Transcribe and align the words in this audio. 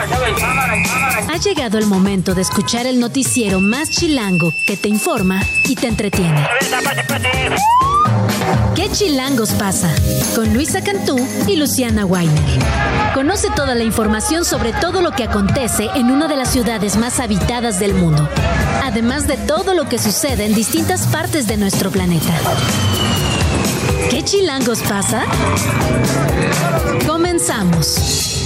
Ha 0.00 1.36
llegado 1.38 1.78
el 1.78 1.86
momento 1.86 2.34
de 2.34 2.42
escuchar 2.42 2.86
el 2.86 3.00
noticiero 3.00 3.60
más 3.60 3.90
chilango 3.90 4.52
que 4.66 4.76
te 4.76 4.88
informa 4.88 5.42
y 5.64 5.74
te 5.74 5.88
entretiene. 5.88 6.46
¿Qué 8.76 8.88
chilangos 8.92 9.50
pasa? 9.52 9.92
Con 10.36 10.54
Luisa 10.54 10.82
Cantú 10.82 11.18
y 11.48 11.56
Luciana 11.56 12.06
Weiner. 12.06 12.60
Conoce 13.12 13.48
toda 13.56 13.74
la 13.74 13.82
información 13.82 14.44
sobre 14.44 14.72
todo 14.72 15.02
lo 15.02 15.10
que 15.10 15.24
acontece 15.24 15.88
en 15.96 16.12
una 16.12 16.28
de 16.28 16.36
las 16.36 16.50
ciudades 16.50 16.96
más 16.96 17.18
habitadas 17.18 17.80
del 17.80 17.94
mundo, 17.94 18.28
además 18.84 19.26
de 19.26 19.36
todo 19.36 19.74
lo 19.74 19.88
que 19.88 19.98
sucede 19.98 20.46
en 20.46 20.54
distintas 20.54 21.08
partes 21.08 21.48
de 21.48 21.56
nuestro 21.56 21.90
planeta. 21.90 22.34
¿Qué 24.10 24.22
chilangos 24.22 24.80
pasa? 24.82 25.24
Comenzamos. 27.06 28.37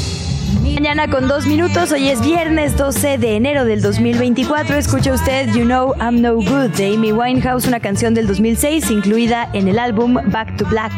Mañana 0.82 1.06
con 1.06 1.28
dos 1.28 1.46
minutos, 1.46 1.92
hoy 1.92 2.08
es 2.08 2.20
viernes 2.22 2.76
12 2.76 3.16
de 3.16 3.36
enero 3.36 3.64
del 3.64 3.82
2024. 3.82 4.74
Escucha 4.74 5.12
usted 5.12 5.54
You 5.54 5.62
Know 5.62 5.94
I'm 6.00 6.20
No 6.20 6.34
Good 6.34 6.70
de 6.76 6.96
Amy 6.96 7.12
Winehouse, 7.12 7.68
una 7.68 7.78
canción 7.78 8.14
del 8.14 8.26
2006 8.26 8.90
incluida 8.90 9.48
en 9.52 9.68
el 9.68 9.78
álbum 9.78 10.14
Back 10.14 10.56
to 10.56 10.66
Black. 10.66 10.92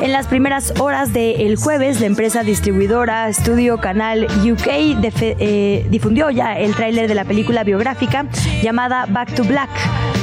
En 0.00 0.10
las 0.10 0.26
primeras 0.26 0.74
horas 0.80 1.12
del 1.12 1.54
jueves, 1.54 2.00
la 2.00 2.06
empresa 2.06 2.42
distribuidora 2.42 3.32
Studio 3.32 3.78
Canal 3.78 4.24
UK 4.24 4.66
eh, 4.66 5.86
difundió 5.88 6.28
ya 6.30 6.58
el 6.58 6.74
tráiler 6.74 7.06
de 7.06 7.14
la 7.14 7.24
película 7.24 7.62
biográfica 7.62 8.26
llamada 8.60 9.06
Back 9.06 9.36
to 9.36 9.44
Black. 9.44 9.70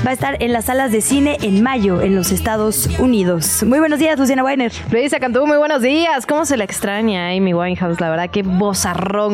Va 0.06 0.12
a 0.12 0.14
estar 0.14 0.42
en 0.42 0.54
las 0.54 0.66
salas 0.66 0.94
de 0.94 1.02
cine 1.02 1.38
en 1.42 1.62
mayo 1.62 2.02
en 2.02 2.16
los 2.16 2.32
Estados 2.32 2.88
Unidos. 3.00 3.64
Muy 3.64 3.80
buenos 3.80 4.00
días, 4.00 4.18
Luciana 4.18 4.46
Weiner. 4.46 4.72
Luisa 4.92 5.20
Cantú, 5.20 5.46
muy 5.46 5.58
buenos 5.58 5.82
días. 5.82 6.26
¿Cómo 6.26 6.46
se 6.46 6.56
la 6.56 6.64
extraña 6.64 7.32
Amy 7.32 7.54
Winehouse? 7.54 8.00
La 8.00 8.10
verdad, 8.10 8.30
qué 8.30 8.44
voz 8.44 8.88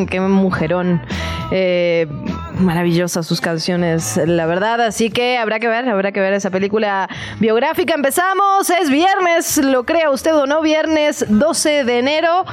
qué 0.09 0.20
mujerón. 0.20 1.03
Eh, 1.51 2.07
maravillosas 2.57 3.27
sus 3.27 3.41
canciones, 3.41 4.20
la 4.25 4.48
verdad. 4.48 4.81
Así 4.81 5.12
que 5.12 5.37
habrá 5.37 5.59
que 5.59 5.67
ver, 5.67 5.87
habrá 5.87 6.12
que 6.12 6.20
ver 6.20 6.34
esa 6.34 6.49
película 6.49 7.09
biográfica. 7.40 7.93
Empezamos, 7.93 8.68
es 8.71 8.90
viernes, 8.90 9.57
lo 9.57 9.84
crea 9.85 10.09
usted 10.09 10.35
o 10.35 10.47
no, 10.47 10.63
viernes 10.63 11.25
12 11.29 11.84
de 11.84 11.99
enero. 11.99 12.43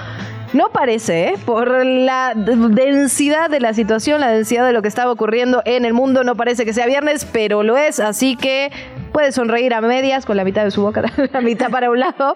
No 0.52 0.68
parece, 0.68 1.28
¿eh? 1.28 1.34
por 1.46 1.86
la 1.86 2.34
densidad 2.34 3.48
de 3.48 3.58
la 3.58 3.72
situación, 3.72 4.20
la 4.20 4.30
densidad 4.30 4.66
de 4.66 4.74
lo 4.74 4.82
que 4.82 4.88
estaba 4.88 5.10
ocurriendo 5.10 5.62
en 5.64 5.86
el 5.86 5.94
mundo, 5.94 6.24
no 6.24 6.34
parece 6.36 6.66
que 6.66 6.74
sea 6.74 6.84
viernes, 6.84 7.24
pero 7.24 7.62
lo 7.62 7.78
es, 7.78 8.00
así 8.00 8.36
que 8.36 8.70
puede 9.12 9.32
sonreír 9.32 9.72
a 9.72 9.80
medias 9.80 10.26
con 10.26 10.36
la 10.36 10.44
mitad 10.44 10.64
de 10.64 10.70
su 10.70 10.82
boca, 10.82 11.04
la 11.32 11.40
mitad 11.40 11.70
para 11.70 11.90
un 11.90 12.00
lado, 12.00 12.34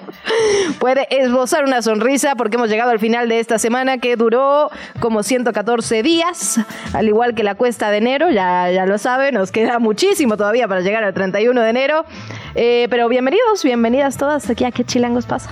puede 0.78 1.06
esbozar 1.10 1.64
una 1.64 1.82
sonrisa 1.82 2.36
porque 2.36 2.56
hemos 2.56 2.70
llegado 2.70 2.90
al 2.90 2.98
final 2.98 3.28
de 3.28 3.38
esta 3.38 3.58
semana 3.58 3.98
que 3.98 4.16
duró 4.16 4.70
como 4.98 5.22
114 5.22 6.02
días, 6.02 6.60
al 6.94 7.08
igual 7.08 7.34
que 7.34 7.42
la 7.42 7.54
cuesta 7.54 7.90
de 7.90 7.98
enero, 7.98 8.30
ya, 8.30 8.70
ya 8.70 8.86
lo 8.86 8.96
sabe, 8.96 9.30
nos 9.30 9.52
queda 9.52 9.78
muchísimo 9.78 10.38
todavía 10.38 10.66
para 10.68 10.80
llegar 10.80 11.04
al 11.04 11.12
31 11.12 11.60
de 11.60 11.68
enero, 11.68 12.06
eh, 12.54 12.86
pero 12.88 13.10
bienvenidos, 13.10 13.62
bienvenidas 13.62 14.16
todas 14.16 14.48
aquí 14.48 14.64
a 14.64 14.70
¿Qué 14.70 14.84
Chilangos 14.84 15.26
pasa? 15.26 15.50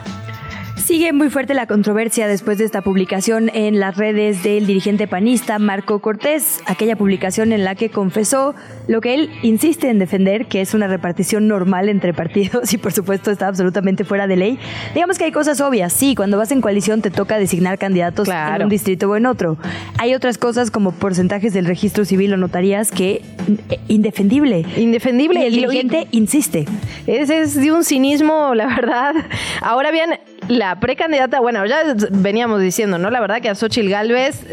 Sigue 0.85 1.15
muy 1.15 1.31
fuerte 1.31 1.55
la 1.55 1.67
controversia 1.67 2.29
después 2.29 2.59
de 2.59 2.65
esta 2.67 2.83
publicación 2.83 3.51
en 3.55 3.81
las 3.81 3.97
redes 3.97 4.43
del 4.43 4.67
dirigente 4.67 5.09
panista 5.09 5.59
Marco 5.59 6.01
Cortés, 6.01 6.61
aquella 6.67 6.95
publicación 6.95 7.53
en 7.53 7.65
la 7.65 7.75
que 7.75 7.89
confesó 7.89 8.55
lo 8.87 9.01
que 9.01 9.15
él 9.15 9.31
insiste 9.41 9.89
en 9.89 9.99
defender, 9.99 10.45
que 10.45 10.61
es 10.61 10.75
una 10.75 10.87
repartición 10.87 11.49
normal 11.49 11.89
entre 11.89 12.13
partidos 12.13 12.71
y 12.75 12.77
por 12.77 12.93
supuesto 12.93 13.31
está 13.31 13.49
absolutamente 13.49 14.05
fuera 14.05 14.27
de 14.27 14.37
ley. 14.37 14.59
Digamos 14.93 15.17
que 15.17 15.25
hay 15.25 15.33
cosas 15.33 15.63
obvias, 15.63 15.91
sí, 15.91 16.15
cuando 16.15 16.37
vas 16.37 16.53
en 16.53 16.61
coalición 16.61 17.01
te 17.01 17.11
toca 17.11 17.39
designar 17.39 17.79
candidatos 17.79 18.29
en 18.29 18.63
un 18.63 18.69
distrito 18.69 19.09
o 19.09 19.17
en 19.17 19.25
otro. 19.25 19.57
Hay 19.97 20.15
otras 20.15 20.37
cosas 20.37 20.71
como 20.71 20.93
porcentajes 20.93 21.55
del 21.55 21.65
registro 21.65 22.05
civil 22.05 22.35
o 22.35 22.37
notarías 22.37 22.91
que 22.91 23.23
eh, 23.71 23.79
indefendible. 23.89 24.67
Indefendible. 24.77 25.41
Y 25.41 25.47
el 25.47 25.55
dirigente 25.55 26.09
insiste. 26.11 26.67
Ese 27.07 27.41
es 27.41 27.55
de 27.55 27.73
un 27.73 27.85
cinismo, 27.85 28.55
la 28.55 28.67
verdad. 28.77 29.15
Ahora 29.63 29.91
bien, 29.91 30.11
la 30.49 30.79
precandidata, 30.79 31.41
bueno, 31.41 31.65
ya 31.67 31.83
veníamos 32.11 32.61
diciendo, 32.61 32.99
¿no? 32.99 33.11
La 33.11 33.21
verdad 33.21 33.41
que 33.41 33.49
a 33.49 33.55
Xochitl 33.55 33.89
Galvez 33.89 34.45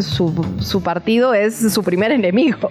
su, 0.00 0.82
partido 0.82 1.34
es 1.34 1.72
su 1.72 1.82
primer 1.82 2.10
enemigo. 2.10 2.70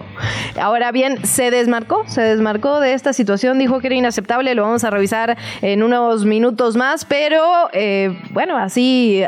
Ahora 0.60 0.92
bien, 0.92 1.24
se 1.24 1.50
desmarcó, 1.50 2.04
se 2.06 2.20
desmarcó 2.22 2.80
de 2.80 2.92
esta 2.92 3.12
situación, 3.12 3.58
dijo 3.58 3.80
que 3.80 3.88
era 3.88 3.96
inaceptable, 3.96 4.54
lo 4.54 4.62
vamos 4.62 4.84
a 4.84 4.90
revisar 4.90 5.36
en 5.62 5.82
unos 5.82 6.24
minutos 6.24 6.76
más, 6.76 7.04
pero 7.04 7.42
eh, 7.72 8.18
bueno, 8.30 8.56
así, 8.58 9.22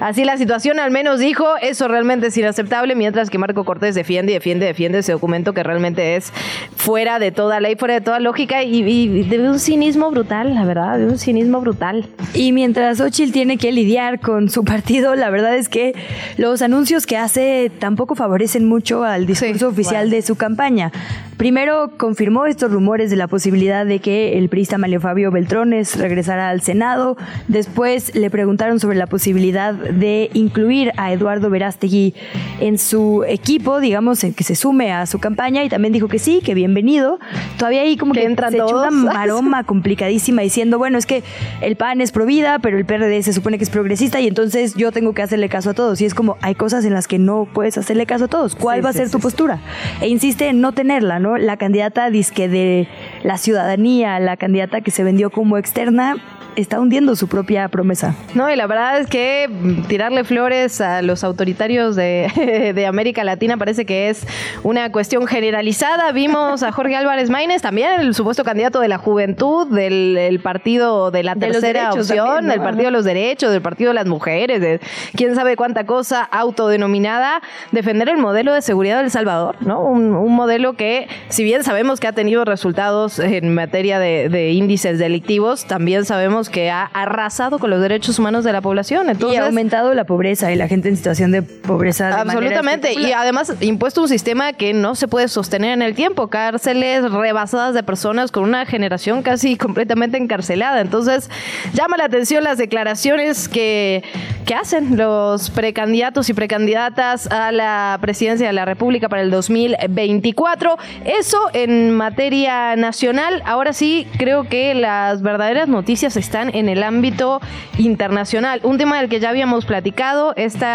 así 0.00 0.24
la 0.24 0.36
situación 0.36 0.80
al 0.80 0.90
menos 0.90 1.20
dijo, 1.20 1.46
eso 1.60 1.88
realmente 1.88 2.28
es 2.28 2.36
inaceptable, 2.36 2.94
mientras 2.94 3.30
que 3.30 3.38
Marco 3.38 3.64
Cortés 3.64 3.94
defiende 3.94 4.32
y 4.32 4.34
defiende, 4.34 4.66
defiende 4.66 4.98
ese 4.98 5.12
documento 5.12 5.52
que 5.52 5.62
realmente 5.62 6.16
es 6.16 6.32
fuera 6.76 7.18
de 7.18 7.30
toda 7.30 7.60
ley, 7.60 7.76
fuera 7.76 7.94
de 7.94 8.00
toda 8.00 8.20
lógica 8.20 8.62
y, 8.62 8.82
y 8.82 9.24
de 9.24 9.48
un 9.48 9.58
cinismo 9.58 10.10
brutal, 10.10 10.54
la 10.54 10.64
verdad, 10.64 10.98
de 10.98 11.06
un 11.06 11.18
cinismo 11.18 11.60
brutal. 11.60 12.08
Y 12.38 12.52
mientras 12.52 13.00
Ochil 13.00 13.32
tiene 13.32 13.56
que 13.56 13.72
lidiar 13.72 14.20
con 14.20 14.48
su 14.48 14.64
partido, 14.72 15.16
la 15.16 15.28
verdad 15.28 15.56
es 15.56 15.68
que 15.68 15.92
los 16.36 16.62
anuncios 16.62 17.04
que 17.04 17.16
hace 17.16 17.68
tampoco 17.80 18.14
favorecen 18.14 18.64
mucho 18.64 19.02
al 19.02 19.26
discurso 19.26 19.66
oficial 19.66 20.08
de 20.08 20.22
su 20.22 20.36
campaña. 20.36 20.92
Primero 21.38 21.92
confirmó 21.96 22.46
estos 22.46 22.72
rumores 22.72 23.10
de 23.10 23.16
la 23.16 23.28
posibilidad 23.28 23.86
de 23.86 24.00
que 24.00 24.38
el 24.38 24.48
priista 24.48 24.76
Mario 24.76 25.00
Fabio 25.00 25.30
Beltrones 25.30 25.96
regresara 25.96 26.50
al 26.50 26.62
Senado. 26.62 27.16
Después 27.46 28.12
le 28.16 28.28
preguntaron 28.28 28.80
sobre 28.80 28.98
la 28.98 29.06
posibilidad 29.06 29.72
de 29.72 30.30
incluir 30.34 30.90
a 30.96 31.12
Eduardo 31.12 31.48
Verástegui 31.48 32.12
en 32.58 32.76
su 32.76 33.24
equipo, 33.24 33.78
digamos, 33.78 34.18
que 34.20 34.42
se 34.42 34.56
sume 34.56 34.92
a 34.92 35.06
su 35.06 35.20
campaña 35.20 35.62
y 35.62 35.68
también 35.68 35.92
dijo 35.92 36.08
que 36.08 36.18
sí, 36.18 36.40
que 36.44 36.54
bienvenido. 36.54 37.20
Todavía 37.56 37.82
ahí 37.82 37.96
como 37.96 38.14
que, 38.14 38.24
entra 38.24 38.50
se 38.50 38.56
echó 38.56 38.76
una 38.76 38.90
maroma 39.14 39.62
complicadísima 39.62 40.42
diciendo, 40.42 40.76
bueno, 40.76 40.98
es 40.98 41.06
que 41.06 41.22
el 41.60 41.76
PAN 41.76 42.00
es 42.00 42.10
vida, 42.28 42.60
pero 42.60 42.78
el 42.78 42.84
PRD 42.84 43.20
se 43.24 43.32
supone 43.32 43.58
que 43.58 43.64
es 43.64 43.70
progresista 43.70 44.20
y 44.20 44.28
entonces 44.28 44.74
yo 44.76 44.92
tengo 44.92 45.12
que 45.14 45.22
hacerle 45.22 45.48
caso 45.48 45.70
a 45.70 45.74
todos. 45.74 46.00
Y 46.00 46.04
es 46.04 46.14
como, 46.14 46.36
hay 46.40 46.54
cosas 46.54 46.84
en 46.84 46.94
las 46.94 47.08
que 47.08 47.18
no 47.18 47.48
puedes 47.52 47.76
hacerle 47.76 48.06
caso 48.06 48.26
a 48.26 48.28
todos. 48.28 48.54
¿Cuál 48.54 48.84
va 48.84 48.90
a 48.90 48.92
ser 48.92 49.10
tu 49.10 49.18
postura? 49.18 49.58
E 50.00 50.06
insiste 50.06 50.48
en 50.48 50.60
no 50.60 50.70
tenerla, 50.70 51.18
¿no? 51.18 51.36
La 51.36 51.56
candidata 51.56 52.08
disque 52.10 52.48
de 52.48 52.86
la 53.24 53.36
ciudadanía, 53.36 54.20
la 54.20 54.36
candidata 54.36 54.80
que 54.80 54.92
se 54.92 55.02
vendió 55.02 55.30
como 55.30 55.58
externa, 55.58 56.16
está 56.56 56.80
hundiendo 56.80 57.14
su 57.16 57.28
propia 57.28 57.68
promesa. 57.68 58.14
No, 58.34 58.50
y 58.50 58.56
la 58.56 58.66
verdad 58.66 58.98
es 58.98 59.06
que 59.06 59.48
tirarle 59.88 60.24
flores 60.24 60.80
a 60.80 61.02
los 61.02 61.24
autoritarios 61.24 61.96
de, 61.96 62.72
de 62.74 62.86
América 62.86 63.24
Latina 63.24 63.56
parece 63.56 63.86
que 63.86 64.08
es 64.08 64.26
una 64.62 64.90
cuestión 64.92 65.26
generalizada. 65.26 66.12
Vimos 66.12 66.62
a 66.62 66.72
Jorge 66.72 66.96
Álvarez 66.96 67.30
Maínez, 67.30 67.62
también 67.62 68.00
el 68.00 68.14
supuesto 68.14 68.44
candidato 68.44 68.80
de 68.80 68.88
la 68.88 68.98
juventud, 68.98 69.66
del 69.68 70.40
partido 70.42 71.10
de 71.10 71.22
la 71.22 71.34
tercera 71.34 71.92
opción, 71.92 72.48
del 72.48 72.60
partido 72.60 72.86
de 72.86 72.90
los 72.92 73.04
derechos, 73.04 73.52
del 73.52 73.62
partido 73.62 73.90
de 73.90 73.94
las 73.94 74.06
mujeres, 74.06 74.60
de 74.60 74.80
quién 75.14 75.34
sabe 75.34 75.56
cuánta 75.56 75.84
cosa 75.84 76.22
autodenominada, 76.22 77.40
defender 77.72 78.08
el 78.08 78.18
modelo 78.18 78.52
de 78.52 78.62
seguridad 78.62 79.00
del 79.00 79.10
Salvador, 79.10 79.56
¿no? 79.60 79.80
Un, 79.82 80.08
modelo 80.38 80.74
que, 80.74 81.08
si 81.30 81.42
bien 81.42 81.64
sabemos 81.64 81.98
que 81.98 82.06
ha 82.06 82.12
tenido 82.12 82.44
resultados 82.44 83.18
en 83.18 83.54
materia 83.54 83.98
de, 83.98 84.28
de 84.28 84.52
índices 84.52 84.98
delictivos, 84.98 85.64
también 85.64 86.04
sabemos 86.04 86.37
que 86.48 86.70
ha 86.70 86.84
arrasado 86.84 87.58
con 87.58 87.70
los 87.70 87.80
derechos 87.80 88.18
humanos 88.18 88.44
de 88.44 88.52
la 88.52 88.60
población. 88.60 89.10
Entonces, 89.10 89.38
y 89.38 89.40
ha 89.40 89.46
aumentado 89.46 89.92
la 89.94 90.04
pobreza 90.04 90.52
y 90.52 90.56
la 90.56 90.68
gente 90.68 90.88
en 90.88 90.96
situación 90.96 91.32
de 91.32 91.42
pobreza. 91.42 92.20
absolutamente. 92.20 92.92
y 92.94 93.12
además 93.12 93.54
impuesto 93.60 94.02
un 94.02 94.08
sistema 94.08 94.52
que 94.52 94.72
no 94.72 94.94
se 94.94 95.08
puede 95.08 95.28
sostener 95.28 95.72
en 95.72 95.82
el 95.82 95.94
tiempo. 95.94 96.28
Cárceles 96.28 97.10
rebasadas 97.10 97.74
de 97.74 97.82
personas 97.82 98.30
con 98.30 98.44
una 98.44 98.66
generación 98.66 99.22
casi 99.22 99.56
completamente 99.56 100.16
encarcelada. 100.16 100.80
Entonces, 100.80 101.30
llama 101.72 101.96
la 101.96 102.04
atención 102.04 102.44
las 102.44 102.58
declaraciones 102.58 103.48
que, 103.48 104.04
que 104.46 104.54
hacen 104.54 104.96
los 104.96 105.50
precandidatos 105.50 106.28
y 106.28 106.34
precandidatas 106.34 107.26
a 107.28 107.52
la 107.52 107.98
presidencia 108.00 108.46
de 108.46 108.52
la 108.52 108.64
República 108.64 109.08
para 109.08 109.22
el 109.22 109.30
2024. 109.30 110.76
Eso 111.04 111.38
en 111.52 111.92
materia 111.92 112.76
nacional. 112.76 113.42
Ahora 113.44 113.72
sí, 113.72 114.06
creo 114.18 114.44
que 114.48 114.74
las 114.74 115.22
verdaderas 115.22 115.68
noticias 115.68 116.16
están 116.16 116.27
en 116.34 116.68
el 116.68 116.82
ámbito 116.82 117.40
internacional. 117.78 118.60
Un 118.62 118.76
tema 118.76 119.00
del 119.00 119.08
que 119.08 119.18
ya 119.18 119.30
habíamos 119.30 119.64
platicado, 119.64 120.34
este 120.36 120.66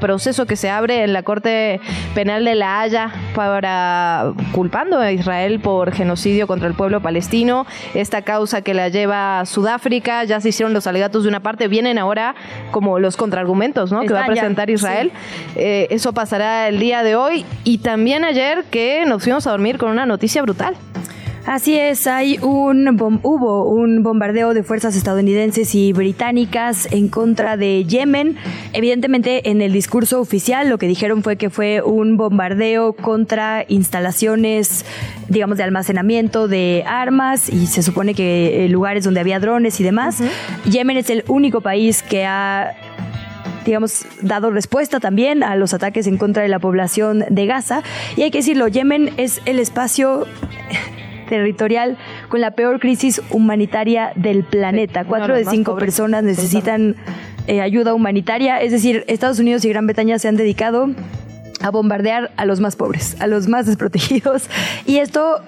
proceso 0.00 0.46
que 0.46 0.56
se 0.56 0.70
abre 0.70 1.04
en 1.04 1.12
la 1.12 1.22
Corte 1.22 1.80
Penal 2.14 2.44
de 2.44 2.54
La 2.54 2.80
Haya 2.80 3.12
para 3.34 4.32
culpando 4.52 4.98
a 4.98 5.12
Israel 5.12 5.60
por 5.60 5.92
genocidio 5.92 6.46
contra 6.46 6.66
el 6.68 6.74
pueblo 6.74 7.02
palestino, 7.02 7.66
esta 7.94 8.22
causa 8.22 8.62
que 8.62 8.72
la 8.72 8.88
lleva 8.88 9.40
a 9.40 9.46
Sudáfrica, 9.46 10.24
ya 10.24 10.40
se 10.40 10.48
hicieron 10.48 10.72
los 10.72 10.86
alegatos 10.86 11.24
de 11.24 11.28
una 11.28 11.40
parte, 11.40 11.68
vienen 11.68 11.98
ahora 11.98 12.34
como 12.70 12.98
los 12.98 13.16
contraargumentos 13.16 13.92
¿no? 13.92 14.00
que 14.02 14.14
va 14.14 14.24
a 14.24 14.26
presentar 14.26 14.70
Israel. 14.70 15.12
Eh, 15.56 15.88
eso 15.90 16.12
pasará 16.12 16.68
el 16.68 16.78
día 16.78 17.02
de 17.02 17.16
hoy 17.16 17.44
y 17.64 17.78
también 17.78 18.24
ayer 18.24 18.64
que 18.70 19.04
nos 19.06 19.24
fuimos 19.24 19.46
a 19.46 19.50
dormir 19.50 19.76
con 19.76 19.90
una 19.90 20.06
noticia 20.06 20.40
brutal. 20.42 20.74
Así 21.44 21.76
es, 21.76 22.06
hay 22.06 22.38
un 22.40 22.88
hubo 23.24 23.64
un 23.64 24.04
bombardeo 24.04 24.54
de 24.54 24.62
fuerzas 24.62 24.94
estadounidenses 24.94 25.74
y 25.74 25.92
británicas 25.92 26.86
en 26.92 27.08
contra 27.08 27.56
de 27.56 27.84
Yemen. 27.84 28.36
Evidentemente, 28.72 29.50
en 29.50 29.60
el 29.60 29.72
discurso 29.72 30.20
oficial 30.20 30.68
lo 30.68 30.78
que 30.78 30.86
dijeron 30.86 31.24
fue 31.24 31.36
que 31.36 31.50
fue 31.50 31.82
un 31.82 32.16
bombardeo 32.16 32.92
contra 32.92 33.64
instalaciones, 33.66 34.84
digamos, 35.28 35.58
de 35.58 35.64
almacenamiento 35.64 36.46
de 36.46 36.84
armas 36.86 37.48
y 37.48 37.66
se 37.66 37.82
supone 37.82 38.14
que 38.14 38.64
eh, 38.64 38.68
lugares 38.68 39.02
donde 39.02 39.18
había 39.18 39.40
drones 39.40 39.80
y 39.80 39.84
demás. 39.84 40.22
Yemen 40.64 40.96
es 40.96 41.10
el 41.10 41.24
único 41.26 41.60
país 41.60 42.04
que 42.04 42.24
ha 42.24 42.72
digamos, 43.64 44.06
dado 44.20 44.50
respuesta 44.50 44.98
también 45.00 45.42
a 45.44 45.54
los 45.54 45.72
ataques 45.72 46.06
en 46.06 46.18
contra 46.18 46.42
de 46.42 46.48
la 46.48 46.58
población 46.58 47.24
de 47.30 47.46
Gaza. 47.46 47.82
Y 48.16 48.22
hay 48.22 48.30
que 48.30 48.38
decirlo, 48.38 48.66
Yemen 48.68 49.10
es 49.16 49.40
el 49.44 49.60
espacio 49.60 50.26
territorial 51.32 51.96
con 52.28 52.42
la 52.42 52.50
peor 52.50 52.78
crisis 52.78 53.22
humanitaria 53.30 54.12
del 54.16 54.44
planeta. 54.44 55.04
Cuatro 55.06 55.34
de 55.34 55.46
cinco 55.46 55.76
personas 55.76 56.22
necesitan 56.24 56.94
eh, 57.46 57.62
ayuda 57.62 57.94
humanitaria. 57.94 58.60
Es 58.60 58.70
decir, 58.70 59.02
Estados 59.08 59.38
Unidos 59.38 59.64
y 59.64 59.70
Gran 59.70 59.86
Bretaña 59.86 60.18
se 60.18 60.28
han 60.28 60.36
dedicado 60.36 60.90
a 61.62 61.70
bombardear 61.70 62.32
a 62.36 62.44
los 62.44 62.60
más 62.60 62.76
pobres, 62.76 63.16
a 63.18 63.26
los 63.26 63.48
más 63.48 63.64
desprotegidos. 63.64 64.50
Y 64.84 64.98
esto 64.98 65.40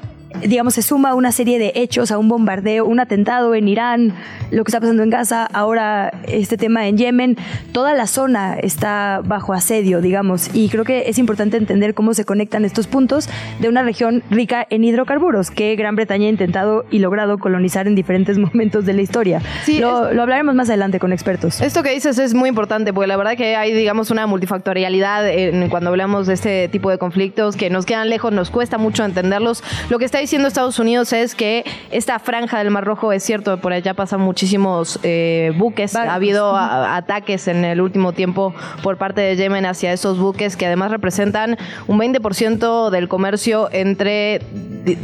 digamos, 0.42 0.74
se 0.74 0.82
suma 0.82 1.14
una 1.14 1.32
serie 1.32 1.58
de 1.58 1.72
hechos 1.74 2.10
a 2.10 2.18
un 2.18 2.28
bombardeo, 2.28 2.84
un 2.84 3.00
atentado 3.00 3.54
en 3.54 3.68
Irán, 3.68 4.14
lo 4.50 4.64
que 4.64 4.70
está 4.70 4.80
pasando 4.80 5.02
en 5.02 5.10
Gaza, 5.10 5.46
ahora 5.46 6.12
este 6.26 6.56
tema 6.56 6.86
en 6.86 6.96
Yemen, 6.96 7.36
toda 7.72 7.94
la 7.94 8.06
zona 8.06 8.54
está 8.54 9.20
bajo 9.24 9.52
asedio, 9.52 10.00
digamos, 10.00 10.50
y 10.54 10.68
creo 10.68 10.84
que 10.84 11.08
es 11.08 11.18
importante 11.18 11.56
entender 11.56 11.94
cómo 11.94 12.14
se 12.14 12.24
conectan 12.24 12.64
estos 12.64 12.86
puntos 12.86 13.28
de 13.60 13.68
una 13.68 13.82
región 13.82 14.22
rica 14.30 14.66
en 14.70 14.84
hidrocarburos 14.84 15.50
que 15.50 15.74
Gran 15.76 15.96
Bretaña 15.96 16.26
ha 16.26 16.30
intentado 16.30 16.84
y 16.90 16.98
logrado 16.98 17.38
colonizar 17.38 17.86
en 17.86 17.94
diferentes 17.94 18.38
momentos 18.38 18.86
de 18.86 18.92
la 18.92 19.02
historia. 19.02 19.40
Sí, 19.64 19.78
lo, 19.78 20.12
lo 20.12 20.22
hablaremos 20.22 20.54
más 20.54 20.68
adelante 20.68 20.98
con 20.98 21.12
expertos. 21.12 21.60
Esto 21.60 21.82
que 21.82 21.90
dices 21.90 22.18
es 22.18 22.34
muy 22.34 22.48
importante, 22.48 22.92
porque 22.92 23.06
la 23.06 23.16
verdad 23.16 23.36
que 23.36 23.56
hay, 23.56 23.72
digamos, 23.72 24.10
una 24.10 24.26
multifactorialidad 24.26 25.28
en, 25.28 25.68
cuando 25.68 25.90
hablamos 25.90 26.26
de 26.26 26.34
este 26.34 26.68
tipo 26.68 26.90
de 26.90 26.98
conflictos 26.98 27.56
que 27.56 27.70
nos 27.70 27.86
quedan 27.86 28.10
lejos, 28.10 28.32
nos 28.32 28.50
cuesta 28.50 28.78
mucho 28.78 29.04
entenderlos. 29.04 29.62
Lo 29.90 29.98
que 29.98 30.04
está 30.04 30.18
diciendo 30.24 30.48
Estados 30.48 30.78
Unidos 30.78 31.12
es 31.12 31.34
que 31.34 31.64
esta 31.90 32.18
franja 32.18 32.56
del 32.56 32.70
Mar 32.70 32.82
Rojo 32.82 33.12
es 33.12 33.22
cierto, 33.22 33.58
por 33.58 33.74
allá 33.74 33.92
pasan 33.92 34.22
muchísimos 34.22 34.98
eh, 35.02 35.52
buques. 35.58 35.94
Ha 35.96 36.14
habido 36.14 36.56
ataques 36.56 37.46
en 37.46 37.62
el 37.62 37.82
último 37.82 38.12
tiempo 38.12 38.54
por 38.82 38.96
parte 38.96 39.20
de 39.20 39.36
Yemen 39.36 39.66
hacia 39.66 39.92
esos 39.92 40.18
buques 40.18 40.56
que 40.56 40.64
además 40.64 40.90
representan 40.90 41.58
un 41.88 41.98
20% 41.98 42.88
del 42.88 43.06
comercio 43.06 43.68
entre, 43.70 44.40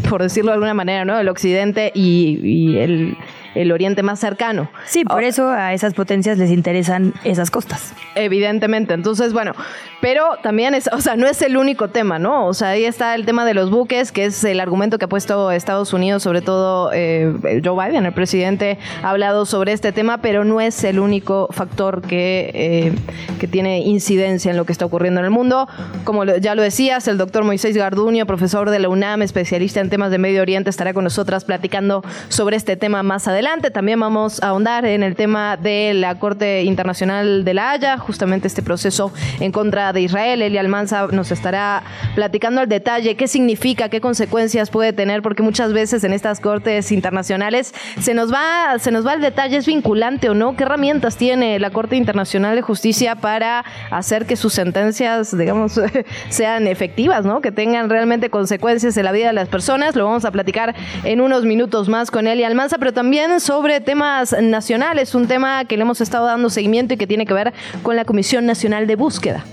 por 0.08 0.22
decirlo 0.22 0.52
de 0.52 0.55
alguna 0.55 0.72
manera, 0.72 1.05
¿no? 1.05 1.19
el 1.19 1.28
occidente 1.28 1.93
y 1.94 2.78
el 2.78 3.19
el 3.55 3.73
oriente 3.73 4.02
más 4.02 4.20
cercano. 4.20 4.70
Sí, 4.87 5.05
por 5.05 5.25
eso 5.25 5.49
a 5.49 5.73
esas 5.73 5.94
potencias 5.94 6.38
les 6.38 6.50
interesan 6.50 7.14
esas 7.25 7.50
costas. 7.50 7.93
Evidentemente. 8.14 8.94
Entonces, 8.94 9.32
bueno, 9.32 9.52
pero 10.00 10.37
también 10.43 10.75
es, 10.75 10.88
o 10.93 11.00
sea, 11.00 11.17
no 11.17 11.26
es 11.26 11.43
el 11.43 11.56
único 11.56 11.88
tema, 11.88 12.19
¿no? 12.19 12.47
O 12.47 12.55
sea, 12.55 12.69
ahí 12.69 12.85
está 12.85 13.14
el 13.14 13.26
tema 13.26 13.44
de 13.44 13.55
los 13.55 13.70
buques, 13.70 14.12
que 14.12 14.26
es 14.26 14.44
el 14.44 14.61
argumento 14.61 14.99
que 14.99 15.06
ha 15.06 15.08
puesto 15.08 15.50
Estados 15.50 15.93
Unidos, 15.93 16.23
sobre 16.23 16.43
todo 16.43 16.91
eh, 16.93 17.61
Joe 17.64 17.88
Biden, 17.88 18.06
el 18.06 18.12
presidente, 18.12 18.79
ha 19.02 19.11
hablado 19.11 19.47
sobre 19.47 19.73
este 19.73 19.93
tema, 19.93 20.19
pero 20.19 20.44
no 20.44 20.61
es 20.61 20.85
el 20.85 21.00
único 21.00 21.49
factor 21.50 22.03
que, 22.03 22.50
eh, 22.55 22.93
que 23.38 23.49
tiene 23.49 23.81
incidencia 23.81 24.50
en 24.50 24.56
lo 24.56 24.64
que 24.64 24.73
está 24.73 24.85
ocurriendo 24.85 25.20
en 25.20 25.26
el 25.26 25.32
mundo. 25.32 25.69
Como 26.05 26.25
ya 26.25 26.55
lo 26.55 26.62
decías, 26.62 27.08
el 27.08 27.19
doctor 27.19 27.44
Moisés 27.44 27.76
Garduño, 27.76 28.26
profesor 28.26 28.70
de 28.70 28.79
la 28.79 28.88
UNAM, 28.88 29.23
especialista 29.23 29.81
en 29.81 29.91
temas 29.91 30.11
de 30.11 30.19
Medio 30.19 30.43
Oriente, 30.43 30.70
estará 30.70 30.94
con 30.94 31.05
nosotras 31.05 31.44
platicando 31.44 32.03
sobre 32.29 32.56
este 32.56 32.76
tema 32.76 33.03
más 33.03 33.26
adelante 33.26 33.39
adelante. 33.40 33.70
También 33.70 33.98
vamos 33.98 34.42
a 34.42 34.48
ahondar 34.48 34.84
en 34.84 35.02
el 35.02 35.16
tema 35.16 35.56
de 35.56 35.94
la 35.94 36.19
Corte 36.19 36.62
Internacional 36.64 37.42
de 37.42 37.54
la 37.54 37.70
Haya, 37.70 37.96
justamente 37.96 38.46
este 38.46 38.62
proceso 38.62 39.12
en 39.40 39.50
contra 39.50 39.94
de 39.94 40.02
Israel. 40.02 40.42
Eli 40.42 40.58
Almanza 40.58 41.06
nos 41.10 41.31
estará 41.31 41.82
platicando 42.14 42.60
al 42.60 42.69
detalle 42.69 43.16
qué 43.16 43.26
significa, 43.28 43.88
qué 43.88 44.02
consecuencias 44.02 44.69
puede 44.69 44.92
tener, 44.92 45.22
porque 45.22 45.42
muchas 45.42 45.72
veces 45.72 46.04
en 46.04 46.12
estas 46.12 46.38
cortes 46.38 46.92
internacionales 46.92 47.72
se 47.98 48.12
nos 48.12 48.31
va, 48.31 48.78
se 48.78 48.90
nos 48.90 49.06
va 49.06 49.14
el 49.14 49.22
detalle, 49.22 49.56
es 49.56 49.66
vinculante 49.66 50.28
o 50.28 50.34
no, 50.34 50.54
qué 50.54 50.64
herramientas 50.64 51.16
tiene 51.16 51.58
la 51.58 51.70
Corte 51.70 51.96
Internacional 51.96 52.56
de 52.56 52.62
Justicia 52.62 53.14
para 53.14 53.64
hacer 53.90 54.26
que 54.26 54.36
sus 54.36 54.52
sentencias, 54.52 55.34
digamos, 55.36 55.81
sean 56.28 56.66
efectivas, 56.66 57.25
¿no? 57.25 57.40
Que 57.40 57.52
tengan 57.52 57.88
realmente 57.88 58.28
consecuencias 58.28 58.98
en 58.98 59.04
la 59.06 59.12
vida 59.12 59.28
de 59.28 59.32
las 59.32 59.48
personas. 59.48 59.96
Lo 59.96 60.04
vamos 60.04 60.26
a 60.26 60.31
platicar 60.31 60.75
en 61.04 61.22
unos 61.22 61.44
minutos 61.44 61.88
más 61.88 62.10
con 62.10 62.26
Eli 62.26 62.44
Almanza, 62.44 62.76
pero 62.76 62.93
también 62.93 63.30
sobre 63.38 63.81
temas 63.81 64.35
nacionales, 64.41 65.15
un 65.15 65.29
tema 65.29 65.65
que 65.67 65.77
le 65.77 65.82
hemos 65.82 66.00
estado 66.00 66.27
dando 66.27 66.50
seguimiento 66.50 66.94
y 66.94 66.97
que 66.97 67.06
tiene 67.06 67.27
que 67.27 67.35
ver 67.35 67.53
con 67.82 67.94
la 67.94 68.05
Comisión 68.05 68.47
Nacional 68.47 68.87
de 68.87 68.97
Búsqueda. 68.97 69.44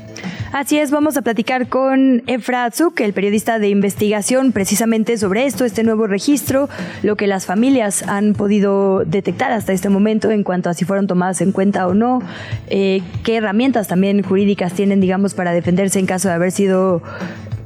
Así 0.52 0.80
es, 0.80 0.92
vamos 0.92 1.18
a 1.18 1.22
platicar 1.22 1.68
con 1.68 2.24
Efra 2.26 2.66
Azuk, 2.66 3.00
el 3.02 3.14
periodista 3.14 3.60
de 3.60 3.70
investigación, 3.70 4.54
precisamente 4.54 5.18
sobre 5.18 5.46
esto, 5.46 5.66
este 5.66 5.84
nuevo 5.84 6.08
registro, 6.08 6.70
lo 7.04 7.16
que 7.18 7.28
las 7.28 7.46
familias 7.46 8.04
han 8.08 8.34
podido 8.34 9.04
detectar 9.06 9.52
hasta 9.52 9.74
este 9.74 9.90
momento 9.90 10.32
en 10.32 10.44
cuanto 10.44 10.70
a 10.70 10.74
si 10.74 10.86
fueron 10.86 11.06
tomadas 11.06 11.42
en 11.42 11.52
cuenta 11.52 11.86
o 11.88 11.94
no, 11.94 12.22
eh, 12.70 13.02
qué 13.24 13.36
herramientas 13.36 13.88
también 13.88 14.24
jurídicas 14.24 14.74
tienen, 14.74 15.02
digamos, 15.02 15.34
para 15.34 15.52
defenderse 15.52 16.00
en 16.00 16.06
caso 16.06 16.30
de 16.30 16.36
haber 16.36 16.52
sido 16.52 17.04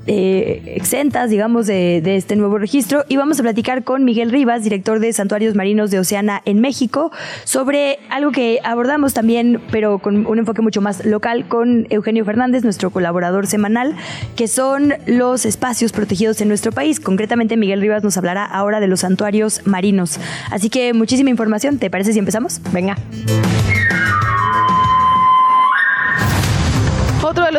exentas, 0.08 1.30
digamos, 1.30 1.68
de, 1.68 2.02
este 2.16 2.36
nuevo 2.36 2.58
registro. 2.58 3.06
Y 3.08 3.18
vamos 3.18 3.40
a 3.40 3.44
platicar 3.44 3.84
con 3.84 4.04
Miguel 4.04 4.32
Rivas, 4.32 4.64
director 4.64 5.00
de 5.00 5.14
Santuarios 5.14 5.56
Marinos 5.56 5.92
de 5.92 6.00
Oceana 6.00 6.42
en 6.46 6.60
México, 6.60 7.12
sobre 7.44 8.00
algo 8.10 8.32
que 8.32 8.60
abordamos 8.64 9.14
también, 9.14 9.62
pero 9.72 10.00
con 10.00 10.26
un 10.26 10.40
enfoque 10.40 10.62
mucho 10.62 10.82
más 10.82 11.06
local, 11.06 11.48
con 11.48 11.88
Eugenio 11.90 12.26
Fernández, 12.26 12.64
nuestro 12.64 12.90
colaborador 12.90 13.48
semanal, 13.48 13.96
que 14.36 14.48
son 14.48 14.94
los 15.06 15.46
espacios 15.46 15.92
protegidos 15.92 16.42
en 16.42 16.48
nuestro 16.48 16.72
país. 16.72 17.00
Concretamente, 17.00 17.58
Miguel 17.58 17.82
Rivas 17.82 18.04
nos 18.04 18.18
hablará 18.18 18.46
ahora 18.46 18.80
de 18.80 18.88
los 18.88 19.02
santuarios 19.02 19.66
marinos. 19.66 20.20
Así 20.50 20.70
que 20.70 20.94
muchísima 20.94 21.30
información. 21.30 21.78
¿Te 21.78 21.90
parece 21.90 22.14
si 22.14 22.20
empezamos? 22.20 22.62
Venga. 22.72 22.98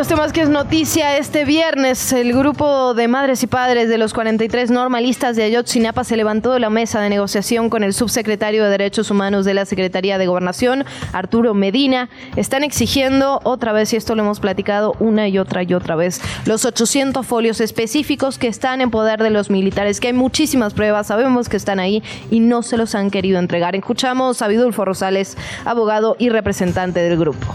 Los 0.02 0.08
temas 0.08 0.32
que 0.32 0.40
es 0.40 0.48
noticia 0.48 1.16
este 1.16 1.44
viernes, 1.44 2.12
el 2.12 2.36
grupo 2.36 2.92
de 2.92 3.06
madres 3.06 3.44
y 3.44 3.46
padres 3.46 3.88
de 3.88 3.98
los 3.98 4.12
43 4.12 4.72
normalistas 4.72 5.36
de 5.36 5.44
Ayotzinapa 5.44 6.02
se 6.02 6.16
levantó 6.16 6.50
de 6.52 6.58
la 6.58 6.70
mesa 6.70 7.00
de 7.00 7.08
negociación 7.08 7.70
con 7.70 7.84
el 7.84 7.94
subsecretario 7.94 8.64
de 8.64 8.70
Derechos 8.70 9.12
Humanos 9.12 9.44
de 9.44 9.54
la 9.54 9.64
Secretaría 9.64 10.18
de 10.18 10.26
Gobernación, 10.26 10.84
Arturo 11.12 11.54
Medina. 11.54 12.08
Están 12.34 12.64
exigiendo 12.64 13.38
otra 13.44 13.70
vez, 13.70 13.92
y 13.92 13.96
esto 13.96 14.16
lo 14.16 14.24
hemos 14.24 14.40
platicado 14.40 14.96
una 14.98 15.28
y 15.28 15.38
otra 15.38 15.62
y 15.62 15.72
otra 15.72 15.94
vez, 15.94 16.20
los 16.46 16.64
800 16.64 17.24
folios 17.24 17.60
específicos 17.60 18.38
que 18.38 18.48
están 18.48 18.80
en 18.80 18.90
poder 18.90 19.22
de 19.22 19.30
los 19.30 19.50
militares, 19.50 20.00
que 20.00 20.08
hay 20.08 20.14
muchísimas 20.14 20.74
pruebas, 20.74 21.06
sabemos 21.06 21.48
que 21.48 21.56
están 21.56 21.78
ahí 21.78 22.02
y 22.28 22.40
no 22.40 22.64
se 22.64 22.76
los 22.76 22.96
han 22.96 23.08
querido 23.08 23.38
entregar. 23.38 23.76
Escuchamos 23.76 24.42
a 24.42 24.48
Vidulfo 24.48 24.84
Rosales, 24.84 25.36
abogado 25.64 26.16
y 26.18 26.28
representante 26.28 26.98
del 26.98 27.16
grupo. 27.16 27.46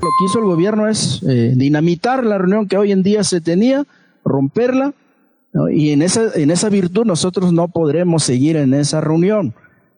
Lo 0.00 0.08
que 0.18 0.24
hizo 0.26 0.38
el 0.38 0.44
gobierno 0.44 0.88
es 0.88 1.22
eh, 1.28 1.54
dinamitar 1.56 2.24
la 2.24 2.38
reunión 2.38 2.68
que 2.68 2.78
hoy 2.78 2.92
en 2.92 3.02
día 3.02 3.24
se 3.24 3.40
tenía, 3.40 3.84
romperla, 4.24 4.94
y 5.72 5.90
en 5.90 6.02
esa, 6.02 6.30
en 6.34 6.50
esa 6.50 6.68
virtud 6.68 7.04
nosotros 7.04 7.52
no 7.52 7.68
podremos 7.68 8.22
seguir 8.22 8.56
en 8.56 8.74
esa 8.74 9.00
reunión. 9.00 9.54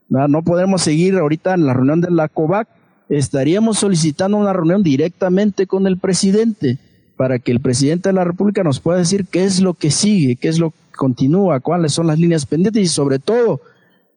No 0.08 0.42
podemos 0.42 0.82
seguir 0.82 1.16
ahorita 1.16 1.54
en 1.54 1.66
la 1.66 1.74
reunión 1.74 2.00
de 2.00 2.10
la 2.10 2.28
COVAC, 2.28 2.68
estaríamos 3.08 3.78
solicitando 3.78 4.38
una 4.38 4.52
reunión 4.52 4.82
directamente 4.82 5.66
con 5.66 5.86
el 5.86 5.98
presidente 5.98 6.78
para 7.16 7.38
que 7.38 7.52
el 7.52 7.60
presidente 7.60 8.08
de 8.08 8.14
la 8.14 8.24
República 8.24 8.64
nos 8.64 8.80
pueda 8.80 8.98
decir 8.98 9.26
qué 9.30 9.44
es 9.44 9.60
lo 9.60 9.74
que 9.74 9.90
sigue, 9.90 10.36
qué 10.36 10.48
es 10.48 10.58
lo 10.58 10.70
que 10.70 10.76
continúa, 10.96 11.60
cuáles 11.60 11.92
son 11.92 12.06
las 12.06 12.18
líneas 12.18 12.46
pendientes 12.46 12.82
y 12.82 12.86
sobre 12.86 13.18
todo 13.18 13.60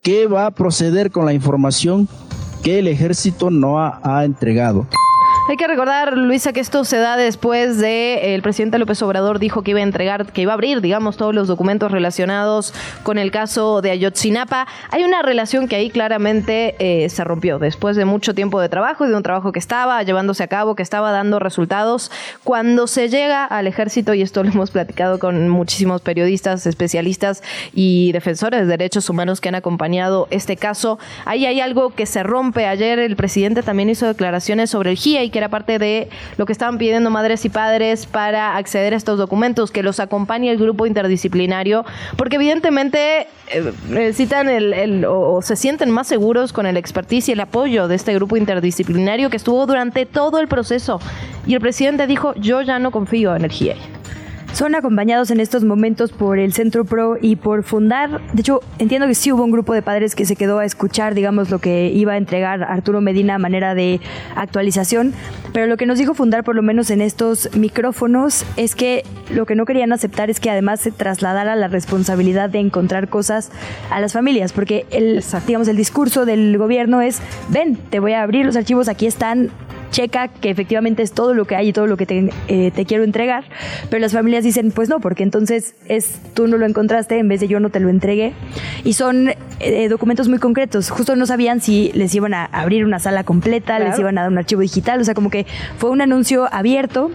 qué 0.02 0.28
va 0.28 0.46
a 0.46 0.52
proceder 0.52 1.12
con 1.12 1.26
la 1.26 1.34
información 1.34 2.08
que 2.64 2.80
el 2.80 2.88
ejército 2.88 3.52
no 3.52 3.80
ha 3.80 4.24
entregado. 4.24 4.88
Hay 5.46 5.58
que 5.58 5.68
recordar, 5.68 6.18
Luisa, 6.18 6.54
que 6.54 6.62
esto 6.62 6.86
se 6.86 6.98
da 7.00 7.18
después 7.18 7.78
de 7.78 8.14
eh, 8.14 8.34
el 8.34 8.42
presidente 8.42 8.80
López 8.80 9.02
Obrador 9.02 9.40
dijo 9.40 9.62
que 9.62 9.72
iba 9.72 9.82
a 9.82 9.84
entregar, 9.84 10.32
que 10.32 10.42
iba 10.42 10.54
a 10.54 10.56
abrir, 10.56 10.80
digamos, 10.80 11.18
todos 11.18 11.36
los 11.36 11.50
documentos 11.50 11.92
relacionados 11.92 12.74
con 13.04 13.18
el 13.18 13.30
caso 13.30 13.82
de 13.82 13.92
Ayotzinapa. 13.92 14.68
Hay 14.90 15.04
una 15.04 15.22
relación 15.22 15.68
que 15.68 15.76
ahí 15.76 15.90
claramente 15.90 16.76
eh, 16.80 17.10
se 17.10 17.26
rompió 17.26 17.60
después 17.60 17.98
de 17.98 18.06
mucho 18.06 18.34
tiempo 18.34 18.62
de 18.62 18.70
trabajo 18.70 19.06
y 19.06 19.10
de 19.10 19.18
un 19.18 19.22
trabajo 19.22 19.52
que 19.52 19.60
estaba 19.60 20.02
llevándose 20.04 20.44
a 20.44 20.48
cabo, 20.48 20.76
que 20.76 20.84
estaba 20.84 21.12
dando 21.12 21.40
resultados. 21.40 22.10
Cuando 22.46 22.88
se 22.88 23.10
llega 23.10 23.44
al 23.44 23.68
ejército, 23.68 24.14
y 24.14 24.22
esto 24.22 24.44
lo 24.44 24.50
hemos 24.50 24.72
platicado 24.72 25.20
con 25.20 25.50
muchísimos 25.50 26.02
periodistas, 26.02 26.66
especialistas 26.66 27.44
y 27.74 28.14
defensores 28.14 28.62
de 28.62 28.68
derechos 28.68 29.10
humanos 29.10 29.42
que 29.42 29.50
han 29.50 29.56
acompañado 29.56 30.30
este 30.32 30.56
caso, 30.56 31.00
ahí 31.26 31.46
hay 31.46 31.60
algo 31.60 31.90
que 31.90 32.06
se 32.06 32.24
rompe. 32.24 32.66
Ayer 32.66 32.98
el 33.00 33.18
presidente 33.18 33.62
también 33.62 33.90
hizo 33.90 34.08
declaraciones 34.08 34.70
sobre 34.70 34.92
el 34.92 34.98
GIA 34.98 35.24
y 35.24 35.33
que 35.34 35.40
era 35.40 35.50
parte 35.50 35.80
de 35.80 36.08
lo 36.38 36.46
que 36.46 36.54
estaban 36.54 36.78
pidiendo 36.78 37.10
madres 37.10 37.44
y 37.44 37.50
padres 37.50 38.06
para 38.06 38.56
acceder 38.56 38.94
a 38.94 38.96
estos 38.96 39.18
documentos, 39.18 39.72
que 39.72 39.84
los 39.84 40.00
acompañe 40.00 40.50
el 40.50 40.58
grupo 40.58 40.86
interdisciplinario, 40.86 41.84
porque 42.16 42.38
evidentemente 42.38 43.28
eh, 43.48 43.74
necesitan 43.90 44.48
el, 44.48 45.04
o, 45.06 45.42
se 45.42 45.58
sienten 45.58 45.92
más 45.92 46.08
seguros 46.08 46.54
con 46.54 46.66
el 46.66 46.78
expertise 46.78 47.28
y 47.28 47.32
el 47.34 47.42
apoyo 47.42 47.90
de 47.90 47.96
este 47.96 48.14
grupo 48.14 48.38
interdisciplinario 48.38 49.30
que 49.30 49.36
estuvo 49.38 49.66
durante 49.66 50.06
todo 50.06 50.40
el 50.40 50.48
proceso. 50.48 51.02
Y 51.46 51.56
el 51.56 51.60
presidente 51.60 52.08
dijo, 52.08 52.34
yo 52.36 52.62
ya 52.62 52.80
no 52.80 52.92
confío 52.92 53.36
en 53.36 53.44
el 53.44 53.52
GIE. 53.52 53.76
Son 54.54 54.76
acompañados 54.76 55.32
en 55.32 55.40
estos 55.40 55.64
momentos 55.64 56.12
por 56.12 56.38
el 56.38 56.54
Centro 56.54 56.86
Pro 56.86 57.18
y 57.20 57.38
por 57.38 57.64
Fundar. 57.64 58.22
De 58.34 58.42
hecho, 58.42 58.62
entiendo 58.78 59.08
que 59.08 59.16
sí 59.16 59.32
hubo 59.32 59.44
un 59.44 59.50
grupo 59.50 59.74
de 59.74 59.82
padres 59.82 60.14
que 60.14 60.26
se 60.26 60.36
quedó 60.36 60.60
a 60.60 60.66
escuchar, 60.66 61.16
digamos, 61.16 61.50
lo 61.50 61.58
que 61.58 61.88
iba 61.88 62.14
a 62.14 62.18
entregar 62.18 62.62
Arturo 62.64 63.02
Medina 63.02 63.34
a 63.34 63.40
manera 63.40 63.74
de 63.74 64.00
actualización. 64.36 65.14
Pero 65.54 65.66
lo 65.66 65.76
que 65.76 65.88
nos 65.88 65.98
dijo 65.98 66.14
Fundar, 66.14 66.44
por 66.44 66.56
lo 66.56 66.62
menos 66.62 66.92
en 66.92 67.02
estos 67.02 67.50
micrófonos, 67.58 68.46
es 68.56 68.76
que 68.76 69.04
lo 69.32 69.48
que 69.48 69.56
no 69.56 69.66
querían 69.66 69.92
aceptar 69.92 70.30
es 70.30 70.40
que 70.40 70.52
además 70.52 70.82
se 70.82 70.92
trasladara 70.92 71.56
la 71.56 71.68
responsabilidad 71.68 72.52
de 72.52 72.60
encontrar 72.60 73.08
cosas 73.08 73.50
a 73.90 74.00
las 74.00 74.14
familias. 74.14 74.54
Porque 74.54 74.86
el, 74.92 75.24
digamos, 75.48 75.68
el 75.68 75.78
discurso 75.78 76.28
del 76.28 76.60
gobierno 76.60 77.02
es, 77.02 77.22
ven, 77.50 77.76
te 77.76 78.00
voy 78.00 78.14
a 78.14 78.22
abrir 78.22 78.46
los 78.46 78.56
archivos, 78.56 78.88
aquí 78.88 79.08
están, 79.08 79.50
checa 79.94 80.28
que 80.28 80.50
efectivamente 80.50 81.04
es 81.04 81.14
todo 81.14 81.34
lo 81.34 81.46
que 81.46 81.56
hay 81.56 81.70
y 81.70 81.74
todo 81.74 81.88
lo 81.88 81.96
que 81.96 82.06
te, 82.06 82.30
eh, 82.48 82.72
te, 82.72 82.86
quiero 82.86 83.04
entregar, 83.04 83.46
pero 83.90 84.02
las 84.02 84.12
familias 84.12 84.44
dicen, 84.44 84.72
pues 84.72 84.90
no, 84.90 85.00
porque 85.00 85.24
entonces 85.24 85.76
es 85.88 86.20
tú 86.34 86.48
no 86.48 86.58
lo 86.58 86.66
encontraste 86.66 87.20
en 87.20 87.28
vez 87.30 87.40
de 87.40 87.48
yo 87.48 87.60
no 87.60 87.70
te 87.70 87.80
lo 87.80 87.90
entregué. 87.90 88.34
Y 88.84 88.94
son 88.94 89.30
eh, 89.60 89.88
documentos 89.88 90.28
muy 90.28 90.40
concretos. 90.40 90.90
Justo 90.90 91.16
no 91.16 91.26
sabían 91.26 91.62
si 91.62 91.92
les 91.94 92.14
iban 92.16 92.34
a 92.34 92.46
abrir 92.46 92.86
una 92.86 93.00
sala 93.00 93.24
completa, 93.24 93.80
les 93.80 93.98
iban 94.00 94.18
a 94.18 94.22
dar 94.22 94.32
un 94.32 94.38
archivo 94.38 94.62
digital, 94.62 95.00
o 95.00 95.04
sea, 95.04 95.14
como 95.14 95.30
que 95.30 95.46
fue 95.78 95.92
un 95.92 96.02
anuncio 96.02 96.52
abierto 96.52 97.12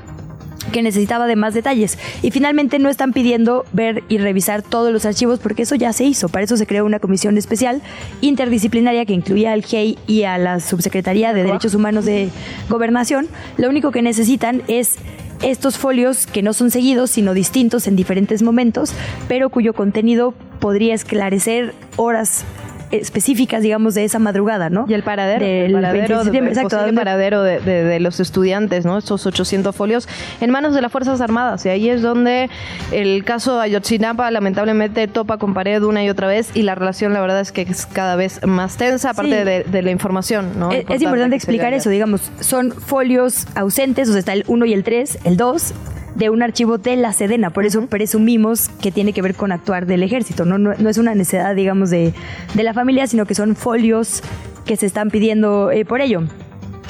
que 0.70 0.82
necesitaba 0.82 1.26
de 1.26 1.36
más 1.36 1.54
detalles. 1.54 1.98
Y 2.22 2.30
finalmente 2.30 2.78
no 2.78 2.88
están 2.88 3.12
pidiendo 3.12 3.64
ver 3.72 4.02
y 4.08 4.18
revisar 4.18 4.62
todos 4.62 4.92
los 4.92 5.04
archivos 5.04 5.38
porque 5.38 5.62
eso 5.62 5.74
ya 5.74 5.92
se 5.92 6.04
hizo. 6.04 6.28
Para 6.28 6.44
eso 6.44 6.56
se 6.56 6.66
creó 6.66 6.84
una 6.84 6.98
comisión 6.98 7.38
especial 7.38 7.82
interdisciplinaria 8.20 9.04
que 9.04 9.12
incluía 9.12 9.52
al 9.52 9.64
GEI 9.64 9.98
y 10.06 10.24
a 10.24 10.38
la 10.38 10.60
Subsecretaría 10.60 11.32
de 11.32 11.44
Derechos 11.44 11.74
Humanos 11.74 12.04
de 12.04 12.30
Gobernación. 12.68 13.28
Lo 13.56 13.68
único 13.68 13.90
que 13.90 14.02
necesitan 14.02 14.62
es 14.68 14.96
estos 15.42 15.78
folios 15.78 16.26
que 16.26 16.42
no 16.42 16.52
son 16.52 16.70
seguidos, 16.70 17.10
sino 17.10 17.34
distintos 17.34 17.86
en 17.86 17.96
diferentes 17.96 18.42
momentos, 18.42 18.92
pero 19.28 19.50
cuyo 19.50 19.72
contenido 19.72 20.34
podría 20.58 20.94
esclarecer 20.94 21.74
horas 21.96 22.44
específicas, 22.90 23.62
digamos, 23.62 23.94
de 23.94 24.04
esa 24.04 24.18
madrugada, 24.18 24.70
¿no? 24.70 24.86
Y 24.88 24.94
el 24.94 25.02
paradero, 25.02 25.44
el 25.44 25.72
paradero, 25.72 26.24
de, 26.24 26.38
exacto, 26.38 26.84
el 26.84 26.94
paradero 26.94 27.42
de, 27.42 27.98
los 28.00 28.20
estudiantes, 28.20 28.84
¿no? 28.84 28.98
Estos 28.98 29.26
800 29.26 29.74
folios 29.74 30.08
en 30.40 30.50
manos 30.50 30.74
de 30.74 30.82
las 30.82 30.92
Fuerzas 30.92 31.20
Armadas. 31.20 31.64
Y 31.66 31.68
ahí 31.68 31.88
es 31.88 32.02
donde 32.02 32.48
el 32.92 33.24
caso 33.24 33.56
de 33.56 33.64
Ayotzinapa 33.64 34.30
lamentablemente 34.30 35.08
topa 35.08 35.38
con 35.38 35.54
pared 35.54 35.82
una 35.82 36.04
y 36.04 36.10
otra 36.10 36.26
vez 36.26 36.50
y 36.54 36.62
la 36.62 36.74
relación, 36.74 37.12
la 37.12 37.20
verdad, 37.20 37.40
es 37.40 37.52
que 37.52 37.62
es 37.62 37.86
cada 37.86 38.16
vez 38.16 38.44
más 38.46 38.76
tensa, 38.76 39.10
aparte 39.10 39.44
de, 39.44 39.82
la 39.82 39.90
información, 39.90 40.58
¿no? 40.58 40.70
Es, 40.70 40.80
importante, 40.80 40.94
es 40.94 41.02
importante 41.02 41.36
explicar 41.36 41.72
eso, 41.72 41.90
digamos, 41.90 42.20
son 42.40 42.72
folios 42.72 43.46
ausentes, 43.54 44.08
o 44.08 44.12
sea, 44.12 44.18
está 44.18 44.32
el 44.32 44.44
1 44.46 44.66
y 44.66 44.72
el 44.72 44.84
3, 44.84 45.18
el 45.24 45.36
2 45.36 45.74
de 46.18 46.30
un 46.30 46.42
archivo 46.42 46.78
de 46.78 46.96
la 46.96 47.12
Sedena. 47.12 47.50
Por 47.50 47.64
eso 47.64 47.86
presumimos 47.86 48.68
que 48.68 48.90
tiene 48.90 49.12
que 49.12 49.22
ver 49.22 49.34
con 49.34 49.52
actuar 49.52 49.86
del 49.86 50.02
ejército. 50.02 50.44
No, 50.44 50.58
no, 50.58 50.72
es 50.72 50.98
una 50.98 51.14
necesidad, 51.14 51.54
digamos, 51.54 51.90
de, 51.90 52.12
de, 52.54 52.62
la 52.62 52.74
familia, 52.74 53.06
sino 53.06 53.24
que 53.24 53.34
son 53.34 53.54
folios 53.54 54.22
que 54.64 54.76
se 54.76 54.86
están 54.86 55.10
pidiendo 55.10 55.70
eh, 55.70 55.84
por 55.84 56.00
ello. 56.00 56.22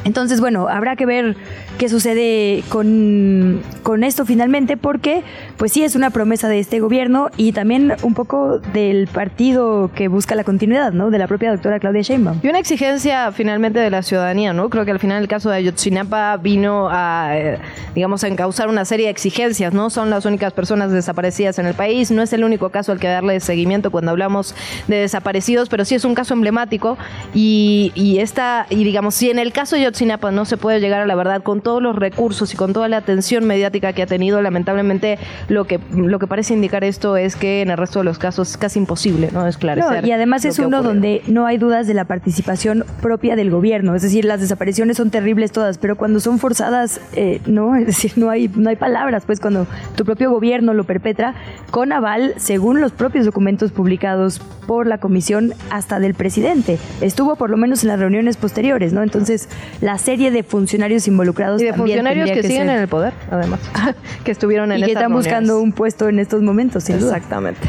Entonces, 0.04 0.40
bueno, 0.40 0.68
habrá 0.68 0.96
que 0.96 1.06
ver 1.06 1.36
qué 1.76 1.88
sucede 1.88 2.62
con, 2.68 3.60
con, 3.82 4.04
esto 4.04 4.24
finalmente, 4.24 4.76
porque 4.76 5.22
pues 5.56 5.72
sí 5.72 5.82
es 5.82 5.96
una 5.96 6.10
promesa 6.10 6.48
de 6.48 6.58
este 6.60 6.80
gobierno 6.80 7.30
y 7.36 7.52
también 7.52 7.94
un 8.02 8.14
poco 8.14 8.58
del 8.58 9.06
partido 9.08 9.90
que 9.94 10.08
busca 10.08 10.34
la 10.34 10.44
continuidad, 10.44 10.92
¿no? 10.92 11.10
De 11.10 11.18
la 11.18 11.26
propia 11.26 11.50
doctora 11.50 11.78
Claudia 11.78 12.02
Sheinbaum. 12.02 12.40
Y 12.42 12.48
una 12.48 12.58
exigencia 12.58 13.32
finalmente 13.32 13.80
de 13.80 13.90
la 13.90 14.02
ciudadanía, 14.02 14.52
¿no? 14.52 14.70
Creo 14.70 14.84
que 14.84 14.92
al 14.92 14.98
final 14.98 15.22
el 15.22 15.28
caso 15.28 15.50
de 15.50 15.56
Ayotzinapa 15.56 16.36
vino 16.36 16.88
a, 16.90 17.30
eh, 17.36 17.58
digamos, 17.94 18.24
a 18.24 18.28
encauzar 18.28 18.68
una 18.68 18.84
serie 18.84 19.06
de 19.06 19.10
exigencias, 19.10 19.74
¿no? 19.74 19.90
Son 19.90 20.10
las 20.10 20.24
únicas 20.24 20.52
personas 20.52 20.92
desaparecidas 20.92 21.58
en 21.58 21.66
el 21.66 21.74
país, 21.74 22.10
no 22.10 22.22
es 22.22 22.32
el 22.32 22.44
único 22.44 22.70
caso 22.70 22.92
al 22.92 23.00
que 23.00 23.08
darle 23.08 23.40
seguimiento 23.40 23.90
cuando 23.90 24.12
hablamos 24.12 24.54
de 24.86 24.96
desaparecidos, 24.96 25.68
pero 25.68 25.84
sí 25.84 25.94
es 25.94 26.04
un 26.04 26.14
caso 26.14 26.34
emblemático 26.34 26.96
y, 27.34 27.92
y 27.94 28.20
esta, 28.20 28.66
y 28.70 28.84
digamos, 28.84 29.14
si 29.14 29.30
en 29.30 29.38
el 29.38 29.52
caso 29.52 29.76
de 29.76 29.88
Ayotzinapa 29.88 30.30
no 30.30 30.45
se 30.45 30.59
puede 30.59 30.80
llegar 30.80 31.00
a 31.00 31.07
la 31.07 31.14
verdad 31.14 31.42
con 31.42 31.62
todos 31.62 31.83
los 31.83 31.97
recursos 31.97 32.52
y 32.52 32.57
con 32.57 32.75
toda 32.75 32.88
la 32.88 32.99
atención 32.99 33.47
mediática 33.47 33.95
que 33.95 34.02
ha 34.02 34.07
tenido, 34.07 34.42
lamentablemente 34.42 35.18
lo 35.49 35.64
que, 35.64 35.80
lo 35.95 36.18
que 36.18 36.26
parece 36.26 36.52
indicar 36.52 36.85
esto 36.85 37.16
es 37.16 37.37
que 37.37 37.62
en 37.62 37.71
el 37.71 37.78
resto 37.78 38.00
de 38.00 38.04
los 38.04 38.18
casos 38.18 38.50
es 38.50 38.57
casi 38.59 38.78
imposible 38.78 39.30
¿no? 39.33 39.47
esclarecer. 39.47 40.07
y 40.07 40.12
además 40.12 40.45
es 40.45 40.59
uno 40.59 40.83
donde 40.83 41.23
no 41.26 41.47
hay 41.47 41.57
dudas 41.57 41.87
de 41.87 41.95
la 41.95 42.04
participación 42.04 42.85
propia 43.00 43.35
del 43.35 43.50
gobierno, 43.50 43.95
es 43.95 44.02
decir, 44.02 44.26
las 44.26 44.40
desapariciones 44.40 44.99
son 44.99 45.11
terribles 45.11 45.52
todas, 45.52 45.78
pero 45.78 45.97
cuando 45.97 46.21
son 46.21 46.38
forzadas, 46.38 47.00
eh, 47.14 47.40
no, 47.47 47.75
es 47.76 47.87
decir, 47.87 48.12
no 48.16 48.28
hay, 48.28 48.49
no 48.54 48.68
hay 48.68 48.76
palabras, 48.76 49.25
pues 49.25 49.40
cuando 49.40 49.66
tu 49.97 50.04
propio 50.04 50.30
gobierno 50.30 50.75
lo 50.75 50.85
perpetra, 50.85 51.35
con 51.71 51.92
aval, 51.92 52.35
según 52.37 52.80
los 52.80 52.92
propios 52.92 53.25
documentos 53.25 53.73
publicados 53.73 54.40
por 54.68 54.87
la 54.87 54.99
comisión 54.99 55.54
hasta 55.71 55.99
del 55.99 56.12
presidente. 56.12 56.78
Estuvo 57.00 57.37
por 57.37 57.49
lo 57.49 57.57
menos 57.57 57.83
en 57.83 57.88
las 57.88 57.99
reuniones 57.99 58.37
posteriores, 58.37 58.92
¿no? 58.92 59.02
Entonces, 59.02 59.49
la 59.80 59.99
serie 59.99 60.30
de 60.30 60.42
funcionarios 60.42 61.06
involucrados 61.08 61.61
y 61.62 61.66
de 61.66 61.73
funcionarios 61.73 62.30
que, 62.30 62.42
siguen 62.42 62.70
en 62.70 62.80
el 62.80 62.88
poder, 62.88 63.12
además, 63.30 63.61
que 64.25 64.32
estuvieron 64.32 64.73
en 64.73 64.80
y 64.80 64.82
que 64.85 64.92
están 64.92 65.12
buscando 65.12 65.61
un 65.61 65.73
puesto 65.73 66.08
en 66.08 66.18
estos 66.18 66.42
momentos, 66.42 66.85
sin 66.85 66.97
Exactamente. 66.97 67.61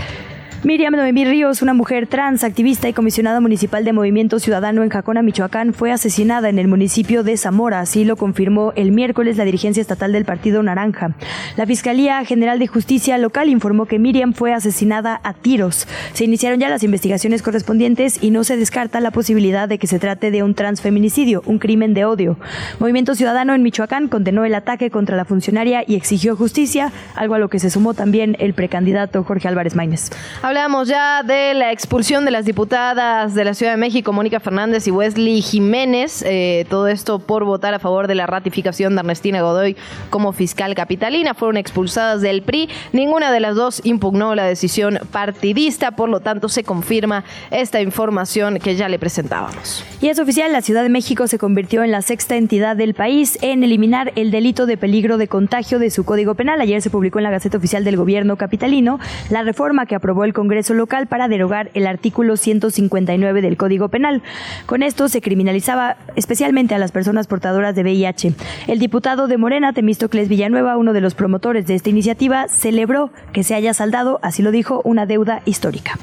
Miriam 0.62 0.94
Noemí 0.94 1.24
Ríos, 1.24 1.62
una 1.62 1.74
mujer 1.74 2.08
trans, 2.08 2.44
activista 2.44 2.90
y 2.90 2.94
comisionada 2.94 3.40
municipal 3.40 3.86
de 3.86 3.94
Movimiento 3.94 4.40
Ciudadano 4.40 4.84
en 4.84 4.90
Jacona, 4.90 5.22
Michoacán, 5.22 5.74
fue 5.74 5.94
asesinada 5.94 6.50
en 6.50 6.60
el 6.60 6.68
municipio 6.68 7.24
de 7.24 7.38
Zamora. 7.38 7.80
Así 7.80 8.04
lo 8.04 8.18
confirmó 8.18 8.74
el 8.76 8.92
miércoles 8.92 9.38
la 9.38 9.46
dirigencia 9.46 9.80
estatal 9.80 10.12
del 10.12 10.26
Partido 10.26 10.62
Naranja. 10.62 11.16
La 11.56 11.66
Fiscalía 11.66 12.26
General 12.26 12.60
de 12.60 12.68
Justicia 12.68 13.18
local 13.18 13.48
informó 13.48 13.86
que 13.86 14.00
Miriam 14.00 14.34
fue 14.34 14.52
asesinada 14.52 15.22
a 15.24 15.34
tiros. 15.34 15.88
Se 16.12 16.26
iniciaron 16.26 16.60
ya 16.60 16.68
las 16.68 16.84
investigaciones 16.84 17.42
correspondientes 17.42 18.22
y 18.22 18.30
no 18.32 18.44
se 18.44 18.58
descarta 18.58 19.00
la 19.00 19.12
posibilidad 19.12 19.70
de 19.70 19.78
que 19.78 19.88
se 19.88 19.98
trate 19.98 20.30
de 20.30 20.44
un 20.44 20.56
transfeminicidio, 20.56 21.42
un 21.46 21.60
crimen 21.60 21.94
de 21.94 22.04
odio. 22.04 22.38
Movimiento 22.80 23.16
Ciudadano 23.16 23.56
en 23.56 23.64
Michoacán 23.64 24.10
condenó 24.10 24.44
el 24.44 24.54
ataque 24.54 24.92
contra 24.92 25.16
la 25.16 25.24
funcionaria 25.24 25.86
y 25.88 25.96
exigió 25.96 26.36
justicia, 26.36 26.92
algo 27.16 27.36
a 27.36 27.40
lo 27.40 27.48
que 27.48 27.60
se 27.60 27.70
sumó 27.70 27.94
también 27.94 28.36
el 28.40 28.54
precandidato 28.54 29.24
Jorge 29.24 29.48
Álvarez 29.48 29.74
Maínez. 29.74 30.10
Hablamos 30.50 30.88
ya 30.88 31.22
de 31.22 31.54
la 31.54 31.72
expulsión 31.72 32.26
de 32.26 32.32
las 32.32 32.44
diputadas 32.44 33.36
de 33.36 33.46
la 33.46 33.54
Ciudad 33.54 33.74
de 33.74 33.78
México, 33.78 34.14
Mónica 34.14 34.40
Fernández 34.40 34.88
y 34.88 34.90
Wesley 34.90 35.44
Jiménez. 35.44 36.24
Eh, 36.26 36.66
todo 36.72 36.88
esto 36.88 37.20
por 37.20 37.46
votar 37.46 37.76
a 37.76 37.78
favor 37.78 38.08
de 38.08 38.16
la 38.16 38.26
ratificación 38.26 38.96
de 38.96 39.02
Ernestina 39.02 39.44
Godoy 39.44 39.78
como 40.10 40.34
fiscal 40.34 40.74
capitalina. 40.74 41.36
Fueron 41.36 41.58
expulsadas 41.58 42.22
del 42.22 42.42
PRI. 42.42 42.68
Ninguna 42.94 43.32
de 43.32 43.42
las 43.42 43.56
dos 43.56 43.82
impugnó 43.84 44.34
la 44.34 44.46
decisión 44.46 44.98
partidista. 45.12 45.92
Por 45.92 46.10
lo 46.10 46.20
tanto, 46.20 46.50
se 46.50 46.64
confirma 46.64 47.24
esta 47.52 47.80
información 47.80 48.58
que 48.58 48.76
ya 48.76 48.90
le 48.90 48.98
presentábamos. 48.98 49.86
Y 50.02 50.08
es 50.08 50.18
oficial, 50.18 50.52
la 50.52 50.64
Ciudad 50.64 50.82
de 50.82 50.90
México 50.90 51.28
se 51.28 51.38
convirtió 51.38 51.84
en 51.84 51.92
la 51.92 52.02
sexta 52.02 52.38
entidad 52.38 52.76
del 52.76 52.96
país 52.96 53.38
en 53.44 53.64
eliminar 53.64 54.14
el 54.16 54.32
delito 54.32 54.66
de 54.66 54.78
peligro 54.78 55.20
de 55.20 55.28
contagio 55.28 55.78
de 55.78 55.92
su 55.92 56.06
Código 56.06 56.34
Penal. 56.34 56.60
Ayer 56.60 56.82
se 56.82 56.90
publicó 56.90 57.20
en 57.20 57.26
la 57.26 57.30
Gaceta 57.30 57.60
Oficial 57.60 57.84
del 57.84 57.98
Gobierno 57.98 58.36
capitalino 58.36 59.00
la 59.30 59.44
reforma 59.44 59.86
que 59.86 59.94
aprobó 59.94 60.24
el 60.24 60.39
Congreso 60.40 60.74
local 60.74 61.08
para 61.08 61.28
derogar 61.28 61.70
el 61.74 61.86
artículo 61.86 62.38
159 62.38 63.42
del 63.42 63.58
Código 63.58 63.90
Penal. 63.90 64.24
Con 64.68 64.84
esto 64.84 65.10
se 65.10 65.20
criminalizaba 65.20 65.98
especialmente 66.16 66.74
a 66.74 66.78
las 66.78 66.94
personas 66.94 67.28
portadoras 67.28 67.76
de 67.76 67.82
VIH. 67.82 68.36
El 68.68 68.80
diputado 68.80 69.28
de 69.28 69.38
Morena, 69.38 69.74
Temístocles 69.74 70.30
Villanueva, 70.30 70.78
uno 70.78 70.94
de 70.94 71.02
los 71.02 71.14
promotores 71.14 71.68
de 71.68 71.76
esta 71.76 71.90
iniciativa, 71.90 72.48
celebró 72.48 73.12
que 73.34 73.44
se 73.44 73.54
haya 73.54 73.74
saldado, 73.74 74.22
así 74.24 74.42
lo 74.42 74.52
dijo, 74.52 74.80
una 74.86 75.06
deuda 75.06 75.42
histórica 75.44 76.00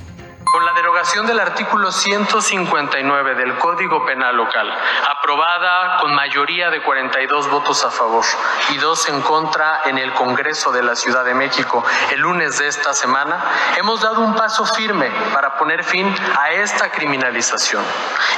con 0.57 0.65
la 0.65 0.73
derogación 0.73 1.27
del 1.27 1.39
artículo 1.39 1.93
159 1.93 3.35
del 3.35 3.59
Código 3.59 4.07
Penal 4.07 4.39
Local, 4.39 4.67
aprobada 5.07 5.99
con 5.99 6.15
mayoría 6.15 6.71
de 6.71 6.81
42 6.81 7.51
votos 7.51 7.85
a 7.85 7.91
favor 7.91 8.25
y 8.71 8.79
dos 8.79 9.07
en 9.11 9.21
contra 9.21 9.83
en 9.85 9.99
el 9.99 10.15
Congreso 10.15 10.73
de 10.73 10.83
la 10.83 10.97
Ciudad 10.97 11.27
de 11.27 11.35
México 11.35 11.85
el 12.11 12.21
lunes 12.21 12.57
de 12.57 12.69
esta 12.69 12.95
semana, 12.95 13.39
hemos 13.77 14.01
dado 14.01 14.23
un 14.23 14.35
paso 14.35 14.65
firme 14.65 15.11
para 15.35 15.59
poner 15.59 15.85
fin 15.85 16.11
a 16.41 16.53
esta 16.53 16.91
criminalización 16.91 17.85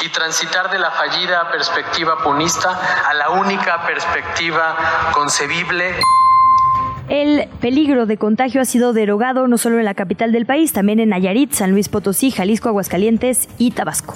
y 0.01 0.09
transitar 0.09 0.71
de 0.71 0.81
la 0.81 0.91
fallida 0.91 1.49
perspectiva 1.53 2.17
punista 2.19 3.05
a 3.07 3.15
la 3.15 3.31
única 3.31 3.87
perspectiva 3.87 4.75
concebible. 5.13 6.01
El 7.09 7.49
peligro 7.61 8.05
de 8.05 8.19
contagio 8.19 8.61
ha 8.61 8.67
sido 8.67 8.93
derogado 8.93 9.49
no 9.49 9.57
solo 9.57 9.79
en 9.79 9.87
la 9.87 9.95
capital 9.95 10.31
del 10.31 10.45
país, 10.45 10.75
también 10.75 11.01
en 11.01 11.09
Nayarit, 11.09 11.53
San 11.53 11.71
Luis 11.71 11.89
Potosí, 11.89 12.31
Jalisco, 12.31 12.69
Aguascalientes 12.69 13.49
y 13.57 13.71
Tabasco. 13.71 14.15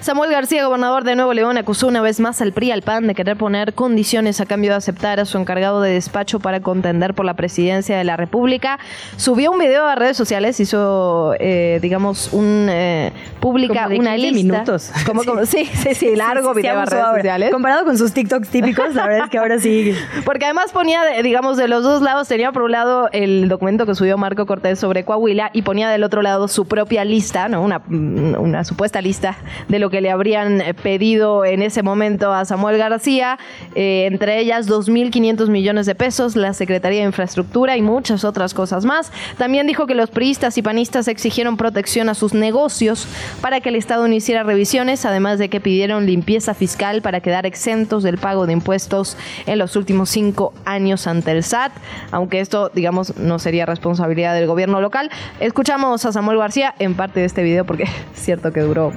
Samuel 0.00 0.30
García, 0.30 0.64
gobernador 0.64 1.02
de 1.02 1.16
Nuevo 1.16 1.34
León, 1.34 1.58
acusó 1.58 1.88
una 1.88 2.00
vez 2.00 2.20
más 2.20 2.40
al 2.40 2.52
PRI 2.52 2.70
al 2.70 2.82
PAN 2.82 3.08
de 3.08 3.14
querer 3.16 3.36
poner 3.36 3.74
condiciones 3.74 4.40
a 4.40 4.46
cambio 4.46 4.70
de 4.70 4.76
aceptar 4.76 5.18
a 5.18 5.24
su 5.24 5.38
encargado 5.38 5.80
de 5.82 5.92
despacho 5.92 6.38
para 6.38 6.60
contender 6.60 7.14
por 7.14 7.24
la 7.26 7.34
presidencia 7.34 7.98
de 7.98 8.04
la 8.04 8.16
República. 8.16 8.78
Subió 9.16 9.50
un 9.50 9.58
video 9.58 9.86
a 9.86 9.96
redes 9.96 10.16
sociales, 10.16 10.60
hizo, 10.60 11.34
eh, 11.40 11.80
digamos, 11.82 12.32
un 12.32 12.68
eh, 12.70 13.12
pública 13.40 13.88
una 13.88 14.16
lista. 14.16 14.36
minutos. 14.36 14.92
Como, 15.06 15.24
como, 15.24 15.44
sí, 15.46 15.64
sí, 15.64 15.94
sí, 15.94 16.14
largo 16.14 16.54
video 16.54 16.78
a 16.78 16.84
redes 16.84 17.06
sociales. 17.16 17.50
Comparado 17.50 17.84
con 17.84 17.98
sus 17.98 18.12
TikToks 18.12 18.48
típicos, 18.48 18.94
la 18.94 19.06
verdad 19.06 19.24
es 19.24 19.30
que 19.30 19.38
ahora 19.38 19.58
sí. 19.58 19.94
Porque 20.24 20.44
además 20.44 20.70
ponía, 20.70 21.02
digamos, 21.22 21.56
de 21.56 21.66
los 21.66 21.82
dos 21.82 22.02
lados, 22.02 22.28
tenía 22.28 22.52
por 22.52 22.62
un 22.62 22.72
lado 22.72 23.08
el 23.12 23.48
documento 23.48 23.84
que 23.84 23.94
subió 23.94 24.16
Marco 24.16 24.46
Cortés 24.46 24.78
sobre 24.78 25.04
Coahuila 25.04 25.50
y 25.52 25.62
ponía 25.62 25.88
del 25.90 26.04
otro 26.04 26.22
lado 26.22 26.46
su 26.46 26.66
propia 26.66 27.04
lista, 27.04 27.48
¿no? 27.48 27.62
Una, 27.62 27.82
una 27.88 28.64
supuesta 28.64 29.00
lista 29.00 29.36
de 29.68 29.78
lo 29.78 29.87
que 29.90 30.00
le 30.00 30.10
habrían 30.10 30.62
pedido 30.82 31.44
en 31.44 31.62
ese 31.62 31.82
momento 31.82 32.32
a 32.32 32.44
Samuel 32.44 32.78
García, 32.78 33.38
eh, 33.74 34.06
entre 34.06 34.38
ellas 34.38 34.68
2.500 34.68 35.48
millones 35.48 35.86
de 35.86 35.94
pesos, 35.94 36.36
la 36.36 36.52
Secretaría 36.52 37.00
de 37.00 37.06
Infraestructura 37.06 37.76
y 37.76 37.82
muchas 37.82 38.24
otras 38.24 38.54
cosas 38.54 38.84
más. 38.84 39.12
También 39.36 39.66
dijo 39.66 39.86
que 39.86 39.94
los 39.94 40.10
priistas 40.10 40.58
y 40.58 40.62
panistas 40.62 41.08
exigieron 41.08 41.56
protección 41.56 42.08
a 42.08 42.14
sus 42.14 42.34
negocios 42.34 43.06
para 43.40 43.60
que 43.60 43.68
el 43.68 43.76
Estado 43.76 44.08
no 44.08 44.14
hiciera 44.14 44.42
revisiones, 44.42 45.04
además 45.04 45.38
de 45.38 45.48
que 45.48 45.60
pidieron 45.60 46.06
limpieza 46.06 46.54
fiscal 46.54 47.02
para 47.02 47.20
quedar 47.20 47.46
exentos 47.46 48.02
del 48.02 48.18
pago 48.18 48.46
de 48.46 48.52
impuestos 48.52 49.16
en 49.46 49.58
los 49.58 49.76
últimos 49.76 50.10
cinco 50.10 50.52
años 50.64 51.06
ante 51.06 51.32
el 51.32 51.42
SAT, 51.42 51.72
aunque 52.10 52.40
esto, 52.40 52.70
digamos, 52.74 53.16
no 53.16 53.38
sería 53.38 53.66
responsabilidad 53.66 54.34
del 54.34 54.46
gobierno 54.46 54.80
local. 54.80 55.10
Escuchamos 55.40 56.04
a 56.04 56.12
Samuel 56.12 56.38
García 56.38 56.74
en 56.78 56.94
parte 56.94 57.20
de 57.20 57.26
este 57.26 57.42
video 57.42 57.64
porque 57.64 57.84
es 58.14 58.20
cierto 58.20 58.52
que 58.52 58.60
duró 58.60 58.92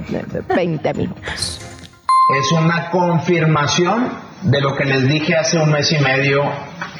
20 0.54 0.81
Es 2.40 2.52
una 2.52 2.90
confirmación 2.90 4.10
de 4.42 4.60
lo 4.60 4.76
que 4.76 4.84
les 4.84 5.08
dije 5.08 5.36
hace 5.36 5.58
un 5.58 5.70
mes 5.70 5.92
y 5.92 5.98
medio 5.98 6.42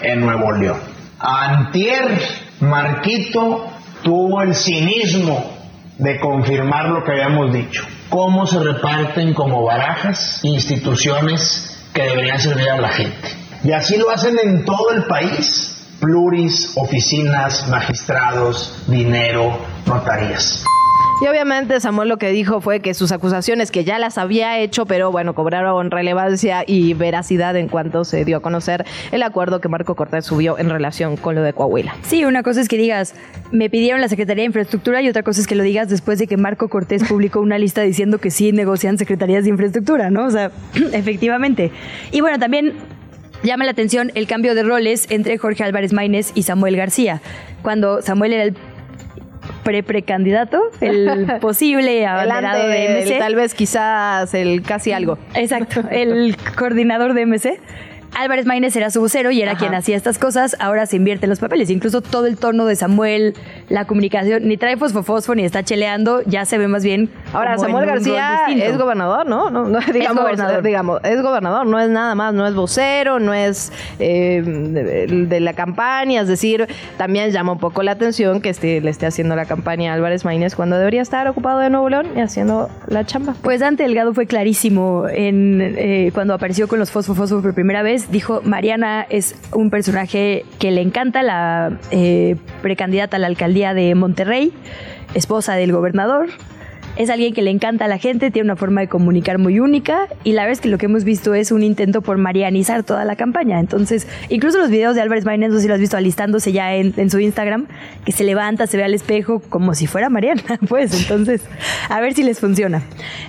en 0.01 0.21
Nuevo 0.21 0.53
León. 0.53 0.79
Antier, 1.19 2.19
Marquito 2.61 3.67
tuvo 4.03 4.43
el 4.43 4.55
cinismo 4.55 5.53
de 5.99 6.19
confirmar 6.21 6.89
lo 6.89 7.05
que 7.05 7.12
habíamos 7.12 7.53
dicho. 7.53 7.85
Cómo 8.09 8.47
se 8.47 8.59
reparten 8.59 9.35
como 9.35 9.65
barajas 9.65 10.41
instituciones 10.43 11.89
que 11.95 12.03
deberían 12.03 12.41
servir 12.41 12.71
a 12.71 12.81
la 12.81 12.89
gente. 12.89 13.29
Y 13.65 13.73
así 13.73 13.97
lo 13.97 14.11
hacen 14.11 14.37
en 14.43 14.65
todo 14.65 14.91
el 14.91 15.05
país. 15.05 15.69
Pluris, 16.01 16.73
oficinas, 16.77 17.69
magistrados, 17.69 18.83
dinero, 18.89 19.57
notarías. 19.87 20.65
Y 21.23 21.29
obviamente 21.29 21.79
Samuel 21.79 22.09
lo 22.09 22.17
que 22.17 22.31
dijo 22.31 22.61
fue 22.61 22.81
que 22.81 22.95
sus 22.95 23.12
acusaciones, 23.12 23.71
que 23.71 23.85
ya 23.85 24.00
las 24.00 24.19
había 24.19 24.59
hecho, 24.59 24.87
pero 24.87 25.12
bueno, 25.12 25.35
cobraron 25.37 25.93
relevancia 25.93 26.64
y 26.67 26.95
veracidad 26.95 27.55
en 27.55 27.69
cuanto 27.69 28.02
se 28.02 28.25
dio 28.25 28.38
a 28.38 28.41
conocer 28.41 28.85
el 29.12 29.23
acuerdo 29.23 29.61
que 29.61 29.69
Marco 29.69 29.95
Cortés 29.95 30.25
subió 30.25 30.59
en 30.59 30.69
relación 30.69 31.17
con 31.17 31.37
lo 31.37 31.43
de 31.43 31.52
Coahuila. 31.52 31.95
Sí, 32.02 32.25
una 32.25 32.43
cosa 32.43 32.61
es 32.61 32.69
que 32.69 32.76
digas, 32.76 33.14
me 33.52 33.71
pidieron 33.71 34.00
la 34.00 34.09
Secretaría 34.09 34.43
de 34.43 34.47
Infraestructura 34.47 35.00
y 35.00 35.09
otra 35.09 35.23
cosa 35.23 35.41
es 35.41 35.47
que 35.47 35.55
lo 35.55 35.62
digas 35.62 35.88
después 35.88 36.19
de 36.19 36.26
que 36.26 36.37
Marco 36.37 36.69
Cortés 36.69 37.05
publicó 37.05 37.38
una 37.38 37.57
lista 37.57 37.83
diciendo 37.83 38.19
que 38.19 38.33
sí 38.33 38.50
negocian 38.50 38.99
secretarías 38.99 39.45
de 39.45 39.50
infraestructura, 39.50 40.11
¿no? 40.11 40.25
O 40.25 40.31
sea, 40.33 40.50
efectivamente. 40.93 41.71
Y 42.11 42.21
bueno, 42.21 42.41
también 42.41 42.73
llama 43.45 43.64
la 43.64 43.71
atención 43.71 44.11
el 44.17 44.26
cambio 44.26 44.57
de 44.57 44.64
roles 44.64 45.07
entre 45.09 45.38
Jorge 45.38 45.62
Álvarez 45.62 45.93
Maínez 45.93 46.33
y 46.35 46.43
Samuel 46.43 46.76
García. 46.76 47.21
Cuando 47.62 48.02
Samuel 48.02 48.33
era 48.33 48.43
el 48.43 48.57
pre-precandidato, 49.62 50.61
el 50.81 51.26
posible 51.40 52.07
abanderado 52.07 52.66
de 52.69 53.02
MC. 53.04 53.19
tal 53.19 53.35
vez 53.35 53.54
quizás 53.54 54.33
el 54.35 54.62
casi 54.62 54.92
algo. 54.92 55.19
Exacto, 55.35 55.83
el 55.90 56.37
coordinador 56.57 57.14
de 57.14 57.26
MC. 57.26 57.61
Álvarez 58.14 58.47
Maínez 58.47 58.76
era 58.76 58.90
su 58.90 59.00
vocero 59.00 59.31
y 59.31 59.40
era 59.40 59.57
quien 59.57 59.75
hacía 59.75 59.97
estas 59.97 60.19
cosas. 60.19 60.57
Ahora 60.59 60.87
se 60.87 60.97
invierte 60.97 61.26
los 61.26 61.38
papeles. 61.38 61.71
Incluso 61.71 62.02
todo 62.02 62.26
el 62.26 62.37
tono 62.37 62.66
de 62.66 62.76
Samuel, 62.76 63.35
la 63.69 63.87
comunicación, 63.87 64.47
ni 64.47 64.57
trae 64.57 64.76
fosfofosfo 64.76 65.35
ni 65.35 65.45
está 65.45 65.62
cheleando, 65.62 66.23
ya 66.26 66.45
se 66.45 66.59
ve 66.59 66.69
más 66.69 66.85
bien. 66.85 67.11
Ahora, 67.33 67.59
Samuel 67.59 67.87
García 67.87 68.47
es 68.49 68.76
gobernador, 68.76 69.26
¿no? 69.26 69.50
no, 69.50 69.64
digamos, 69.92 70.19
es 70.19 70.23
gobernador. 70.23 70.62
digamos, 70.62 71.00
es 71.04 71.23
gobernador, 71.23 71.66
no 71.66 71.81
es 71.81 71.88
nada 71.90 72.14
más, 72.14 72.35
no 72.35 72.47
es 72.47 72.54
vocero, 72.54 73.19
no 73.19 73.33
es 73.33 73.73
eh, 73.99 74.42
de, 74.42 75.40
la 75.40 75.54
campaña. 75.54 76.21
Es 76.21 76.28
decir, 76.28 76.69
también 76.99 77.31
llama 77.31 77.52
un 77.52 77.59
poco 77.59 77.83
la 77.83 77.92
atención 77.92 78.40
que 78.40 78.50
esté, 78.50 78.81
le 78.81 78.90
esté 78.90 79.07
haciendo 79.07 79.37
la 79.37 79.46
campaña 79.46 79.92
a 79.92 79.94
Álvarez 79.94 80.25
Maínez 80.25 80.55
cuando 80.55 80.77
debería 80.77 81.03
estar 81.03 81.27
ocupado 81.29 81.61
de 81.61 81.70
Nuevo 81.70 81.88
León 81.88 82.09
y 82.14 82.20
haciendo 82.20 82.68
la 82.88 83.05
chamba. 83.05 83.35
Pues 83.42 83.61
Dante 83.61 83.85
Delgado 83.85 84.12
fue 84.12 84.27
clarísimo 84.27 85.07
en, 85.09 85.61
eh, 85.79 86.11
cuando 86.12 86.35
apareció 86.35 86.68
con 86.68 86.79
los 86.79 86.90
fosfofosfos 86.90 87.42
por 87.42 87.55
primera 87.55 87.83
vez 87.83 88.02
dijo, 88.11 88.43
Mariana 88.43 89.07
es 89.09 89.35
un 89.53 89.71
personaje 89.71 90.45
que 90.59 90.71
le 90.71 90.81
encanta, 90.81 91.23
la 91.23 91.79
eh, 91.91 92.37
precandidata 92.62 93.17
a 93.17 93.21
la 93.21 93.27
alcaldía 93.27 93.75
de 93.75 93.95
Monterrey, 93.95 94.53
esposa 95.15 95.55
del 95.55 95.73
gobernador, 95.73 96.29
es 96.96 97.11
alguien 97.11 97.33
que 97.33 97.42
le 97.42 97.50
encanta 97.50 97.87
a 97.87 97.88
la 97.88 97.98
gente, 97.98 98.31
tiene 98.31 98.46
una 98.46 98.57
forma 98.57 98.81
de 98.83 98.88
comunicar 98.88 99.38
muy 99.38 99.61
única 99.61 100.09
y 100.24 100.33
la 100.33 100.42
verdad 100.42 100.52
es 100.52 100.61
que 100.61 100.68
lo 100.68 100.78
que 100.78 100.87
hemos 100.87 101.05
visto 101.05 101.35
es 101.35 101.50
un 101.50 101.62
intento 101.62 102.02
por 102.02 102.18
marianizar 102.18 102.83
toda 102.83 103.05
la 103.05 103.16
campaña. 103.16 103.61
Entonces, 103.61 104.07
incluso 104.28 104.59
los 104.59 104.70
videos 104.70 104.94
de 104.94 105.00
Álvarez 105.00 105.24
Maínez, 105.24 105.50
no 105.50 105.57
sé 105.57 105.62
si 105.62 105.68
lo 105.68 105.74
has 105.74 105.81
visto 105.81 105.96
alistándose 105.96 106.52
ya 106.52 106.74
en, 106.74 107.11
su 107.11 107.18
Instagram, 107.18 107.66
que 108.05 108.12
se 108.12 108.24
levanta, 108.24 108.66
se 108.66 108.76
ve 108.76 108.85
al 108.85 108.94
espejo 108.94 109.40
como 109.48 109.74
si 109.74 109.87
fuera 109.87 110.11
Mariana, 110.11 110.42
pues 110.68 110.92
entonces, 110.94 111.42
a 111.88 112.00
ver 112.00 112.14
si 112.14 112.22
les 112.22 112.40
funciona. 112.40 112.83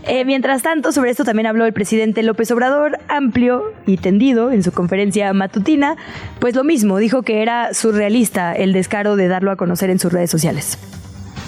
Eh, 0.08 0.26
mientras 0.26 0.62
tanto, 0.62 0.92
sobre 0.92 1.12
esto 1.12 1.24
también 1.24 1.48
habló 1.48 1.66
el 1.66 1.74
presidente 1.74 2.24
López 2.24 2.52
Obrador, 2.52 3.00
amplio 3.08 3.64
y 3.86 3.98
tendido 3.98 4.52
en 4.52 4.64
su 4.64 4.72
conferencia 4.72 5.32
matutina, 5.34 5.96
pues 6.40 6.56
lo 6.56 6.64
mismo, 6.64 6.98
dijo 6.98 7.24
que 7.24 7.42
era 7.42 7.74
surrealista 7.74 8.54
el 8.54 8.74
descaro 8.74 9.16
de 9.16 9.28
darlo 9.28 9.52
a 9.52 9.56
conocer 9.56 9.90
en 9.90 10.00
sus 10.00 10.12
redes 10.12 10.30
sociales. 10.30 10.78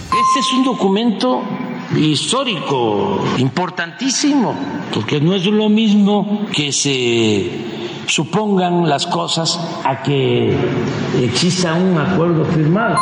Este 0.06 0.40
es 0.40 0.54
un 0.54 0.64
documento 0.64 1.42
histórico 1.96 3.24
importantísimo, 3.38 4.56
porque 4.94 5.20
no 5.20 5.36
es 5.36 5.46
lo 5.46 5.70
mismo 5.70 6.48
que 6.54 6.72
se 6.72 7.50
supongan 8.08 8.88
las 8.88 9.08
cosas 9.08 9.60
a 9.84 10.04
que 10.04 10.56
exista 11.22 11.74
un 11.74 11.98
acuerdo 11.98 12.46
firmado. 12.46 12.98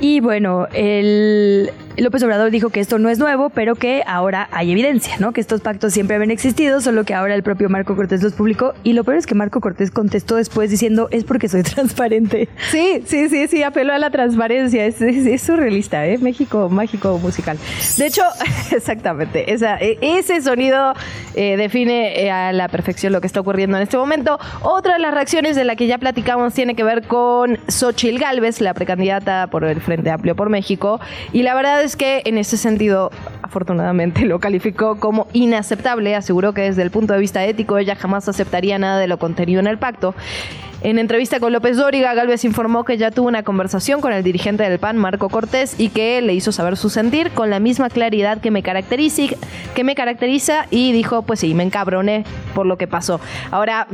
Y 0.00 0.20
bueno, 0.20 0.66
el 0.72 1.70
López 1.96 2.22
Obrador 2.22 2.50
dijo 2.50 2.70
que 2.70 2.80
esto 2.80 2.98
no 2.98 3.10
es 3.10 3.18
nuevo, 3.18 3.50
pero 3.50 3.74
que 3.74 4.02
ahora 4.06 4.48
hay 4.50 4.72
evidencia, 4.72 5.16
¿no? 5.18 5.32
Que 5.32 5.40
estos 5.40 5.60
pactos 5.60 5.92
siempre 5.92 6.16
habían 6.16 6.30
existido, 6.30 6.80
solo 6.80 7.04
que 7.04 7.14
ahora 7.14 7.34
el 7.34 7.42
propio 7.42 7.68
Marco 7.68 7.94
Cortés 7.94 8.22
los 8.22 8.32
publicó. 8.32 8.74
Y 8.82 8.94
lo 8.94 9.04
peor 9.04 9.18
es 9.18 9.26
que 9.26 9.34
Marco 9.34 9.60
Cortés 9.60 9.90
contestó 9.90 10.36
después 10.36 10.70
diciendo, 10.70 11.08
es 11.10 11.24
porque 11.24 11.48
soy 11.48 11.62
transparente. 11.62 12.48
Sí, 12.70 13.02
sí, 13.06 13.28
sí, 13.28 13.46
sí, 13.46 13.62
apeló 13.62 13.92
a 13.92 13.98
la 13.98 14.10
transparencia. 14.10 14.86
Es, 14.86 15.42
surrealista, 15.42 16.06
¿eh? 16.06 16.18
México, 16.18 16.68
mágico 16.68 17.18
musical. 17.18 17.58
De 17.98 18.06
hecho, 18.06 18.22
exactamente, 18.70 19.52
esa, 19.52 19.76
e, 19.78 19.98
ese 20.00 20.40
sonido 20.40 20.94
eh, 21.34 21.56
define 21.56 22.22
eh, 22.22 22.30
a 22.30 22.52
la 22.52 22.68
perfección 22.68 23.12
lo 23.12 23.20
que 23.20 23.26
está 23.26 23.40
ocurriendo 23.40 23.76
en 23.76 23.82
este 23.82 23.96
momento. 23.96 24.38
Otra 24.62 24.94
de 24.94 25.00
las 25.00 25.12
reacciones 25.12 25.56
de 25.56 25.64
la 25.64 25.76
que 25.76 25.86
ya 25.86 25.98
platicamos 25.98 26.54
tiene 26.54 26.74
que 26.74 26.84
ver 26.84 27.06
con 27.06 27.58
Xochil 27.68 28.18
Gálvez, 28.18 28.60
la 28.60 28.72
precandidata 28.72 29.48
por 29.48 29.64
el 29.64 29.80
Frente 29.80 30.10
Amplio 30.10 30.34
por 30.34 30.48
México. 30.48 31.00
Y 31.32 31.42
la 31.42 31.54
verdad 31.54 31.81
es 31.82 31.96
que 31.96 32.22
en 32.24 32.38
ese 32.38 32.56
sentido, 32.56 33.10
afortunadamente, 33.42 34.20
lo 34.24 34.40
calificó 34.40 34.98
como 34.98 35.26
inaceptable. 35.32 36.14
Aseguró 36.14 36.54
que 36.54 36.62
desde 36.62 36.82
el 36.82 36.90
punto 36.90 37.12
de 37.12 37.20
vista 37.20 37.44
ético 37.44 37.78
ella 37.78 37.96
jamás 37.96 38.28
aceptaría 38.28 38.78
nada 38.78 38.98
de 38.98 39.08
lo 39.08 39.18
contenido 39.18 39.60
en 39.60 39.66
el 39.66 39.78
pacto. 39.78 40.14
En 40.84 40.98
entrevista 40.98 41.38
con 41.38 41.52
López 41.52 41.76
Dóriga, 41.76 42.12
Galvez 42.12 42.44
informó 42.44 42.82
que 42.82 42.96
ya 42.96 43.12
tuvo 43.12 43.28
una 43.28 43.44
conversación 43.44 44.00
con 44.00 44.12
el 44.12 44.24
dirigente 44.24 44.68
del 44.68 44.80
PAN, 44.80 44.98
Marco 44.98 45.28
Cortés, 45.28 45.78
y 45.78 45.90
que 45.90 46.20
le 46.22 46.34
hizo 46.34 46.50
saber 46.50 46.76
su 46.76 46.90
sentir 46.90 47.30
con 47.30 47.50
la 47.50 47.60
misma 47.60 47.88
claridad 47.88 48.40
que 48.40 48.50
me 48.50 48.64
caracteriza, 48.64 50.66
y 50.70 50.90
dijo, 50.90 51.22
pues 51.22 51.38
sí, 51.38 51.54
me 51.54 51.62
encabroné 51.62 52.24
por 52.52 52.66
lo 52.66 52.78
que 52.78 52.88
pasó. 52.88 53.20
Ahora, 53.52 53.86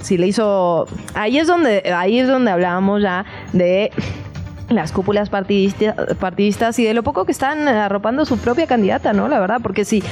si 0.00 0.16
le 0.16 0.28
hizo... 0.28 0.86
Ahí 1.12 1.36
es 1.36 1.46
donde, 1.46 1.92
ahí 1.94 2.18
es 2.18 2.26
donde 2.26 2.50
hablábamos 2.50 3.02
ya 3.02 3.26
de 3.52 3.90
las 4.70 4.92
cúpulas 4.92 5.30
partidistas 5.30 6.78
y 6.78 6.84
de 6.84 6.94
lo 6.94 7.02
poco 7.02 7.24
que 7.24 7.32
están 7.32 7.68
arropando 7.68 8.24
su 8.24 8.38
propia 8.38 8.66
candidata, 8.66 9.12
¿no? 9.12 9.28
La 9.28 9.40
verdad, 9.40 9.58
porque 9.62 9.84
si 9.84 10.02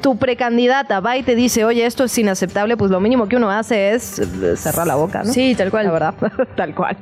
tu 0.00 0.16
precandidata 0.16 1.00
va 1.00 1.16
y 1.16 1.22
te 1.22 1.34
dice, 1.34 1.64
oye, 1.64 1.84
esto 1.84 2.04
es 2.04 2.16
inaceptable, 2.16 2.76
pues 2.76 2.90
lo 2.90 3.00
mínimo 3.00 3.28
que 3.28 3.36
uno 3.36 3.50
hace 3.50 3.92
es 3.92 4.20
cerrar 4.56 4.86
la 4.86 4.94
boca, 4.94 5.24
¿no? 5.24 5.32
Sí, 5.32 5.54
tal 5.54 5.70
cual. 5.70 5.86
La 5.86 5.92
verdad, 5.92 6.14
tal 6.56 6.74
cual. 6.74 6.96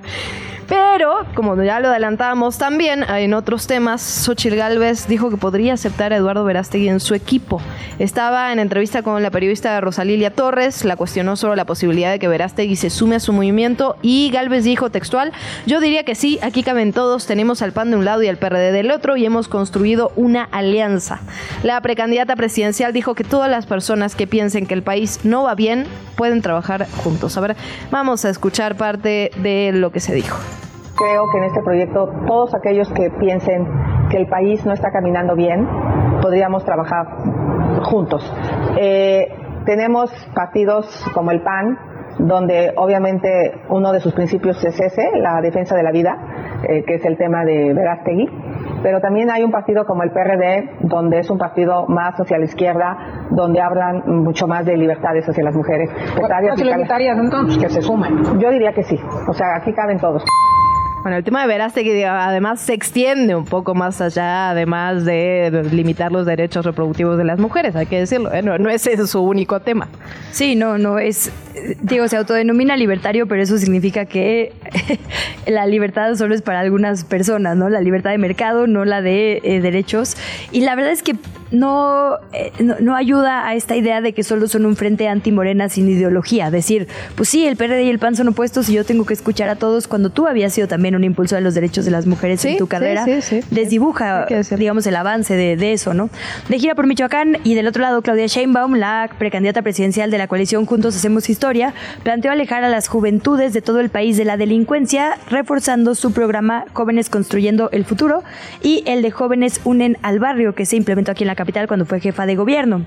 Pero, 0.69 1.27
como 1.35 1.61
ya 1.63 1.81
lo 1.81 1.89
adelantábamos 1.89 2.59
también, 2.59 3.05
en 3.09 3.35
otros 3.35 3.67
temas, 3.67 4.01
Xochitl 4.01 4.57
Galvez 4.57 5.07
dijo 5.07 5.31
que 5.31 5.37
podría 5.37 5.75
aceptar 5.75 6.13
a 6.13 6.17
Eduardo 6.17 6.45
Verástegui 6.45 6.89
en 6.89 7.01
su 7.01 7.15
equipo. 7.15 7.61
Estaba 7.99 8.53
en 8.53 8.59
entrevista 8.59 9.03
con 9.03 9.23
la 9.23 9.31
periodista 9.31 9.81
Rosalilia 9.81 10.31
Torres, 10.31 10.85
la 10.85 10.97
cuestionó 10.97 11.37
sobre 11.37 11.57
la 11.57 11.65
posibilidad 11.65 12.11
de 12.11 12.19
que 12.19 12.29
Verástegui 12.29 12.77
se 12.77 12.91
sume 12.91 13.17
a 13.17 13.21
su 13.21 13.33
movimiento 13.33 13.97
y 14.03 14.31
Galvez 14.33 14.65
dijo 14.65 14.91
textual, 14.91 15.33
yo 15.67 15.81
diría 15.81 16.05
que 16.05 16.15
sí, 16.15 16.39
aquí 16.43 16.63
caben 16.63 16.93
todos, 16.93 17.27
tenemos 17.27 17.63
al 17.63 17.73
PAN 17.73 17.91
de 17.91 17.97
un 17.97 18.05
lado 18.05 18.23
y 18.23 18.29
al 18.29 18.39
PRD 18.39 18.73
del 18.73 18.91
otro 18.91 19.17
y 19.17 19.27
hemos 19.27 19.49
construido 19.49 20.13
una 20.17 20.45
alianza. 20.45 21.21
La 21.63 21.81
precandidata 21.81 22.37
presidencial 22.37 22.93
dijo 22.93 23.15
que 23.15 23.25
todas 23.25 23.51
las 23.51 23.67
personas 23.67 24.15
que 24.15 24.27
piensen 24.27 24.67
que 24.67 24.75
el 24.75 24.83
país 24.83 25.21
no 25.25 25.43
va 25.43 25.55
bien 25.55 25.87
pueden 26.17 26.43
trabajar 26.43 26.87
juntos. 27.03 27.37
A 27.37 27.41
ver, 27.41 27.57
vamos 27.91 28.25
a 28.25 28.31
escuchar 28.31 28.77
parte 28.77 29.31
de 29.37 29.73
lo 29.73 29.91
que 29.91 30.01
se 30.01 30.15
dijo. 30.15 30.39
Creo 30.97 31.25
que 31.31 31.39
en 31.39 31.45
este 31.45 31.63
proyecto 31.63 32.09
todos 32.27 32.55
aquellos 32.55 32.91
que 32.93 33.11
piensen 33.11 33.67
que 34.11 34.19
el 34.19 34.27
país 34.29 34.65
no 34.67 34.73
está 34.73 34.91
caminando 34.91 35.35
bien, 35.35 35.67
podríamos 36.21 36.65
trabajar 36.65 37.07
juntos. 37.83 38.23
Eh, 38.79 39.29
tenemos 39.65 40.11
partidos 40.35 40.87
como 41.15 41.31
el 41.31 41.43
PAN, 41.43 41.79
donde 42.19 42.73
obviamente 42.77 43.53
uno 43.69 43.93
de 43.93 44.01
sus 44.01 44.13
principios 44.13 44.63
es 44.65 44.79
ese, 44.79 45.11
la 45.17 45.41
defensa 45.41 45.75
de 45.75 45.83
la 45.83 45.91
vida, 45.93 46.17
eh, 46.69 46.85
que 46.85 46.95
es 46.95 47.05
el 47.05 47.17
tema 47.17 47.45
de 47.45 47.73
Verástegui. 47.73 48.29
Pero 48.83 49.01
también 49.01 49.31
hay 49.31 49.45
un 49.45 49.51
partido 49.51 49.85
como 49.87 50.03
el 50.03 50.11
PRD, 50.11 50.79
donde 50.81 51.21
es 51.21 51.31
un 51.31 51.39
partido 51.39 51.87
más 51.87 52.15
hacia 52.19 52.39
la 52.39 52.45
izquierda, 52.45 53.27
donde 53.31 53.61
hablan 53.61 54.03
mucho 54.07 54.47
más 54.47 54.67
de 54.67 54.77
libertades 54.77 55.29
hacia 55.29 55.45
las 55.45 55.55
mujeres. 55.55 55.91
entonces? 57.19 57.59
Que 57.59 57.69
se 57.69 57.83
sumen. 57.83 58.41
Yo 58.41 58.51
diría 58.51 58.73
que 58.73 58.83
sí. 58.83 58.99
O 59.29 59.33
sea, 59.33 59.57
aquí 59.57 59.73
caben 59.73 59.99
todos. 59.99 60.25
Bueno, 61.03 61.17
el 61.17 61.25
tema 61.25 61.43
de 61.43 61.49
Verástegui 61.49 62.05
además 62.05 62.61
se 62.61 62.75
extiende 62.75 63.35
un 63.35 63.45
poco 63.45 63.75
más 63.75 64.01
allá, 64.01 64.51
además 64.51 65.05
de 65.05 65.69
limitar 65.73 66.13
los 66.13 66.27
derechos 66.27 66.65
reproductivos 66.65 67.19
de 67.19 67.25
las 67.25 67.41
mujeres, 67.41 67.75
hay 67.75 67.87
que 67.87 67.99
decirlo, 67.99 68.33
¿eh? 68.33 68.41
no, 68.41 68.71
es 68.71 68.87
ese 68.87 69.09
su 69.09 69.21
único 69.21 69.59
tema. 69.59 69.89
Sí, 70.31 70.55
no, 70.55 70.79
no 70.79 71.01
es, 71.01 71.33
digo, 71.81 72.07
se 72.07 72.17
autodenomina 72.17 72.77
libertario, 72.77 73.27
pero 73.27 73.43
eso 73.43 73.59
significa 73.59 74.05
que 74.05 74.53
la 75.49 75.67
libertad 75.67 76.15
solo 76.15 76.37
es 76.37 76.43
para 76.43 76.61
algunas 76.61 77.03
personas, 77.03 77.57
¿no? 77.57 77.69
La 77.69 77.81
libertad 77.81 78.11
de 78.11 78.19
mercado, 78.19 78.69
no 78.69 78.85
la 78.85 79.03
de 79.03 79.41
eh, 79.43 79.61
derechos. 79.61 80.17
Y 80.53 80.61
la 80.61 80.77
verdad 80.77 80.93
es 80.93 81.03
que 81.03 81.17
no, 81.53 82.19
eh, 82.33 82.51
no, 82.61 82.77
no, 82.81 82.97
ayuda 82.97 83.47
a 83.47 83.55
esta 83.55 83.77
idea 83.77 84.01
de 84.01 84.13
que 84.13 84.23
solo 84.23 84.49
son 84.49 84.67
un 84.67 84.75
frente 84.75 85.07
anti-morena 85.07 85.69
sin 85.69 85.89
ideología. 85.89 86.51
Decir, 86.51 86.89
pues 87.15 87.29
sí, 87.29 87.47
el 87.47 87.57
PRD 87.57 87.85
y 87.85 87.91
el 87.91 87.99
PAN 87.99 88.17
son 88.17 88.29
opuestos 88.29 88.69
y 88.69 88.73
yo 88.73 88.85
tengo 88.85 89.05
que 89.05 89.15
escuchar 89.15 89.49
a 89.49 89.57
todos 89.57 89.87
cuando 89.87 90.11
tú 90.11 90.27
habías 90.27 90.53
sido 90.53 90.67
también 90.67 90.97
un 90.97 91.05
impulso 91.05 91.35
de 91.35 91.43
los 91.43 91.55
derechos 91.55 91.85
de 91.85 91.91
las 91.91 92.07
mujeres 92.07 92.45
en 92.45 92.57
tu 92.57 92.67
carrera, 92.67 93.05
desdibuja, 93.51 94.27
digamos, 94.57 94.87
el 94.87 94.97
avance 94.97 95.37
de, 95.37 95.73
eso, 95.73 95.95
¿no? 95.95 96.11
De 96.49 96.59
gira 96.59 96.75
por 96.75 96.87
Michoacán 96.87 97.39
y 97.45 97.55
del 97.55 97.67
otro 97.67 97.83
lado, 97.83 98.03
Claudia 98.03 98.27
Sheinbaum, 98.27 98.75
la 98.75 99.11
precandidata 99.19 99.63
presidencial 99.63 100.11
de 100.11 100.19
la 100.19 100.27
coalición 100.27 100.67
Juntos 100.67 100.97
Hacemos 100.97 101.29
Historia, 101.29 101.75
planteó 102.03 102.33
alejar 102.33 102.65
a 102.65 102.69
las 102.69 102.89
juventudes 102.89 103.53
de 103.53 103.63
todo 103.63 103.81
el 103.81 103.91
país 103.91 104.17
de 104.17 104.25
la 104.25 104.37
delincuencia, 104.37 105.19
reforzando 105.31 105.95
su 105.95 106.13
programa 106.13 106.65
Jóvenes 106.73 107.11
Construyendo 107.11 107.71
el 107.73 107.85
Futuro 107.85 108.23
y 108.63 108.83
el 108.87 109.03
de 109.03 109.11
Jóvenes 109.11 109.61
Unen 109.65 109.99
al 110.03 110.19
Barrio, 110.19 110.55
que 110.55 110.67
se 110.67 110.77
implementó 110.77 111.13
aquí 111.13 111.25
en 111.25 111.29
la 111.29 111.35
capital 111.43 111.67
cuando 111.67 111.85
fue 111.85 111.99
jefa 111.99 112.25
de 112.25 112.37
gobierno. 112.37 112.87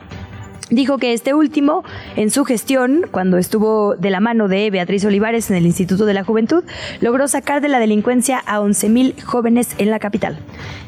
Dijo 0.71 0.97
que 0.97 1.13
este 1.13 1.35
último, 1.35 1.83
en 2.15 2.31
su 2.31 2.43
gestión, 2.43 3.05
cuando 3.11 3.37
estuvo 3.37 3.95
de 3.95 4.09
la 4.09 4.19
mano 4.19 4.47
de 4.47 4.71
Beatriz 4.71 5.05
Olivares 5.05 5.51
en 5.51 5.57
el 5.57 5.65
Instituto 5.67 6.07
de 6.07 6.15
la 6.15 6.23
Juventud, 6.23 6.63
logró 7.01 7.27
sacar 7.27 7.61
de 7.61 7.67
la 7.67 7.77
delincuencia 7.77 8.41
a 8.47 8.59
11.000 8.59 9.21
jóvenes 9.21 9.75
en 9.77 9.91
la 9.91 9.99
capital. 9.99 10.39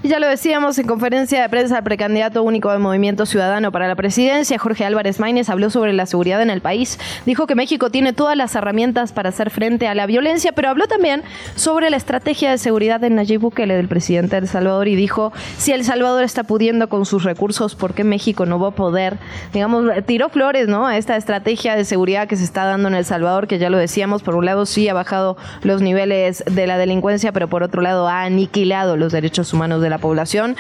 Y 0.02 0.10
ya 0.10 0.20
lo 0.20 0.28
decíamos 0.28 0.80
en 0.80 0.88
conferencia 0.88 1.42
de 1.42 1.50
prensa, 1.50 1.78
el 1.78 1.84
precandidato 1.84 2.42
único 2.42 2.72
del 2.72 2.80
Movimiento 2.80 3.28
Ciudadano 3.28 3.72
para 3.72 3.88
la 3.88 3.96
presidencia, 3.96 4.58
Jorge 4.58 4.84
Álvarez 4.84 5.20
Maínez, 5.20 5.50
habló 5.50 5.70
sobre 5.70 5.94
la 5.94 6.08
seguridad 6.08 6.42
en 6.42 6.50
el 6.50 6.62
país. 6.62 6.98
Dijo 7.28 7.46
que 7.46 7.54
México 7.54 7.92
tiene 7.92 8.14
todas 8.14 8.36
las 8.36 8.56
herramientas 8.56 9.12
para 9.12 9.30
hacer 9.30 9.52
frente 9.52 9.88
a 9.88 9.94
la 9.94 10.08
violencia, 10.08 10.54
pero 10.54 10.70
habló 10.70 10.88
también 10.88 11.22
sobre 11.56 11.92
la 11.92 11.98
estrategia 11.98 12.50
de 12.50 12.58
seguridad 12.58 13.00
de 13.00 13.12
Nayib 13.12 13.42
Bukele, 13.42 13.76
del 13.76 13.88
presidente 13.88 14.38
de 14.38 14.42
El 14.42 14.48
Salvador, 14.48 14.88
y 14.88 14.96
dijo, 14.96 15.34
si 15.60 15.72
El 15.72 15.84
Salvador 15.84 16.24
está 16.24 16.44
pudiendo 16.44 16.90
con 16.90 17.06
sus 17.06 17.24
recursos, 17.24 17.76
¿por 17.76 17.94
qué 17.94 18.04
México 18.04 18.48
no 18.48 18.60
va 18.60 18.70
a 18.70 18.72
poder? 18.72 19.18
Tiró 20.06 20.30
flores, 20.30 20.68
¿no? 20.68 20.88
A 20.88 20.98
esta 20.98 21.16
estrategia 21.16 21.76
de 21.76 21.86
seguridad 21.86 22.28
que 22.28 22.36
se 22.36 22.44
está 22.44 22.66
dando 22.66 22.88
en 22.88 22.96
El 22.96 23.06
Salvador, 23.06 23.48
que 23.48 23.60
ya 23.60 23.70
lo 23.70 23.78
decíamos, 23.78 24.24
por 24.24 24.36
un 24.36 24.46
lado 24.46 24.66
sí 24.66 24.88
ha 24.90 24.94
bajado 24.94 25.38
los 25.64 25.82
niveles 25.82 26.44
de 26.46 26.68
la 26.68 26.78
delincuencia, 26.78 27.32
pero 27.32 27.48
por 27.48 27.64
otro 27.64 27.82
lado 27.82 28.08
ha 28.08 28.24
aniquilado 28.24 28.98
los 28.98 29.12
derechos 29.12 29.54
humanos 29.54 29.82
de 29.82 29.90
la 29.90 29.98
población. 29.98 30.56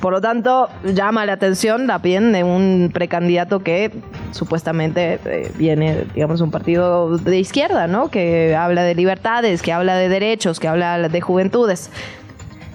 Por 0.00 0.12
lo 0.12 0.20
tanto, 0.20 0.68
llama 0.84 1.26
la 1.26 1.34
atención 1.34 1.86
también 1.86 2.32
de 2.32 2.44
un 2.44 2.90
precandidato 2.92 3.60
que 3.60 3.92
supuestamente 4.32 5.18
eh, 5.24 5.52
viene, 5.56 6.04
digamos, 6.14 6.40
un 6.40 6.50
partido 6.50 7.18
de 7.18 7.38
izquierda, 7.38 7.86
¿no? 7.86 8.10
Que 8.10 8.56
habla 8.56 8.82
de 8.82 8.94
libertades, 8.94 9.62
que 9.62 9.72
habla 9.72 9.96
de 9.96 10.08
derechos, 10.08 10.60
que 10.60 10.68
habla 10.68 11.08
de 11.08 11.20
juventudes. 11.20 11.90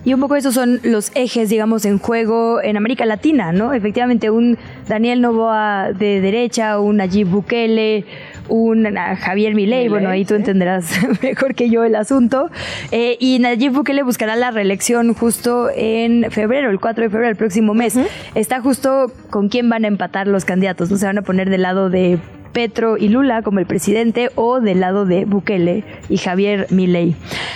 Y 0.07 0.13
un 0.13 0.21
poco 0.21 0.37
esos 0.37 0.53
son 0.53 0.79
los 0.83 1.11
ejes, 1.15 1.49
digamos, 1.49 1.83
en 1.83 1.99
juego 1.99 2.61
en 2.61 2.77
América 2.77 3.05
Latina, 3.05 3.51
¿no? 3.51 3.73
Efectivamente, 3.73 4.29
un 4.29 4.57
Daniel 4.87 5.19
Novoa 5.19 5.91
de 5.91 6.21
derecha, 6.21 6.79
un 6.79 6.95
Nayib 6.95 7.27
Bukele, 7.27 8.05
un 8.47 8.85
Javier 8.95 9.53
Milei, 9.53 9.89
bueno, 9.89 10.07
ahí 10.07 10.23
tú 10.23 10.35
entenderás 10.35 10.89
mejor 11.21 11.55
que 11.55 11.69
yo 11.69 11.83
el 11.83 11.93
asunto. 11.93 12.49
Eh, 12.93 13.17
y 13.19 13.39
Nayib 13.39 13.73
Bukele 13.73 14.01
buscará 14.03 14.37
la 14.37 14.49
reelección 14.49 15.13
justo 15.13 15.69
en 15.75 16.31
febrero, 16.31 16.69
el 16.69 16.79
4 16.79 17.03
de 17.03 17.09
febrero, 17.09 17.29
el 17.29 17.35
próximo 17.35 17.73
mes. 17.73 17.99
Está 18.33 18.61
justo 18.61 19.11
con 19.29 19.49
quién 19.49 19.69
van 19.69 19.83
a 19.83 19.89
empatar 19.89 20.27
los 20.27 20.45
candidatos, 20.45 20.89
¿no? 20.89 20.95
Se 20.95 21.05
van 21.05 21.17
a 21.17 21.21
poner 21.23 21.49
del 21.49 21.63
lado 21.63 21.89
de 21.89 22.17
Petro 22.53 22.97
y 22.97 23.09
Lula 23.09 23.41
como 23.41 23.59
el 23.59 23.65
presidente 23.65 24.29
o 24.35 24.59
del 24.59 24.79
lado 24.79 25.05
de 25.05 25.25
Bukele 25.25 25.83
y 26.09 26.17
Javier 26.17 26.67
Milei. 26.69 27.15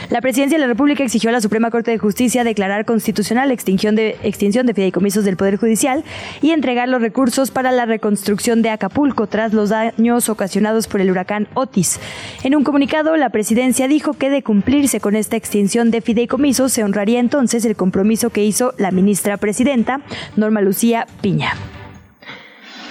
La 0.09 0.21
presidencia 0.21 0.57
de 0.57 0.61
la 0.61 0.67
República 0.67 1.03
exigió 1.03 1.29
a 1.29 1.33
la 1.33 1.41
Suprema 1.41 1.71
Corte 1.71 1.91
de 1.91 1.97
Justicia 1.97 2.43
declarar 2.43 2.85
constitucional 2.85 3.47
la 3.47 3.53
extinción 3.53 3.95
de, 3.95 4.17
extinción 4.23 4.65
de 4.65 4.73
fideicomisos 4.73 5.25
del 5.25 5.37
Poder 5.37 5.57
Judicial 5.57 6.03
y 6.41 6.51
entregar 6.51 6.89
los 6.89 7.01
recursos 7.01 7.51
para 7.51 7.71
la 7.71 7.85
reconstrucción 7.85 8.61
de 8.61 8.69
Acapulco 8.69 9.27
tras 9.27 9.53
los 9.53 9.69
daños 9.69 10.29
ocasionados 10.29 10.87
por 10.87 11.01
el 11.01 11.11
huracán 11.11 11.47
Otis. 11.53 11.99
En 12.43 12.55
un 12.55 12.63
comunicado, 12.63 13.15
la 13.17 13.29
presidencia 13.29 13.87
dijo 13.87 14.13
que 14.13 14.29
de 14.29 14.43
cumplirse 14.43 14.99
con 14.99 15.15
esta 15.15 15.37
extinción 15.37 15.91
de 15.91 16.01
fideicomisos 16.01 16.71
se 16.71 16.83
honraría 16.83 17.19
entonces 17.19 17.65
el 17.65 17.75
compromiso 17.75 18.29
que 18.29 18.43
hizo 18.43 18.73
la 18.77 18.91
ministra 18.91 19.37
presidenta, 19.37 20.01
Norma 20.35 20.61
Lucía 20.61 21.07
Piña. 21.21 21.53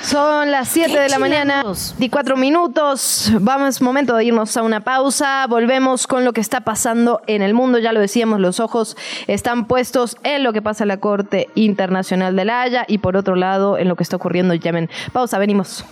Son 0.03 0.51
las 0.51 0.69
7 0.69 0.99
de 0.99 1.09
la 1.09 1.19
mañana 1.19 1.63
y 1.99 2.09
4 2.09 2.37
minutos. 2.37 3.31
Vamos, 3.41 3.81
momento 3.83 4.17
de 4.17 4.25
irnos 4.25 4.57
a 4.57 4.63
una 4.63 4.81
pausa. 4.81 5.47
Volvemos 5.49 6.07
con 6.07 6.25
lo 6.25 6.33
que 6.33 6.41
está 6.41 6.63
pasando 6.63 7.21
en 7.27 7.43
el 7.43 7.55
mundo. 7.55 7.79
Ya 7.79 7.93
lo 7.93 8.01
decíamos, 8.01 8.41
los 8.41 8.61
ojos 8.61 8.97
están 9.27 9.67
puestos 9.67 10.17
en 10.23 10.43
lo 10.43 10.53
que 10.53 10.63
pasa 10.63 10.85
en 10.85 10.89
la 10.89 10.97
Corte 10.99 11.49
Internacional 11.55 12.35
de 12.35 12.45
la 12.45 12.63
Haya 12.63 12.85
y 12.89 12.99
por 12.99 13.17
otro 13.17 13.37
lado 13.37 13.79
en 13.79 13.89
lo 13.89 13.97
que 13.97 14.03
está 14.03 14.17
ocurriendo 14.17 14.55
en 14.55 14.61
Yemen. 14.61 14.91
Pausa, 15.13 15.39
venimos. 15.39 15.85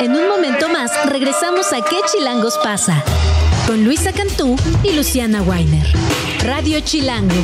En 0.00 0.16
un 0.16 0.28
momento 0.28 0.68
más 0.68 0.90
regresamos 1.06 1.72
a 1.72 1.80
¿Qué 1.82 1.96
chilangos 2.10 2.58
pasa? 2.58 3.02
con 3.66 3.84
Luisa 3.84 4.12
Cantú 4.12 4.56
y 4.82 4.94
Luciana 4.94 5.42
Weiner. 5.42 5.86
Radio 6.44 6.80
Chilango, 6.80 7.34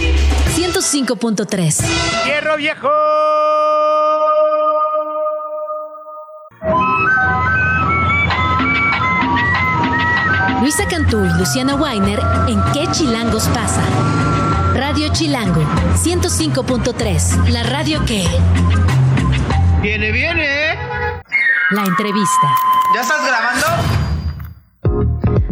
105.3. 0.55 1.85
¡Hierro 2.25 2.57
viejo! 2.57 2.89
Luisa 10.61 10.89
Cantú 10.89 11.25
y 11.25 11.39
Luciana 11.39 11.75
Weiner 11.75 12.21
en 12.49 12.63
¿Qué 12.73 12.91
chilangos 12.91 13.45
pasa? 13.49 13.83
Radio 14.75 15.09
Chilango, 15.13 15.61
105.3. 15.95 17.49
La 17.51 17.65
radio 17.65 18.03
que... 18.07 18.27
Viene, 19.83 20.11
viene. 20.11 20.79
La 21.71 21.85
entrevista. 21.85 22.49
¿Ya 22.95 23.03
estás 23.03 23.27
grabando? 23.27 24.06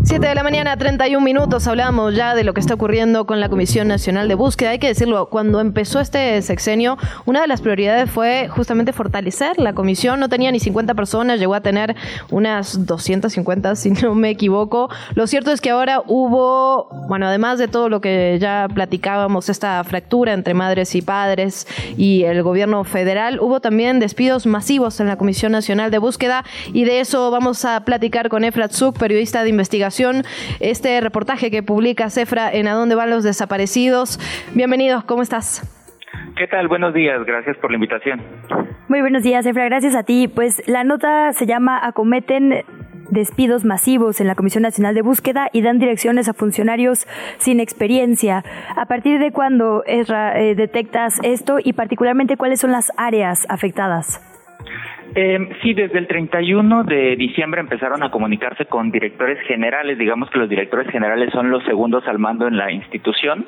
7 0.04 0.26
de 0.26 0.34
la 0.34 0.42
mañana, 0.42 0.76
31 0.76 1.24
minutos. 1.24 1.66
Hablamos 1.66 2.14
ya 2.14 2.34
de 2.34 2.44
lo 2.44 2.52
que 2.52 2.60
está 2.60 2.74
ocurriendo 2.74 3.24
con 3.24 3.40
la 3.40 3.48
Comisión 3.48 3.88
Nacional 3.88 4.28
de 4.28 4.34
Búsqueda. 4.34 4.70
Hay 4.70 4.78
que 4.78 4.88
decirlo, 4.88 5.30
cuando 5.30 5.60
empezó 5.60 5.98
este 5.98 6.42
sexenio, 6.42 6.98
una 7.24 7.40
de 7.40 7.46
las 7.46 7.62
prioridades 7.62 8.10
fue 8.10 8.48
justamente 8.48 8.92
fortalecer 8.92 9.58
la 9.58 9.72
comisión. 9.72 10.20
No 10.20 10.28
tenía 10.28 10.52
ni 10.52 10.60
50 10.60 10.92
personas, 10.92 11.40
llegó 11.40 11.54
a 11.54 11.62
tener 11.62 11.96
unas 12.30 12.84
250, 12.84 13.76
si 13.76 13.92
no 13.92 14.14
me 14.14 14.28
equivoco. 14.28 14.90
Lo 15.14 15.26
cierto 15.26 15.52
es 15.52 15.62
que 15.62 15.70
ahora 15.70 16.02
hubo, 16.06 16.90
bueno, 17.08 17.26
además 17.26 17.58
de 17.58 17.68
todo 17.68 17.88
lo 17.88 18.02
que 18.02 18.36
ya 18.38 18.68
platicábamos, 18.74 19.48
esta 19.48 19.82
fractura 19.84 20.34
entre 20.34 20.52
madres 20.52 20.94
y 20.96 21.00
padres 21.00 21.66
y 21.96 22.24
el 22.24 22.42
gobierno 22.42 22.84
federal, 22.84 23.40
hubo 23.40 23.60
también 23.60 24.00
despidos 24.00 24.44
masivos 24.44 25.00
en 25.00 25.06
la 25.06 25.16
Comisión 25.16 25.52
Nacional 25.52 25.90
de 25.90 25.96
Búsqueda 25.96 26.44
y 26.74 26.84
de 26.84 27.00
eso 27.00 27.30
vamos 27.30 27.64
a 27.64 27.86
platicar 27.86 28.28
con 28.28 28.44
Efrat 28.44 28.72
Zuk, 28.72 28.98
periodista 28.98 29.42
de 29.42 29.48
investigación 29.48 29.93
este 30.61 31.00
reportaje 31.00 31.50
que 31.50 31.62
publica 31.62 32.11
Cefra 32.11 32.52
en 32.52 32.68
A 32.68 32.72
dónde 32.72 32.94
van 32.94 33.11
los 33.11 33.22
desaparecidos. 33.22 34.18
Bienvenidos, 34.54 35.04
¿cómo 35.04 35.22
estás? 35.22 35.62
¿Qué 36.37 36.46
tal? 36.48 36.68
Buenos 36.68 36.94
días, 36.94 37.24
gracias 37.24 37.57
por 37.59 37.70
la 37.70 37.76
invitación. 37.76 38.20
Muy 38.88 39.00
buenos 39.00 39.22
días, 39.22 39.46
Efra, 39.46 39.64
gracias 39.64 39.94
a 39.94 40.02
ti. 40.02 40.28
Pues 40.28 40.66
la 40.66 40.85
nota 40.85 41.33
se 41.33 41.46
llama 41.46 41.78
Acometen 41.85 42.64
despidos 43.11 43.64
masivos 43.64 44.20
en 44.20 44.26
la 44.26 44.35
Comisión 44.35 44.62
Nacional 44.62 44.94
de 44.94 45.02
Búsqueda 45.02 45.48
y 45.52 45.62
dan 45.62 45.78
direcciones 45.78 46.28
a 46.28 46.35
funcionarios 46.35 47.07
sin 47.38 47.61
experiencia. 47.61 48.42
¿A 48.76 48.87
partir 48.87 49.18
de 49.20 49.30
cuándo, 49.30 49.85
eh, 49.87 50.54
detectas 50.57 51.20
esto 51.22 51.59
y 51.62 51.72
particularmente 51.72 52.37
cuáles 52.37 52.61
son 52.61 52.72
las 52.72 52.92
áreas 52.96 53.46
afectadas? 53.48 54.20
Eh, 55.14 55.48
sí, 55.62 55.74
desde 55.74 55.98
el 55.98 56.06
31 56.06 56.84
de 56.84 57.16
diciembre 57.16 57.60
empezaron 57.60 58.02
a 58.02 58.10
comunicarse 58.10 58.66
con 58.66 58.90
directores 58.90 59.38
generales, 59.46 59.98
digamos 59.98 60.30
que 60.30 60.38
los 60.38 60.48
directores 60.48 60.90
generales 60.90 61.30
son 61.32 61.50
los 61.50 61.64
segundos 61.64 62.06
al 62.06 62.18
mando 62.18 62.46
en 62.48 62.56
la 62.56 62.72
institución, 62.72 63.46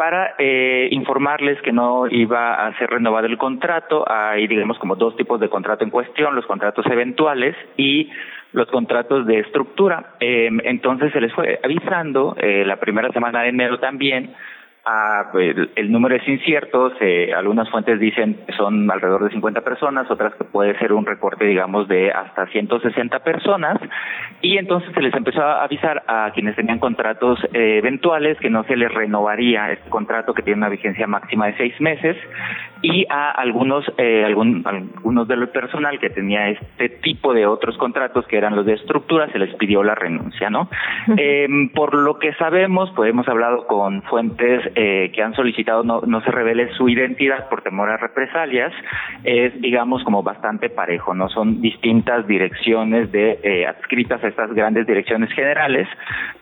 para 0.00 0.34
eh, 0.38 0.88
informarles 0.92 1.60
que 1.60 1.72
no 1.72 2.06
iba 2.06 2.66
a 2.66 2.74
ser 2.78 2.88
renovado 2.88 3.26
el 3.26 3.36
contrato. 3.36 4.02
Hay, 4.10 4.46
digamos, 4.46 4.78
como 4.78 4.96
dos 4.96 5.14
tipos 5.14 5.38
de 5.40 5.50
contrato 5.50 5.84
en 5.84 5.90
cuestión, 5.90 6.34
los 6.34 6.46
contratos 6.46 6.86
eventuales 6.86 7.54
y 7.76 8.08
los 8.52 8.66
contratos 8.68 9.26
de 9.26 9.40
estructura. 9.40 10.14
Eh, 10.20 10.48
entonces 10.64 11.12
se 11.12 11.20
les 11.20 11.32
fue 11.34 11.60
avisando 11.62 12.34
eh, 12.38 12.64
la 12.64 12.76
primera 12.76 13.12
semana 13.12 13.42
de 13.42 13.50
enero 13.50 13.78
también 13.78 14.34
Ah, 14.84 15.30
el, 15.34 15.92
número 15.92 16.16
es 16.16 16.26
incierto, 16.26 16.90
algunas 17.36 17.68
fuentes 17.68 18.00
dicen 18.00 18.38
que 18.46 18.52
son 18.54 18.90
alrededor 18.90 19.24
de 19.24 19.30
50 19.30 19.60
personas, 19.60 20.10
otras 20.10 20.34
que 20.34 20.44
puede 20.44 20.78
ser 20.78 20.94
un 20.94 21.04
recorte, 21.04 21.44
digamos, 21.44 21.86
de 21.86 22.10
hasta 22.10 22.46
160 22.46 23.18
personas, 23.18 23.78
y 24.40 24.56
entonces 24.56 24.90
se 24.94 25.02
les 25.02 25.14
empezó 25.14 25.42
a 25.42 25.64
avisar 25.64 26.02
a 26.06 26.30
quienes 26.32 26.56
tenían 26.56 26.78
contratos 26.78 27.38
eh, 27.52 27.76
eventuales 27.76 28.38
que 28.38 28.48
no 28.48 28.64
se 28.64 28.74
les 28.74 28.92
renovaría 28.92 29.70
este 29.70 29.90
contrato 29.90 30.32
que 30.32 30.42
tiene 30.42 30.56
una 30.58 30.70
vigencia 30.70 31.06
máxima 31.06 31.48
de 31.48 31.56
seis 31.58 31.78
meses, 31.78 32.16
y 32.82 33.06
a 33.08 33.30
algunos, 33.30 33.84
eh, 33.98 34.24
algún, 34.24 34.62
algunos 34.64 35.28
del 35.28 35.48
personal 35.48 35.98
que 35.98 36.10
tenía 36.10 36.48
este 36.48 36.88
tipo 36.88 37.34
de 37.34 37.46
otros 37.46 37.76
contratos 37.76 38.26
que 38.26 38.36
eran 38.36 38.56
los 38.56 38.66
de 38.66 38.74
estructura, 38.74 39.30
se 39.32 39.38
les 39.38 39.54
pidió 39.56 39.82
la 39.82 39.94
renuncia, 39.94 40.50
¿no? 40.50 40.68
Em, 41.16 41.70
por 41.70 41.94
lo 41.94 42.18
que 42.18 42.32
sabemos, 42.34 42.90
pues 42.94 43.10
hemos 43.10 43.28
hablado 43.28 43.66
con 43.66 44.02
fuentes 44.02 44.62
eh, 44.74 45.10
que 45.14 45.22
han 45.22 45.34
solicitado 45.34 45.82
no, 45.82 46.00
no 46.06 46.20
se 46.22 46.30
revele 46.30 46.72
su 46.74 46.88
identidad 46.88 47.48
por 47.48 47.62
temor 47.62 47.90
a 47.90 47.96
represalias 47.96 48.72
es, 49.24 49.60
digamos, 49.60 50.02
como 50.04 50.22
bastante 50.22 50.68
parejo, 50.70 51.14
¿no? 51.14 51.28
Son 51.28 51.60
distintas 51.60 52.26
direcciones 52.26 53.12
de 53.12 53.38
eh, 53.42 53.66
adscritas 53.66 54.22
a 54.22 54.28
estas 54.28 54.52
grandes 54.54 54.86
direcciones 54.86 55.32
generales 55.32 55.88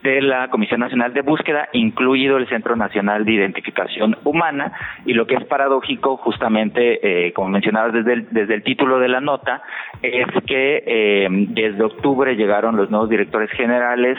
de 0.03 0.21
la 0.23 0.49
Comisión 0.49 0.81
Nacional 0.81 1.13
de 1.13 1.23
Búsqueda, 1.23 1.69
incluido 1.73 2.37
el 2.37 2.49
Centro 2.49 2.77
Nacional 2.77 3.25
de 3.25 3.33
Identificación 3.33 4.17
Humana, 4.25 4.73
y 5.05 5.15
lo 5.15 5.27
que 5.27 5.35
es 5.35 5.45
paradójico, 5.45 6.19
justamente, 6.29 7.01
eh, 7.01 7.33
como 7.33 7.49
mencionabas 7.49 7.95
desde 7.95 8.13
el, 8.13 8.29
desde 8.31 8.55
el 8.55 8.63
título 8.63 8.99
de 8.99 9.09
la 9.09 9.19
nota, 9.19 9.63
es 10.03 10.27
que 10.47 10.83
eh, 10.87 11.27
desde 11.31 11.83
octubre 11.83 12.37
llegaron 12.37 12.77
los 12.77 12.91
nuevos 12.91 13.09
directores 13.09 13.51
generales 13.53 14.19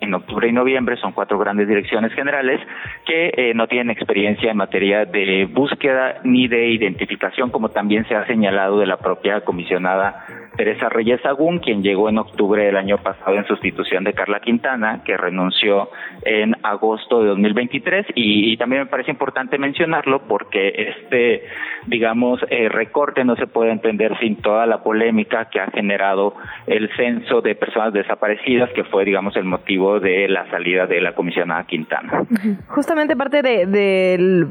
en 0.00 0.14
octubre 0.14 0.48
y 0.48 0.52
noviembre, 0.52 0.96
son 0.96 1.12
cuatro 1.12 1.38
grandes 1.38 1.68
direcciones 1.68 2.12
generales 2.12 2.60
que 3.06 3.32
eh, 3.36 3.52
no 3.54 3.66
tienen 3.66 3.90
experiencia 3.90 4.50
en 4.50 4.56
materia 4.56 5.04
de 5.04 5.46
búsqueda 5.46 6.20
ni 6.24 6.48
de 6.48 6.68
identificación, 6.68 7.50
como 7.50 7.68
también 7.68 8.06
se 8.06 8.14
ha 8.14 8.26
señalado 8.26 8.78
de 8.78 8.86
la 8.86 8.96
propia 8.96 9.42
comisionada 9.42 10.24
Teresa 10.56 10.88
Reyes 10.88 11.24
Agún, 11.24 11.58
quien 11.58 11.82
llegó 11.82 12.08
en 12.08 12.18
octubre 12.18 12.64
del 12.64 12.76
año 12.76 12.98
pasado 12.98 13.36
en 13.36 13.46
sustitución 13.46 14.04
de 14.04 14.12
Carla 14.12 14.40
Quintana, 14.40 15.02
que 15.04 15.16
renunció 15.16 15.90
en 16.22 16.54
agosto 16.62 17.22
de 17.22 17.28
2023. 17.28 18.06
Y, 18.14 18.52
y 18.52 18.56
también 18.56 18.82
me 18.82 18.88
parece 18.88 19.10
importante 19.10 19.58
mencionarlo 19.58 20.22
porque 20.28 20.68
este, 20.68 21.44
digamos, 21.86 22.40
eh, 22.50 22.68
recorte 22.68 23.24
no 23.24 23.36
se 23.36 23.46
puede 23.46 23.70
entender 23.70 24.18
sin 24.18 24.36
toda 24.36 24.66
la 24.66 24.82
polémica 24.82 25.46
que 25.46 25.60
ha 25.60 25.70
generado 25.70 26.34
el 26.66 26.90
censo 26.96 27.40
de 27.40 27.54
personas 27.54 27.92
desaparecidas, 27.92 28.70
que 28.70 28.84
fue, 28.84 29.04
digamos, 29.04 29.36
el 29.36 29.44
motivo 29.44 29.89
de 29.98 30.28
la 30.28 30.48
salida 30.50 30.86
de 30.86 31.00
la 31.00 31.14
comisionada 31.14 31.64
Quintana. 31.64 32.24
Justamente 32.68 33.16
parte 33.16 33.42
de, 33.42 34.46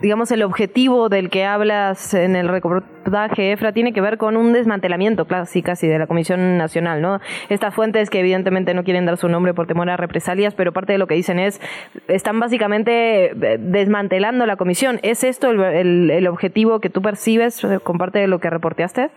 digamos, 0.00 0.30
el 0.32 0.42
objetivo 0.42 1.08
del 1.08 1.30
que 1.30 1.44
hablas 1.44 2.14
en 2.14 2.34
el 2.34 2.48
reportaje, 2.48 3.52
Efra, 3.52 3.72
tiene 3.72 3.92
que 3.92 4.00
ver 4.00 4.18
con 4.18 4.36
un 4.36 4.52
desmantelamiento 4.52 5.26
casi 5.26 5.62
casi 5.62 5.86
de 5.86 5.98
la 5.98 6.06
Comisión 6.06 6.56
Nacional, 6.56 7.00
¿no? 7.00 7.20
Estas 7.48 7.74
fuentes 7.74 8.10
que 8.10 8.20
evidentemente 8.20 8.74
no 8.74 8.82
quieren 8.82 9.04
dar 9.04 9.16
su 9.16 9.28
nombre 9.28 9.54
por 9.54 9.66
temor 9.66 9.88
a 9.90 9.96
represalias, 9.96 10.54
pero 10.54 10.72
parte 10.72 10.92
de 10.92 10.98
lo 10.98 11.06
que 11.06 11.14
dicen 11.14 11.38
es, 11.38 11.60
están 12.08 12.40
básicamente 12.40 13.26
eh, 13.26 13.58
desmantelando 13.58 14.46
la 14.46 14.56
comisión. 14.56 14.98
¿Es 15.02 15.22
esto 15.22 15.50
el, 15.50 16.10
el 16.10 16.26
objetivo 16.26 16.80
que 16.80 16.90
tú 16.90 17.02
percibes 17.02 17.62
eh, 17.64 17.78
con 17.82 17.98
parte 17.98 18.18
de 18.18 18.26
lo 18.26 18.38
que 18.38 18.50
reporteaste? 18.50 19.10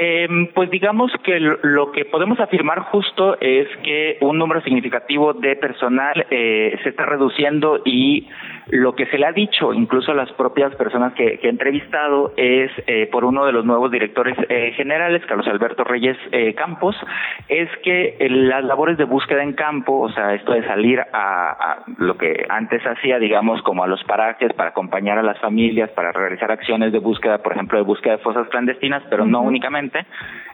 Eh, 0.00 0.28
pues 0.54 0.70
digamos 0.70 1.10
que 1.24 1.40
lo 1.40 1.90
que 1.90 2.04
podemos 2.04 2.38
afirmar 2.38 2.82
justo 2.82 3.36
es 3.40 3.66
que 3.82 4.16
un 4.20 4.38
número 4.38 4.60
significativo 4.62 5.32
de 5.32 5.56
personal 5.56 6.24
eh, 6.30 6.78
se 6.84 6.90
está 6.90 7.04
reduciendo 7.04 7.82
y 7.84 8.28
lo 8.70 8.94
que 8.94 9.06
se 9.06 9.18
le 9.18 9.26
ha 9.26 9.32
dicho, 9.32 9.72
incluso 9.72 10.12
a 10.12 10.14
las 10.14 10.30
propias 10.32 10.74
personas 10.76 11.12
que, 11.14 11.38
que 11.38 11.46
he 11.46 11.50
entrevistado, 11.50 12.32
es 12.36 12.70
eh, 12.86 13.08
por 13.10 13.24
uno 13.24 13.46
de 13.46 13.52
los 13.52 13.64
nuevos 13.64 13.90
directores 13.90 14.36
eh, 14.48 14.72
generales, 14.76 15.24
Carlos 15.26 15.46
Alberto 15.46 15.84
Reyes 15.84 16.16
eh, 16.32 16.54
Campos, 16.54 16.96
es 17.48 17.68
que 17.82 18.16
las 18.28 18.64
labores 18.64 18.98
de 18.98 19.04
búsqueda 19.04 19.42
en 19.42 19.54
campo, 19.54 20.00
o 20.00 20.10
sea, 20.10 20.34
esto 20.34 20.52
de 20.52 20.64
salir 20.66 21.00
a, 21.00 21.06
a, 21.12 21.84
lo 21.98 22.16
que 22.16 22.46
antes 22.48 22.82
hacía, 22.86 23.18
digamos, 23.18 23.62
como 23.62 23.84
a 23.84 23.86
los 23.86 24.02
parajes 24.04 24.52
para 24.52 24.70
acompañar 24.70 25.18
a 25.18 25.22
las 25.22 25.38
familias, 25.38 25.90
para 25.90 26.12
realizar 26.12 26.50
acciones 26.50 26.92
de 26.92 26.98
búsqueda, 26.98 27.38
por 27.38 27.52
ejemplo, 27.52 27.78
de 27.78 27.84
búsqueda 27.84 28.16
de 28.16 28.22
fosas 28.22 28.48
clandestinas, 28.48 29.02
pero 29.08 29.26
no 29.26 29.40
únicamente 29.40 30.04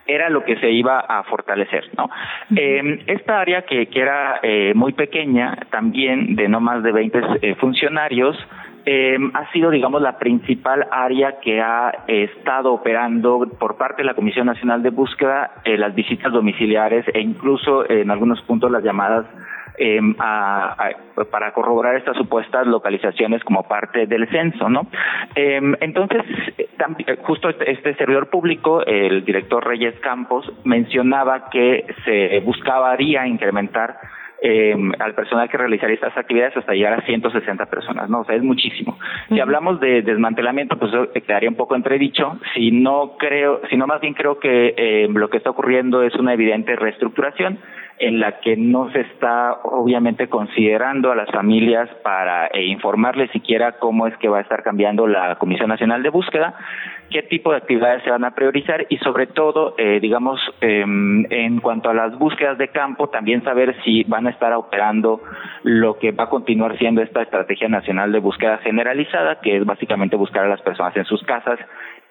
era 0.06 0.28
lo 0.28 0.44
que 0.44 0.56
se 0.56 0.70
iba 0.70 1.00
a 1.00 1.22
fortalecer, 1.24 1.84
¿no? 1.96 2.10
eh, 2.54 3.02
esta 3.06 3.40
área 3.40 3.62
que, 3.62 3.86
que 3.86 4.00
era 4.00 4.40
eh, 4.42 4.72
muy 4.74 4.92
pequeña, 4.92 5.56
también 5.70 6.36
de 6.36 6.48
no 6.48 6.60
más 6.60 6.82
de 6.82 6.92
20 6.92 7.20
eh, 7.40 7.54
eh, 8.86 9.16
ha 9.32 9.50
sido, 9.52 9.70
digamos, 9.70 10.02
la 10.02 10.18
principal 10.18 10.86
área 10.90 11.40
que 11.40 11.60
ha 11.60 12.04
eh, 12.06 12.24
estado 12.24 12.72
operando 12.72 13.48
por 13.58 13.76
parte 13.76 14.02
de 14.02 14.06
la 14.06 14.14
Comisión 14.14 14.46
Nacional 14.46 14.82
de 14.82 14.90
Búsqueda 14.90 15.52
eh, 15.64 15.78
las 15.78 15.94
visitas 15.94 16.32
domiciliares 16.32 17.06
e 17.14 17.20
incluso 17.20 17.88
en 17.88 18.10
algunos 18.10 18.42
puntos 18.42 18.70
las 18.70 18.82
llamadas 18.82 19.26
eh, 19.76 20.00
a, 20.20 20.90
para 21.30 21.52
corroborar 21.52 21.96
estas 21.96 22.16
supuestas 22.16 22.66
localizaciones 22.66 23.42
como 23.42 23.64
parte 23.64 24.06
del 24.06 24.28
censo, 24.28 24.68
¿no? 24.68 24.86
Eh, 25.34 25.60
entonces, 25.80 26.22
justo 27.22 27.48
este, 27.48 27.72
este 27.72 27.94
servidor 27.96 28.28
público, 28.30 28.84
el 28.86 29.24
director 29.24 29.66
Reyes 29.66 29.98
Campos, 30.00 30.48
mencionaba 30.64 31.50
que 31.50 31.86
se 32.04 32.38
buscaría 32.40 33.26
incrementar 33.26 33.96
eh, 34.42 34.76
al 34.98 35.14
personal 35.14 35.48
que 35.48 35.56
realizaría 35.56 35.94
estas 35.94 36.16
actividades 36.16 36.56
hasta 36.56 36.74
llegar 36.74 36.94
a 36.94 37.06
160 37.06 37.66
personas, 37.66 38.10
¿no? 38.10 38.20
O 38.20 38.24
sea, 38.24 38.36
es 38.36 38.42
muchísimo. 38.42 38.98
Si 39.28 39.40
hablamos 39.40 39.80
de 39.80 40.02
desmantelamiento, 40.02 40.78
pues 40.78 40.92
quedaría 41.26 41.48
un 41.48 41.56
poco 41.56 41.76
entredicho. 41.76 42.38
Si 42.54 42.70
no 42.70 43.16
creo, 43.18 43.60
si 43.70 43.76
no 43.76 43.86
más 43.86 44.00
bien 44.00 44.14
creo 44.14 44.38
que 44.38 44.74
eh, 44.76 45.08
lo 45.08 45.30
que 45.30 45.38
está 45.38 45.50
ocurriendo 45.50 46.02
es 46.02 46.14
una 46.16 46.34
evidente 46.34 46.76
reestructuración 46.76 47.58
en 47.98 48.18
la 48.18 48.40
que 48.40 48.56
no 48.56 48.90
se 48.90 49.00
está 49.00 49.60
obviamente 49.62 50.28
considerando 50.28 51.12
a 51.12 51.14
las 51.14 51.30
familias 51.30 51.88
para 52.02 52.48
eh, 52.48 52.64
informarles 52.64 53.30
siquiera 53.30 53.72
cómo 53.78 54.06
es 54.06 54.16
que 54.18 54.28
va 54.28 54.38
a 54.38 54.42
estar 54.42 54.62
cambiando 54.62 55.06
la 55.06 55.36
Comisión 55.36 55.68
Nacional 55.68 56.02
de 56.02 56.10
Búsqueda, 56.10 56.54
qué 57.10 57.22
tipo 57.22 57.52
de 57.52 57.58
actividades 57.58 58.02
se 58.02 58.10
van 58.10 58.24
a 58.24 58.34
priorizar 58.34 58.86
y 58.88 58.98
sobre 58.98 59.28
todo, 59.28 59.74
eh, 59.78 60.00
digamos, 60.00 60.40
eh, 60.60 60.80
en 60.82 61.60
cuanto 61.60 61.88
a 61.88 61.94
las 61.94 62.18
búsquedas 62.18 62.58
de 62.58 62.68
campo, 62.68 63.08
también 63.08 63.44
saber 63.44 63.76
si 63.84 64.02
van 64.04 64.26
a 64.26 64.30
estar 64.30 64.52
operando 64.54 65.20
lo 65.62 65.98
que 65.98 66.10
va 66.10 66.24
a 66.24 66.28
continuar 66.28 66.76
siendo 66.78 67.00
esta 67.02 67.22
Estrategia 67.22 67.68
Nacional 67.68 68.10
de 68.10 68.18
Búsqueda 68.18 68.58
Generalizada, 68.58 69.40
que 69.40 69.56
es 69.56 69.64
básicamente 69.64 70.16
buscar 70.16 70.44
a 70.44 70.48
las 70.48 70.62
personas 70.62 70.96
en 70.96 71.04
sus 71.04 71.22
casas 71.22 71.60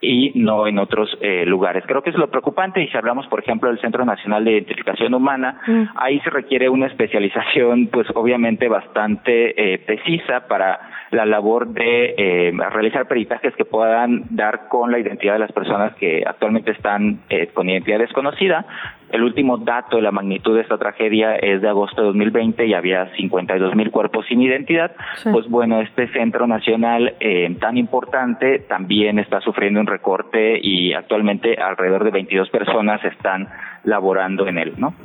y 0.04 0.34
no 0.36 0.68
en 0.68 0.80
otros 0.80 1.18
eh, 1.22 1.46
lugares. 1.46 1.84
Creo 1.88 2.04
que 2.04 2.10
es 2.10 2.18
lo 2.18 2.30
preocupante 2.30 2.82
y 2.82 2.88
si 2.90 2.98
hablamos, 2.98 3.26
por 3.28 3.40
ejemplo, 3.40 3.70
del 3.70 3.80
Centro 3.80 4.04
Nacional 4.04 4.44
de 4.44 4.52
Identificación 4.52 5.14
Humana, 5.14 5.62
mm. 5.66 5.84
ahí 5.96 6.20
se 6.20 6.30
requiere 6.30 6.68
una 6.68 6.88
especialización, 6.88 7.88
pues 7.88 8.08
obviamente 8.14 8.68
bastante 8.68 9.74
eh, 9.74 9.80
precisa 9.80 10.48
para 10.48 10.80
la 11.12 11.26
labor 11.26 11.70
de 11.70 12.16
eh, 12.18 12.54
realizar 12.72 13.08
peritajes 13.08 13.56
que 13.56 13.66
puedan 13.66 14.24
dar 14.32 14.68
con 14.68 14.92
la 14.92 15.00
identidad 15.00 15.34
de 15.34 15.40
las 15.40 15.52
personas 15.52 15.96
que 15.96 16.24
actualmente 16.26 16.72
están 16.72 17.22
eh, 17.30 17.48
con 17.54 17.70
identidad 17.70 18.00
desconocida. 18.00 18.66
El 19.14 19.22
último 19.22 19.60
dato 19.60 19.98
de 19.98 20.02
la 20.02 20.12
magnitud 20.12 20.56
de 20.56 20.62
esta 20.62 20.80
tragedia 20.80 21.36
es 21.36 21.62
de 21.62 21.70
agosto 21.70 22.02
de 22.02 22.08
2020 22.08 22.66
y 22.66 22.74
había 22.74 23.12
52 23.16 23.76
mil 23.76 23.92
cuerpos 23.92 24.26
sin 24.28 24.42
identidad. 24.42 24.96
Pues 25.32 25.48
bueno, 25.48 25.82
este 25.82 26.08
centro 26.08 26.48
nacional 26.48 27.14
eh, 27.20 27.56
tan 27.60 27.78
importante 27.78 28.58
también 28.68 29.20
está 29.20 29.40
sufriendo 29.42 29.80
un 29.80 29.86
recorte 29.86 30.60
y 30.60 30.94
actualmente 30.94 31.62
alrededor 31.62 32.06
de 32.06 32.10
22 32.10 32.50
personas 32.50 33.06
están 33.06 33.50
laborando 33.84 34.48
en 34.48 34.58
él, 34.58 34.74
¿no? 34.78 34.96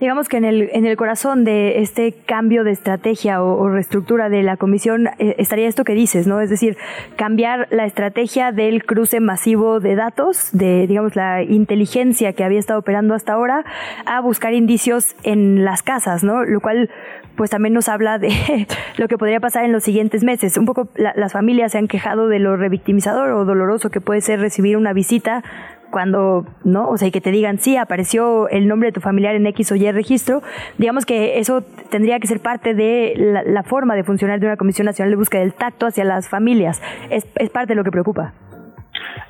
Digamos 0.00 0.28
que 0.28 0.36
en 0.36 0.44
el, 0.44 0.70
en 0.72 0.86
el 0.86 0.96
corazón 0.96 1.44
de 1.44 1.80
este 1.80 2.12
cambio 2.12 2.64
de 2.64 2.70
estrategia 2.70 3.42
o, 3.42 3.68
reestructura 3.68 4.28
de 4.28 4.42
la 4.42 4.56
comisión 4.56 5.08
eh, 5.18 5.34
estaría 5.38 5.68
esto 5.68 5.84
que 5.84 5.94
dices, 5.94 6.26
¿no? 6.26 6.40
Es 6.40 6.50
decir, 6.50 6.76
cambiar 7.16 7.66
la 7.70 7.84
estrategia 7.84 8.52
del 8.52 8.84
cruce 8.84 9.20
masivo 9.20 9.80
de 9.80 9.96
datos, 9.96 10.50
de, 10.52 10.86
digamos, 10.86 11.16
la 11.16 11.42
inteligencia 11.42 12.32
que 12.32 12.44
había 12.44 12.58
estado 12.58 12.78
operando 12.78 13.14
hasta 13.14 13.32
ahora, 13.32 13.64
a 14.06 14.20
buscar 14.20 14.54
indicios 14.54 15.04
en 15.22 15.64
las 15.64 15.82
casas, 15.82 16.22
¿no? 16.22 16.44
Lo 16.44 16.60
cual, 16.60 16.90
pues 17.36 17.50
también 17.50 17.74
nos 17.74 17.88
habla 17.88 18.18
de 18.18 18.30
lo 18.96 19.08
que 19.08 19.18
podría 19.18 19.40
pasar 19.40 19.64
en 19.64 19.72
los 19.72 19.84
siguientes 19.84 20.22
meses. 20.24 20.56
Un 20.56 20.66
poco 20.66 20.88
las 20.94 21.32
familias 21.32 21.72
se 21.72 21.78
han 21.78 21.88
quejado 21.88 22.28
de 22.28 22.38
lo 22.38 22.56
revictimizador 22.56 23.30
o 23.32 23.44
doloroso 23.44 23.90
que 23.90 24.00
puede 24.00 24.20
ser 24.20 24.40
recibir 24.40 24.76
una 24.76 24.92
visita 24.92 25.42
cuando, 25.90 26.46
¿no? 26.64 26.88
O 26.88 26.96
sea, 26.96 27.08
y 27.08 27.10
que 27.10 27.20
te 27.20 27.30
digan, 27.30 27.58
sí, 27.58 27.76
apareció 27.76 28.48
el 28.48 28.68
nombre 28.68 28.88
de 28.88 28.92
tu 28.92 29.00
familiar 29.00 29.34
en 29.34 29.46
X 29.46 29.72
o 29.72 29.76
Y 29.76 29.90
registro, 29.92 30.42
digamos 30.78 31.06
que 31.06 31.38
eso 31.38 31.62
tendría 31.90 32.20
que 32.20 32.26
ser 32.26 32.40
parte 32.40 32.74
de 32.74 33.14
la, 33.16 33.62
forma 33.62 33.94
de 33.94 34.04
funcionar 34.04 34.40
de 34.40 34.46
una 34.46 34.56
Comisión 34.56 34.86
Nacional 34.86 35.10
de 35.10 35.16
Búsqueda 35.16 35.40
del 35.40 35.54
Tacto 35.54 35.86
hacia 35.86 36.04
las 36.04 36.28
familias. 36.28 36.80
Es, 37.10 37.26
es 37.36 37.50
parte 37.50 37.72
de 37.72 37.76
lo 37.76 37.84
que 37.84 37.90
preocupa. 37.90 38.32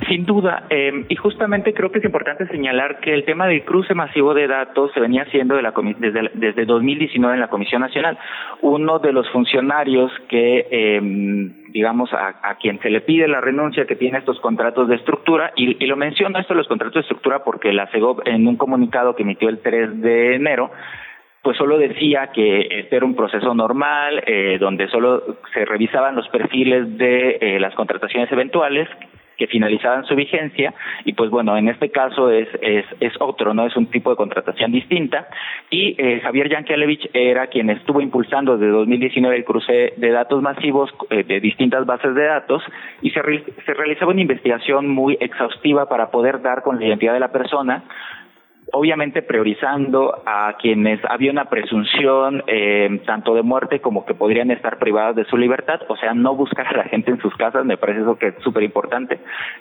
Sin 0.06 0.24
duda, 0.24 0.64
eh, 0.70 1.04
y 1.08 1.16
justamente 1.16 1.74
creo 1.74 1.90
que 1.90 1.98
es 1.98 2.04
importante 2.04 2.46
señalar 2.46 3.00
que 3.00 3.12
el 3.12 3.24
tema 3.24 3.46
del 3.46 3.64
cruce 3.64 3.94
masivo 3.94 4.32
de 4.32 4.46
datos 4.46 4.92
se 4.92 5.00
venía 5.00 5.22
haciendo 5.22 5.56
de 5.56 5.62
la, 5.62 5.74
desde, 5.98 6.30
desde 6.34 6.64
2019 6.64 7.34
en 7.34 7.40
la 7.40 7.48
Comisión 7.48 7.80
Nacional. 7.82 8.16
Uno 8.62 9.00
de 9.00 9.12
los 9.12 9.28
funcionarios 9.30 10.12
que, 10.28 10.66
eh, 10.70 11.00
digamos, 11.68 12.10
a, 12.12 12.54
quien 12.60 12.80
se 12.80 12.90
le 12.90 13.00
pide 13.00 13.28
la 13.28 13.40
renuncia, 13.40 13.86
que 13.86 13.96
tiene 13.96 14.18
estos 14.18 14.40
contratos 14.40 14.88
de 14.88 14.96
estructura, 14.96 15.52
y, 15.56 15.84
lo 15.86 15.96
menciono 15.96 16.38
esto 16.38 16.54
los 16.54 16.68
contratos 16.68 16.94
de 16.94 17.00
estructura 17.00 17.42
porque 17.44 17.72
la 17.72 17.86
CEGOP 17.88 18.26
en 18.26 18.46
un 18.46 18.56
comunicado 18.56 19.16
que 19.16 19.22
emitió 19.22 19.48
el 19.48 19.60
3 19.60 20.00
de 20.00 20.34
enero, 20.36 20.70
pues 21.42 21.56
solo 21.56 21.78
decía 21.78 22.30
que 22.32 22.68
este 22.70 22.96
era 22.96 23.06
un 23.06 23.14
proceso 23.14 23.54
normal, 23.54 24.22
eh, 24.26 24.58
donde 24.60 24.88
solo 24.88 25.38
se 25.54 25.64
revisaban 25.64 26.14
los 26.14 26.28
perfiles 26.28 26.98
de 26.98 27.38
eh, 27.40 27.60
las 27.60 27.74
contrataciones 27.74 28.30
eventuales, 28.30 28.88
que 29.38 29.46
finalizaban 29.46 30.04
su 30.04 30.14
vigencia 30.14 30.74
y 31.04 31.14
pues 31.14 31.30
bueno, 31.30 31.56
en 31.56 31.68
este 31.68 31.90
caso 31.90 32.30
es, 32.30 32.48
es, 32.60 32.84
es 33.00 33.12
otro, 33.20 33.54
¿no? 33.54 33.66
Es 33.66 33.76
un 33.76 33.86
tipo 33.86 34.10
de 34.10 34.16
contratación 34.16 34.72
distinta 34.72 35.28
y 35.70 35.94
eh, 35.96 36.20
Javier 36.20 36.50
Yankelevich 36.50 37.08
era 37.14 37.46
quien 37.46 37.70
estuvo 37.70 38.00
impulsando 38.00 38.58
desde 38.58 38.72
2019 38.72 39.36
el 39.36 39.44
cruce 39.44 39.94
de 39.96 40.10
datos 40.10 40.42
masivos 40.42 40.90
eh, 41.10 41.22
de 41.22 41.40
distintas 41.40 41.86
bases 41.86 42.14
de 42.14 42.24
datos 42.24 42.62
y 43.00 43.10
se, 43.10 43.20
se 43.64 43.74
realizaba 43.74 44.10
una 44.10 44.20
investigación 44.20 44.88
muy 44.88 45.16
exhaustiva 45.20 45.88
para 45.88 46.10
poder 46.10 46.42
dar 46.42 46.62
con 46.62 46.78
la 46.80 46.86
identidad 46.86 47.14
de 47.14 47.20
la 47.20 47.32
persona 47.32 47.84
obviamente 48.72 49.22
priorizando 49.22 50.22
a 50.26 50.54
quienes 50.60 51.00
había 51.08 51.30
una 51.30 51.46
presunción 51.46 52.42
eh, 52.46 53.00
tanto 53.06 53.34
de 53.34 53.42
muerte 53.42 53.80
como 53.80 54.04
que 54.04 54.14
podrían 54.14 54.50
estar 54.50 54.78
privadas 54.78 55.16
de 55.16 55.24
su 55.24 55.36
libertad, 55.36 55.80
o 55.88 55.96
sea, 55.96 56.14
no 56.14 56.34
buscar 56.34 56.66
a 56.66 56.76
la 56.76 56.84
gente 56.84 57.10
en 57.10 57.20
sus 57.20 57.34
casas, 57.36 57.64
me 57.64 57.76
parece 57.76 58.00
eso 58.00 58.18
que 58.18 58.28
es 58.28 58.34
súper 58.42 58.62
importante. 58.62 59.18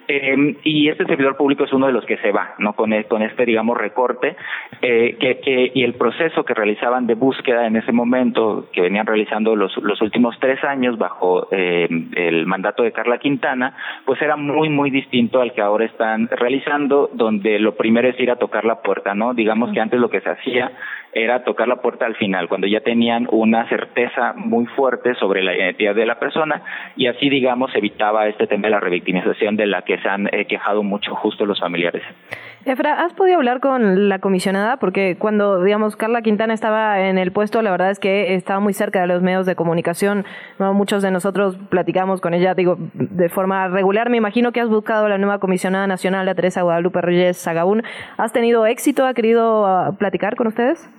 Eh, 0.08 0.58
y 0.64 0.90
este 0.90 1.06
servidor 1.06 1.38
público 1.38 1.64
es 1.64 1.74
uno 1.74 1.88
de 1.88 1.94
los 1.94 2.06
que 2.06 2.18
se 2.18 2.32
va, 2.32 2.56
¿no? 2.60 2.74
Con, 2.74 2.92
con 3.04 3.22
este, 3.22 3.46
digamos, 3.46 3.78
recorte, 3.78 4.36
eh, 4.82 5.16
que, 5.20 5.72
y 5.74 5.84
el 5.84 5.94
proceso 5.94 6.44
que 6.44 6.54
realizaban 6.54 7.08
de 7.08 7.16
búsqueda 7.16 7.68
en 7.68 7.76
ese 7.76 7.92
momento, 7.92 8.68
que 8.74 8.82
venían 8.82 9.06
realizando 9.06 9.56
los, 9.56 9.76
los 9.78 10.02
últimos 10.02 10.38
tres 10.40 10.64
años 10.64 10.98
bajo 10.98 11.48
eh, 11.52 11.88
el 12.16 12.46
mandato 12.46 12.84
de 12.84 12.92
Carla 12.92 13.20
Quintana, 13.20 13.76
pues 14.06 14.22
era 14.22 14.36
muy, 14.36 14.70
muy 14.70 14.90
distinto 14.90 15.42
al 15.42 15.54
que 15.54 15.62
ahora 15.62 15.86
están 15.86 16.28
realizando, 16.28 17.10
donde 17.14 17.60
lo 17.60 17.76
primero 17.76 18.08
es 18.10 18.20
ir 18.20 18.32
a 18.32 18.36
tocar 18.36 18.66
la 18.66 18.82
puerta 18.82 18.97
¿no? 19.16 19.34
Digamos 19.34 19.72
que 19.72 19.80
antes 19.80 20.00
lo 20.00 20.10
que 20.10 20.22
se 20.22 20.30
hacía 20.30 20.72
era 21.14 21.44
tocar 21.44 21.68
la 21.68 21.78
puerta 21.78 22.06
al 22.06 22.16
final, 22.16 22.48
cuando 22.48 22.68
ya 22.68 22.82
tenían 22.82 23.28
una 23.32 23.68
certeza 23.70 24.34
muy 24.36 24.66
fuerte 24.66 25.16
sobre 25.16 25.42
la 25.44 25.56
identidad 25.56 25.96
de 25.96 26.06
la 26.06 26.20
persona 26.20 26.62
y 26.96 27.08
así, 27.08 27.30
digamos, 27.30 27.74
evitaba 27.76 28.28
este 28.28 28.48
tema 28.48 28.64
de 28.64 28.72
la 28.72 28.80
revictimización 28.80 29.56
de 29.56 29.68
la 29.68 29.82
que 29.82 29.98
se 30.00 30.10
han 30.10 30.28
eh, 30.34 30.46
quejado 30.46 30.84
mucho 30.84 31.16
justo 31.16 31.46
los 31.46 31.60
familiares. 31.60 32.04
Efra, 32.68 33.06
¿has 33.06 33.14
podido 33.14 33.38
hablar 33.38 33.62
con 33.62 34.10
la 34.10 34.20
comisionada? 34.20 34.76
Porque 34.76 35.16
cuando, 35.18 35.64
digamos, 35.64 35.96
Carla 35.96 36.22
Quintana 36.22 36.54
estaba 36.54 37.00
en 37.00 37.18
el 37.18 37.32
puesto, 37.32 37.62
la 37.62 37.72
verdad 37.72 37.92
es 37.92 37.98
que 37.98 38.36
estaba 38.36 38.60
muy 38.60 38.74
cerca 38.74 39.00
de 39.00 39.08
los 39.08 39.22
medios 39.22 39.46
de 39.46 39.56
comunicación. 39.56 40.26
Muchos 40.60 41.02
de 41.02 41.10
nosotros 41.10 41.58
platicamos 41.70 42.20
con 42.20 42.34
ella, 42.34 42.56
digo, 42.56 42.76
de 42.94 43.30
forma 43.30 43.70
regular. 43.70 44.10
Me 44.10 44.18
imagino 44.18 44.52
que 44.52 44.60
has 44.60 44.68
buscado 44.68 45.08
la 45.08 45.18
nueva 45.18 45.40
comisionada 45.40 45.88
nacional, 45.88 46.26
la 46.26 46.36
Teresa 46.36 46.62
Guadalupe 46.62 47.00
Reyes 47.00 47.38
Sagaún. 47.38 47.84
¿Has 48.18 48.34
tenido 48.34 48.66
éxito? 48.66 49.06
¿Ha 49.06 49.14
querido 49.14 49.66
ah, 49.66 49.96
platicar 49.98 50.36
con 50.36 50.48
ustedes? 50.48 50.90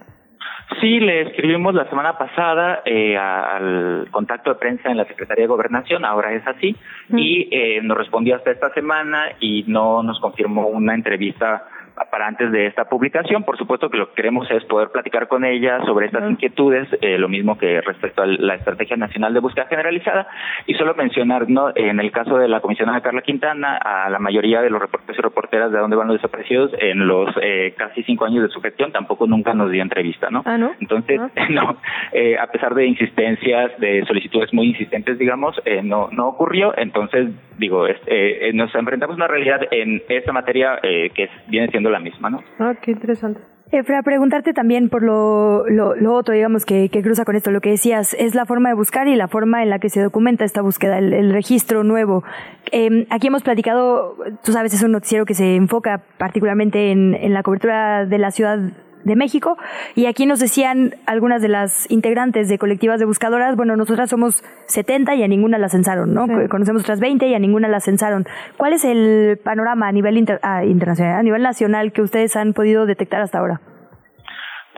Sí, 0.81 1.01
le 1.01 1.23
escribimos 1.23 1.75
la 1.75 1.89
semana 1.89 2.19
pasada 2.19 2.83
eh, 2.85 3.17
al 3.17 4.07
contacto 4.11 4.51
de 4.51 4.57
prensa 4.57 4.91
en 4.91 4.99
la 4.99 5.07
Secretaría 5.07 5.45
de 5.45 5.49
Gobernación, 5.49 6.05
ahora 6.05 6.33
es 6.35 6.47
así, 6.47 6.77
y 7.09 7.49
eh, 7.51 7.81
nos 7.83 7.97
respondió 7.97 8.37
hasta 8.37 8.51
esta 8.51 8.71
semana 8.75 9.33
y 9.41 9.65
no 9.67 10.03
nos 10.03 10.21
confirmó 10.21 10.67
una 10.69 10.95
entrevista 10.95 11.67
para 12.11 12.27
antes 12.27 12.51
de 12.53 12.67
esta 12.67 12.85
publicación. 12.89 13.45
Por 13.45 13.57
supuesto 13.57 13.91
que 13.91 13.99
lo 13.99 14.09
que 14.09 14.15
queremos 14.15 14.51
es 14.51 14.65
poder 14.65 14.91
platicar 14.91 15.29
con 15.29 15.45
ella 15.45 15.81
sobre 15.85 16.07
estas 16.07 16.31
inquietudes, 16.31 16.89
eh, 17.01 17.19
lo 17.19 17.29
mismo 17.29 17.59
que 17.59 17.81
respecto 17.81 18.23
a 18.23 18.27
la 18.27 18.55
Estrategia 18.55 18.97
Nacional 18.97 19.35
de 19.35 19.41
Búsqueda 19.41 19.67
Generalizada, 19.67 20.29
y 20.67 20.75
solo 20.75 20.95
mencionar, 20.95 21.49
¿no? 21.49 21.71
en 21.75 22.01
el 22.01 22.11
caso 22.11 22.39
de 22.39 22.49
la 22.49 22.61
comisionada 22.61 23.01
Carla 23.01 23.23
Quintana, 23.23 23.77
a 23.77 24.11
la 24.11 24.19
mayoría 24.19 24.61
de 24.63 24.71
los 24.71 24.81
reporteros 24.81 25.19
y 25.19 25.23
reporteras 25.23 25.73
de 25.73 25.79
dónde 25.79 25.97
van 25.97 26.09
los 26.09 26.17
desaparecidos, 26.17 26.73
en 26.79 27.07
los 27.07 27.35
eh, 27.43 27.75
casi 27.77 28.03
cinco 28.03 28.25
años 28.25 28.43
de 28.43 28.49
su 28.49 28.61
gestión, 28.61 28.93
tampoco 28.93 29.27
nunca 29.27 29.55
nos 29.55 29.71
dio 29.71 29.83
entrevista, 29.83 30.29
¿no? 30.31 30.43
Ah, 30.45 30.59
¿no? 30.59 30.73
Entonces, 30.81 31.21
ah. 31.21 31.47
no, 31.51 31.77
eh, 32.13 32.37
a 32.39 32.47
pesar 32.49 32.75
de 32.75 32.87
insistencias, 32.87 33.79
de 33.79 34.05
solicitudes 34.07 34.53
muy 34.53 34.69
insistentes, 34.69 35.19
digamos, 35.19 35.61
eh, 35.65 35.83
no, 35.83 36.09
no 36.13 36.29
ocurrió. 36.29 36.77
Entonces, 36.77 37.29
digo, 37.59 37.87
eh, 37.87 38.51
nos 38.55 38.75
enfrentamos 38.75 39.15
a 39.15 39.17
una 39.17 39.29
realidad 39.29 39.61
en 39.71 40.03
esta 40.09 40.33
materia 40.33 40.79
eh, 40.83 41.11
que 41.15 41.29
viene 41.49 41.69
siendo 41.69 41.88
la 41.91 42.01
misma, 42.01 42.31
¿no? 42.31 42.43
Ah, 42.59 42.75
qué 42.81 42.93
interesante. 42.93 43.41
Efra, 43.71 44.03
preguntarte 44.03 44.55
también 44.55 44.89
por 44.89 45.03
lo, 45.03 45.69
lo, 45.69 46.15
otro, 46.15 46.35
digamos, 46.35 46.65
que, 46.65 46.89
que, 46.89 47.03
cruza 47.03 47.27
con 47.27 47.37
esto, 47.37 47.51
lo 47.51 47.61
que 47.61 47.69
decías, 47.69 48.15
es 48.19 48.35
la 48.35 48.47
forma 48.47 48.71
de 48.71 48.75
buscar 48.75 49.09
y 49.09 49.17
la 49.17 49.29
forma 49.29 49.63
en 49.63 49.69
la 49.69 49.79
que 49.79 49.91
se 49.91 50.01
documenta 50.01 50.47
esta 50.47 50.63
búsqueda, 50.63 50.99
el, 50.99 51.33
registro 51.33 51.85
nuevo. 51.85 52.25
Eh, 52.73 53.07
aquí 53.11 53.27
hemos 53.27 53.43
platicado, 53.43 54.17
tú 54.43 54.53
sabes, 54.53 54.73
es 54.73 54.83
un 54.83 54.93
noticiero 54.93 55.27
que 55.27 55.35
se 55.35 55.55
enfoca 55.55 56.03
particularmente 56.17 56.93
en, 56.93 57.15
en 57.15 57.35
la 57.35 57.43
cobertura 57.43 58.07
de 58.07 58.17
la 58.17 58.31
ciudad 58.31 58.59
de 59.05 59.17
México. 59.17 59.57
Y 59.95 60.07
aquí 60.07 60.27
nos 60.27 60.41
decían 60.41 60.95
algunas 61.07 61.43
de 61.43 61.49
las 61.49 61.91
integrantes 61.91 62.49
de 62.49 62.59
colectivas 62.59 62.99
de 62.99 63.05
buscadoras, 63.05 63.57
bueno, 63.57 63.77
nosotras 63.77 64.11
somos 64.11 64.43
70 64.67 65.15
y 65.15 65.23
a 65.23 65.29
ninguna 65.29 65.59
la 65.59 65.69
censaron, 65.69 66.15
¿no? 66.15 66.27
Conocemos 66.49 66.83
otras 66.83 67.01
20 67.01 67.27
y 67.29 67.35
a 67.35 67.39
ninguna 67.39 67.69
la 67.69 67.81
censaron. 67.81 68.27
¿Cuál 68.57 68.73
es 68.73 68.85
el 68.85 69.39
panorama 69.43 69.89
a 69.89 69.93
nivel 69.93 70.27
ah, 70.43 70.65
internacional, 70.65 71.17
a 71.17 71.23
nivel 71.23 71.43
nacional 71.43 71.93
que 71.93 72.03
ustedes 72.03 72.37
han 72.37 72.53
podido 72.53 72.87
detectar 72.87 73.21
hasta 73.21 73.39
ahora? 73.39 73.61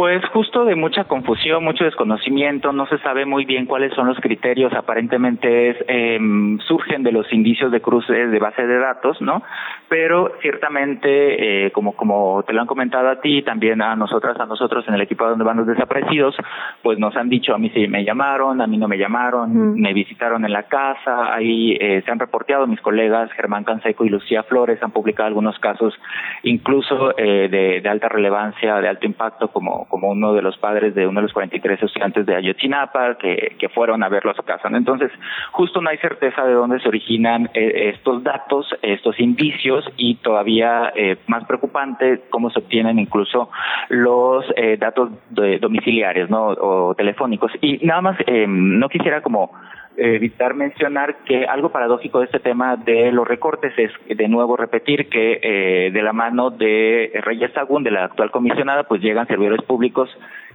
Pues 0.00 0.24
justo 0.32 0.64
de 0.64 0.76
mucha 0.76 1.04
confusión, 1.04 1.62
mucho 1.62 1.84
desconocimiento, 1.84 2.72
no 2.72 2.86
se 2.86 2.96
sabe 3.00 3.26
muy 3.26 3.44
bien 3.44 3.66
cuáles 3.66 3.92
son 3.92 4.06
los 4.06 4.18
criterios, 4.18 4.72
aparentemente 4.72 5.68
es, 5.68 5.76
em, 5.88 6.58
surgen 6.60 7.02
de 7.02 7.12
los 7.12 7.30
indicios 7.34 7.70
de 7.70 7.82
cruces 7.82 8.30
de 8.30 8.38
base 8.38 8.66
de 8.66 8.78
datos, 8.78 9.20
¿no? 9.20 9.42
Pero 9.90 10.32
ciertamente, 10.40 11.66
eh, 11.66 11.70
como, 11.72 11.94
como 11.96 12.42
te 12.46 12.54
lo 12.54 12.62
han 12.62 12.66
comentado 12.66 13.10
a 13.10 13.20
ti, 13.20 13.42
también 13.42 13.82
a 13.82 13.94
nosotras, 13.94 14.40
a 14.40 14.46
nosotros 14.46 14.88
en 14.88 14.94
el 14.94 15.02
equipo 15.02 15.28
donde 15.28 15.44
van 15.44 15.58
los 15.58 15.66
desaparecidos, 15.66 16.34
pues 16.82 16.98
nos 16.98 17.14
han 17.14 17.28
dicho 17.28 17.54
a 17.54 17.58
mí 17.58 17.68
sí 17.74 17.86
me 17.86 18.02
llamaron, 18.02 18.62
a 18.62 18.66
mí 18.66 18.78
no 18.78 18.88
me 18.88 18.96
llamaron, 18.96 19.74
me 19.78 19.92
visitaron 19.92 20.46
en 20.46 20.54
la 20.54 20.62
casa, 20.62 21.34
ahí 21.34 21.76
eh, 21.78 22.00
se 22.06 22.10
han 22.10 22.18
reporteado 22.18 22.66
mis 22.66 22.80
colegas 22.80 23.30
Germán 23.32 23.64
Canseco 23.64 24.06
y 24.06 24.08
Lucía 24.08 24.44
Flores, 24.44 24.82
han 24.82 24.92
publicado 24.92 25.26
algunos 25.26 25.58
casos 25.58 25.92
incluso 26.42 27.12
eh, 27.18 27.50
de, 27.50 27.82
de 27.82 27.88
alta 27.90 28.08
relevancia, 28.08 28.76
de 28.76 28.88
alto 28.88 29.04
impacto, 29.04 29.48
como 29.48 29.89
como 29.90 30.09
uno 30.09 30.33
de 30.33 30.40
los 30.40 30.57
padres 30.57 30.94
de 30.94 31.07
uno 31.07 31.20
de 31.20 31.24
los 31.24 31.33
43 31.33 31.83
estudiantes 31.83 32.24
de 32.24 32.37
Ayotzinapa 32.37 33.16
que, 33.18 33.57
que 33.59 33.68
fueron 33.68 34.03
a 34.03 34.09
verlo 34.09 34.31
a 34.31 34.35
su 34.35 34.42
casa. 34.42 34.68
Entonces, 34.68 35.11
justo 35.53 35.81
no 35.83 35.90
hay 35.90 35.98
certeza 35.98 36.44
de 36.44 36.55
dónde 36.55 36.81
se 36.81 36.88
originan 36.88 37.50
eh, 37.53 37.90
estos 37.94 38.22
datos, 38.22 38.66
estos 38.81 39.18
indicios 39.20 39.85
y 39.96 40.14
todavía 40.16 40.92
eh, 40.94 41.16
más 41.26 41.44
preocupante 41.44 42.22
cómo 42.31 42.50
se 42.50 42.61
obtienen 42.61 42.98
incluso 42.98 43.50
los 43.88 44.44
eh, 44.57 44.76
datos 44.79 45.11
de 45.31 45.59
domiciliarios 45.59 46.31
¿no? 46.31 46.46
o 46.48 46.94
telefónicos. 46.94 47.53
Y 47.61 47.85
nada 47.85 48.00
más, 48.00 48.16
no 48.46 48.88
quisiera 48.88 49.20
como 49.20 49.53
evitar 50.00 50.54
mencionar 50.54 51.16
que 51.24 51.44
algo 51.46 51.70
paradójico 51.70 52.20
de 52.20 52.26
este 52.26 52.40
tema 52.40 52.76
de 52.76 53.12
los 53.12 53.26
recortes 53.26 53.72
es 53.76 53.92
de 54.08 54.28
nuevo 54.28 54.56
repetir 54.56 55.08
que 55.08 55.40
eh, 55.42 55.90
de 55.92 56.02
la 56.02 56.12
mano 56.12 56.50
de 56.50 57.12
Reyes 57.22 57.52
Sagún, 57.52 57.84
de 57.84 57.90
la 57.90 58.04
actual 58.04 58.30
comisionada, 58.30 58.84
pues 58.84 59.02
llegan 59.02 59.26
servidores 59.26 59.62
públicos 59.62 60.08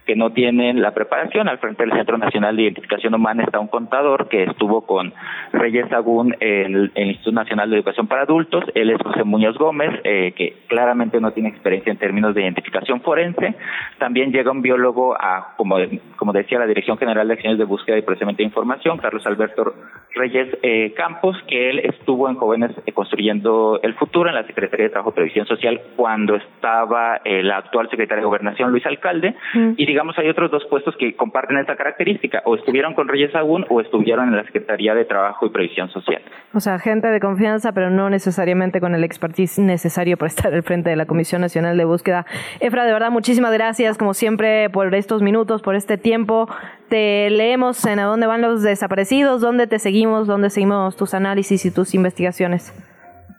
que 0.06 0.16
no 0.16 0.32
tienen 0.32 0.82
la 0.82 0.94
preparación. 0.94 1.48
Al 1.48 1.58
frente 1.58 1.84
del 1.84 1.94
Centro 1.94 2.18
Nacional 2.18 2.56
de 2.56 2.64
Identificación 2.64 3.14
Humana 3.16 3.44
está 3.44 3.60
un 3.60 3.68
contador 3.68 4.30
que 4.30 4.44
estuvo 4.44 4.86
con 4.86 5.14
Reyes 5.52 5.90
Sagún 5.90 6.36
en 6.40 6.76
el, 6.76 6.92
Instituto 6.96 7.32
Nacional 7.32 7.70
de 7.70 7.78
Educación 7.78 8.08
para 8.08 8.24
Adultos. 8.24 8.64
Él 8.76 8.92
es 8.92 9.02
José 9.02 9.24
Muñoz 9.24 9.58
Gómez, 9.58 9.92
eh, 10.04 10.34
que 10.36 10.58
claramente 10.68 11.20
no 11.20 11.32
tiene 11.32 11.50
experiencia 11.50 11.92
en 11.92 11.98
términos 11.98 12.36
de 12.36 12.44
identificación 12.44 13.02
forense. 13.02 13.56
También 13.98 14.32
llega 14.32 14.52
un 14.52 14.62
biólogo 14.62 15.16
a, 15.20 15.56
como, 15.58 15.78
como 16.18 16.34
decía, 16.34 16.60
la 16.60 16.68
Dirección 16.68 16.98
General 16.98 17.28
de 17.28 17.34
Acciones 17.34 17.58
de 17.58 17.66
Búsqueda 17.66 17.98
y 17.98 18.02
Procesamiento 18.02 18.40
de 18.40 18.48
Información, 18.48 18.98
Carlos 18.98 19.26
Alberto 19.26 19.74
Reyes 20.14 20.48
eh, 20.62 20.94
Campos, 20.96 21.36
que 21.48 21.70
él 21.70 21.80
estuvo 21.80 22.30
en 22.30 22.36
Jóvenes 22.36 22.72
eh, 22.86 22.92
Construyendo 22.94 23.80
el 23.84 23.94
Futuro 23.96 24.30
en 24.30 24.36
la 24.36 24.46
Secretaría 24.46 24.86
de 24.86 24.90
Trabajo 24.92 25.12
y 25.12 25.14
Previsión 25.14 25.46
Social 25.46 25.82
cuando 25.96 26.36
estaba 26.36 27.22
el 27.24 27.52
actual 27.52 27.90
secretario 27.90 28.22
de 28.22 28.26
Gobernación, 28.26 28.72
Luis 28.72 28.86
Alcalde, 28.86 29.36
mm. 29.54 29.72
y 29.78 29.86
digamos, 29.96 30.18
hay 30.18 30.28
otros 30.28 30.52
dos 30.52 30.66
puestos 30.70 30.94
que 31.00 31.16
comparten 31.16 31.58
esta 31.58 31.78
característica, 31.78 32.42
o 32.44 32.56
estuvieron 32.56 32.96
con 32.96 33.08
Reyes 33.08 33.34
Agún 33.34 33.66
o 33.70 33.80
estuvieron 33.80 34.28
en 34.28 34.36
la 34.36 34.44
Secretaría 34.44 34.94
de 34.94 35.06
Trabajo 35.06 35.46
y 35.46 35.50
Previsión 35.52 35.90
Social. 35.90 36.22
O 36.54 36.60
sea, 36.60 36.80
gente 36.80 37.08
de 37.08 37.22
confianza, 37.22 37.72
pero 37.72 37.90
no 37.90 38.10
necesariamente 38.10 38.82
con 38.82 38.94
el 38.94 39.06
expertise 39.06 39.58
necesario 39.60 40.18
para 40.18 40.28
estar 40.28 40.54
al 40.54 40.64
frente 40.64 40.90
de 40.90 40.98
la 40.98 41.06
Comisión 41.06 41.40
Nacional 41.40 41.78
de 41.78 41.86
Búsqueda. 41.86 42.26
Efra, 42.60 42.84
de 42.84 42.92
verdad, 42.92 43.10
muchísimas 43.10 43.54
gracias, 43.54 43.98
como 43.98 44.14
siempre, 44.14 44.70
por 44.70 44.94
estos 44.94 45.22
minutos, 45.22 45.62
por 45.62 45.76
este 45.76 45.98
tiempo. 45.98 46.50
Te 46.90 47.30
leemos 47.30 47.86
en 47.86 48.00
a 48.00 48.04
dónde 48.04 48.28
van 48.28 48.42
los 48.42 48.64
desaparecidos, 48.64 49.40
dónde 49.40 49.66
te 49.66 49.80
seguimos, 49.80 50.28
dónde 50.28 50.50
seguimos 50.50 50.98
tus 50.98 51.14
análisis 51.14 51.66
y 51.66 51.74
tus 51.74 51.96
investigaciones. 51.96 52.74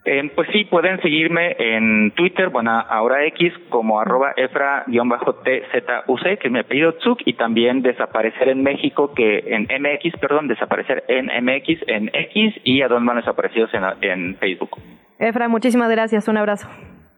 Eh, 0.08 0.30
pues 0.36 0.48
sí, 0.52 0.64
pueden 0.64 1.02
seguirme 1.02 1.56
en 1.58 2.12
Twitter, 2.12 2.50
bueno, 2.50 2.70
ahora 2.70 3.24
X, 3.26 3.52
como 3.70 4.00
arroba 4.00 4.32
efra-tzuc, 4.36 5.42
que 5.42 6.46
es 6.46 6.52
mi 6.52 6.60
apellido 6.60 6.92
Tzuk, 6.92 7.22
y 7.24 7.32
también 7.32 7.82
desaparecer 7.82 8.48
en 8.50 8.62
México, 8.62 9.12
que 9.14 9.38
en 9.48 9.62
MX, 9.64 10.16
perdón, 10.20 10.46
desaparecer 10.46 11.02
en 11.08 11.26
MX, 11.26 11.88
en 11.88 12.08
X, 12.14 12.54
y 12.62 12.82
a 12.82 12.88
dónde 12.88 13.08
van 13.08 13.16
desaparecidos 13.16 13.70
en, 13.74 13.82
en 14.00 14.36
Facebook. 14.36 14.78
Efra, 15.18 15.48
muchísimas 15.48 15.90
gracias, 15.90 16.28
un 16.28 16.36
abrazo. 16.36 16.68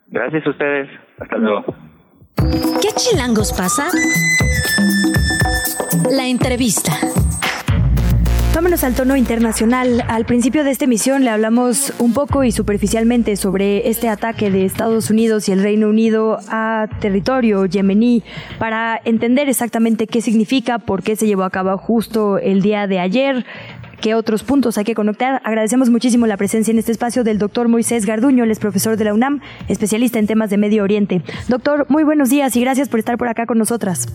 Gracias 0.06 0.46
a 0.46 0.50
ustedes, 0.50 0.88
hasta 1.18 1.36
luego. 1.36 1.66
¿Qué 2.80 2.88
chilangos 2.96 3.52
pasa? 3.52 3.88
La 6.10 6.26
entrevista. 6.26 6.92
Vámonos 8.54 8.82
al 8.82 8.94
tono 8.94 9.14
internacional. 9.14 10.04
Al 10.08 10.24
principio 10.24 10.64
de 10.64 10.72
esta 10.72 10.86
emisión 10.86 11.22
le 11.22 11.30
hablamos 11.30 11.92
un 12.00 12.12
poco 12.12 12.42
y 12.42 12.50
superficialmente 12.50 13.36
sobre 13.36 13.88
este 13.88 14.08
ataque 14.08 14.50
de 14.50 14.64
Estados 14.64 15.10
Unidos 15.10 15.48
y 15.48 15.52
el 15.52 15.62
Reino 15.62 15.88
Unido 15.88 16.40
a 16.48 16.88
territorio 17.00 17.66
yemení 17.66 18.24
para 18.58 19.00
entender 19.04 19.48
exactamente 19.48 20.06
qué 20.06 20.22
significa, 20.22 20.80
por 20.80 21.02
qué 21.02 21.14
se 21.14 21.26
llevó 21.26 21.44
a 21.44 21.50
cabo 21.50 21.76
justo 21.78 22.38
el 22.38 22.62
día 22.62 22.86
de 22.88 22.98
ayer, 22.98 23.46
qué 24.00 24.14
otros 24.14 24.44
puntos 24.44 24.78
hay 24.78 24.84
que 24.84 24.94
conectar. 24.94 25.40
Agradecemos 25.44 25.90
muchísimo 25.90 26.26
la 26.26 26.36
presencia 26.36 26.72
en 26.72 26.78
este 26.78 26.92
espacio 26.92 27.24
del 27.24 27.38
doctor 27.38 27.68
Moisés 27.68 28.06
Garduño, 28.06 28.44
él 28.44 28.50
es 28.50 28.58
profesor 28.58 28.96
de 28.96 29.04
la 29.04 29.14
UNAM, 29.14 29.40
especialista 29.68 30.18
en 30.18 30.26
temas 30.26 30.50
de 30.50 30.58
Medio 30.58 30.82
Oriente. 30.82 31.22
Doctor, 31.48 31.86
muy 31.88 32.04
buenos 32.04 32.30
días 32.30 32.56
y 32.56 32.60
gracias 32.60 32.88
por 32.88 32.98
estar 32.98 33.18
por 33.18 33.28
acá 33.28 33.46
con 33.46 33.58
nosotras. 33.58 34.06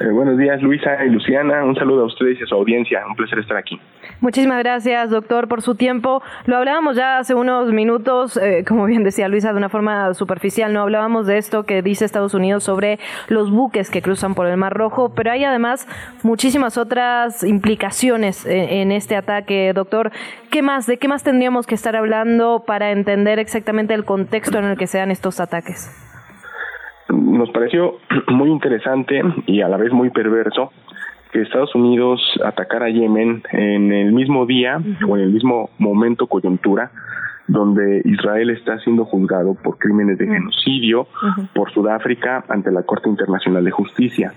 Eh, 0.00 0.08
buenos 0.10 0.36
días, 0.38 0.60
Luisa 0.62 1.04
y 1.04 1.10
Luciana. 1.10 1.64
Un 1.64 1.76
saludo 1.76 2.02
a 2.02 2.06
ustedes 2.06 2.38
y 2.40 2.42
a 2.42 2.46
su 2.46 2.54
audiencia. 2.54 3.04
Un 3.08 3.14
placer 3.14 3.38
estar 3.38 3.56
aquí. 3.56 3.78
Muchísimas 4.20 4.58
gracias, 4.62 5.10
doctor, 5.10 5.48
por 5.48 5.62
su 5.62 5.74
tiempo. 5.74 6.22
Lo 6.46 6.56
hablábamos 6.56 6.96
ya 6.96 7.18
hace 7.18 7.34
unos 7.34 7.72
minutos, 7.72 8.36
eh, 8.36 8.64
como 8.66 8.86
bien 8.86 9.04
decía 9.04 9.28
Luisa, 9.28 9.52
de 9.52 9.58
una 9.58 9.68
forma 9.68 10.14
superficial. 10.14 10.72
No 10.72 10.80
hablábamos 10.80 11.26
de 11.26 11.38
esto 11.38 11.64
que 11.64 11.82
dice 11.82 12.04
Estados 12.04 12.34
Unidos 12.34 12.64
sobre 12.64 12.98
los 13.28 13.50
buques 13.50 13.90
que 13.90 14.02
cruzan 14.02 14.34
por 14.34 14.46
el 14.46 14.56
Mar 14.56 14.72
Rojo, 14.72 15.12
pero 15.14 15.30
hay 15.30 15.44
además 15.44 15.86
muchísimas 16.22 16.78
otras 16.78 17.44
implicaciones 17.44 18.46
eh, 18.46 18.80
en 18.80 18.92
este 18.92 19.16
ataque, 19.16 19.72
doctor. 19.74 20.10
¿Qué 20.50 20.62
más? 20.62 20.86
¿De 20.86 20.98
qué 20.98 21.08
más 21.08 21.22
tendríamos 21.22 21.66
que 21.66 21.74
estar 21.74 21.96
hablando 21.96 22.64
para 22.66 22.92
entender 22.92 23.38
exactamente 23.38 23.94
el 23.94 24.04
contexto 24.04 24.58
en 24.58 24.64
el 24.64 24.76
que 24.76 24.86
se 24.86 24.98
dan 24.98 25.10
estos 25.10 25.40
ataques? 25.40 25.90
nos 27.14 27.50
pareció 27.50 27.98
muy 28.28 28.50
interesante 28.50 29.20
y 29.46 29.60
a 29.60 29.68
la 29.68 29.76
vez 29.76 29.92
muy 29.92 30.10
perverso 30.10 30.70
que 31.34 31.42
Estados 31.42 31.74
Unidos 31.74 32.20
atacara 32.44 32.86
a 32.86 32.90
Yemen 32.90 33.42
en 33.50 33.92
el 33.92 34.12
mismo 34.12 34.46
día 34.46 34.80
o 35.08 35.16
en 35.16 35.24
el 35.24 35.30
mismo 35.30 35.68
momento 35.78 36.28
coyuntura 36.28 36.92
donde 37.48 38.02
Israel 38.04 38.50
está 38.50 38.78
siendo 38.78 39.04
juzgado 39.04 39.54
por 39.54 39.76
crímenes 39.76 40.16
de 40.16 40.28
genocidio 40.28 41.08
por 41.52 41.72
Sudáfrica 41.72 42.44
ante 42.48 42.70
la 42.70 42.84
Corte 42.84 43.08
Internacional 43.08 43.64
de 43.64 43.72
Justicia. 43.72 44.32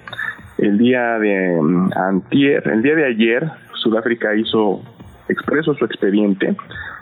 El 0.58 0.80
día 0.80 1.20
de 1.20 1.62
mm, 1.62 1.92
antier, 1.96 2.68
el 2.68 2.82
día 2.82 2.96
de 2.96 3.06
ayer, 3.06 3.48
Sudáfrica 3.76 4.36
hizo 4.36 4.82
expreso 5.30 5.74
su 5.76 5.86
expediente. 5.86 6.56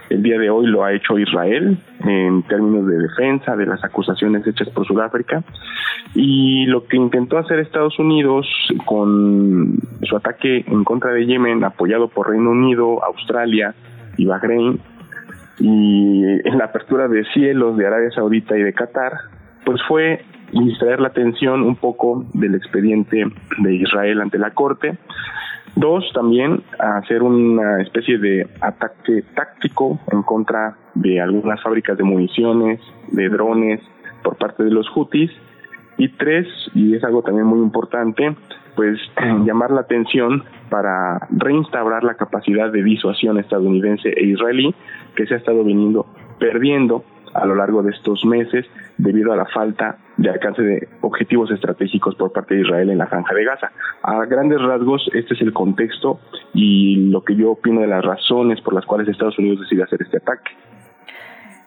El 0.09 0.21
día 0.21 0.37
de 0.37 0.49
hoy 0.49 0.67
lo 0.67 0.83
ha 0.83 0.93
hecho 0.93 1.17
Israel 1.17 1.77
en 2.05 2.43
términos 2.43 2.87
de 2.87 2.97
defensa 2.97 3.55
de 3.55 3.65
las 3.65 3.83
acusaciones 3.83 4.45
hechas 4.45 4.69
por 4.69 4.85
Sudáfrica. 4.85 5.43
Y 6.13 6.65
lo 6.67 6.85
que 6.85 6.97
intentó 6.97 7.37
hacer 7.37 7.59
Estados 7.59 7.97
Unidos 7.97 8.47
con 8.85 9.77
su 10.03 10.15
ataque 10.15 10.63
en 10.67 10.83
contra 10.83 11.11
de 11.11 11.25
Yemen 11.25 11.63
apoyado 11.63 12.07
por 12.07 12.29
Reino 12.29 12.51
Unido, 12.51 13.03
Australia 13.03 13.73
y 14.17 14.25
Bahrein 14.25 14.79
y 15.59 16.23
en 16.23 16.57
la 16.57 16.65
apertura 16.65 17.07
de 17.07 17.23
cielos 17.33 17.77
de 17.77 17.87
Arabia 17.87 18.11
Saudita 18.11 18.57
y 18.57 18.61
de 18.61 18.73
Qatar 18.73 19.13
pues 19.65 19.81
fue 19.87 20.23
distraer 20.51 20.99
la 20.99 21.07
atención 21.09 21.63
un 21.63 21.75
poco 21.75 22.25
del 22.33 22.55
expediente 22.55 23.25
de 23.57 23.75
Israel 23.75 24.21
ante 24.21 24.37
la 24.37 24.51
Corte 24.51 24.97
Dos, 25.75 26.09
también 26.13 26.63
hacer 26.79 27.21
una 27.21 27.81
especie 27.81 28.17
de 28.17 28.47
ataque 28.61 29.23
táctico 29.35 29.99
en 30.11 30.23
contra 30.23 30.77
de 30.93 31.19
algunas 31.19 31.61
fábricas 31.61 31.97
de 31.97 32.03
municiones, 32.03 32.79
de 33.11 33.27
drones 33.27 33.81
por 34.23 34.37
parte 34.37 34.63
de 34.63 34.71
los 34.71 34.87
Houthis. 34.89 35.31
Y 35.97 36.09
tres, 36.09 36.47
y 36.73 36.95
es 36.95 37.03
algo 37.03 37.23
también 37.23 37.47
muy 37.47 37.59
importante, 37.59 38.35
pues 38.75 38.99
llamar 39.45 39.71
la 39.71 39.81
atención 39.81 40.43
para 40.69 41.27
reinstaurar 41.29 42.03
la 42.03 42.15
capacidad 42.15 42.71
de 42.71 42.83
disuasión 42.83 43.37
estadounidense 43.37 44.09
e 44.09 44.25
israelí 44.25 44.73
que 45.15 45.25
se 45.25 45.35
ha 45.35 45.37
estado 45.37 45.63
viniendo 45.63 46.05
perdiendo 46.39 47.03
a 47.33 47.45
lo 47.45 47.55
largo 47.55 47.83
de 47.83 47.91
estos 47.91 48.25
meses 48.25 48.65
debido 48.97 49.33
a 49.33 49.35
la 49.35 49.45
falta 49.45 49.97
de 50.17 50.29
alcance 50.29 50.61
de 50.61 50.87
objetivos 51.01 51.51
estratégicos 51.51 52.15
por 52.15 52.31
parte 52.31 52.55
de 52.55 52.61
Israel 52.61 52.89
en 52.89 52.97
la 52.97 53.07
franja 53.07 53.33
de 53.33 53.43
Gaza. 53.43 53.71
A 54.03 54.25
grandes 54.25 54.61
rasgos, 54.61 55.09
este 55.13 55.33
es 55.33 55.41
el 55.41 55.53
contexto 55.53 56.19
y 56.53 57.09
lo 57.09 57.23
que 57.23 57.35
yo 57.35 57.51
opino 57.51 57.81
de 57.81 57.87
las 57.87 58.03
razones 58.03 58.61
por 58.61 58.73
las 58.73 58.85
cuales 58.85 59.07
Estados 59.07 59.37
Unidos 59.37 59.61
decide 59.61 59.83
hacer 59.83 60.01
este 60.01 60.17
ataque. 60.17 60.51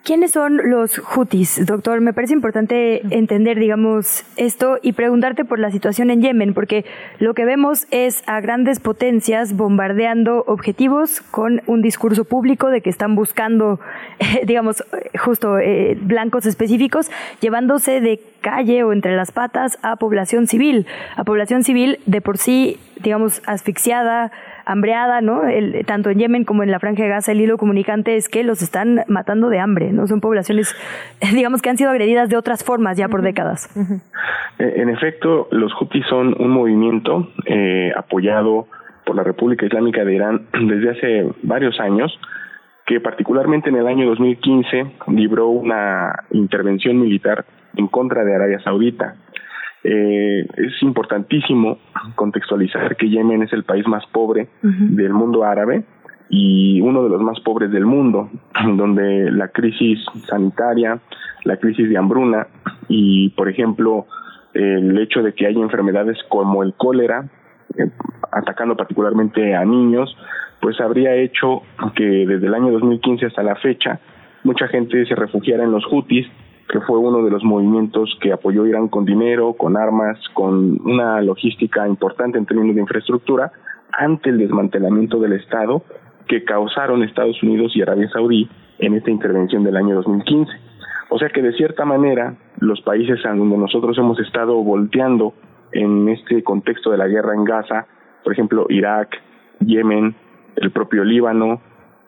¿Quiénes 0.04 0.30
son 0.30 0.70
los 0.70 0.98
Houthis, 0.98 1.66
doctor? 1.66 2.00
Me 2.00 2.14
parece 2.14 2.32
importante 2.32 3.02
entender, 3.14 3.58
digamos, 3.58 4.24
esto 4.36 4.78
y 4.80 4.94
preguntarte 4.94 5.44
por 5.44 5.58
la 5.58 5.70
situación 5.70 6.10
en 6.10 6.22
Yemen, 6.22 6.54
porque 6.54 6.86
lo 7.18 7.34
que 7.34 7.44
vemos 7.44 7.86
es 7.90 8.22
a 8.26 8.40
grandes 8.40 8.80
potencias 8.80 9.54
bombardeando 9.54 10.44
objetivos 10.46 11.20
con 11.20 11.60
un 11.66 11.82
discurso 11.82 12.24
público 12.24 12.70
de 12.70 12.80
que 12.80 12.88
están 12.88 13.16
buscando, 13.16 13.80
digamos, 14.46 14.82
justo 15.18 15.58
eh, 15.58 15.98
blancos 16.00 16.46
específicos, 16.46 17.10
llevándose 17.40 18.00
de 18.00 18.20
calle 18.40 18.82
o 18.84 18.92
entre 18.92 19.16
las 19.16 19.32
patas 19.32 19.78
a 19.82 19.96
población 19.96 20.46
civil, 20.46 20.86
a 21.16 21.24
población 21.24 21.62
civil 21.64 21.98
de 22.06 22.20
por 22.20 22.38
sí, 22.38 22.78
digamos, 23.02 23.42
asfixiada, 23.46 24.32
hambreada, 24.68 25.20
¿no? 25.22 25.44
El, 25.44 25.84
tanto 25.86 26.10
en 26.10 26.18
Yemen 26.18 26.44
como 26.44 26.62
en 26.62 26.70
la 26.70 26.78
Franja 26.78 27.02
de 27.02 27.08
Gaza, 27.08 27.32
el 27.32 27.40
hilo 27.40 27.56
comunicante 27.56 28.16
es 28.16 28.28
que 28.28 28.44
los 28.44 28.60
están 28.60 29.02
matando 29.08 29.48
de 29.48 29.58
hambre, 29.58 29.92
¿no? 29.92 30.06
Son 30.06 30.20
poblaciones, 30.20 30.76
digamos, 31.34 31.62
que 31.62 31.70
han 31.70 31.78
sido 31.78 31.90
agredidas 31.90 32.28
de 32.28 32.36
otras 32.36 32.62
formas 32.62 32.96
ya 32.96 33.08
por 33.08 33.22
décadas. 33.22 33.70
Eh, 34.58 34.74
en 34.76 34.90
efecto, 34.90 35.48
los 35.50 35.72
Houthis 35.72 36.04
son 36.06 36.34
un 36.38 36.50
movimiento 36.50 37.30
eh, 37.46 37.92
apoyado 37.96 38.66
por 39.06 39.16
la 39.16 39.22
República 39.22 39.64
Islámica 39.64 40.04
de 40.04 40.14
Irán 40.14 40.46
desde 40.52 40.90
hace 40.90 41.32
varios 41.42 41.80
años, 41.80 42.12
que 42.88 43.00
particularmente 43.00 43.68
en 43.68 43.76
el 43.76 43.86
año 43.86 44.06
2015 44.06 44.92
libró 45.08 45.48
una 45.48 46.24
intervención 46.30 46.98
militar 46.98 47.44
en 47.76 47.86
contra 47.86 48.24
de 48.24 48.34
Arabia 48.34 48.60
Saudita. 48.60 49.14
Eh, 49.84 50.46
es 50.56 50.82
importantísimo 50.82 51.78
contextualizar 52.14 52.96
que 52.96 53.10
Yemen 53.10 53.42
es 53.42 53.52
el 53.52 53.64
país 53.64 53.86
más 53.86 54.06
pobre 54.06 54.48
del 54.62 55.12
mundo 55.12 55.44
árabe 55.44 55.84
y 56.30 56.80
uno 56.80 57.04
de 57.04 57.10
los 57.10 57.20
más 57.20 57.38
pobres 57.40 57.70
del 57.70 57.84
mundo, 57.84 58.30
donde 58.76 59.30
la 59.32 59.48
crisis 59.48 59.98
sanitaria, 60.26 60.98
la 61.44 61.58
crisis 61.58 61.90
de 61.90 61.98
hambruna 61.98 62.46
y, 62.88 63.28
por 63.36 63.50
ejemplo, 63.50 64.06
el 64.54 64.98
hecho 64.98 65.22
de 65.22 65.34
que 65.34 65.46
haya 65.46 65.60
enfermedades 65.60 66.16
como 66.30 66.62
el 66.62 66.72
cólera, 66.72 67.28
eh, 67.76 67.90
atacando 68.32 68.76
particularmente 68.76 69.54
a 69.54 69.62
niños, 69.66 70.16
pues 70.60 70.80
habría 70.80 71.14
hecho 71.14 71.62
que 71.94 72.04
desde 72.04 72.46
el 72.46 72.54
año 72.54 72.72
2015 72.72 73.26
hasta 73.26 73.42
la 73.42 73.56
fecha 73.56 74.00
mucha 74.44 74.68
gente 74.68 75.04
se 75.06 75.14
refugiara 75.14 75.64
en 75.64 75.72
los 75.72 75.84
Houthis 75.86 76.26
que 76.68 76.80
fue 76.82 76.98
uno 76.98 77.24
de 77.24 77.30
los 77.30 77.42
movimientos 77.42 78.16
que 78.20 78.32
apoyó 78.32 78.66
Irán 78.66 78.88
con 78.88 79.04
dinero, 79.04 79.54
con 79.54 79.76
armas, 79.76 80.18
con 80.34 80.78
una 80.86 81.20
logística 81.22 81.88
importante 81.88 82.38
en 82.38 82.46
términos 82.46 82.74
de 82.74 82.82
infraestructura, 82.82 83.50
ante 83.90 84.30
el 84.30 84.38
desmantelamiento 84.38 85.18
del 85.18 85.32
Estado 85.32 85.82
que 86.28 86.44
causaron 86.44 87.02
Estados 87.02 87.42
Unidos 87.42 87.72
y 87.74 87.80
Arabia 87.80 88.08
Saudí 88.10 88.48
en 88.78 88.94
esta 88.94 89.10
intervención 89.10 89.64
del 89.64 89.76
año 89.76 89.94
2015. 89.96 90.52
O 91.08 91.18
sea 91.18 91.30
que 91.30 91.40
de 91.40 91.52
cierta 91.54 91.86
manera 91.86 92.36
los 92.60 92.82
países 92.82 93.24
a 93.24 93.30
donde 93.30 93.56
nosotros 93.56 93.96
hemos 93.96 94.20
estado 94.20 94.62
volteando 94.62 95.32
en 95.72 96.08
este 96.10 96.42
contexto 96.42 96.90
de 96.90 96.98
la 96.98 97.08
guerra 97.08 97.34
en 97.34 97.44
Gaza, 97.44 97.86
por 98.22 98.34
ejemplo 98.34 98.66
Irak, 98.68 99.16
Yemen, 99.60 100.14
el 100.60 100.70
propio 100.70 101.04
Líbano, 101.04 101.60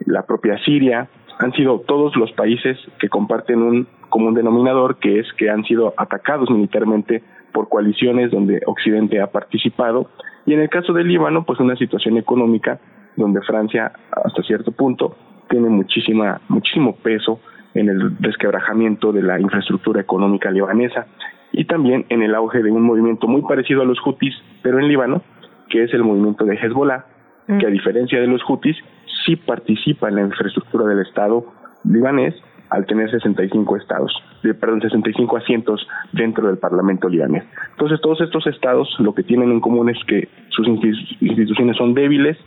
la 0.07 0.23
propia 0.23 0.59
Siria, 0.65 1.09
han 1.39 1.53
sido 1.53 1.81
todos 1.81 2.17
los 2.17 2.33
países 2.33 2.79
que 2.99 3.09
comparten 3.09 3.63
un 3.63 3.89
común 4.09 4.35
denominador, 4.35 4.99
que 4.99 5.21
es 5.21 5.33
que 5.35 5.49
han 5.51 5.65
sido 5.65 5.95
atacados 5.97 6.51
militarmente 6.51 7.23
por 7.53 7.69
coaliciones 7.69 8.31
donde 8.31 8.61
Occidente 8.67 9.21
ha 9.21 9.29
participado. 9.29 10.11
Y 10.47 10.53
en 10.53 10.61
el 10.61 10.69
caso 10.69 10.93
del 10.93 11.09
Líbano, 11.09 11.45
pues 11.45 11.59
una 11.61 11.77
situación 11.77 12.19
económica 12.19 12.79
donde 13.17 13.41
Francia, 13.43 13.93
hasta 14.13 14.43
cierto 14.43 14.73
punto, 14.73 15.17
tiene 15.49 15.69
muchísima, 15.69 16.41
muchísimo 16.49 16.95
peso 16.97 17.41
en 17.75 17.89
el 17.89 18.19
desquebrajamiento 18.19 19.13
de 19.13 19.23
la 19.23 19.41
infraestructura 19.41 20.01
económica 20.01 20.51
libanesa 20.51 21.07
y 21.53 21.65
también 21.65 22.07
en 22.09 22.23
el 22.23 22.35
auge 22.35 22.63
de 22.63 22.71
un 22.71 22.83
movimiento 22.83 23.27
muy 23.27 23.43
parecido 23.43 23.83
a 23.83 23.85
los 23.85 23.99
Houthis, 24.01 24.35
pero 24.63 24.79
en 24.79 24.89
Líbano, 24.89 25.23
que 25.69 25.85
es 25.85 25.95
el 25.95 26.05
movimiento 26.05 26.45
de 26.45 26.57
Hezbollah, 26.57 27.05
que 27.47 27.67
a 27.67 27.71
diferencia 27.71 28.21
de 28.21 28.27
los 28.27 28.43
Houthis 28.43 28.77
sí 29.25 29.37
participa 29.37 30.09
en 30.09 30.17
la 30.17 30.23
infraestructura 30.23 30.87
del 30.87 31.01
Estado 31.01 31.45
libanés 31.85 32.35
al 32.71 32.87
tener 32.87 33.11
65 33.11 33.77
estados, 33.77 34.13
de, 34.43 34.55
perdón, 34.55 34.81
65 34.81 35.37
asientos 35.37 35.87
dentro 36.13 36.47
del 36.47 36.59
Parlamento 36.59 37.09
libanés. 37.09 37.45
Entonces, 37.73 38.01
todos 38.01 38.21
estos 38.21 38.47
estados 38.47 38.89
lo 39.01 39.15
que 39.15 39.25
tienen 39.25 39.51
en 39.51 39.61
común 39.61 39.91
es 39.91 39.99
que 40.07 40.29
sus 40.51 40.67
instituciones 40.69 41.77
son 41.77 41.95
débiles, 41.95 42.39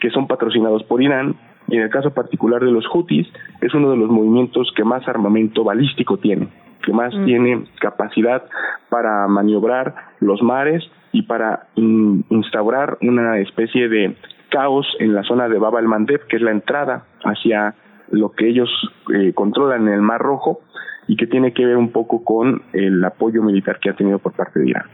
que 0.00 0.10
son 0.10 0.26
patrocinados 0.26 0.82
por 0.84 1.02
Irán, 1.02 1.36
y 1.68 1.76
en 1.76 1.82
el 1.82 1.90
caso 1.90 2.10
particular 2.12 2.62
de 2.64 2.70
los 2.70 2.86
Houthis, 2.86 3.26
es 3.60 3.74
uno 3.74 3.90
de 3.90 3.96
los 3.96 4.08
movimientos 4.08 4.72
que 4.74 4.84
más 4.84 5.06
armamento 5.08 5.64
balístico 5.64 6.16
tiene, 6.18 6.48
que 6.82 6.92
más 6.92 7.14
mm. 7.14 7.24
tiene 7.24 7.64
capacidad 7.80 8.44
para 8.88 9.26
maniobrar 9.26 9.94
los 10.20 10.42
mares 10.42 10.84
y 11.12 11.22
para 11.22 11.66
instaurar 11.74 12.98
una 13.00 13.38
especie 13.40 13.88
de 13.88 14.16
caos 14.50 14.86
en 14.98 15.14
la 15.14 15.22
zona 15.22 15.48
de 15.48 15.58
Bab 15.58 15.76
al-Mandeb, 15.76 16.26
que 16.26 16.36
es 16.36 16.42
la 16.42 16.50
entrada 16.50 17.04
hacia 17.24 17.74
lo 18.10 18.32
que 18.32 18.48
ellos 18.48 18.70
eh, 19.14 19.32
controlan 19.34 19.88
en 19.88 19.94
el 19.94 20.02
Mar 20.02 20.20
Rojo 20.20 20.60
y 21.08 21.16
que 21.16 21.26
tiene 21.26 21.52
que 21.52 21.64
ver 21.64 21.76
un 21.76 21.92
poco 21.92 22.24
con 22.24 22.62
el 22.72 23.04
apoyo 23.04 23.42
militar 23.42 23.78
que 23.80 23.90
ha 23.90 23.96
tenido 23.96 24.18
por 24.18 24.32
parte 24.32 24.60
de 24.60 24.70
Irán. 24.70 24.86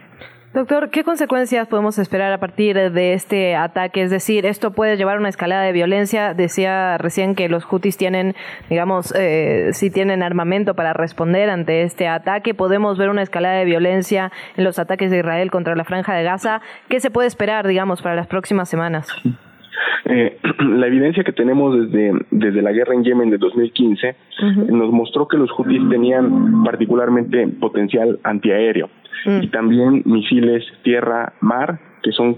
Doctor, 0.55 0.91
¿qué 0.91 1.03
consecuencias 1.03 1.67
podemos 1.67 1.99
esperar 1.99 2.31
a 2.31 2.37
partir 2.37 2.77
de 2.77 3.15
este 3.15 3.57
ataque? 3.57 4.03
Es 4.03 4.11
decir, 4.11 4.45
¿esto 4.45 4.73
puede 4.73 4.99
llevar 4.99 5.17
a 5.17 5.21
una 5.21 5.31
escalada 5.31 5.63
de 5.63 5.73
violencia? 5.73 6.35
Decía 6.35 6.99
recién 6.99 7.35
que 7.35 7.49
los 7.49 7.65
hutis 7.73 7.97
tienen, 7.97 8.35
digamos, 8.69 9.15
eh, 9.17 9.71
si 9.73 9.91
tienen 9.91 10.23
armamento 10.23 10.75
para 10.75 10.93
responder 10.93 11.49
ante 11.49 11.85
este 11.85 12.07
ataque. 12.07 12.53
¿Podemos 12.53 12.99
ver 12.99 13.09
una 13.09 13.23
escalada 13.23 13.55
de 13.55 13.65
violencia 13.65 14.31
en 14.55 14.65
los 14.65 14.79
ataques 14.79 15.11
de 15.11 15.21
Israel 15.21 15.51
contra 15.51 15.75
la 15.75 15.85
franja 15.85 16.15
de 16.15 16.23
Gaza? 16.23 16.61
¿Qué 16.91 17.01
se 17.01 17.11
puede 17.11 17.29
esperar, 17.29 17.67
digamos, 17.67 18.03
para 18.03 18.15
las 18.15 18.27
próximas 18.27 18.69
semanas? 18.69 19.09
Eh, 20.05 20.37
la 20.59 20.87
evidencia 20.87 21.25
que 21.25 21.33
tenemos 21.33 21.91
desde, 21.91 22.13
desde 22.31 22.61
la 22.61 22.73
guerra 22.73 22.93
en 22.93 23.05
Yemen 23.05 23.31
de 23.31 23.39
2015 23.39 24.17
nos 24.69 24.93
mostró 24.93 25.27
que 25.29 25.39
los 25.39 25.51
hutis 25.59 25.81
tenían 25.89 26.63
particularmente 26.63 27.49
potencial 27.49 28.21
antiaéreo 28.23 28.91
y 29.25 29.49
también 29.49 30.03
misiles 30.05 30.65
tierra-mar, 30.83 31.79
que 32.03 32.13
son 32.13 32.37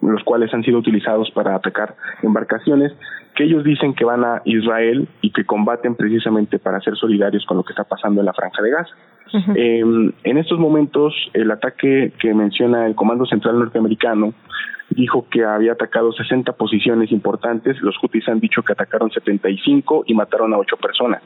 los 0.00 0.22
cuales 0.24 0.52
han 0.52 0.62
sido 0.62 0.78
utilizados 0.78 1.30
para 1.30 1.54
atacar 1.54 1.94
embarcaciones, 2.22 2.92
que 3.34 3.44
ellos 3.44 3.64
dicen 3.64 3.94
que 3.94 4.04
van 4.04 4.24
a 4.24 4.42
Israel 4.44 5.08
y 5.20 5.30
que 5.30 5.44
combaten 5.44 5.94
precisamente 5.96 6.58
para 6.58 6.80
ser 6.80 6.96
solidarios 6.96 7.44
con 7.46 7.56
lo 7.56 7.64
que 7.64 7.72
está 7.72 7.84
pasando 7.84 8.20
en 8.20 8.26
la 8.26 8.32
franja 8.32 8.62
de 8.62 8.70
Gaza. 8.70 8.94
Em, 9.56 10.12
en 10.22 10.38
estos 10.38 10.60
momentos, 10.60 11.12
el 11.32 11.50
ataque 11.50 12.12
que 12.20 12.32
menciona 12.34 12.86
el 12.86 12.94
Comando 12.94 13.26
Central 13.26 13.58
Norteamericano 13.58 14.32
dijo 14.90 15.26
que 15.28 15.44
había 15.44 15.72
atacado 15.72 16.12
60 16.12 16.52
posiciones 16.52 17.10
importantes, 17.10 17.80
los 17.80 17.96
Houthis 17.98 18.28
han 18.28 18.38
dicho 18.38 18.62
que 18.62 18.72
atacaron 18.72 19.10
75 19.10 20.04
y 20.06 20.14
mataron 20.14 20.54
a 20.54 20.58
8 20.58 20.76
personas. 20.76 21.22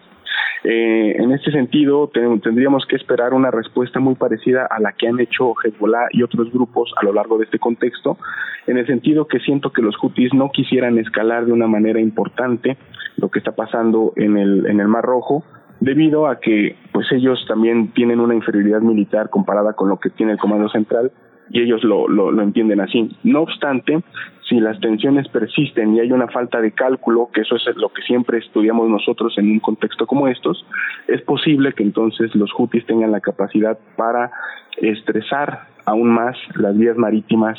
Eh, 0.64 1.14
en 1.18 1.30
este 1.32 1.52
sentido, 1.52 2.08
tendríamos 2.08 2.84
que 2.86 2.96
esperar 2.96 3.32
una 3.32 3.50
respuesta 3.50 4.00
muy 4.00 4.14
parecida 4.16 4.66
a 4.68 4.80
la 4.80 4.92
que 4.92 5.08
han 5.08 5.20
hecho 5.20 5.54
Hezbollah 5.62 6.08
y 6.12 6.22
otros 6.22 6.52
grupos 6.52 6.92
a 7.00 7.04
lo 7.04 7.12
largo 7.12 7.38
de 7.38 7.44
este 7.44 7.58
contexto, 7.58 8.18
en 8.66 8.78
el 8.78 8.86
sentido 8.86 9.26
que 9.26 9.38
siento 9.40 9.72
que 9.72 9.82
los 9.82 9.96
Houthis 9.96 10.34
no 10.34 10.50
quisieran 10.50 10.98
escalar 10.98 11.46
de 11.46 11.52
una 11.52 11.66
manera 11.66 12.00
importante 12.00 12.76
lo 13.16 13.30
que 13.30 13.38
está 13.38 13.52
pasando 13.52 14.12
en 14.16 14.36
el, 14.36 14.66
en 14.66 14.80
el 14.80 14.88
Mar 14.88 15.04
Rojo, 15.04 15.44
debido 15.80 16.26
a 16.26 16.40
que 16.40 16.76
pues 16.92 17.06
ellos 17.12 17.44
también 17.48 17.92
tienen 17.92 18.20
una 18.20 18.34
inferioridad 18.34 18.80
militar 18.80 19.30
comparada 19.30 19.74
con 19.74 19.88
lo 19.88 19.98
que 19.98 20.10
tiene 20.10 20.32
el 20.32 20.38
Comando 20.38 20.68
Central 20.68 21.12
y 21.50 21.62
ellos 21.62 21.82
lo, 21.84 22.08
lo, 22.08 22.42
entienden 22.42 22.80
así. 22.80 23.10
No 23.22 23.42
obstante, 23.42 24.00
si 24.48 24.60
las 24.60 24.78
tensiones 24.80 25.28
persisten 25.28 25.94
y 25.94 26.00
hay 26.00 26.12
una 26.12 26.28
falta 26.28 26.60
de 26.60 26.72
cálculo, 26.72 27.30
que 27.32 27.42
eso 27.42 27.56
es 27.56 27.64
lo 27.76 27.88
que 27.90 28.02
siempre 28.02 28.38
estudiamos 28.38 28.88
nosotros 28.88 29.36
en 29.38 29.50
un 29.50 29.60
contexto 29.60 30.06
como 30.06 30.28
estos, 30.28 30.64
es 31.06 31.22
posible 31.22 31.72
que 31.72 31.82
entonces 31.82 32.34
los 32.34 32.50
Houthis 32.52 32.86
tengan 32.86 33.12
la 33.12 33.20
capacidad 33.20 33.78
para 33.96 34.30
estresar 34.76 35.66
aún 35.88 36.10
más 36.10 36.36
las 36.54 36.76
vías 36.76 36.98
marítimas 36.98 37.58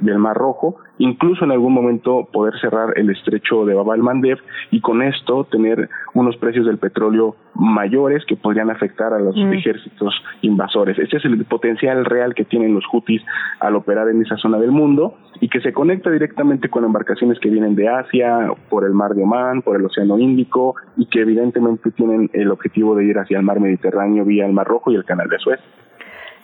del 0.00 0.18
Mar 0.18 0.36
Rojo, 0.36 0.76
incluso 0.98 1.44
en 1.44 1.52
algún 1.52 1.72
momento 1.72 2.28
poder 2.32 2.58
cerrar 2.60 2.92
el 2.96 3.08
estrecho 3.10 3.64
de 3.64 3.74
Bab 3.74 3.92
el-Mandeb 3.94 4.38
y 4.72 4.80
con 4.80 5.00
esto 5.00 5.44
tener 5.44 5.88
unos 6.14 6.36
precios 6.38 6.66
del 6.66 6.78
petróleo 6.78 7.36
mayores 7.54 8.24
que 8.26 8.36
podrían 8.36 8.70
afectar 8.70 9.12
a 9.12 9.20
los 9.20 9.36
mm. 9.36 9.52
ejércitos 9.52 10.12
invasores. 10.42 10.98
Este 10.98 11.18
es 11.18 11.24
el 11.24 11.44
potencial 11.44 12.04
real 12.04 12.34
que 12.34 12.44
tienen 12.44 12.74
los 12.74 12.84
Houthis 12.92 13.22
al 13.60 13.76
operar 13.76 14.08
en 14.08 14.22
esa 14.22 14.36
zona 14.36 14.58
del 14.58 14.72
mundo 14.72 15.14
y 15.40 15.48
que 15.48 15.60
se 15.60 15.72
conecta 15.72 16.10
directamente 16.10 16.68
con 16.68 16.84
embarcaciones 16.84 17.38
que 17.38 17.48
vienen 17.48 17.76
de 17.76 17.88
Asia, 17.88 18.50
por 18.68 18.84
el 18.84 18.92
mar 18.92 19.14
de 19.14 19.22
Omán, 19.22 19.62
por 19.62 19.76
el 19.76 19.86
Océano 19.86 20.18
Índico 20.18 20.74
y 20.96 21.06
que 21.06 21.20
evidentemente 21.20 21.92
tienen 21.92 22.28
el 22.32 22.50
objetivo 22.50 22.96
de 22.96 23.04
ir 23.04 23.18
hacia 23.18 23.38
el 23.38 23.44
mar 23.44 23.60
Mediterráneo 23.60 24.24
vía 24.24 24.46
el 24.46 24.52
Mar 24.52 24.66
Rojo 24.66 24.90
y 24.90 24.96
el 24.96 25.04
Canal 25.04 25.28
de 25.28 25.38
Suez. 25.38 25.60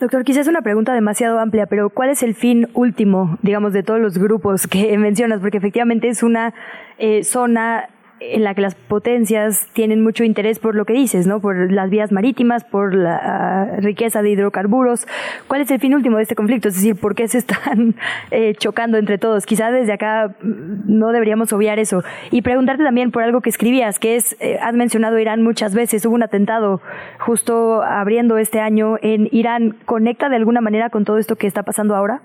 Doctor, 0.01 0.24
quizás 0.24 0.49
una 0.49 0.62
pregunta 0.62 0.92
demasiado 0.92 1.38
amplia, 1.38 1.66
pero 1.66 1.88
¿cuál 1.88 2.11
es 2.11 2.22
el 2.22 2.34
fin 2.34 2.68
último, 2.74 3.38
digamos, 3.42 3.72
de 3.72 3.82
todos 3.82 4.01
los 4.01 4.18
grupos 4.18 4.66
que 4.66 4.99
mencionas? 4.99 5.40
Porque 5.40 5.59
efectivamente 5.59 6.09
es 6.09 6.22
una 6.22 6.53
eh, 6.99 7.22
zona 7.22 7.88
en 8.20 8.44
la 8.44 8.54
que 8.54 8.62
las 8.62 8.74
potencias 8.74 9.68
tienen 9.72 10.02
mucho 10.02 10.24
interés 10.24 10.58
por 10.58 10.74
lo 10.74 10.84
que 10.84 10.92
dices, 10.92 11.26
¿no? 11.26 11.40
Por 11.40 11.72
las 11.72 11.90
vías 11.90 12.12
marítimas, 12.12 12.64
por 12.64 12.94
la 12.94 13.16
ah, 13.16 13.76
riqueza 13.78 14.22
de 14.22 14.30
hidrocarburos. 14.30 15.06
¿Cuál 15.48 15.62
es 15.62 15.70
el 15.70 15.80
fin 15.80 15.94
último 15.94 16.16
de 16.16 16.22
este 16.22 16.34
conflicto? 16.34 16.68
Es 16.68 16.76
decir, 16.76 16.96
¿por 16.96 17.14
qué 17.14 17.28
se 17.28 17.38
están 17.38 17.94
eh, 18.30 18.54
chocando 18.56 18.98
entre 18.98 19.18
todos? 19.18 19.46
Quizás 19.46 19.72
desde 19.72 19.92
acá 19.92 20.28
mm, 20.42 20.82
no 20.86 21.10
deberíamos 21.12 21.52
obviar 21.52 21.78
eso. 21.78 22.02
Y 22.30 22.42
preguntarte 22.42 22.84
también 22.84 23.10
por 23.10 23.22
algo 23.22 23.40
que 23.40 23.50
escribías, 23.50 23.98
que 23.98 24.16
es, 24.16 24.36
eh, 24.40 24.58
has 24.62 24.74
mencionado 24.74 25.18
Irán 25.18 25.42
muchas 25.42 25.74
veces, 25.74 26.04
hubo 26.06 26.14
un 26.14 26.22
atentado 26.22 26.80
justo 27.18 27.82
abriendo 27.82 28.38
este 28.38 28.60
año 28.60 28.96
en 29.02 29.28
Irán. 29.32 29.76
¿Conecta 29.84 30.28
de 30.28 30.36
alguna 30.36 30.60
manera 30.60 30.90
con 30.90 31.04
todo 31.04 31.18
esto 31.18 31.36
que 31.36 31.46
está 31.46 31.62
pasando 31.62 31.94
ahora? 31.94 32.22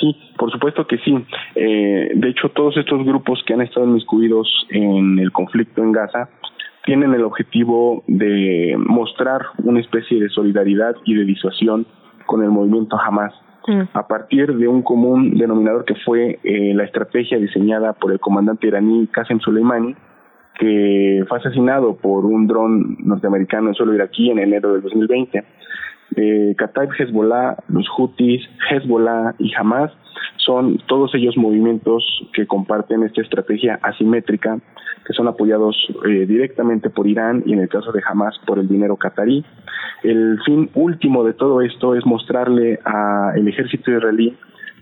Sí, 0.00 0.16
por 0.36 0.50
supuesto 0.50 0.86
que 0.86 0.98
sí. 0.98 1.14
Eh, 1.54 2.12
de 2.14 2.28
hecho, 2.28 2.48
todos 2.50 2.76
estos 2.76 3.04
grupos 3.04 3.42
que 3.46 3.54
han 3.54 3.60
estado 3.60 3.86
inmiscuidos 3.86 4.48
en 4.70 5.18
el 5.18 5.32
conflicto 5.32 5.82
en 5.82 5.92
Gaza 5.92 6.28
tienen 6.84 7.14
el 7.14 7.22
objetivo 7.22 8.02
de 8.06 8.74
mostrar 8.78 9.42
una 9.62 9.80
especie 9.80 10.20
de 10.20 10.28
solidaridad 10.28 10.96
y 11.04 11.14
de 11.14 11.24
disuasión 11.24 11.86
con 12.26 12.42
el 12.42 12.50
movimiento 12.50 12.98
Hamas. 12.98 13.32
Mm. 13.66 13.82
A 13.92 14.08
partir 14.08 14.56
de 14.56 14.66
un 14.66 14.82
común 14.82 15.38
denominador 15.38 15.84
que 15.84 15.94
fue 16.04 16.40
eh, 16.42 16.72
la 16.74 16.84
estrategia 16.84 17.38
diseñada 17.38 17.92
por 17.92 18.10
el 18.10 18.18
comandante 18.18 18.66
iraní 18.66 19.06
Qasem 19.06 19.38
Soleimani, 19.38 19.94
que 20.58 21.24
fue 21.28 21.38
asesinado 21.38 21.96
por 21.96 22.24
un 22.24 22.46
dron 22.48 22.96
norteamericano 23.00 23.68
en 23.68 23.74
suelo 23.74 23.94
iraquí 23.94 24.30
en 24.30 24.40
enero 24.40 24.72
del 24.72 24.82
2020 24.82 25.44
Eh, 26.16 26.54
Hezbollah, 26.98 27.56
los 27.68 27.88
Houthis, 27.96 28.42
Hezbollah 28.70 29.34
y 29.38 29.52
Hamas 29.54 29.92
son 30.36 30.78
todos 30.86 31.14
ellos 31.14 31.36
movimientos 31.36 32.04
que 32.32 32.46
comparten 32.46 33.02
esta 33.04 33.22
estrategia 33.22 33.78
asimétrica, 33.82 34.58
que 35.06 35.12
son 35.12 35.28
apoyados 35.28 35.76
eh, 36.06 36.26
directamente 36.26 36.90
por 36.90 37.06
Irán 37.06 37.42
y 37.46 37.52
en 37.52 37.60
el 37.60 37.68
caso 37.68 37.92
de 37.92 38.02
Hamas 38.06 38.38
por 38.46 38.58
el 38.58 38.68
dinero 38.68 38.96
qatarí. 38.96 39.44
El 40.02 40.40
fin 40.44 40.70
último 40.74 41.24
de 41.24 41.34
todo 41.34 41.60
esto 41.60 41.94
es 41.94 42.04
mostrarle 42.04 42.80
al 42.84 43.46
ejército 43.46 43.90
israelí 43.90 44.36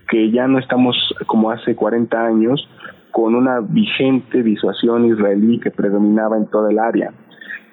que 0.09 0.31
ya 0.31 0.47
no 0.47 0.59
estamos 0.59 0.95
como 1.27 1.51
hace 1.51 1.75
40 1.75 2.25
años 2.25 2.67
con 3.11 3.35
una 3.35 3.59
vigente 3.59 4.41
disuasión 4.41 5.05
israelí 5.05 5.59
que 5.59 5.71
predominaba 5.71 6.37
en 6.37 6.47
toda 6.47 6.71
el 6.71 6.79
área. 6.79 7.11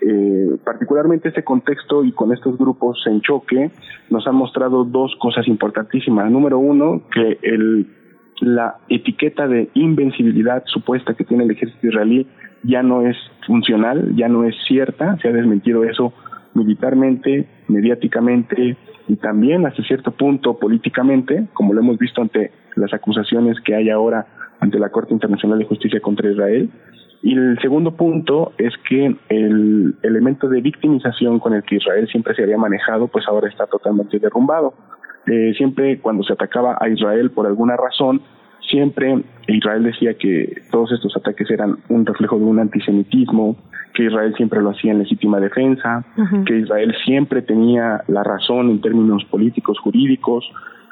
Eh, 0.01 0.57
particularmente 0.65 1.29
este 1.29 1.43
contexto 1.43 2.05
y 2.05 2.13
con 2.13 2.33
estos 2.33 2.57
grupos 2.57 3.03
en 3.07 3.21
choque 3.21 3.71
nos 4.11 4.27
han 4.27 4.37
mostrado 4.37 4.85
dos 4.85 5.15
cosas 5.21 5.49
importantísimas. 5.49 6.31
Número 6.31 6.59
uno, 6.59 7.03
que 7.13 7.39
el, 7.43 7.87
la 8.41 8.77
etiqueta 8.89 9.49
de 9.49 9.71
invencibilidad 9.75 10.63
supuesta 10.67 11.15
que 11.15 11.25
tiene 11.25 11.45
el 11.45 11.51
ejército 11.51 11.89
israelí 11.89 12.27
ya 12.63 12.83
no 12.83 13.03
es 13.03 13.17
funcional, 13.47 14.15
ya 14.15 14.29
no 14.29 14.45
es 14.45 14.55
cierta, 14.67 15.17
se 15.19 15.29
ha 15.29 15.33
desmentido 15.33 15.85
eso 15.85 16.13
militarmente, 16.55 17.49
mediáticamente 17.69 18.77
y 19.09 19.17
también 19.17 19.67
hasta 19.67 19.83
cierto 19.85 20.13
punto 20.13 20.59
políticamente, 20.59 21.47
como 21.55 21.73
lo 21.73 21.81
hemos 21.81 21.99
visto 21.99 22.21
ante 22.21 22.53
las 22.77 22.93
acusaciones 22.93 23.59
que 23.65 23.75
hay 23.75 23.91
ahora 23.91 24.27
ante 24.61 24.79
la 24.79 24.91
Corte 24.91 25.15
Internacional 25.15 25.59
de 25.59 25.65
Justicia 25.65 26.01
contra 26.01 26.31
Israel. 26.31 26.71
Y 27.23 27.35
el 27.35 27.59
segundo 27.61 27.93
punto 27.93 28.53
es 28.59 28.73
que 28.89 29.17
el 29.29 29.95
elemento 30.03 30.49
de 30.49 30.61
victimización 30.61 31.41
con 31.41 31.55
el 31.55 31.63
que 31.65 31.77
Israel 31.77 32.07
siempre 32.09 32.35
se 32.35 32.45
había 32.45 32.59
manejado, 32.59 33.09
pues 33.09 33.27
ahora 33.27 33.49
está 33.49 33.67
totalmente 33.67 34.19
derrumbado. 34.19 34.75
Eh, 35.27 35.53
siempre 35.57 35.99
cuando 35.99 36.23
se 36.23 36.33
atacaba 36.33 36.79
a 36.81 36.89
Israel 36.89 37.31
por 37.31 37.47
alguna 37.47 37.77
razón, 37.77 38.23
siempre 38.71 39.23
Israel 39.49 39.83
decía 39.83 40.15
que 40.15 40.63
todos 40.71 40.93
estos 40.93 41.17
ataques 41.17 41.51
eran 41.51 41.79
un 41.89 42.07
reflejo 42.07 42.39
de 42.39 42.45
un 42.45 42.61
antisemitismo, 42.61 43.57
que 43.95 44.05
Israel 44.05 44.33
siempre 44.37 44.63
lo 44.63 44.71
hacía 44.71 44.93
en 44.93 45.01
legítima 45.01 45.41
defensa, 45.41 46.05
que 46.47 46.59
Israel 46.59 46.95
siempre 47.05 47.43
tenía 47.43 48.05
la 48.07 48.23
razón 48.23 48.71
en 48.71 48.81
términos 48.81 49.25
políticos, 49.25 49.79
jurídicos, 49.81 50.49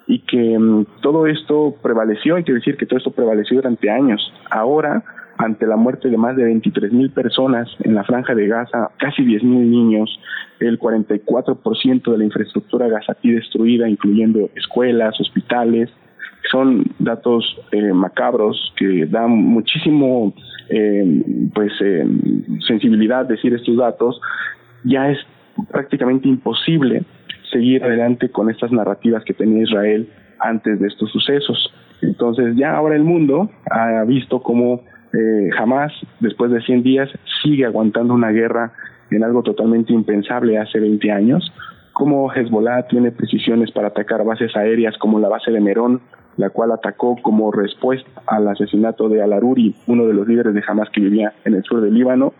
y 0.08 0.20
que 0.20 0.58
mm, 0.58 0.86
todo 1.02 1.26
esto 1.26 1.76
prevaleció, 1.82 2.36
hay 2.36 2.44
que 2.44 2.52
decir 2.52 2.76
que 2.76 2.86
todo 2.86 2.98
esto 2.98 3.10
prevaleció 3.10 3.56
durante 3.56 3.90
años. 3.90 4.32
Ahora, 4.50 5.02
ante 5.38 5.66
la 5.66 5.76
muerte 5.76 6.08
de 6.08 6.16
más 6.16 6.36
de 6.36 6.44
23 6.44 6.92
mil 6.92 7.10
personas 7.10 7.68
en 7.80 7.94
la 7.94 8.04
franja 8.04 8.34
de 8.34 8.46
Gaza, 8.46 8.90
casi 8.98 9.24
10 9.24 9.42
mil 9.44 9.70
niños, 9.70 10.20
el 10.60 10.78
44% 10.78 12.10
de 12.10 12.18
la 12.18 12.24
infraestructura 12.24 12.88
gazatí 12.88 13.30
destruida, 13.30 13.88
incluyendo 13.88 14.48
escuelas, 14.54 15.20
hospitales, 15.20 15.90
son 16.50 16.84
datos 16.98 17.44
eh, 17.72 17.92
macabros 17.92 18.72
que 18.76 19.06
dan 19.06 19.30
muchísimo 19.30 20.32
eh, 20.68 21.50
pues 21.54 21.72
eh, 21.80 22.04
sensibilidad 22.66 23.26
decir 23.26 23.52
estos 23.54 23.76
datos. 23.76 24.20
Ya 24.84 25.10
es 25.10 25.18
prácticamente 25.70 26.28
imposible 26.28 27.02
seguir 27.50 27.82
adelante 27.82 28.30
con 28.30 28.50
estas 28.50 28.72
narrativas 28.72 29.24
que 29.24 29.34
tenía 29.34 29.64
Israel 29.64 30.08
antes 30.38 30.78
de 30.78 30.86
estos 30.86 31.10
sucesos. 31.10 31.72
Entonces 32.02 32.54
ya 32.56 32.76
ahora 32.76 32.94
el 32.94 33.04
mundo 33.04 33.50
ha 33.70 34.04
visto 34.04 34.40
cómo 34.40 34.82
eh, 35.12 35.50
jamás 35.56 35.92
después 36.20 36.50
de 36.50 36.60
100 36.60 36.82
días 36.82 37.08
sigue 37.42 37.64
aguantando 37.64 38.14
una 38.14 38.30
guerra 38.30 38.72
en 39.10 39.24
algo 39.24 39.42
totalmente 39.42 39.92
impensable 39.92 40.58
hace 40.58 40.80
20 40.80 41.10
años 41.10 41.52
como 41.92 42.30
Hezbollah 42.30 42.88
tiene 42.88 43.10
precisiones 43.10 43.70
para 43.70 43.88
atacar 43.88 44.24
bases 44.24 44.54
aéreas 44.56 44.98
como 44.98 45.18
la 45.18 45.28
base 45.28 45.50
de 45.50 45.60
Merón 45.60 46.00
la 46.36 46.50
cual 46.50 46.72
atacó 46.72 47.16
como 47.22 47.50
respuesta 47.50 48.08
al 48.26 48.48
asesinato 48.48 49.08
de 49.08 49.22
Al-Aruri, 49.22 49.74
uno 49.86 50.06
de 50.06 50.14
los 50.14 50.28
líderes 50.28 50.54
de 50.54 50.62
Hamas 50.66 50.90
que 50.90 51.00
vivía 51.00 51.32
en 51.44 51.54
el 51.54 51.62
sur 51.62 51.80
del 51.80 51.94
Líbano, 51.94 52.34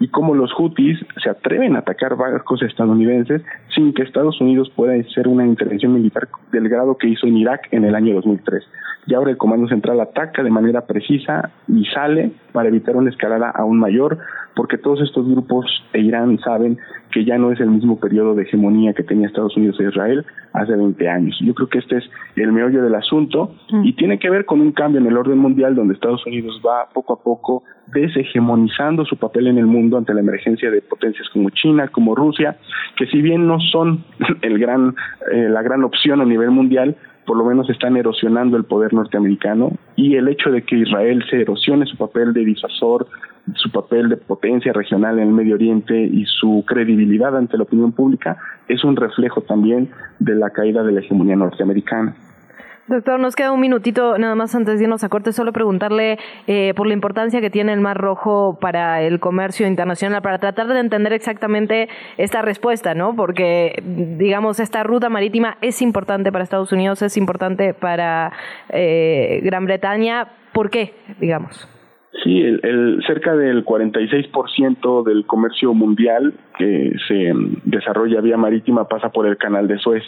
y 0.00 0.08
cómo 0.08 0.34
los 0.34 0.52
Houthis 0.52 0.98
se 1.22 1.30
atreven 1.30 1.76
a 1.76 1.80
atacar 1.80 2.16
barcos 2.16 2.62
estadounidenses 2.62 3.42
sin 3.74 3.92
que 3.92 4.02
Estados 4.02 4.40
Unidos 4.40 4.70
pueda 4.74 4.94
hacer 4.94 5.28
una 5.28 5.46
intervención 5.46 5.92
militar 5.92 6.28
del 6.52 6.68
grado 6.68 6.96
que 6.96 7.08
hizo 7.08 7.26
en 7.26 7.36
Irak 7.36 7.68
en 7.72 7.84
el 7.84 7.94
año 7.94 8.14
2003. 8.14 8.64
Y 9.06 9.14
ahora 9.14 9.30
el 9.30 9.38
Comando 9.38 9.68
Central 9.68 10.00
ataca 10.00 10.42
de 10.42 10.50
manera 10.50 10.82
precisa 10.86 11.50
y 11.66 11.84
sale 11.86 12.30
para 12.52 12.68
evitar 12.68 12.94
una 12.96 13.10
escalada 13.10 13.50
aún 13.50 13.78
mayor, 13.78 14.18
porque 14.58 14.76
todos 14.76 15.00
estos 15.02 15.24
grupos 15.24 15.66
e 15.92 16.00
Irán 16.00 16.36
saben 16.40 16.78
que 17.12 17.24
ya 17.24 17.38
no 17.38 17.52
es 17.52 17.60
el 17.60 17.70
mismo 17.70 18.00
periodo 18.00 18.34
de 18.34 18.42
hegemonía 18.42 18.92
que 18.92 19.04
tenía 19.04 19.28
Estados 19.28 19.56
Unidos 19.56 19.78
e 19.78 19.84
Israel 19.84 20.26
hace 20.52 20.74
20 20.74 21.08
años. 21.08 21.38
Yo 21.40 21.54
creo 21.54 21.68
que 21.68 21.78
este 21.78 21.98
es 21.98 22.04
el 22.34 22.50
meollo 22.50 22.82
del 22.82 22.96
asunto 22.96 23.54
mm. 23.70 23.84
y 23.84 23.92
tiene 23.92 24.18
que 24.18 24.28
ver 24.28 24.46
con 24.46 24.60
un 24.60 24.72
cambio 24.72 25.00
en 25.00 25.06
el 25.06 25.16
orden 25.16 25.38
mundial 25.38 25.76
donde 25.76 25.94
Estados 25.94 26.26
Unidos 26.26 26.60
va 26.66 26.88
poco 26.92 27.12
a 27.12 27.22
poco 27.22 27.62
deshegemonizando 27.92 29.04
su 29.04 29.16
papel 29.16 29.46
en 29.46 29.58
el 29.58 29.66
mundo 29.66 29.96
ante 29.96 30.12
la 30.12 30.20
emergencia 30.20 30.72
de 30.72 30.82
potencias 30.82 31.28
como 31.32 31.50
China, 31.50 31.86
como 31.86 32.16
Rusia, 32.16 32.56
que 32.96 33.06
si 33.06 33.22
bien 33.22 33.46
no 33.46 33.60
son 33.60 34.02
el 34.42 34.58
gran, 34.58 34.92
eh, 35.32 35.48
la 35.48 35.62
gran 35.62 35.84
opción 35.84 36.20
a 36.20 36.24
nivel 36.24 36.50
mundial, 36.50 36.96
por 37.28 37.36
lo 37.36 37.44
menos 37.44 37.68
están 37.68 37.94
erosionando 37.98 38.56
el 38.56 38.64
poder 38.64 38.94
norteamericano 38.94 39.72
y 39.96 40.16
el 40.16 40.28
hecho 40.28 40.50
de 40.50 40.62
que 40.62 40.76
Israel 40.76 41.22
se 41.28 41.42
erosione 41.42 41.84
su 41.84 41.94
papel 41.98 42.32
de 42.32 42.42
disuasor, 42.42 43.06
su 43.54 43.70
papel 43.70 44.08
de 44.08 44.16
potencia 44.16 44.72
regional 44.72 45.18
en 45.18 45.28
el 45.28 45.34
Medio 45.34 45.56
Oriente 45.56 45.94
y 45.94 46.24
su 46.24 46.64
credibilidad 46.66 47.36
ante 47.36 47.58
la 47.58 47.64
opinión 47.64 47.92
pública 47.92 48.38
es 48.66 48.82
un 48.82 48.96
reflejo 48.96 49.42
también 49.42 49.90
de 50.18 50.36
la 50.36 50.48
caída 50.48 50.82
de 50.82 50.92
la 50.92 51.00
hegemonía 51.00 51.36
norteamericana. 51.36 52.16
Doctor, 52.88 53.20
nos 53.20 53.36
queda 53.36 53.52
un 53.52 53.60
minutito 53.60 54.16
nada 54.16 54.34
más 54.34 54.54
antes 54.54 54.78
de 54.78 54.84
irnos 54.84 55.04
a 55.04 55.10
corte, 55.10 55.32
solo 55.32 55.52
preguntarle 55.52 56.18
eh, 56.46 56.72
por 56.74 56.86
la 56.86 56.94
importancia 56.94 57.42
que 57.42 57.50
tiene 57.50 57.74
el 57.74 57.82
Mar 57.82 57.98
Rojo 57.98 58.56
para 58.58 59.02
el 59.02 59.20
comercio 59.20 59.66
internacional, 59.66 60.22
para 60.22 60.38
tratar 60.38 60.68
de 60.68 60.80
entender 60.80 61.12
exactamente 61.12 61.90
esta 62.16 62.40
respuesta, 62.40 62.94
¿no? 62.94 63.14
Porque, 63.14 63.82
digamos, 63.84 64.58
esta 64.58 64.84
ruta 64.84 65.10
marítima 65.10 65.58
es 65.60 65.82
importante 65.82 66.32
para 66.32 66.44
Estados 66.44 66.72
Unidos, 66.72 67.02
es 67.02 67.18
importante 67.18 67.74
para 67.74 68.32
eh, 68.70 69.40
Gran 69.42 69.66
Bretaña. 69.66 70.28
¿Por 70.54 70.70
qué, 70.70 70.94
digamos? 71.20 71.68
Sí, 72.24 72.40
el, 72.40 73.02
cerca 73.06 73.36
del 73.36 73.66
46% 73.66 75.04
del 75.04 75.26
comercio 75.26 75.74
mundial 75.74 76.32
que 76.56 76.92
se 77.06 77.32
desarrolla 77.64 78.22
vía 78.22 78.38
marítima 78.38 78.88
pasa 78.88 79.10
por 79.10 79.26
el 79.26 79.36
canal 79.36 79.68
de 79.68 79.78
Suez 79.78 80.02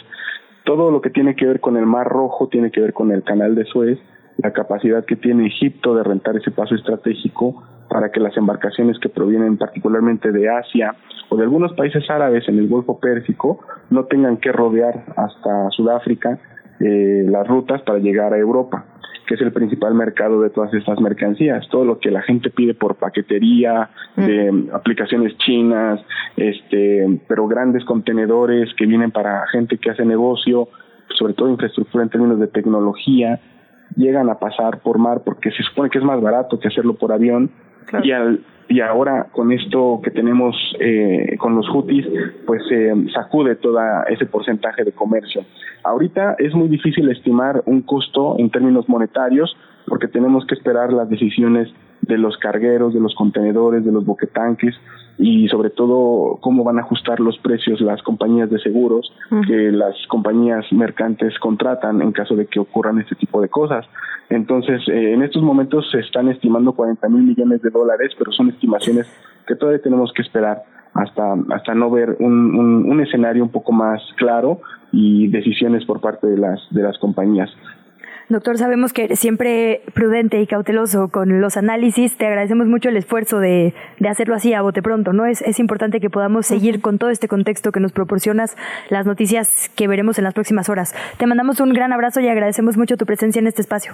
todo 0.63 0.91
lo 0.91 1.01
que 1.01 1.09
tiene 1.09 1.35
que 1.35 1.45
ver 1.45 1.59
con 1.59 1.77
el 1.77 1.85
Mar 1.85 2.07
Rojo 2.07 2.47
tiene 2.47 2.71
que 2.71 2.81
ver 2.81 2.93
con 2.93 3.11
el 3.11 3.23
canal 3.23 3.55
de 3.55 3.65
Suez, 3.65 3.99
la 4.37 4.51
capacidad 4.51 5.05
que 5.05 5.15
tiene 5.15 5.47
Egipto 5.47 5.95
de 5.95 6.03
rentar 6.03 6.35
ese 6.37 6.51
paso 6.51 6.75
estratégico 6.75 7.63
para 7.89 8.11
que 8.11 8.19
las 8.19 8.35
embarcaciones 8.37 8.97
que 8.99 9.09
provienen 9.09 9.57
particularmente 9.57 10.31
de 10.31 10.49
Asia 10.49 10.95
o 11.29 11.35
de 11.35 11.43
algunos 11.43 11.73
países 11.73 12.09
árabes 12.09 12.47
en 12.47 12.57
el 12.57 12.67
Golfo 12.67 12.99
Pérsico 12.99 13.59
no 13.89 14.05
tengan 14.05 14.37
que 14.37 14.51
rodear 14.51 15.03
hasta 15.17 15.69
Sudáfrica 15.71 16.39
eh, 16.79 17.25
las 17.27 17.47
rutas 17.47 17.81
para 17.81 17.99
llegar 17.99 18.33
a 18.33 18.37
Europa 18.37 18.85
que 19.31 19.35
es 19.35 19.41
el 19.43 19.53
principal 19.53 19.95
mercado 19.95 20.41
de 20.41 20.49
todas 20.49 20.73
estas 20.73 20.99
mercancías. 20.99 21.65
Todo 21.69 21.85
lo 21.85 21.99
que 21.99 22.11
la 22.11 22.21
gente 22.21 22.49
pide 22.49 22.73
por 22.73 22.95
paquetería, 22.95 23.89
de 24.17 24.67
aplicaciones 24.73 25.37
chinas, 25.37 26.01
este, 26.35 27.21
pero 27.29 27.47
grandes 27.47 27.85
contenedores 27.85 28.73
que 28.75 28.85
vienen 28.85 29.09
para 29.11 29.47
gente 29.47 29.77
que 29.77 29.89
hace 29.89 30.03
negocio, 30.03 30.67
sobre 31.17 31.33
todo 31.33 31.47
infraestructura 31.47 32.03
en 32.03 32.09
términos 32.09 32.41
de 32.41 32.47
tecnología, 32.47 33.39
llegan 33.95 34.29
a 34.29 34.37
pasar 34.37 34.81
por 34.81 34.97
mar 34.97 35.21
porque 35.23 35.49
se 35.51 35.63
supone 35.63 35.89
que 35.89 35.99
es 35.99 36.03
más 36.03 36.19
barato 36.19 36.59
que 36.59 36.67
hacerlo 36.67 36.95
por 36.95 37.13
avión. 37.13 37.51
Y 38.03 38.11
al 38.11 38.41
y 38.67 38.79
ahora 38.81 39.27
con 39.31 39.51
esto 39.51 39.99
que 40.03 40.11
tenemos 40.11 40.55
eh, 40.79 41.35
con 41.37 41.55
los 41.55 41.67
Houthis, 41.69 42.05
pues 42.45 42.61
se 42.69 42.93
sacude 43.13 43.55
todo 43.55 43.79
ese 44.09 44.25
porcentaje 44.25 44.83
de 44.83 44.91
comercio. 44.91 45.43
Ahorita 45.83 46.35
es 46.39 46.53
muy 46.53 46.69
difícil 46.69 47.09
estimar 47.09 47.63
un 47.65 47.81
costo 47.81 48.35
en 48.37 48.49
términos 48.49 48.87
monetarios 48.87 49.55
porque 49.87 50.07
tenemos 50.07 50.45
que 50.45 50.55
esperar 50.55 50.93
las 50.93 51.09
decisiones 51.09 51.69
de 52.01 52.17
los 52.17 52.37
cargueros, 52.37 52.93
de 52.93 52.99
los 52.99 53.13
contenedores, 53.15 53.83
de 53.83 53.91
los 53.91 54.05
boquetanques 54.05 54.75
y 55.17 55.47
sobre 55.49 55.69
todo 55.69 56.37
cómo 56.41 56.63
van 56.63 56.79
a 56.79 56.81
ajustar 56.81 57.19
los 57.19 57.37
precios 57.39 57.79
las 57.81 58.01
compañías 58.01 58.49
de 58.49 58.59
seguros 58.59 59.11
que 59.47 59.71
las 59.71 59.95
compañías 60.07 60.65
mercantes 60.71 61.37
contratan 61.39 62.01
en 62.01 62.11
caso 62.11 62.35
de 62.35 62.47
que 62.47 62.59
ocurran 62.59 62.99
este 62.99 63.15
tipo 63.15 63.41
de 63.41 63.49
cosas. 63.49 63.85
Entonces, 64.29 64.81
eh, 64.87 65.13
en 65.13 65.23
estos 65.23 65.43
momentos 65.43 65.89
se 65.91 65.99
están 65.99 66.29
estimando 66.29 66.71
40 66.71 67.07
mil 67.09 67.23
millones 67.23 67.61
de 67.61 67.69
dólares, 67.69 68.13
pero 68.17 68.31
son 68.31 68.49
estimaciones 68.49 69.07
que 69.45 69.55
todavía 69.55 69.81
tenemos 69.81 70.11
que 70.13 70.21
esperar 70.21 70.63
hasta, 70.93 71.35
hasta 71.53 71.73
no 71.73 71.89
ver 71.89 72.15
un, 72.19 72.55
un, 72.55 72.91
un 72.91 73.01
escenario 73.01 73.43
un 73.43 73.51
poco 73.51 73.71
más 73.71 74.01
claro 74.17 74.61
y 74.91 75.27
decisiones 75.27 75.85
por 75.85 76.01
parte 76.01 76.27
de 76.27 76.37
las, 76.37 76.61
de 76.71 76.81
las 76.81 76.97
compañías. 76.97 77.49
Doctor, 78.31 78.57
sabemos 78.57 78.93
que 78.93 79.03
eres 79.03 79.19
siempre 79.19 79.81
prudente 79.93 80.39
y 80.39 80.47
cauteloso 80.47 81.09
con 81.09 81.41
los 81.41 81.57
análisis. 81.57 82.17
Te 82.17 82.27
agradecemos 82.27 82.65
mucho 82.65 82.87
el 82.87 82.95
esfuerzo 82.95 83.39
de, 83.39 83.73
de 83.99 84.07
hacerlo 84.07 84.35
así 84.35 84.53
a 84.53 84.61
bote 84.61 84.81
pronto, 84.81 85.11
¿no? 85.11 85.25
Es, 85.25 85.41
es 85.41 85.59
importante 85.59 85.99
que 85.99 86.09
podamos 86.09 86.45
seguir 86.45 86.79
con 86.79 86.97
todo 86.97 87.09
este 87.09 87.27
contexto 87.27 87.73
que 87.73 87.81
nos 87.81 87.91
proporcionas 87.91 88.55
las 88.89 89.05
noticias 89.05 89.69
que 89.75 89.85
veremos 89.89 90.17
en 90.17 90.23
las 90.23 90.33
próximas 90.33 90.69
horas. 90.69 90.95
Te 91.17 91.27
mandamos 91.27 91.59
un 91.59 91.73
gran 91.73 91.91
abrazo 91.91 92.21
y 92.21 92.29
agradecemos 92.29 92.77
mucho 92.77 92.95
tu 92.95 93.05
presencia 93.05 93.41
en 93.41 93.47
este 93.47 93.63
espacio. 93.63 93.93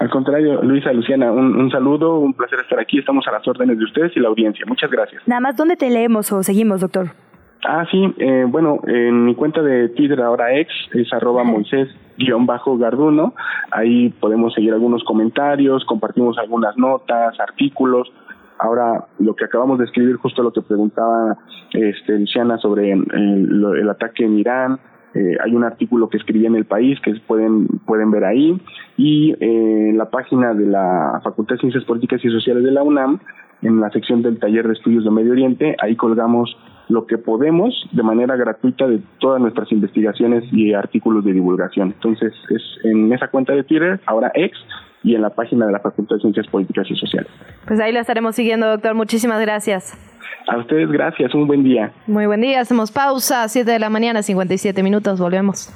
Al 0.00 0.10
contrario, 0.10 0.64
Luisa, 0.64 0.92
Luciana, 0.92 1.30
un, 1.30 1.54
un, 1.54 1.70
saludo, 1.70 2.18
un 2.18 2.34
placer 2.34 2.58
estar 2.58 2.80
aquí. 2.80 2.98
Estamos 2.98 3.24
a 3.28 3.30
las 3.30 3.46
órdenes 3.46 3.78
de 3.78 3.84
ustedes 3.84 4.16
y 4.16 4.18
la 4.18 4.30
audiencia. 4.30 4.64
Muchas 4.66 4.90
gracias. 4.90 5.22
Nada 5.28 5.40
más, 5.40 5.56
¿dónde 5.56 5.76
te 5.76 5.88
leemos 5.90 6.32
o 6.32 6.42
seguimos, 6.42 6.80
doctor? 6.80 7.10
Ah, 7.66 7.84
sí, 7.90 8.14
eh, 8.18 8.46
bueno, 8.48 8.80
en 8.86 9.26
mi 9.26 9.34
cuenta 9.34 9.62
de 9.62 9.90
Twitter 9.90 10.20
ahora 10.22 10.56
ex 10.58 10.72
es 10.94 11.12
arroba 11.12 11.44
Moisés-Garduno. 11.44 13.34
Ahí 13.70 14.08
podemos 14.08 14.54
seguir 14.54 14.72
algunos 14.72 15.04
comentarios, 15.04 15.84
compartimos 15.84 16.38
algunas 16.38 16.76
notas, 16.78 17.38
artículos. 17.38 18.10
Ahora, 18.58 19.06
lo 19.18 19.34
que 19.34 19.44
acabamos 19.44 19.78
de 19.78 19.84
escribir, 19.84 20.16
justo 20.16 20.42
lo 20.42 20.52
que 20.52 20.62
preguntaba 20.62 21.36
este, 21.72 22.18
Luciana 22.18 22.58
sobre 22.58 22.92
el, 22.92 23.64
el 23.78 23.88
ataque 23.90 24.24
en 24.24 24.38
Irán, 24.38 24.80
eh, 25.14 25.36
hay 25.42 25.54
un 25.54 25.64
artículo 25.64 26.08
que 26.08 26.18
escribí 26.18 26.46
en 26.46 26.54
el 26.54 26.66
país 26.66 26.98
que 27.00 27.12
pueden 27.26 27.66
pueden 27.84 28.12
ver 28.12 28.24
ahí 28.24 28.60
y 28.96 29.32
eh, 29.32 29.88
en 29.90 29.98
la 29.98 30.08
página 30.08 30.54
de 30.54 30.66
la 30.66 31.20
Facultad 31.24 31.56
de 31.56 31.60
Ciencias 31.60 31.84
Políticas 31.84 32.24
y 32.24 32.28
Sociales 32.28 32.62
de 32.62 32.70
la 32.70 32.84
UNAM 32.84 33.18
en 33.62 33.80
la 33.80 33.90
sección 33.90 34.22
del 34.22 34.38
taller 34.38 34.66
de 34.66 34.74
estudios 34.74 35.04
de 35.04 35.10
Medio 35.10 35.32
Oriente 35.32 35.76
ahí 35.80 35.96
colgamos 35.96 36.56
lo 36.88 37.06
que 37.06 37.18
podemos 37.18 37.72
de 37.92 38.02
manera 38.02 38.36
gratuita 38.36 38.86
de 38.86 39.00
todas 39.18 39.40
nuestras 39.40 39.70
investigaciones 39.70 40.44
y 40.52 40.74
artículos 40.74 41.24
de 41.24 41.32
divulgación. 41.32 41.92
Entonces, 41.94 42.32
es 42.50 42.62
en 42.84 43.12
esa 43.12 43.28
cuenta 43.28 43.52
de 43.52 43.62
Twitter, 43.62 44.00
ahora 44.06 44.32
ex, 44.34 44.58
y 45.02 45.14
en 45.14 45.22
la 45.22 45.30
página 45.30 45.66
de 45.66 45.72
la 45.72 45.78
Facultad 45.78 46.16
de 46.16 46.22
Ciencias 46.22 46.46
Políticas 46.48 46.90
y 46.90 46.96
Sociales. 46.96 47.30
Pues 47.66 47.80
ahí 47.80 47.92
lo 47.92 48.00
estaremos 48.00 48.34
siguiendo, 48.34 48.66
doctor. 48.66 48.94
Muchísimas 48.94 49.40
gracias. 49.40 49.96
A 50.48 50.58
ustedes 50.58 50.90
gracias, 50.90 51.32
un 51.34 51.46
buen 51.46 51.62
día. 51.62 51.92
Muy 52.06 52.26
buen 52.26 52.40
día, 52.40 52.60
hacemos 52.60 52.90
pausa, 52.90 53.46
7 53.48 53.70
de 53.70 53.78
la 53.78 53.88
mañana, 53.88 54.22
57 54.22 54.82
minutos, 54.82 55.20
volvemos. 55.20 55.72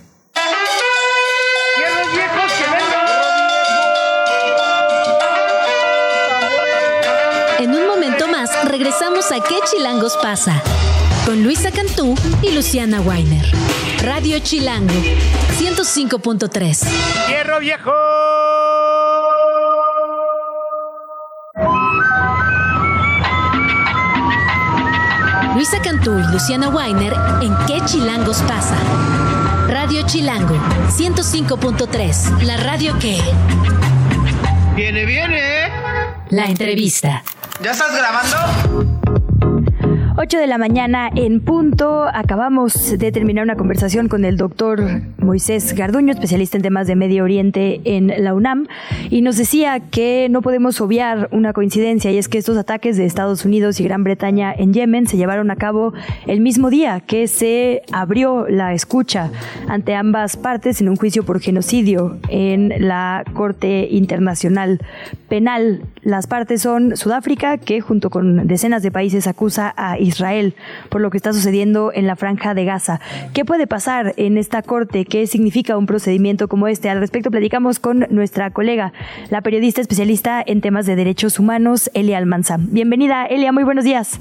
Regresamos 8.79 9.31
a 9.31 9.37
¿Qué 9.37 9.55
chilangos 9.71 10.17
pasa? 10.17 10.61
Con 11.25 11.45
Luisa 11.45 11.71
Cantú 11.71 12.17
y 12.43 12.51
Luciana 12.51 13.01
Weiner. 13.01 13.47
Radio 14.03 14.41
Chilango, 14.41 14.93
105.3. 15.61 16.85
¡Hierro 17.29 17.61
viejo! 17.61 17.93
Luisa 25.55 25.81
Cantú 25.81 26.19
y 26.19 26.33
Luciana 26.33 26.69
Weiner 26.69 27.15
en 27.43 27.55
¿Qué 27.69 27.81
chilangos 27.85 28.39
pasa? 28.43 28.77
Radio 29.69 30.05
Chilango, 30.05 30.57
105.3. 30.89 32.43
La 32.43 32.57
radio 32.57 32.99
que... 32.99 33.21
Viene, 34.75 35.05
viene. 35.05 35.71
La 36.31 36.47
entrevista. 36.47 37.23
¿Ya 37.61 37.71
estás 37.71 37.95
grabando? 37.95 38.94
8 40.17 40.39
de 40.39 40.47
la 40.47 40.59
mañana 40.59 41.11
en 41.17 41.41
punto. 41.41 42.05
Acabamos 42.05 42.97
de 42.97 43.11
terminar 43.11 43.43
una 43.43 43.57
conversación 43.57 44.07
con 44.07 44.25
el 44.25 44.37
doctor 44.37 44.81
Moisés 45.19 45.75
Garduño, 45.75 46.13
especialista 46.13 46.57
en 46.57 46.63
temas 46.63 46.87
de 46.87 46.95
Medio 46.95 47.25
Oriente 47.25 47.81
en 47.85 48.13
la 48.23 48.33
UNAM, 48.33 48.69
y 49.11 49.23
nos 49.23 49.37
decía 49.37 49.81
que 49.81 50.29
no 50.31 50.41
podemos 50.41 50.81
obviar 50.81 51.29
una 51.33 51.53
coincidencia, 51.53 52.13
y 52.13 52.19
es 52.19 52.29
que 52.29 52.39
estos 52.39 52.57
ataques 52.57 52.97
de 52.97 53.07
Estados 53.07 53.45
Unidos 53.45 53.81
y 53.81 53.85
Gran 53.85 54.05
Bretaña 54.05 54.55
en 54.57 54.73
Yemen 54.73 55.09
se 55.09 55.17
llevaron 55.17 55.51
a 55.51 55.57
cabo 55.57 55.95
el 56.29 56.41
mismo 56.41 56.71
día 56.71 57.01
que 57.01 57.27
se 57.27 57.83
abrió 57.91 58.47
la 58.49 58.73
escucha 58.73 59.33
ante 59.67 59.97
ambas 59.97 60.37
partes 60.37 60.81
en 60.81 60.91
un 60.91 60.95
juicio 60.95 61.25
por 61.25 61.41
genocidio 61.41 62.19
en 62.29 62.73
la 62.79 63.25
Corte 63.35 63.89
Internacional 63.91 64.79
Penal. 65.29 65.83
Las 66.03 66.29
partes 66.29 66.63
son 66.63 66.97
Sudáfrica, 66.97 67.59
que 67.59 67.81
junto 67.81 68.11
con 68.11 68.47
decenas 68.47 68.85
de 68.85 68.93
países 68.93 69.27
acusa 69.27 69.75
a 69.77 69.99
Israel 70.05 70.55
por 70.89 71.01
lo 71.01 71.11
que 71.11 71.17
está 71.17 71.33
sucediendo 71.33 71.93
en 71.95 72.07
la 72.07 72.17
franja 72.17 72.55
de 72.55 72.65
Gaza. 72.65 73.01
¿Qué 73.33 73.45
puede 73.45 73.67
pasar 73.67 74.15
en 74.17 74.39
esta 74.39 74.63
corte? 74.63 75.05
¿Qué 75.05 75.27
significa 75.27 75.77
un 75.77 75.87
procedimiento 75.87 76.49
como 76.49 76.69
este? 76.69 76.91
Al 76.91 77.01
respecto 77.01 77.31
platicamos 77.31 77.79
con 77.79 78.07
nuestra 78.11 78.51
colega, 78.51 78.93
la 79.31 79.41
periodista 79.41 79.81
especialista 79.81 80.43
en 80.45 80.61
temas 80.61 80.87
de 80.87 80.97
derechos 80.97 81.39
humanos, 81.39 81.91
Elia 81.95 82.19
Almanza. 82.19 82.57
Bienvenida, 82.59 83.27
Elia, 83.27 83.53
muy 83.53 83.65
buenos 83.65 83.85
días. 83.85 84.21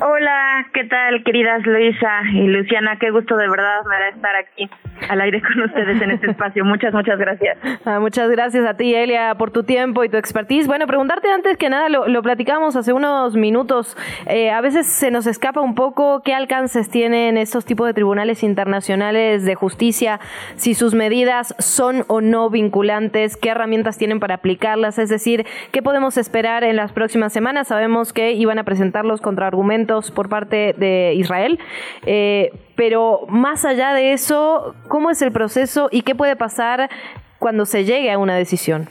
Hola, 0.00 0.66
¿qué 0.74 0.84
tal, 0.84 1.22
queridas 1.24 1.64
Luisa 1.64 2.22
y 2.32 2.48
Luciana? 2.48 2.96
Qué 2.98 3.10
gusto 3.10 3.36
de 3.36 3.48
verdad 3.48 3.84
me 3.88 3.98
da 3.98 4.08
estar 4.08 4.36
aquí 4.36 4.70
al 5.08 5.20
aire 5.20 5.42
con 5.42 5.60
ustedes 5.62 6.00
en 6.00 6.10
este 6.10 6.30
espacio. 6.30 6.64
Muchas, 6.64 6.92
muchas 6.92 7.18
gracias. 7.18 7.58
Ah, 7.84 7.98
muchas 7.98 8.30
gracias 8.30 8.64
a 8.64 8.74
ti, 8.74 8.94
Elia, 8.94 9.34
por 9.34 9.50
tu 9.50 9.64
tiempo 9.64 10.04
y 10.04 10.08
tu 10.08 10.16
expertise. 10.16 10.68
Bueno, 10.68 10.86
preguntarte 10.86 11.28
antes 11.30 11.56
que 11.56 11.68
nada, 11.68 11.88
lo, 11.88 12.06
lo 12.06 12.22
platicamos 12.22 12.76
hace 12.76 12.92
unos 12.92 13.34
minutos. 13.34 13.96
Eh, 14.26 14.50
a 14.50 14.60
veces 14.60 14.86
se 14.86 15.10
nos 15.10 15.26
escapa 15.26 15.60
un 15.60 15.74
poco 15.74 16.22
qué 16.22 16.32
alcances 16.32 16.88
tienen 16.88 17.36
estos 17.36 17.64
tipos 17.64 17.88
de 17.88 17.94
tribunales 17.94 18.44
internacionales 18.44 19.44
de 19.44 19.54
justicia, 19.56 20.20
si 20.54 20.74
sus 20.74 20.94
medidas 20.94 21.56
son 21.58 22.04
o 22.06 22.20
no 22.20 22.50
vinculantes, 22.50 23.36
qué 23.36 23.48
herramientas 23.48 23.98
tienen 23.98 24.20
para 24.20 24.34
aplicarlas, 24.34 24.98
es 24.98 25.08
decir, 25.08 25.44
qué 25.72 25.82
podemos 25.82 26.16
esperar 26.16 26.62
en 26.62 26.76
las 26.76 26.92
próximas 26.92 27.32
semanas. 27.32 27.68
Sabemos 27.68 28.12
que 28.12 28.32
iban 28.32 28.60
a 28.60 28.64
presentarlos 28.64 29.20
contra 29.20 29.50
argumentos 29.62 30.10
por 30.10 30.28
parte 30.28 30.74
de 30.76 31.14
Israel, 31.14 31.60
eh, 32.04 32.50
pero 32.74 33.20
más 33.28 33.64
allá 33.64 33.94
de 33.94 34.12
eso, 34.12 34.74
¿cómo 34.88 35.10
es 35.10 35.22
el 35.22 35.30
proceso 35.30 35.88
y 35.92 36.02
qué 36.02 36.16
puede 36.16 36.34
pasar 36.34 36.90
cuando 37.38 37.64
se 37.64 37.84
llegue 37.84 38.10
a 38.10 38.18
una 38.18 38.34
decisión? 38.34 38.88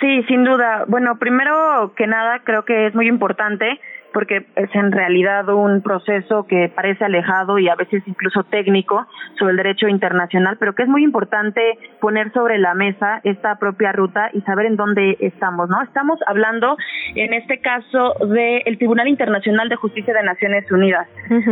Sí, 0.00 0.24
sin 0.24 0.42
duda. 0.42 0.84
Bueno, 0.88 1.16
primero 1.20 1.92
que 1.96 2.08
nada, 2.08 2.40
creo 2.44 2.64
que 2.64 2.88
es 2.88 2.94
muy 2.96 3.06
importante 3.06 3.78
porque 4.12 4.46
es 4.56 4.74
en 4.74 4.92
realidad 4.92 5.48
un 5.48 5.82
proceso 5.82 6.46
que 6.46 6.70
parece 6.74 7.04
alejado 7.04 7.58
y 7.58 7.68
a 7.68 7.74
veces 7.74 8.02
incluso 8.06 8.44
técnico 8.44 9.06
sobre 9.38 9.52
el 9.52 9.56
derecho 9.56 9.88
internacional, 9.88 10.56
pero 10.58 10.74
que 10.74 10.82
es 10.82 10.88
muy 10.88 11.04
importante 11.04 11.78
poner 12.00 12.32
sobre 12.32 12.58
la 12.58 12.74
mesa 12.74 13.20
esta 13.24 13.56
propia 13.56 13.92
ruta 13.92 14.30
y 14.32 14.40
saber 14.42 14.66
en 14.66 14.76
dónde 14.76 15.16
estamos, 15.20 15.68
¿no? 15.68 15.82
Estamos 15.82 16.18
hablando 16.26 16.76
en 17.14 17.32
este 17.34 17.60
caso 17.60 18.14
del 18.26 18.78
Tribunal 18.78 19.08
Internacional 19.08 19.68
de 19.68 19.76
Justicia 19.76 20.14
de 20.14 20.22
Naciones 20.22 20.70
Unidas, 20.70 21.08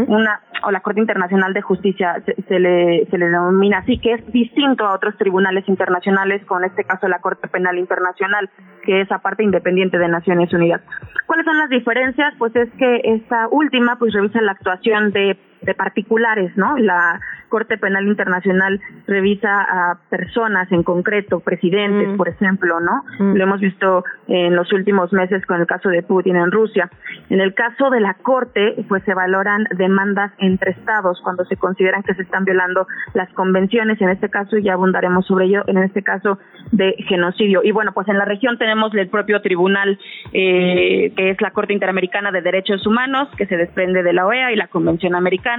una 0.07 0.41
o 0.63 0.71
la 0.71 0.81
Corte 0.81 1.01
Internacional 1.01 1.55
de 1.55 1.63
Justicia 1.63 2.23
se, 2.27 2.35
se, 2.43 2.59
le 2.59 3.07
se 3.07 3.17
le 3.17 3.27
denomina 3.27 3.79
así 3.79 3.99
que 3.99 4.13
es 4.13 4.33
distinto 4.33 4.85
a 4.85 4.95
otros 4.95 5.17
tribunales 5.17 5.67
internacionales, 5.69 6.45
con 6.45 6.65
este 6.65 6.85
caso 6.85 7.09
la 7.09 7.21
Corte 7.21 7.49
Penal 7.49 7.79
Internacional, 7.79 8.51
que 8.91 9.03
es 9.03 9.13
aparte 9.13 9.45
independiente 9.45 9.99
de 9.99 10.09
Naciones 10.09 10.53
Unidas. 10.53 10.81
¿Cuáles 11.27 11.47
son 11.47 11.57
las 11.59 11.71
diferencias? 11.71 12.35
Pues 12.39 12.57
es 12.57 12.69
que 12.77 13.01
esta 13.05 13.47
última 13.47 13.97
pues 14.01 14.13
revisa 14.13 14.41
la 14.41 14.51
actuación 14.51 15.13
de 15.13 15.39
de 15.63 15.75
particulares, 15.75 16.57
¿no? 16.57 16.77
La 16.79 17.21
Corte 17.49 17.77
Penal 17.77 18.07
Internacional 18.07 18.81
revisa 19.07 19.61
a 19.61 19.99
personas 20.09 20.71
en 20.73 20.83
concreto, 20.83 21.41
presidentes, 21.41 22.09
mm. 22.09 22.17
por 22.17 22.29
ejemplo, 22.29 22.81
¿no? 22.81 23.05
Mm. 23.19 23.37
Lo 23.37 23.45
hemos 23.45 23.61
visto 23.61 24.05
en 24.29 24.55
los 24.55 24.73
últimos 24.73 25.13
meses 25.13 25.45
con 25.45 25.61
el 25.61 25.67
caso 25.67 25.89
de 25.89 26.03
Putin 26.03 26.37
en 26.37 26.51
Rusia. 26.53 26.89
En 27.29 27.41
el 27.41 27.55
caso 27.55 27.91
de 27.91 28.01
la 28.01 28.15
Corte, 28.15 28.77
pues 28.89 29.03
se 29.05 29.15
valoran 29.15 29.67
demandas 29.77 30.33
entre 30.39 30.71
estados 30.71 31.21
cuando 31.23 31.45
se 31.45 31.57
consideran 31.57 32.03
que 32.03 32.15
se 32.15 32.23
están 32.23 32.45
violando 32.45 32.87
las 33.15 33.29
convenciones, 33.35 34.01
en 34.01 34.11
este 34.11 34.31
caso 34.31 34.57
ya 34.59 34.75
abundaremos 34.75 35.27
sobre 35.27 35.47
ello, 35.47 35.65
en 35.67 35.79
este 35.79 36.03
caso 36.03 36.39
de 36.71 36.95
genocidio. 37.09 37.63
Y 37.65 37.73
bueno, 37.73 37.93
pues 37.93 38.09
en 38.09 38.19
la 38.19 38.25
región 38.25 38.59
tenemos 38.59 38.95
el 38.95 39.09
propio 39.09 39.43
tribunal 39.43 39.99
eh, 40.33 41.13
que 41.17 41.31
es 41.31 41.41
la 41.41 41.51
Corte 41.51 41.73
Interamericana 41.73 42.31
de 42.31 42.43
Derechos 42.43 42.87
Humanos, 42.87 43.29
que 43.37 43.47
se 43.47 43.57
desprende 43.57 44.03
de 44.03 44.13
la 44.13 44.27
OEA 44.27 44.53
y 44.53 44.57
la 44.57 44.69
Convención 44.69 45.15
Americana, 45.15 45.50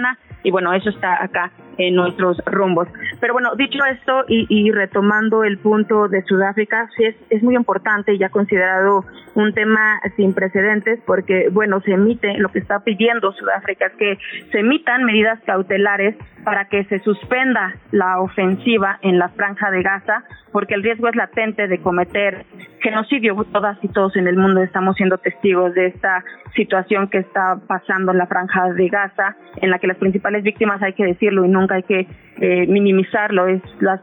y 0.43 0.51
bueno, 0.51 0.73
eso 0.73 0.89
está 0.89 1.23
acá 1.23 1.51
en 1.77 1.95
nuestros 1.95 2.37
rumbos. 2.45 2.87
Pero 3.19 3.33
bueno, 3.33 3.55
dicho 3.55 3.83
esto 3.85 4.25
y, 4.27 4.45
y 4.49 4.71
retomando 4.71 5.43
el 5.43 5.57
punto 5.57 6.07
de 6.07 6.21
Sudáfrica, 6.23 6.89
sí 6.95 7.05
es, 7.05 7.15
es 7.29 7.43
muy 7.43 7.55
importante 7.55 8.13
y 8.13 8.17
ya 8.17 8.29
considerado 8.29 9.05
un 9.35 9.53
tema 9.53 9.99
sin 10.15 10.33
precedentes 10.33 10.99
porque, 11.05 11.49
bueno, 11.51 11.79
se 11.81 11.93
emite, 11.93 12.37
lo 12.37 12.49
que 12.49 12.59
está 12.59 12.79
pidiendo 12.79 13.31
Sudáfrica 13.33 13.87
es 13.87 13.93
que 13.93 14.17
se 14.51 14.59
emitan 14.59 15.03
medidas 15.03 15.39
cautelares 15.45 16.15
para 16.43 16.65
que 16.65 16.83
se 16.85 16.99
suspenda 16.99 17.75
la 17.91 18.19
ofensiva 18.19 18.99
en 19.01 19.19
la 19.19 19.29
franja 19.29 19.71
de 19.71 19.83
Gaza 19.83 20.23
porque 20.51 20.73
el 20.73 20.83
riesgo 20.83 21.07
es 21.07 21.15
latente 21.15 21.67
de 21.67 21.79
cometer 21.79 22.45
genocidio. 22.81 23.35
Todas 23.51 23.77
y 23.81 23.87
todos 23.87 24.15
en 24.15 24.27
el 24.27 24.37
mundo 24.37 24.61
estamos 24.61 24.95
siendo 24.97 25.17
testigos 25.17 25.73
de 25.73 25.87
esta 25.87 26.23
situación 26.55 27.07
que 27.09 27.19
está 27.19 27.59
pasando 27.67 28.11
en 28.11 28.17
la 28.17 28.27
franja 28.27 28.71
de 28.73 28.87
Gaza, 28.89 29.35
en 29.57 29.69
la 29.69 29.79
que 29.79 29.87
las 29.87 29.97
principales 29.97 30.43
víctimas, 30.43 30.81
hay 30.81 30.93
que 30.93 31.05
decirlo 31.05 31.45
y 31.45 31.49
nunca 31.49 31.75
hay 31.75 31.83
que 31.83 32.07
eh, 32.37 32.67
minimizarlo, 32.67 33.47
es 33.47 33.61
las, 33.79 34.01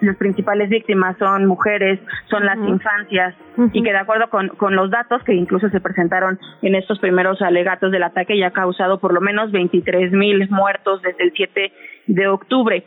las 0.00 0.16
principales 0.16 0.68
víctimas 0.68 1.16
son 1.18 1.46
mujeres, 1.46 1.98
son 2.30 2.44
las 2.46 2.58
infancias, 2.58 3.34
y 3.72 3.82
que 3.82 3.90
de 3.90 3.98
acuerdo 3.98 4.30
con, 4.30 4.48
con 4.48 4.76
los 4.76 4.90
datos 4.90 5.22
que 5.24 5.34
incluso 5.34 5.68
se 5.68 5.80
presentaron 5.80 6.38
en 6.62 6.74
estos 6.74 6.98
primeros 6.98 7.42
alegatos 7.42 7.90
del 7.92 8.02
ataque, 8.02 8.38
ya 8.38 8.48
ha 8.48 8.52
causado 8.52 8.98
por 8.98 9.12
lo 9.12 9.20
menos 9.20 9.52
23 9.52 10.12
mil 10.12 10.48
muertos 10.50 11.02
desde 11.02 11.24
el 11.24 11.32
7 11.34 11.72
de 12.06 12.28
octubre. 12.28 12.84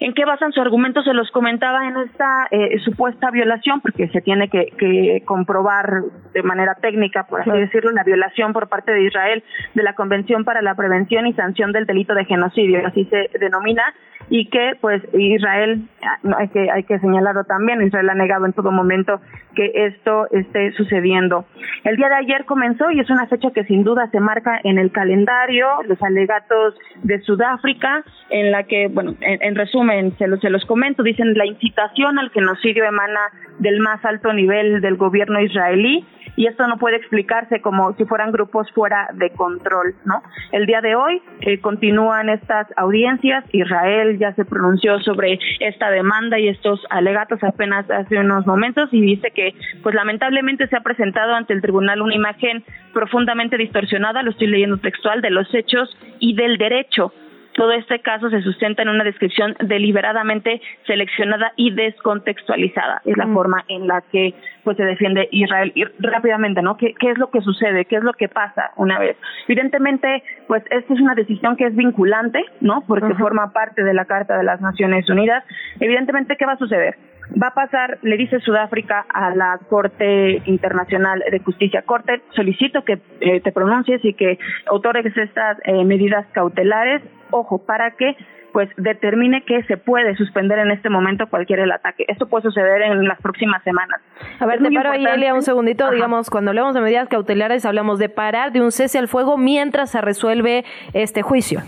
¿En 0.00 0.14
qué 0.14 0.24
basan 0.24 0.52
su 0.52 0.60
argumento? 0.60 1.02
Se 1.02 1.12
los 1.12 1.28
comentaba 1.32 1.88
en 1.88 1.96
esta 1.96 2.46
eh, 2.52 2.78
supuesta 2.84 3.32
violación, 3.32 3.80
porque 3.80 4.08
se 4.08 4.20
tiene 4.20 4.48
que, 4.48 4.66
que, 4.78 5.22
comprobar 5.24 6.02
de 6.32 6.42
manera 6.44 6.76
técnica, 6.76 7.24
por 7.24 7.40
así 7.40 7.50
decirlo, 7.50 7.90
la 7.90 8.04
violación 8.04 8.52
por 8.52 8.68
parte 8.68 8.92
de 8.92 9.02
Israel 9.02 9.42
de 9.74 9.82
la 9.82 9.94
Convención 9.94 10.44
para 10.44 10.62
la 10.62 10.76
Prevención 10.76 11.26
y 11.26 11.32
Sanción 11.32 11.72
del 11.72 11.86
Delito 11.86 12.14
de 12.14 12.24
Genocidio, 12.26 12.86
así 12.86 13.06
se 13.06 13.28
denomina, 13.40 13.82
y 14.30 14.46
que 14.46 14.72
pues 14.80 15.02
Israel, 15.14 15.88
hay 16.36 16.48
que, 16.48 16.70
hay 16.70 16.84
que 16.84 16.98
señalarlo 16.98 17.44
también, 17.44 17.82
Israel 17.82 18.10
ha 18.10 18.14
negado 18.14 18.46
en 18.46 18.52
todo 18.52 18.70
momento 18.70 19.20
que 19.54 19.72
esto 19.74 20.26
esté 20.30 20.72
sucediendo. 20.72 21.46
El 21.84 21.96
día 21.96 22.08
de 22.08 22.16
ayer 22.16 22.44
comenzó 22.44 22.90
y 22.90 23.00
es 23.00 23.10
una 23.10 23.26
fecha 23.26 23.50
que 23.50 23.64
sin 23.64 23.84
duda 23.84 24.08
se 24.10 24.20
marca 24.20 24.60
en 24.62 24.78
el 24.78 24.92
calendario, 24.92 25.66
los 25.86 26.00
alegatos 26.02 26.74
de 27.02 27.20
Sudáfrica, 27.22 28.04
en 28.30 28.52
la 28.52 28.64
que, 28.64 28.88
bueno, 28.88 29.14
en, 29.20 29.54
resumen, 29.54 30.16
se 30.18 30.28
los, 30.28 30.40
se 30.40 30.50
los 30.50 30.64
comento, 30.66 31.02
dicen 31.02 31.34
la 31.34 31.46
incitación 31.46 32.18
al 32.18 32.30
genocidio 32.30 32.84
emana 32.84 33.20
del 33.58 33.80
más 33.80 34.04
alto 34.04 34.32
nivel 34.32 34.80
del 34.80 34.96
gobierno 34.96 35.40
israelí 35.40 36.06
y 36.38 36.46
esto 36.46 36.68
no 36.68 36.78
puede 36.78 36.96
explicarse 36.96 37.60
como 37.60 37.94
si 37.94 38.04
fueran 38.04 38.30
grupos 38.30 38.70
fuera 38.70 39.08
de 39.14 39.30
control, 39.30 39.96
¿no? 40.04 40.22
El 40.52 40.66
día 40.66 40.80
de 40.80 40.94
hoy 40.94 41.20
eh, 41.40 41.60
continúan 41.60 42.28
estas 42.28 42.68
audiencias, 42.76 43.44
Israel 43.50 44.17
ya 44.18 44.32
se 44.34 44.44
pronunció 44.44 45.00
sobre 45.00 45.38
esta 45.60 45.90
demanda 45.90 46.38
y 46.38 46.48
estos 46.48 46.80
alegatos 46.90 47.42
apenas 47.42 47.90
hace 47.90 48.18
unos 48.18 48.46
momentos 48.46 48.88
y 48.92 49.00
dice 49.00 49.30
que 49.30 49.54
pues 49.82 49.94
lamentablemente 49.94 50.66
se 50.68 50.76
ha 50.76 50.80
presentado 50.80 51.34
ante 51.34 51.52
el 51.52 51.62
tribunal 51.62 52.02
una 52.02 52.14
imagen 52.14 52.64
profundamente 52.92 53.56
distorsionada, 53.56 54.22
lo 54.22 54.30
estoy 54.30 54.48
leyendo 54.48 54.78
textual, 54.78 55.20
de 55.20 55.30
los 55.30 55.52
hechos 55.54 55.96
y 56.18 56.34
del 56.34 56.58
derecho 56.58 57.12
todo 57.58 57.72
este 57.72 57.98
caso 57.98 58.30
se 58.30 58.40
sustenta 58.40 58.82
en 58.82 58.88
una 58.88 59.02
descripción 59.02 59.56
deliberadamente 59.58 60.62
seleccionada 60.86 61.52
y 61.56 61.72
descontextualizada. 61.72 63.02
Es 63.04 63.16
la 63.16 63.26
mm. 63.26 63.34
forma 63.34 63.64
en 63.66 63.88
la 63.88 64.00
que 64.12 64.32
pues 64.62 64.76
se 64.76 64.84
defiende 64.84 65.28
Israel 65.32 65.72
y 65.74 65.82
rápidamente, 65.98 66.62
¿no? 66.62 66.76
¿Qué, 66.76 66.94
¿Qué 66.94 67.10
es 67.10 67.18
lo 67.18 67.30
que 67.30 67.40
sucede? 67.40 67.84
¿Qué 67.86 67.96
es 67.96 68.04
lo 68.04 68.12
que 68.12 68.28
pasa 68.28 68.70
una 68.76 69.00
vez? 69.00 69.16
Evidentemente, 69.48 70.22
pues 70.46 70.62
esta 70.70 70.94
es 70.94 71.00
una 71.00 71.16
decisión 71.16 71.56
que 71.56 71.66
es 71.66 71.74
vinculante, 71.74 72.44
¿no? 72.60 72.84
Porque 72.86 73.12
forma 73.14 73.52
parte 73.52 73.82
de 73.82 73.92
la 73.92 74.04
Carta 74.04 74.38
de 74.38 74.44
las 74.44 74.60
Naciones 74.60 75.10
Unidas. 75.10 75.42
Evidentemente, 75.80 76.36
¿qué 76.36 76.46
va 76.46 76.52
a 76.52 76.58
suceder? 76.58 76.94
Va 77.40 77.48
a 77.48 77.54
pasar, 77.54 77.98
le 78.02 78.16
dice 78.16 78.40
Sudáfrica 78.40 79.06
a 79.08 79.34
la 79.34 79.58
Corte 79.68 80.42
Internacional 80.46 81.22
de 81.30 81.38
Justicia. 81.40 81.82
Corte, 81.82 82.22
solicito 82.34 82.84
que 82.84 83.00
eh, 83.20 83.40
te 83.40 83.52
pronuncies 83.52 84.04
y 84.04 84.14
que 84.14 84.38
otorgues 84.70 85.16
estas 85.16 85.58
eh, 85.64 85.84
medidas 85.84 86.26
cautelares, 86.32 87.02
ojo, 87.30 87.58
para 87.58 87.92
que 87.92 88.16
pues 88.52 88.70
determine 88.76 89.42
que 89.42 89.62
se 89.64 89.76
puede 89.76 90.16
suspender 90.16 90.58
en 90.58 90.70
este 90.70 90.88
momento 90.88 91.26
cualquier 91.26 91.60
el 91.60 91.70
ataque. 91.70 92.04
Esto 92.08 92.28
puede 92.28 92.44
suceder 92.44 92.82
en 92.82 93.06
las 93.06 93.20
próximas 93.20 93.62
semanas. 93.62 94.00
A 94.40 94.46
ver, 94.46 94.62
te 94.62 94.70
paro 94.72 94.90
ahí, 94.90 95.04
Elia, 95.04 95.34
un 95.34 95.42
segundito. 95.42 95.90
Digamos, 95.90 96.30
cuando 96.30 96.50
hablamos 96.50 96.74
de 96.74 96.80
medidas 96.80 97.08
cautelares, 97.08 97.66
hablamos 97.66 97.98
de 97.98 98.08
parar 98.08 98.52
de 98.52 98.62
un 98.62 98.72
cese 98.72 98.98
al 98.98 99.06
fuego 99.06 99.36
mientras 99.36 99.90
se 99.90 100.00
resuelve 100.00 100.64
este 100.94 101.22
juicio. 101.22 101.60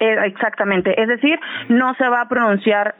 Eh, 0.00 0.16
exactamente. 0.24 1.00
Es 1.00 1.06
decir, 1.06 1.38
no 1.68 1.94
se 1.94 2.08
va 2.08 2.22
a 2.22 2.28
pronunciar 2.28 2.94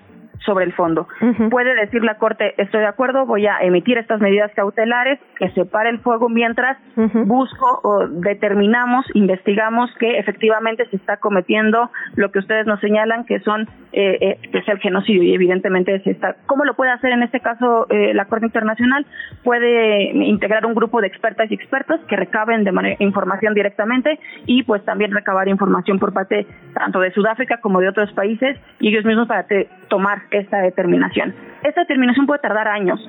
sobre 0.44 0.64
el 0.64 0.72
fondo. 0.72 1.08
Puede 1.50 1.74
decir 1.74 2.04
la 2.04 2.18
Corte, 2.18 2.54
estoy 2.56 2.80
de 2.80 2.86
acuerdo, 2.86 3.26
voy 3.26 3.46
a 3.46 3.58
emitir 3.60 3.98
estas 3.98 4.20
medidas 4.20 4.50
cautelares 4.54 5.18
que 5.36 5.50
separe 5.50 5.90
el 5.90 6.00
fuego 6.00 6.28
mientras 6.28 6.78
busco 7.26 7.80
o 7.82 8.06
determinamos, 8.08 9.06
investigamos 9.14 9.90
que 9.98 10.18
efectivamente 10.18 10.86
se 10.90 10.96
está 10.96 11.18
cometiendo 11.18 11.90
lo 12.16 12.30
que 12.30 12.38
ustedes 12.38 12.66
nos 12.66 12.80
señalan 12.80 13.24
que 13.24 13.40
son 13.40 13.68
eh, 13.92 14.18
eh, 14.20 14.38
es 14.52 14.68
el 14.68 14.78
genocidio 14.78 15.22
y 15.22 15.34
evidentemente 15.34 16.00
se 16.00 16.10
está. 16.10 16.36
¿Cómo 16.46 16.64
lo 16.64 16.74
puede 16.74 16.92
hacer 16.92 17.12
en 17.12 17.22
este 17.22 17.40
caso 17.40 17.86
eh, 17.90 18.14
la 18.14 18.24
Corte 18.24 18.46
Internacional? 18.46 19.06
Puede 19.44 20.10
integrar 20.26 20.64
un 20.66 20.74
grupo 20.74 21.00
de 21.00 21.08
expertas 21.08 21.50
y 21.50 21.54
expertos 21.54 22.00
que 22.08 22.16
recaben 22.16 22.64
de 22.64 22.72
manera, 22.72 22.96
información 23.00 23.54
directamente 23.54 24.18
y 24.46 24.62
pues 24.62 24.84
también 24.84 25.12
recabar 25.12 25.48
información 25.48 25.98
por 25.98 26.12
parte 26.12 26.46
tanto 26.74 27.00
de 27.00 27.12
Sudáfrica 27.12 27.58
como 27.60 27.80
de 27.80 27.88
otros 27.88 28.12
países 28.12 28.58
y 28.80 28.88
ellos 28.88 29.04
mismos 29.04 29.28
para 29.28 29.46
tomar 29.88 30.22
esta 30.38 30.58
determinación. 30.58 31.34
Esta 31.62 31.82
determinación 31.82 32.26
puede 32.26 32.40
tardar 32.40 32.68
años, 32.68 33.00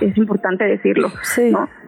es 0.00 0.16
importante 0.16 0.64
decirlo. 0.64 1.08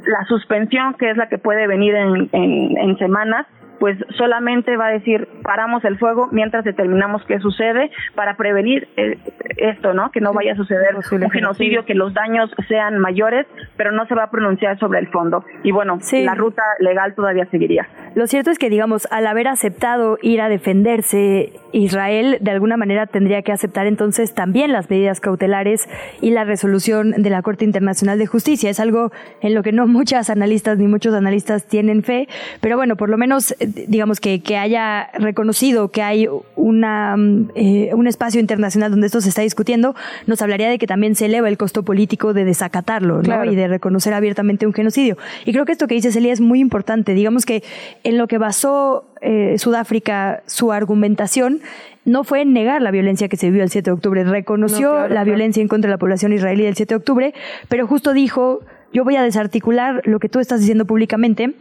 La 0.06 0.24
suspensión, 0.26 0.94
que 0.94 1.10
es 1.10 1.16
la 1.16 1.28
que 1.28 1.38
puede 1.38 1.66
venir 1.66 1.94
en, 1.94 2.28
en 2.32 2.98
semanas, 2.98 3.46
pues 3.78 3.98
solamente 4.16 4.76
va 4.76 4.86
a 4.86 4.90
decir 4.90 5.28
paramos 5.42 5.84
el 5.84 5.98
fuego 5.98 6.28
mientras 6.32 6.64
determinamos 6.64 7.22
qué 7.26 7.38
sucede 7.40 7.90
para 8.14 8.36
prevenir 8.36 8.88
eh, 8.96 9.18
esto, 9.56 9.94
¿no? 9.94 10.10
Que 10.10 10.20
no 10.20 10.32
vaya 10.32 10.52
a 10.52 10.56
suceder 10.56 10.94
un 10.94 11.30
genocidio, 11.30 11.84
que 11.84 11.94
los 11.94 12.14
daños 12.14 12.50
sean 12.68 12.98
mayores, 12.98 13.46
pero 13.76 13.92
no 13.92 14.06
se 14.06 14.14
va 14.14 14.24
a 14.24 14.30
pronunciar 14.30 14.78
sobre 14.78 14.98
el 14.98 15.08
fondo. 15.08 15.44
Y 15.62 15.72
bueno, 15.72 15.98
la 16.12 16.34
ruta 16.34 16.62
legal 16.80 17.14
todavía 17.14 17.46
seguiría. 17.46 17.88
Lo 18.14 18.26
cierto 18.26 18.50
es 18.50 18.58
que, 18.58 18.70
digamos, 18.70 19.06
al 19.10 19.26
haber 19.26 19.48
aceptado 19.48 20.18
ir 20.22 20.40
a 20.40 20.48
defenderse, 20.48 21.52
Israel 21.72 22.38
de 22.40 22.50
alguna 22.50 22.76
manera 22.76 23.06
tendría 23.06 23.42
que 23.42 23.52
aceptar 23.52 23.86
entonces 23.86 24.34
también 24.34 24.72
las 24.72 24.90
medidas 24.90 25.20
cautelares 25.20 25.88
y 26.20 26.30
la 26.30 26.44
resolución 26.44 27.10
de 27.12 27.30
la 27.30 27.42
Corte 27.42 27.64
Internacional 27.64 28.18
de 28.18 28.26
Justicia. 28.26 28.70
Es 28.70 28.80
algo 28.80 29.12
en 29.40 29.54
lo 29.54 29.62
que 29.62 29.72
no 29.72 29.86
muchas 29.98 30.30
analistas 30.30 30.78
ni 30.78 30.86
muchos 30.86 31.14
analistas 31.14 31.66
tienen 31.66 32.02
fe, 32.02 32.28
pero 32.60 32.76
bueno, 32.76 32.96
por 32.96 33.08
lo 33.08 33.18
menos 33.18 33.54
digamos, 33.68 34.20
que, 34.20 34.40
que 34.40 34.56
haya 34.56 35.10
reconocido 35.14 35.88
que 35.90 36.02
hay 36.02 36.28
una, 36.56 37.16
eh, 37.54 37.90
un 37.94 38.06
espacio 38.06 38.40
internacional 38.40 38.90
donde 38.90 39.06
esto 39.06 39.20
se 39.20 39.28
está 39.28 39.42
discutiendo, 39.42 39.94
nos 40.26 40.42
hablaría 40.42 40.68
de 40.68 40.78
que 40.78 40.86
también 40.86 41.14
se 41.14 41.26
eleva 41.26 41.48
el 41.48 41.56
costo 41.56 41.82
político 41.82 42.32
de 42.32 42.44
desacatarlo 42.44 43.22
¿no? 43.22 43.44
y 43.44 43.54
de 43.54 43.68
reconocer 43.68 44.14
abiertamente 44.14 44.66
un 44.66 44.72
genocidio. 44.72 45.16
Y 45.44 45.52
creo 45.52 45.64
que 45.64 45.72
esto 45.72 45.86
que 45.86 45.94
dice 45.94 46.12
Celia 46.12 46.32
es 46.32 46.40
muy 46.40 46.60
importante. 46.60 47.14
Digamos 47.14 47.46
que 47.46 47.62
en 48.04 48.18
lo 48.18 48.26
que 48.28 48.38
basó 48.38 49.04
eh, 49.20 49.56
Sudáfrica 49.58 50.42
su 50.46 50.72
argumentación 50.72 51.60
no 52.04 52.24
fue 52.24 52.42
en 52.42 52.52
negar 52.52 52.80
la 52.80 52.90
violencia 52.90 53.28
que 53.28 53.36
se 53.36 53.46
vivió 53.46 53.62
el 53.62 53.70
7 53.70 53.90
de 53.90 53.94
octubre, 53.94 54.24
reconoció 54.24 55.08
la 55.08 55.24
violencia 55.24 55.60
en 55.60 55.68
contra 55.68 55.88
de 55.88 55.94
la 55.94 55.98
población 55.98 56.32
israelí 56.32 56.64
del 56.64 56.74
7 56.74 56.94
de 56.94 56.96
octubre, 56.96 57.34
pero 57.68 57.86
justo 57.86 58.14
dijo, 58.14 58.60
yo 58.92 59.04
voy 59.04 59.16
a 59.16 59.22
desarticular 59.22 60.00
lo 60.04 60.18
que 60.18 60.30
tú 60.30 60.40
estás 60.40 60.60
diciendo 60.60 60.86
públicamente 60.86 61.54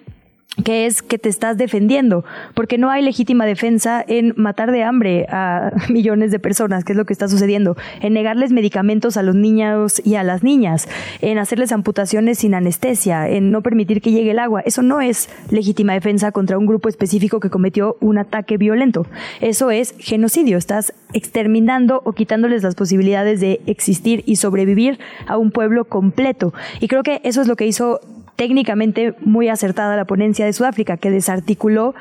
que 0.64 0.86
es 0.86 1.02
que 1.02 1.18
te 1.18 1.30
estás 1.30 1.58
defendiendo, 1.58 2.26
porque 2.54 2.78
no 2.78 2.90
hay 2.90 3.04
legítima 3.04 3.46
defensa 3.46 4.04
en 4.08 4.34
matar 4.38 4.72
de 4.72 4.84
hambre 4.84 5.26
a 5.30 5.72
millones 5.90 6.32
de 6.32 6.40
personas, 6.40 6.84
que 6.84 6.94
es 6.94 6.98
lo 6.98 7.06
que 7.06 7.14
está 7.14 7.28
sucediendo, 7.28 7.78
en 8.02 8.14
negarles 8.14 8.52
medicamentos 8.52 9.18
a 9.18 9.24
los 9.24 9.36
niños 9.36 10.02
y 10.04 10.16
a 10.16 10.24
las 10.24 10.44
niñas, 10.44 10.88
en 11.22 11.38
hacerles 11.38 11.72
amputaciones 11.72 12.40
sin 12.40 12.54
anestesia, 12.54 13.30
en 13.30 13.52
no 13.52 13.62
permitir 13.62 14.02
que 14.02 14.12
llegue 14.12 14.32
el 14.32 14.40
agua. 14.40 14.62
Eso 14.62 14.82
no 14.82 15.02
es 15.02 15.30
legítima 15.52 15.94
defensa 15.94 16.32
contra 16.32 16.58
un 16.58 16.66
grupo 16.66 16.90
específico 16.90 17.40
que 17.40 17.50
cometió 17.50 17.98
un 18.00 18.18
ataque 18.18 18.58
violento. 18.58 19.06
Eso 19.42 19.72
es 19.72 19.94
genocidio. 20.00 20.58
Estás 20.58 20.94
exterminando 21.14 22.02
o 22.04 22.14
quitándoles 22.14 22.64
las 22.64 22.76
posibilidades 22.76 23.40
de 23.40 23.62
existir 23.66 24.24
y 24.26 24.38
sobrevivir 24.38 25.00
a 25.28 25.38
un 25.38 25.52
pueblo 25.52 25.86
completo. 25.86 26.54
Y 26.80 26.88
creo 26.88 27.04
que 27.04 27.22
eso 27.24 27.42
es 27.42 27.48
lo 27.48 27.56
que 27.56 27.68
hizo 27.68 28.02
técnicamente 28.38 29.16
muy 29.20 29.50
acertada 29.50 29.98
la 29.98 30.06
ponencia 30.06 30.46
de 30.46 30.54
Sudáfrica, 30.54 30.96
que 30.96 31.12
desarticuló 31.12 31.94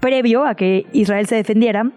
previo 0.00 0.46
a 0.46 0.54
que 0.54 0.86
Israel 0.92 1.26
se 1.26 1.34
defendiera 1.34 1.90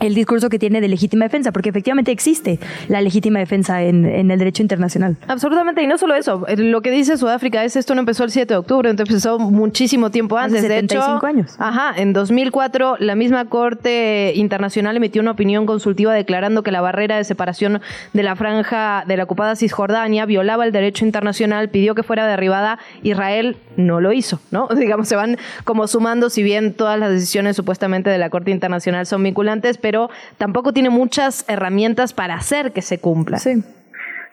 el 0.00 0.14
discurso 0.14 0.48
que 0.48 0.58
tiene 0.58 0.80
de 0.80 0.88
legítima 0.88 1.24
defensa, 1.24 1.52
porque 1.52 1.70
efectivamente 1.70 2.10
existe 2.10 2.58
la 2.88 3.00
legítima 3.00 3.38
defensa 3.38 3.82
en, 3.82 4.06
el 4.06 4.38
derecho 4.38 4.62
internacional. 4.62 5.16
Absolutamente, 5.28 5.82
y 5.82 5.86
no 5.86 5.98
solo 5.98 6.14
eso, 6.14 6.44
lo 6.56 6.82
que 6.82 6.90
dice 6.90 7.16
Sudáfrica 7.16 7.64
es 7.64 7.76
esto 7.76 7.94
no 7.94 8.00
empezó 8.00 8.24
el 8.24 8.30
7 8.30 8.54
de 8.54 8.58
octubre, 8.58 8.90
entonces 8.90 9.14
empezó 9.14 9.38
muchísimo 9.38 10.10
tiempo 10.10 10.36
antes. 10.36 10.62
de 10.62 10.68
75 10.68 11.26
años. 11.26 11.54
Ajá, 11.58 11.94
en 11.96 12.12
2004 12.12 12.96
la 12.98 13.14
misma 13.14 13.46
Corte 13.46 14.32
Internacional 14.34 14.96
emitió 14.96 15.22
una 15.22 15.32
opinión 15.32 15.66
consultiva 15.66 16.12
declarando 16.12 16.62
que 16.62 16.70
la 16.70 16.80
barrera 16.80 17.16
de 17.16 17.24
separación 17.24 17.80
de 18.12 18.22
la 18.22 18.36
franja 18.36 19.04
de 19.06 19.16
la 19.16 19.24
ocupada 19.24 19.56
Cisjordania 19.56 20.26
violaba 20.26 20.64
el 20.64 20.72
derecho 20.72 21.04
internacional, 21.04 21.68
pidió 21.68 21.94
que 21.94 22.02
fuera 22.02 22.26
derribada, 22.26 22.78
Israel 23.02 23.56
no 23.76 24.00
lo 24.00 24.12
hizo, 24.12 24.40
¿no? 24.50 24.68
Digamos, 24.76 25.08
se 25.08 25.16
van 25.16 25.38
como 25.64 25.86
sumando, 25.86 26.30
si 26.30 26.42
bien 26.42 26.74
todas 26.74 26.98
las 26.98 27.10
decisiones 27.10 27.56
supuestamente 27.56 28.10
de 28.10 28.18
la 28.18 28.30
Corte 28.30 28.50
Internacional 28.50 29.06
son 29.06 29.22
vinculantes, 29.22 29.78
pero 29.86 30.10
tampoco 30.36 30.72
tiene 30.72 30.90
muchas 30.90 31.44
herramientas 31.46 32.12
para 32.12 32.34
hacer 32.34 32.72
que 32.72 32.82
se 32.82 32.98
cumpla. 32.98 33.38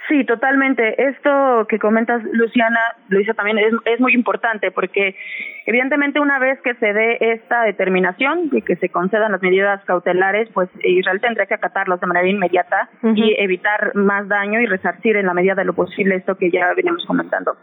Sí, 0.09 0.25
totalmente. 0.25 1.01
Esto 1.01 1.65
que 1.69 1.79
comentas, 1.79 2.21
Luciana, 2.33 2.79
Luisa, 3.07 3.33
también 3.33 3.57
es, 3.57 3.73
es 3.85 4.01
muy 4.01 4.13
importante 4.13 4.69
porque 4.69 5.15
evidentemente 5.65 6.19
una 6.19 6.39
vez 6.39 6.59
que 6.61 6.73
se 6.75 6.91
dé 6.91 7.17
esta 7.21 7.63
determinación 7.63 8.49
de 8.49 8.61
que 8.63 8.75
se 8.75 8.89
concedan 8.89 9.31
las 9.31 9.41
medidas 9.41 9.81
cautelares, 9.85 10.49
pues 10.53 10.69
Israel 10.83 11.21
tendrá 11.21 11.45
que 11.45 11.53
acatarlos 11.53 12.01
de 12.01 12.07
manera 12.07 12.27
inmediata 12.27 12.89
y 13.15 13.35
evitar 13.37 13.95
más 13.95 14.27
daño 14.27 14.59
y 14.59 14.65
resarcir 14.65 15.15
en 15.15 15.25
la 15.25 15.33
medida 15.33 15.55
de 15.55 15.63
lo 15.63 15.73
posible 15.73 16.15
esto 16.15 16.35
que 16.35 16.51
ya 16.51 16.73
veníamos 16.73 17.05
comentando. 17.05 17.55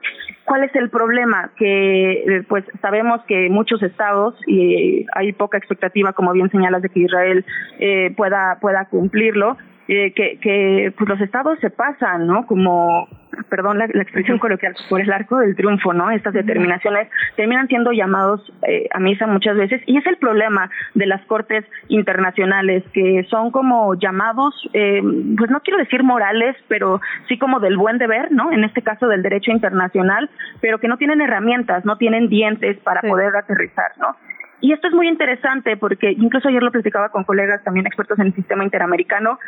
¿Cuál 0.44 0.64
es 0.64 0.74
el 0.74 0.88
problema? 0.88 1.50
Que 1.56 2.42
pues 2.48 2.64
sabemos 2.80 3.20
que 3.28 3.50
muchos 3.50 3.82
estados 3.82 4.34
y 4.46 5.06
hay 5.14 5.32
poca 5.32 5.58
expectativa, 5.58 6.14
como 6.14 6.32
bien 6.32 6.50
señalas, 6.50 6.80
de 6.80 6.88
que 6.88 7.00
Israel 7.00 7.44
eh, 7.78 8.14
pueda 8.16 8.58
pueda 8.60 8.86
cumplirlo 8.86 9.58
eh, 9.92 10.12
que, 10.12 10.38
que 10.38 10.94
pues 10.96 11.08
los 11.08 11.20
estados 11.20 11.58
se 11.58 11.68
pasan, 11.68 12.24
¿no? 12.24 12.46
Como, 12.46 13.08
perdón 13.48 13.78
la, 13.78 13.86
expresión 13.86 14.38
coloquial, 14.38 14.76
por 14.88 15.00
el 15.00 15.12
arco 15.12 15.38
del 15.38 15.56
triunfo, 15.56 15.92
¿no? 15.92 16.12
Estas 16.12 16.32
determinaciones 16.32 17.08
terminan 17.34 17.66
siendo 17.66 17.90
llamados 17.90 18.40
eh, 18.68 18.86
a 18.92 19.00
misa 19.00 19.26
muchas 19.26 19.56
veces 19.56 19.82
y 19.86 19.96
es 19.96 20.06
el 20.06 20.16
problema 20.18 20.70
de 20.94 21.06
las 21.06 21.20
cortes 21.22 21.64
internacionales 21.88 22.84
que 22.92 23.26
son 23.28 23.50
como 23.50 23.96
llamados, 23.96 24.54
eh, 24.74 25.02
pues 25.36 25.50
no 25.50 25.58
quiero 25.58 25.80
decir 25.80 26.04
morales, 26.04 26.54
pero 26.68 27.00
sí 27.26 27.36
como 27.36 27.58
del 27.58 27.76
buen 27.76 27.98
deber, 27.98 28.30
¿no? 28.30 28.52
En 28.52 28.62
este 28.62 28.82
caso 28.82 29.08
del 29.08 29.24
derecho 29.24 29.50
internacional, 29.50 30.30
pero 30.60 30.78
que 30.78 30.86
no 30.86 30.98
tienen 30.98 31.20
herramientas, 31.20 31.84
no 31.84 31.96
tienen 31.96 32.28
dientes 32.28 32.78
para 32.78 33.00
poder 33.00 33.34
aterrizar, 33.34 33.90
¿no? 33.98 34.14
Y 34.60 34.72
esto 34.72 34.86
es 34.86 34.94
muy 34.94 35.08
interesante 35.08 35.76
porque 35.76 36.12
incluso 36.12 36.48
ayer 36.48 36.62
lo 36.62 36.70
platicaba 36.70 37.08
con 37.08 37.24
colegas 37.24 37.64
también 37.64 37.86
expertos 37.86 38.20
en 38.20 38.26
el 38.26 38.34
sistema 38.34 38.62
interamericano 38.62 39.38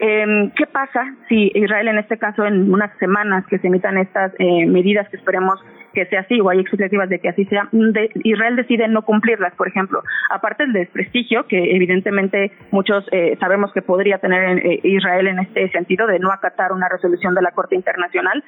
eh, 0.00 0.50
¿Qué 0.56 0.66
pasa 0.66 1.14
si 1.28 1.52
Israel, 1.54 1.88
en 1.88 1.98
este 1.98 2.18
caso, 2.18 2.44
en 2.44 2.72
unas 2.72 2.96
semanas 2.98 3.44
que 3.46 3.58
se 3.58 3.66
emitan 3.66 3.98
estas 3.98 4.32
eh, 4.38 4.66
medidas 4.66 5.08
que 5.10 5.16
esperemos 5.16 5.60
que 5.92 6.06
sea 6.06 6.20
así, 6.20 6.40
o 6.40 6.48
hay 6.48 6.60
expectativas 6.60 7.08
de 7.08 7.18
que 7.18 7.28
así 7.28 7.44
sea, 7.46 7.68
Israel 8.24 8.56
decide 8.56 8.88
no 8.88 9.02
cumplirlas, 9.02 9.54
por 9.54 9.68
ejemplo, 9.68 10.02
aparte 10.30 10.64
del 10.64 10.72
desprestigio 10.72 11.46
que 11.46 11.76
evidentemente 11.76 12.52
muchos 12.70 13.04
eh, 13.12 13.36
sabemos 13.40 13.72
que 13.72 13.82
podría 13.82 14.18
tener 14.18 14.64
eh, 14.64 14.80
Israel 14.84 15.26
en 15.28 15.40
este 15.40 15.68
sentido 15.70 16.06
de 16.06 16.18
no 16.18 16.30
acatar 16.30 16.72
una 16.72 16.88
resolución 16.88 17.34
de 17.34 17.42
la 17.42 17.52
Corte 17.52 17.74
Internacional, 17.74 18.44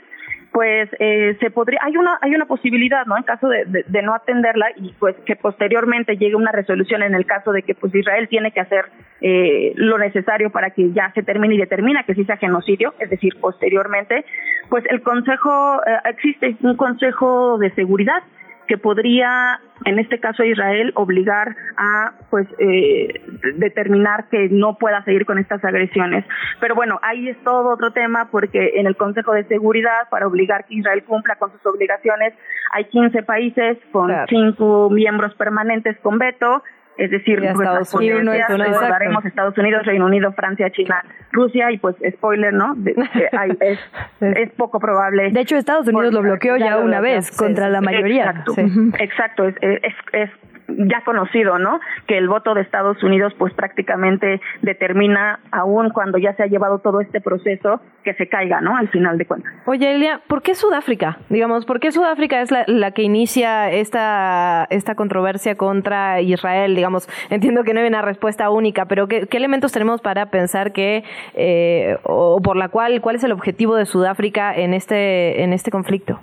pues 0.52 0.90
eh, 0.98 1.36
se 1.40 1.50
podría 1.50 1.80
hay 1.82 1.96
una 1.96 2.18
hay 2.20 2.34
una 2.34 2.44
posibilidad 2.44 3.06
no 3.06 3.16
en 3.16 3.22
caso 3.22 3.48
de, 3.48 3.84
de, 3.86 4.02
no 4.02 4.14
atenderla 4.14 4.66
y 4.76 4.92
pues 4.98 5.16
que 5.24 5.34
posteriormente 5.34 6.16
llegue 6.16 6.36
una 6.36 6.52
resolución 6.52 7.02
en 7.02 7.14
el 7.14 7.24
caso 7.24 7.52
de 7.52 7.62
que 7.62 7.74
pues 7.74 7.94
Israel 7.94 8.28
tiene 8.28 8.52
que 8.52 8.60
hacer 8.60 8.84
eh, 9.22 9.72
lo 9.76 9.96
necesario 9.96 10.50
para 10.50 10.70
que 10.70 10.92
ya 10.92 11.10
se 11.14 11.22
termine 11.22 11.54
y 11.54 11.58
determina 11.58 12.04
que 12.04 12.14
sí 12.14 12.24
sea 12.24 12.36
genocidio 12.36 12.94
es 12.98 13.08
decir 13.08 13.34
posteriormente 13.40 14.26
pues 14.68 14.84
el 14.90 15.00
consejo 15.02 15.80
eh, 15.86 15.98
existe 16.10 16.54
un 16.60 16.76
consejo 16.76 17.56
de 17.58 17.70
seguridad 17.74 18.22
que 18.66 18.78
podría, 18.78 19.60
en 19.84 19.98
este 19.98 20.18
caso 20.20 20.44
Israel, 20.44 20.92
obligar 20.94 21.56
a 21.76 22.12
pues 22.30 22.46
eh, 22.58 23.20
determinar 23.56 24.28
que 24.30 24.48
no 24.50 24.78
pueda 24.78 25.02
seguir 25.04 25.26
con 25.26 25.38
estas 25.38 25.64
agresiones. 25.64 26.24
Pero 26.60 26.74
bueno, 26.74 26.98
ahí 27.02 27.28
es 27.28 27.36
todo 27.44 27.74
otro 27.74 27.92
tema 27.92 28.28
porque 28.30 28.72
en 28.74 28.86
el 28.86 28.96
Consejo 28.96 29.32
de 29.32 29.44
Seguridad, 29.44 30.08
para 30.10 30.26
obligar 30.26 30.64
que 30.66 30.74
Israel 30.74 31.04
cumpla 31.04 31.36
con 31.36 31.52
sus 31.52 31.64
obligaciones, 31.66 32.34
hay 32.72 32.84
15 32.86 33.22
países 33.22 33.78
con 33.92 34.10
cinco 34.28 34.88
miembros 34.90 35.34
permanentes 35.34 35.98
con 36.00 36.18
veto 36.18 36.62
es 36.98 37.10
decir, 37.10 37.38
pues, 37.40 37.50
Estados 37.52 37.94
Unidos, 37.94 38.22
recordaremos 38.48 39.24
Estados 39.24 39.56
Unidos, 39.58 39.84
Reino 39.84 40.06
Unido, 40.06 40.32
Francia, 40.32 40.70
China, 40.70 41.02
Rusia 41.32 41.70
y 41.70 41.78
pues 41.78 41.96
spoiler, 42.14 42.52
¿no? 42.52 42.76
es, 43.60 43.78
es, 44.20 44.50
poco 44.52 44.78
probable. 44.78 45.30
De 45.30 45.40
hecho, 45.40 45.56
Estados 45.56 45.88
Unidos 45.88 46.12
lo 46.12 46.22
bloqueó 46.22 46.56
ya, 46.56 46.78
una 46.78 47.00
vez 47.00 47.34
contra 47.36 47.68
la 47.68 47.80
mayoría. 47.80 48.30
Exacto, 48.30 48.54
exacto 48.98 49.48
es, 49.60 49.94
es 50.12 50.30
ya 50.68 51.02
conocido, 51.04 51.58
¿no? 51.58 51.80
Que 52.06 52.18
el 52.18 52.28
voto 52.28 52.54
de 52.54 52.62
Estados 52.62 53.02
Unidos 53.02 53.32
pues 53.38 53.52
prácticamente 53.54 54.40
determina 54.62 55.40
aún 55.50 55.90
cuando 55.90 56.18
ya 56.18 56.34
se 56.34 56.42
ha 56.42 56.46
llevado 56.46 56.78
todo 56.78 57.00
este 57.00 57.20
proceso 57.20 57.80
que 58.04 58.14
se 58.14 58.28
caiga, 58.28 58.60
¿no? 58.60 58.76
Al 58.76 58.88
final 58.88 59.18
de 59.18 59.26
cuentas. 59.26 59.52
Oye, 59.66 59.94
Elia, 59.94 60.20
¿por 60.26 60.42
qué 60.42 60.54
Sudáfrica? 60.54 61.18
Digamos, 61.28 61.66
¿por 61.66 61.80
qué 61.80 61.92
Sudáfrica 61.92 62.40
es 62.40 62.50
la, 62.50 62.90
que 62.92 63.02
inicia 63.02 63.70
esta, 63.70 64.66
esta 64.70 64.94
controversia 64.94 65.56
contra 65.56 66.20
Israel? 66.20 66.74
Digamos, 66.74 67.08
entiendo 67.30 67.64
que 67.64 67.74
no 67.74 67.80
hay 67.80 67.86
una 67.86 68.02
respuesta 68.02 68.50
única, 68.50 68.86
pero 68.86 69.08
¿qué, 69.08 69.26
elementos 69.32 69.72
tenemos 69.72 70.00
para 70.00 70.26
pensar 70.26 70.72
que, 70.72 71.04
eh, 71.34 71.96
o 72.04 72.40
por 72.42 72.56
la 72.56 72.68
cual, 72.68 73.00
cuál 73.00 73.16
es 73.16 73.24
el 73.24 73.32
objetivo 73.32 73.76
de 73.76 73.86
Sudáfrica 73.86 74.54
en 74.54 74.74
este, 74.74 75.42
en 75.42 75.52
este 75.52 75.70
conflicto? 75.70 76.20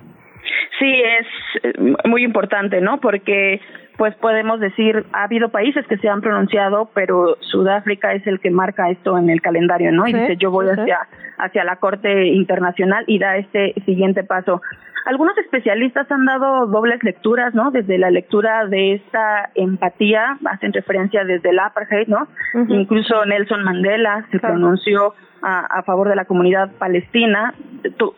Sí, 0.80 0.94
es 0.94 1.28
eh, 1.64 1.74
muy 2.06 2.24
importante, 2.24 2.80
¿no? 2.80 3.00
Porque 3.02 3.60
pues 4.00 4.16
podemos 4.16 4.62
decir, 4.62 5.06
ha 5.12 5.24
habido 5.24 5.50
países 5.50 5.86
que 5.86 5.98
se 5.98 6.08
han 6.08 6.22
pronunciado, 6.22 6.90
pero 6.94 7.36
Sudáfrica 7.42 8.14
es 8.14 8.26
el 8.28 8.40
que 8.40 8.50
marca 8.50 8.90
esto 8.90 9.18
en 9.18 9.30
el 9.30 9.42
calendario, 9.42 9.92
¿no? 9.92 10.08
Y 10.08 10.14
dice, 10.14 10.38
yo 10.38 10.52
voy 10.52 10.68
hacia, 10.70 11.00
hacia 11.38 11.66
la 11.66 11.76
Corte 11.76 12.28
Internacional 12.28 13.04
y 13.08 13.20
da 13.20 13.36
este 13.36 13.74
siguiente 13.86 14.24
paso. 14.24 14.62
Algunos 15.06 15.38
especialistas 15.38 16.10
han 16.10 16.26
dado 16.26 16.68
dobles 16.68 17.04
lecturas, 17.04 17.54
¿no? 17.54 17.72
Desde 17.72 17.98
la 17.98 18.10
lectura 18.10 18.68
de 18.68 18.94
esta 18.94 19.50
empatía, 19.54 20.38
hacen 20.46 20.72
referencia 20.72 21.26
desde 21.26 21.50
el 21.50 21.60
apartheid, 21.60 22.08
¿no? 22.08 22.30
Incluso 22.70 23.26
Nelson 23.26 23.64
Mandela 23.64 24.26
se 24.32 24.40
pronunció 24.40 25.14
a, 25.42 25.60
a, 25.66 25.84
favor 25.84 26.08
de 26.08 26.16
la 26.16 26.24
comunidad 26.24 26.72
palestina, 26.78 27.54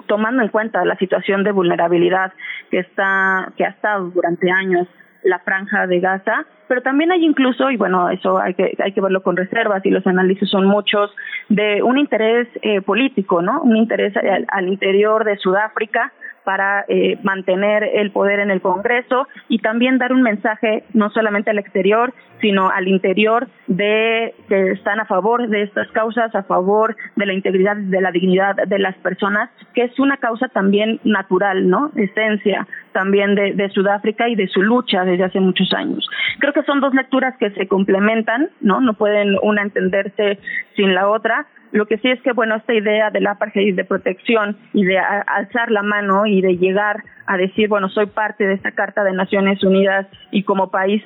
tomando 0.05 0.43
en 0.43 0.49
cuenta 0.49 0.86
la 0.86 0.95
situación 0.97 1.43
de 1.43 1.51
vulnerabilidad 1.51 2.34
que 2.69 2.79
está 2.79 3.51
que 3.57 3.65
ha 3.65 3.69
estado 3.69 4.11
durante 4.11 4.51
años 4.51 4.88
la 5.24 5.39
franja 5.39 5.88
de 5.88 5.99
Gaza, 5.99 6.45
pero 6.67 6.82
también 6.82 7.11
hay 7.11 7.26
incluso, 7.26 7.69
y 7.69 7.78
bueno, 7.78 8.09
eso 8.09 8.39
hay 8.39 8.53
que, 8.53 8.76
hay 8.84 8.93
que 8.93 9.01
verlo 9.01 9.22
con 9.24 9.36
reservas 9.36 9.86
y 9.86 9.89
los 9.89 10.05
análisis 10.07 10.49
son 10.49 10.65
muchos, 10.65 11.11
de 11.49 11.84
un 11.84 11.97
interés 11.97 12.47
eh, 12.61 12.82
político, 12.82 13.41
¿no? 13.41 13.61
Un 13.61 13.76
interés 13.76 14.13
al 14.47 14.67
interior 14.67 15.26
de 15.26 15.38
Sudáfrica 15.38 16.13
para 16.43 16.86
eh, 16.88 17.17
mantener 17.24 17.84
el 17.84 18.11
poder 18.11 18.39
en 18.39 18.51
el 18.51 18.61
Congreso 18.61 19.28
y 19.47 19.59
también 19.59 19.97
dar 19.97 20.13
un 20.13 20.22
mensaje 20.22 20.84
no 20.93 21.09
solamente 21.11 21.51
al 21.51 21.59
exterior, 21.59 22.13
sino 22.39 22.69
al 22.69 22.88
interior 22.88 23.47
de 23.67 24.34
que 24.47 24.72
están 24.72 24.99
a 24.99 25.05
favor 25.05 25.47
de 25.47 25.63
estas 25.63 25.89
causas, 25.91 26.34
a 26.34 26.43
favor 26.43 26.95
de 27.15 27.26
la 27.26 27.34
integridad, 27.34 27.76
de 27.78 28.01
la 28.01 28.11
dignidad 28.11 28.55
de 28.55 28.80
las 28.80 28.95
personas, 28.97 29.49
que 29.74 29.84
es 29.84 29.99
una 29.99 30.17
causa 30.17 30.47
también 30.47 30.99
natural, 31.03 31.69
¿no? 31.69 31.91
Esencia 31.95 32.67
también 32.91 33.35
de, 33.35 33.69
Sudáfrica 33.69 34.27
y 34.27 34.35
de 34.35 34.47
su 34.47 34.61
lucha 34.61 35.03
desde 35.05 35.23
hace 35.23 35.39
muchos 35.39 35.73
años. 35.73 36.07
Creo 36.39 36.53
que 36.53 36.63
son 36.63 36.81
dos 36.81 36.93
lecturas 36.93 37.35
que 37.39 37.51
se 37.51 37.67
complementan, 37.67 38.49
¿no? 38.59 38.81
No 38.81 38.93
pueden 38.93 39.37
una 39.41 39.61
entenderse 39.61 40.39
sin 40.75 40.93
la 40.93 41.07
otra 41.09 41.47
lo 41.71 41.85
que 41.85 41.97
sí 41.99 42.09
es 42.09 42.21
que, 42.21 42.33
bueno, 42.33 42.55
esta 42.55 42.73
idea 42.73 43.11
del 43.11 43.27
apartheid 43.27 43.75
de 43.75 43.85
protección 43.85 44.57
y 44.73 44.83
de 44.83 44.99
alzar 44.99 45.71
la 45.71 45.83
mano 45.83 46.25
y 46.25 46.41
de 46.41 46.57
llegar 46.57 47.03
a 47.25 47.37
decir, 47.37 47.69
bueno, 47.69 47.87
soy 47.89 48.07
parte 48.07 48.45
de 48.45 48.55
esta 48.55 48.71
Carta 48.71 49.03
de 49.03 49.13
Naciones 49.13 49.63
Unidas 49.63 50.05
y 50.31 50.43
como 50.43 50.69
país 50.69 51.01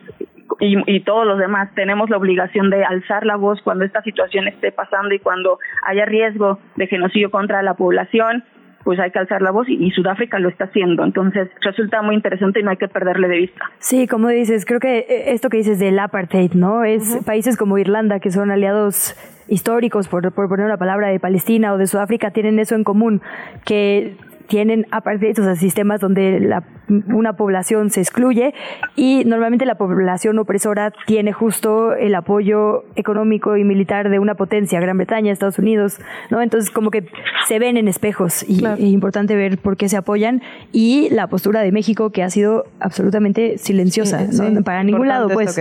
y, 0.60 0.78
y, 0.86 1.00
todos 1.02 1.26
los 1.26 1.38
demás 1.38 1.74
tenemos 1.76 2.10
la 2.10 2.18
obligación 2.18 2.70
de 2.70 2.84
alzar 2.84 3.26
la 3.26 3.36
voz 3.36 3.62
cuando 3.62 3.84
esta 3.84 4.02
situación 4.04 4.48
esté 4.48 4.72
pasando 4.72 5.14
y 5.14 5.20
cuando 5.20 5.60
haya 5.86 6.06
riesgo 6.06 6.60
de 6.76 6.88
genocidio 6.88 7.30
contra 7.30 7.62
la 7.62 7.74
población, 7.74 8.44
pues 8.86 9.00
hay 9.00 9.12
que 9.12 9.20
alzar 9.20 9.42
la 9.42 9.52
voz 9.52 9.68
y, 9.68 9.90
Sudáfrica 9.92 10.40
lo 10.40 10.48
está 10.48 10.66
haciendo. 10.66 11.04
Entonces 11.04 11.50
resulta 11.62 12.02
muy 12.04 12.16
interesante 12.16 12.60
y 12.60 12.64
no 12.64 12.70
hay 12.70 12.78
que 12.78 12.88
perderle 12.88 13.28
de 13.28 13.38
vista. 13.38 13.66
Sí, 13.80 14.08
como 14.08 14.30
dices, 14.30 14.64
creo 14.64 14.80
que 14.80 15.00
eh, 15.00 15.34
esto 15.34 15.50
que 15.50 15.58
dices 15.58 15.80
del 15.80 15.98
apartheid, 15.98 16.54
¿no? 16.54 16.84
Es 16.84 17.18
países 17.26 17.58
como 17.58 17.80
Irlanda 17.80 18.20
que 18.20 18.30
son 18.30 18.52
aliados 18.52 19.16
históricos, 19.48 20.08
por, 20.08 20.32
por 20.32 20.48
poner 20.48 20.68
una 20.68 20.78
palabra, 20.78 21.10
de 21.10 21.20
Palestina 21.20 21.74
o 21.74 21.78
de 21.78 21.88
Sudáfrica, 21.88 22.30
tienen 22.30 22.60
eso 22.60 22.76
en 22.76 22.84
común, 22.84 23.22
que 23.66 24.16
tienen 24.48 24.88
aparte 24.92 25.26
de 25.26 25.32
esos 25.32 25.58
sistemas 25.58 26.00
donde 26.00 26.40
la, 26.40 26.64
una 27.08 27.34
población 27.36 27.90
se 27.90 28.02
excluye 28.02 28.54
y 28.96 29.24
normalmente 29.26 29.66
la 29.66 29.76
población 29.76 30.38
opresora 30.40 30.92
tiene 31.06 31.34
justo 31.34 31.94
el 31.94 32.16
apoyo 32.16 32.86
económico 32.96 33.58
y 33.58 33.64
militar 33.64 34.10
de 34.10 34.20
una 34.20 34.36
potencia, 34.36 34.80
Gran 34.80 34.98
Bretaña, 34.98 35.32
Estados 35.32 35.60
Unidos, 35.60 36.00
¿no? 36.30 36.42
Entonces 36.42 36.72
como 36.72 36.92
que 36.92 37.08
se 37.48 37.60
ven 37.60 37.78
en 37.78 37.88
espejos 37.88 38.44
y 38.48 38.66
es 38.66 38.80
importante 38.80 39.36
ver 39.36 39.58
por 39.58 39.78
qué 39.78 39.90
se 39.90 39.98
apoyan 39.98 40.42
y 40.72 41.10
la 41.10 41.28
postura 41.28 41.62
de 41.62 41.72
México 41.72 42.12
que 42.12 42.24
ha 42.24 42.30
sido 42.30 42.66
absolutamente 42.80 43.58
silenciosa, 43.58 44.28
¿no? 44.32 44.64
Para 44.64 44.84
ningún 44.84 45.08
lado, 45.08 45.30
pues. 45.30 45.56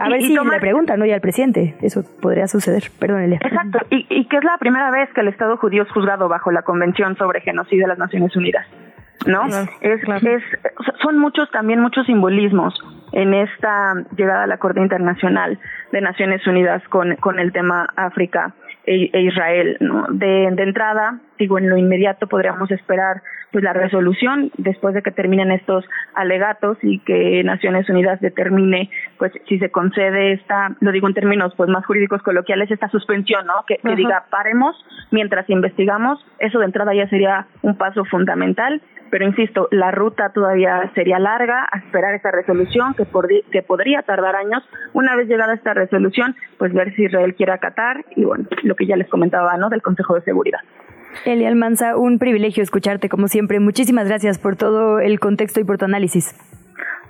A 0.00 0.08
ver 0.08 0.22
si 0.22 0.34
le 0.34 0.60
preguntan, 0.60 0.98
¿no? 0.98 1.06
Y 1.06 1.12
al 1.12 1.20
presidente. 1.20 1.74
Eso 1.82 2.02
podría 2.20 2.46
suceder. 2.46 2.84
Perdón, 2.98 3.22
Elia. 3.22 3.38
Exacto. 3.42 3.78
Y, 3.90 4.06
y 4.08 4.26
que 4.26 4.36
es 4.36 4.44
la 4.44 4.58
primera 4.58 4.90
vez 4.90 5.08
que 5.14 5.20
el 5.20 5.28
Estado 5.28 5.56
judío 5.56 5.82
es 5.82 5.90
juzgado 5.90 6.28
bajo 6.28 6.50
la 6.50 6.62
Convención 6.62 7.16
sobre 7.16 7.40
Genocidio 7.40 7.84
de 7.84 7.88
las 7.88 7.98
Naciones 7.98 8.34
Unidas. 8.36 8.66
¿No? 9.26 9.46
es, 9.46 9.64
es, 9.80 10.42
son 11.00 11.18
muchos 11.18 11.50
también 11.50 11.80
muchos 11.80 12.04
simbolismos 12.04 12.74
en 13.12 13.32
esta 13.32 13.94
llegada 14.16 14.42
a 14.42 14.46
la 14.46 14.58
Corte 14.58 14.80
Internacional 14.80 15.58
de 15.92 16.00
Naciones 16.00 16.46
Unidas 16.46 16.82
con, 16.88 17.16
con 17.16 17.38
el 17.38 17.52
tema 17.52 17.88
África 17.96 18.54
e, 18.84 19.10
e 19.12 19.20
Israel. 19.22 19.76
¿no? 19.80 20.06
De, 20.10 20.50
de 20.50 20.62
entrada, 20.62 21.20
digo, 21.38 21.58
en 21.58 21.68
lo 21.68 21.76
inmediato 21.76 22.26
podríamos 22.26 22.70
esperar 22.70 23.22
pues 23.54 23.62
la 23.62 23.72
resolución 23.72 24.50
después 24.56 24.94
de 24.94 25.02
que 25.02 25.12
terminen 25.12 25.52
estos 25.52 25.84
alegatos 26.14 26.76
y 26.82 26.98
que 26.98 27.44
Naciones 27.44 27.88
Unidas 27.88 28.20
determine 28.20 28.90
pues 29.16 29.30
si 29.48 29.60
se 29.60 29.70
concede 29.70 30.32
esta, 30.32 30.74
lo 30.80 30.90
digo 30.90 31.06
en 31.06 31.14
términos 31.14 31.54
pues 31.56 31.70
más 31.70 31.86
jurídicos 31.86 32.20
coloquiales, 32.22 32.70
esta 32.70 32.88
suspensión, 32.88 33.46
¿no? 33.46 33.64
Que, 33.66 33.78
diga 33.94 34.24
paremos 34.28 34.74
mientras 35.12 35.48
investigamos, 35.48 36.18
eso 36.40 36.58
de 36.58 36.64
entrada 36.64 36.94
ya 36.94 37.08
sería 37.08 37.46
un 37.62 37.76
paso 37.76 38.04
fundamental, 38.04 38.82
pero 39.10 39.24
insisto, 39.24 39.68
la 39.70 39.92
ruta 39.92 40.30
todavía 40.30 40.90
sería 40.96 41.20
larga 41.20 41.68
a 41.70 41.78
esperar 41.78 42.14
esa 42.14 42.32
resolución 42.32 42.94
que, 42.94 43.06
que 43.52 43.62
podría 43.62 44.02
tardar 44.02 44.34
años. 44.34 44.68
Una 44.92 45.14
vez 45.14 45.28
llegada 45.28 45.54
esta 45.54 45.74
resolución, 45.74 46.34
pues 46.58 46.72
ver 46.72 46.92
si 46.96 47.04
Israel 47.04 47.36
quiere 47.36 47.52
acatar 47.52 48.04
y 48.16 48.24
bueno, 48.24 48.46
lo 48.64 48.74
que 48.74 48.86
ya 48.86 48.96
les 48.96 49.08
comentaba, 49.08 49.56
¿no? 49.56 49.68
Del 49.68 49.82
Consejo 49.82 50.16
de 50.16 50.22
Seguridad. 50.22 50.58
Eli 51.24 51.46
Almanza, 51.46 51.96
un 51.96 52.18
privilegio 52.18 52.62
escucharte 52.62 53.08
como 53.08 53.28
siempre. 53.28 53.60
Muchísimas 53.60 54.08
gracias 54.08 54.38
por 54.38 54.56
todo 54.56 55.00
el 55.00 55.20
contexto 55.20 55.60
y 55.60 55.64
por 55.64 55.78
tu 55.78 55.84
análisis. 55.84 56.34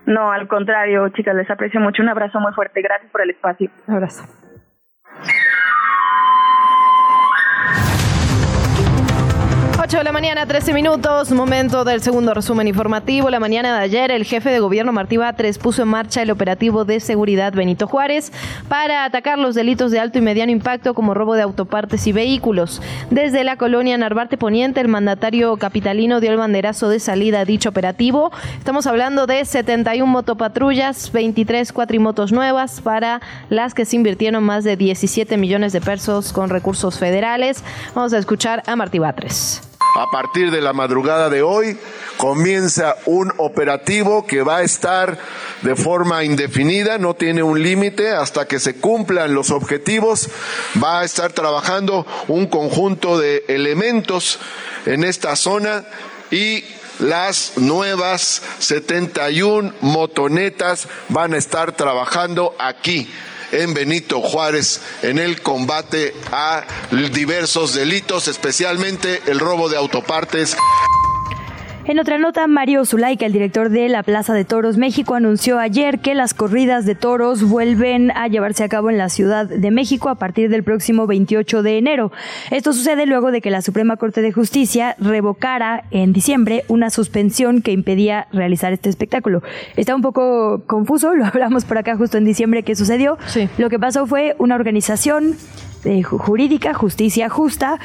No, 0.07 0.31
al 0.31 0.49
contrario, 0.49 1.09
chicas, 1.11 1.35
les 1.35 1.51
aprecio 1.51 1.81
mucho. 1.81 2.03
Un 2.03 2.11
abrazo 2.11 2.39
muy 2.41 2.53
fuerte. 2.53 2.83
Gracias 2.83 3.11
por 3.11 3.23
el 3.23 3.31
espacio. 3.31 3.71
Un 3.87 3.95
abrazo. 3.95 4.25
8 9.95 10.01
de 10.01 10.05
la 10.07 10.11
mañana, 10.11 10.45
13 10.45 10.73
minutos, 10.73 11.31
momento 11.31 11.85
del 11.85 12.03
segundo 12.03 12.35
resumen 12.35 12.67
informativo. 12.67 13.31
La 13.31 13.39
mañana 13.39 13.79
de 13.79 13.85
ayer, 13.85 14.11
el 14.11 14.25
jefe 14.25 14.51
de 14.51 14.59
gobierno 14.59 14.93
Martí 14.93 15.19
Batres 15.19 15.57
puso 15.57 15.83
en 15.83 15.89
marcha 15.89 16.21
el 16.21 16.33
operativo 16.33 16.85
de 16.85 16.99
seguridad 16.99 17.53
Benito 17.53 17.87
Juárez 17.87 18.33
para 18.69 19.05
atacar 19.05 19.39
los 19.39 19.55
delitos 19.55 19.93
de 19.93 20.01
alto 20.01 20.19
y 20.19 20.21
mediano 20.21 20.51
impacto 20.51 20.95
como 20.95 21.15
robo 21.15 21.37
de 21.37 21.43
autopartes 21.43 22.09
y 22.09 22.13
vehículos. 22.13 22.83
Desde 23.11 23.45
la 23.45 23.57
colonia 23.57 23.97
Narvarte 23.97 24.37
Poniente, 24.37 24.81
el 24.81 24.89
mandatario 24.89 25.57
capitalino 25.59 26.19
dio 26.19 26.33
el 26.33 26.39
banderazo 26.39 26.89
de 26.89 26.99
salida 26.99 27.39
a 27.39 27.45
dicho 27.45 27.69
operativo. 27.69 28.33
Estamos 28.59 28.89
hablando 28.89 29.29
de 29.29 29.45
71 29.45 30.11
motopatrullas, 30.11 31.13
23 31.13 31.73
cuatrimotos 31.73 32.33
nuevas 32.33 32.81
para 32.81 33.21
las 33.49 33.75
que 33.75 33.85
se 33.85 33.95
invirtieron 33.95 34.43
más 34.43 34.65
de 34.65 34.77
17 34.77 35.37
millones 35.37 35.73
de 35.73 35.81
pesos 35.81 36.33
con 36.33 36.51
recursos 36.51 36.99
federales. 36.99 37.63
Vamos 37.95 38.13
a 38.13 38.19
escuchar 38.19 38.65
a 38.67 38.75
Martí 38.75 38.99
Batres. 38.99 39.63
A 39.95 40.11
partir 40.11 40.51
de 40.51 40.61
la 40.61 40.73
madrugada 40.73 41.31
de 41.31 41.43
hoy 41.43 41.79
comienza 42.17 42.97
un 43.07 43.33
operativo 43.37 44.27
que 44.27 44.43
va 44.43 44.57
a 44.57 44.63
estar 44.63 45.17
de 45.63 45.77
forma 45.77 46.25
indefinida, 46.25 46.99
no 46.99 47.15
tiene 47.15 47.45
un 47.45 47.63
límite 47.63 48.11
hasta 48.11 48.49
que 48.49 48.59
se 48.59 48.75
cumplan 48.75 49.35
los 49.35 49.53
objetivos. 49.53 50.29
Va 50.83 51.01
a 51.01 51.05
estar 51.05 51.33
trabajando 51.33 52.05
un 52.27 52.49
conjunto 52.49 53.19
de 53.19 53.45
elementos 53.47 54.41
en 54.85 55.05
esta 55.05 55.37
zona 55.37 55.85
y 56.33 56.65
las 56.99 57.53
nuevas 57.57 58.43
71 58.59 59.75
motonetas 59.81 60.89
van 61.09 61.35
a 61.35 61.39
estar 61.39 61.71
trabajando 61.71 62.57
aquí 62.59 63.09
en 63.63 63.75
Benito 63.75 64.21
Juárez 64.21 64.81
en 65.03 65.19
el 65.19 65.41
combate 65.43 66.15
a 66.33 66.65
diversos 67.13 67.75
delitos, 67.75 68.29
especialmente 68.29 69.23
el 69.27 69.39
robo 69.39 69.69
de 69.69 69.77
autopartes. 69.77 70.57
En 71.87 71.99
otra 71.99 72.17
nota, 72.17 72.47
Mario 72.47 72.87
Zulaika, 72.87 73.27
el 73.27 73.33
director 73.35 73.69
de 73.69 73.91
la 73.91 74.03
Plaza 74.03 74.33
de 74.33 74.47
Toros 74.47 74.79
México, 74.79 75.17
anunció 75.17 75.59
ayer 75.59 75.99
que 75.99 76.15
las 76.15 76.33
corridas 76.33 76.87
de 76.87 76.95
toros 76.95 77.47
vuelven 77.47 78.11
a 78.13 78.27
llevarse 78.27 78.65
a 78.65 78.71
cabo 78.71 78.89
en 78.89 78.97
la 78.97 79.11
Ciudad 79.11 79.45
de 79.45 79.71
México 79.71 80.09
a 80.09 80.15
partir 80.15 80.49
del 80.49 80.65
próximo 80.65 81.07
28 81.07 81.63
de 81.63 81.77
enero. 81.77 82.11
Esto 82.51 82.73
sucede 82.73 83.05
luego 83.05 83.31
de 83.31 83.43
que 83.43 83.51
la 83.51 83.61
Suprema 83.61 83.99
Corte 83.99 84.23
de 84.23 84.33
Justicia 84.33 84.97
revocara 84.99 85.85
en 85.91 86.15
diciembre 86.15 86.65
una 86.69 86.89
suspensión 86.89 87.61
que 87.61 87.73
impedía 87.73 88.29
realizar 88.33 88.73
este 88.73 88.89
espectáculo. 88.89 89.43
Está 89.77 89.95
un 89.95 90.01
poco 90.01 90.63
confuso, 90.67 91.13
lo 91.15 91.27
hablamos 91.27 91.67
por 91.67 91.77
acá 91.77 91.97
justo 91.97 92.17
en 92.17 92.25
diciembre 92.25 92.63
qué 92.63 92.77
sucedió. 92.77 93.19
Lo 93.59 93.69
que 93.69 93.79
pasó 93.79 94.07
fue 94.07 94.37
una 94.39 94.55
organización 94.55 95.37
eh, 95.85 96.03
jurídica, 96.03 96.73
justicia 96.73 97.29
justa, 97.29 97.79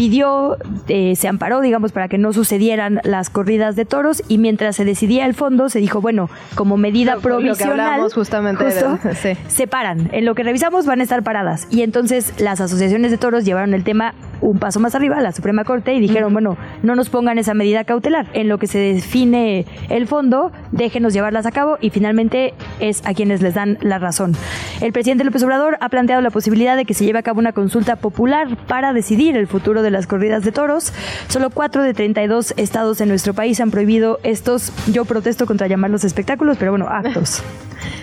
pidió, 0.00 0.56
eh, 0.88 1.14
se 1.14 1.28
amparó, 1.28 1.60
digamos, 1.60 1.92
para 1.92 2.08
que 2.08 2.16
no 2.16 2.32
sucedieran 2.32 3.02
las 3.04 3.28
corridas 3.28 3.76
de 3.76 3.84
toros 3.84 4.22
y 4.28 4.38
mientras 4.38 4.76
se 4.76 4.86
decidía 4.86 5.26
el 5.26 5.34
fondo, 5.34 5.68
se 5.68 5.78
dijo, 5.78 6.00
bueno, 6.00 6.30
como 6.54 6.78
medida 6.78 7.16
provisional, 7.18 8.10
justamente 8.10 8.64
se 9.48 9.66
paran. 9.66 10.08
En 10.12 10.24
lo 10.24 10.34
que 10.34 10.42
revisamos 10.42 10.86
van 10.86 11.00
a 11.00 11.02
estar 11.02 11.22
paradas. 11.22 11.66
Y 11.68 11.82
entonces 11.82 12.32
las 12.40 12.62
asociaciones 12.62 13.10
de 13.10 13.18
toros 13.18 13.44
llevaron 13.44 13.74
el 13.74 13.84
tema 13.84 14.14
un 14.40 14.58
paso 14.58 14.80
más 14.80 14.94
arriba 14.94 15.18
a 15.18 15.20
la 15.20 15.32
Suprema 15.32 15.64
Corte 15.64 15.94
y 15.94 16.00
dijeron, 16.00 16.32
bueno, 16.32 16.56
no 16.82 16.94
nos 16.94 17.10
pongan 17.10 17.38
esa 17.38 17.54
medida 17.54 17.84
cautelar. 17.84 18.26
En 18.32 18.48
lo 18.48 18.56
que 18.56 18.66
se 18.66 18.78
define 18.78 19.66
el 19.88 20.06
fondo, 20.06 20.50
déjenos 20.72 21.12
llevarlas 21.12 21.46
a 21.46 21.52
cabo 21.52 21.76
y 21.80 21.90
finalmente 21.90 22.54
es 22.78 23.02
a 23.04 23.14
quienes 23.14 23.42
les 23.42 23.54
dan 23.54 23.78
la 23.82 23.98
razón. 23.98 24.32
El 24.80 24.92
presidente 24.92 25.24
López 25.24 25.42
Obrador 25.42 25.76
ha 25.80 25.88
planteado 25.88 26.22
la 26.22 26.30
posibilidad 26.30 26.76
de 26.76 26.84
que 26.84 26.94
se 26.94 27.04
lleve 27.04 27.18
a 27.18 27.22
cabo 27.22 27.38
una 27.38 27.52
consulta 27.52 27.96
popular 27.96 28.56
para 28.66 28.92
decidir 28.92 29.36
el 29.36 29.46
futuro 29.46 29.82
de 29.82 29.89
las 29.90 30.06
corridas 30.06 30.44
de 30.44 30.52
toros. 30.52 30.92
Solo 31.28 31.50
4 31.50 31.82
de 31.82 31.94
32 31.94 32.54
estados 32.56 33.00
en 33.00 33.08
nuestro 33.08 33.34
país 33.34 33.60
han 33.60 33.70
prohibido 33.70 34.20
estos, 34.22 34.72
yo 34.90 35.04
protesto 35.04 35.46
contra 35.46 35.66
llamarlos 35.66 36.04
espectáculos, 36.04 36.56
pero 36.58 36.72
bueno, 36.72 36.88
actos. 36.88 37.42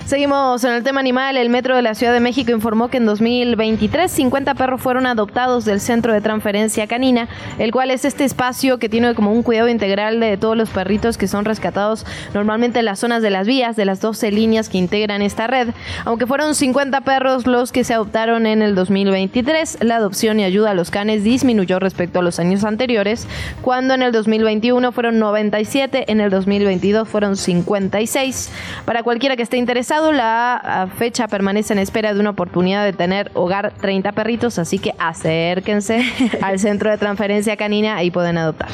Seguimos 0.06 0.64
en 0.64 0.74
el 0.74 0.84
tema 0.84 1.02
animal. 1.02 1.36
El 1.36 1.50
Metro 1.50 1.76
de 1.76 1.82
la 1.82 1.94
Ciudad 1.94 2.14
de 2.14 2.20
México 2.20 2.52
informó 2.52 2.88
que 2.88 2.98
en 2.98 3.06
2023 3.06 4.10
50 4.10 4.56
perros 4.56 4.82
fueron 4.82 5.06
adoptados 5.06 5.66
del 5.66 5.82
Centro 5.82 6.14
de 6.14 6.22
Transferencia 6.22 6.88
Canina, 6.88 7.28
el 7.60 7.72
cual 7.72 7.92
es 7.92 8.06
este 8.06 8.24
espacio 8.24 8.80
que 8.80 8.90
tiene 8.90 9.14
como 9.16 9.34
un 9.34 9.44
cuidado 9.44 9.68
integral 9.68 10.20
de 10.20 10.38
todos 10.38 10.56
los 10.56 10.70
perritos 10.70 11.18
que 11.18 11.28
son 11.28 11.46
rescatados 11.46 12.06
normalmente 12.34 12.80
en 12.80 12.86
las 12.86 13.00
zonas 13.00 13.22
de 13.22 13.30
las 13.30 13.48
vías 13.48 13.76
de 13.76 13.86
las 13.86 14.00
12 14.00 14.32
líneas 14.32 14.70
que 14.70 14.78
integran 14.78 15.22
esta 15.22 15.48
red. 15.48 15.70
Aunque 16.06 16.26
fueron 16.26 16.56
50 16.56 17.02
perros 17.02 17.46
los 17.46 17.72
que 17.72 17.84
se 17.84 17.94
adoptaron 17.94 18.46
en 18.46 18.62
el 18.62 18.76
2023, 18.76 19.80
la 19.82 19.98
adopción 19.98 20.40
y 20.40 20.44
ayuda 20.44 20.72
a 20.72 20.74
los 20.74 20.92
canes 20.92 21.24
disminuyó 21.24 21.80
respecto 21.80 22.20
a 22.20 22.22
los 22.22 22.40
años 22.40 22.64
anteriores, 22.64 23.28
cuando 23.62 23.94
en 23.94 24.02
el 24.02 24.12
2021 24.12 24.92
fueron 24.92 25.20
97, 25.20 26.06
en 26.12 26.22
el 26.22 26.30
2022 26.30 27.08
fueron 27.08 27.36
56. 27.36 28.52
Para 28.86 29.04
cualquiera 29.04 29.36
que 29.36 29.44
esté 29.44 29.58
interesado, 29.68 30.14
la 30.14 30.88
fecha 30.98 31.28
permanece 31.28 31.74
en 31.74 31.80
espera 31.80 32.14
de 32.14 32.22
una 32.22 32.30
oportunidad 32.30 32.86
de 32.86 32.94
tener 32.94 33.32
hogar 33.34 33.74
30 33.82 34.14
perritos, 34.14 34.60
así 34.60 34.80
que 34.80 34.94
acérquense 34.98 36.06
al 36.42 36.58
centro 36.58 36.90
de 36.90 36.98
transferencia 36.98 37.58
canina 37.58 38.02
y 38.02 38.10
pueden 38.10 38.38
adoptar. 38.38 38.70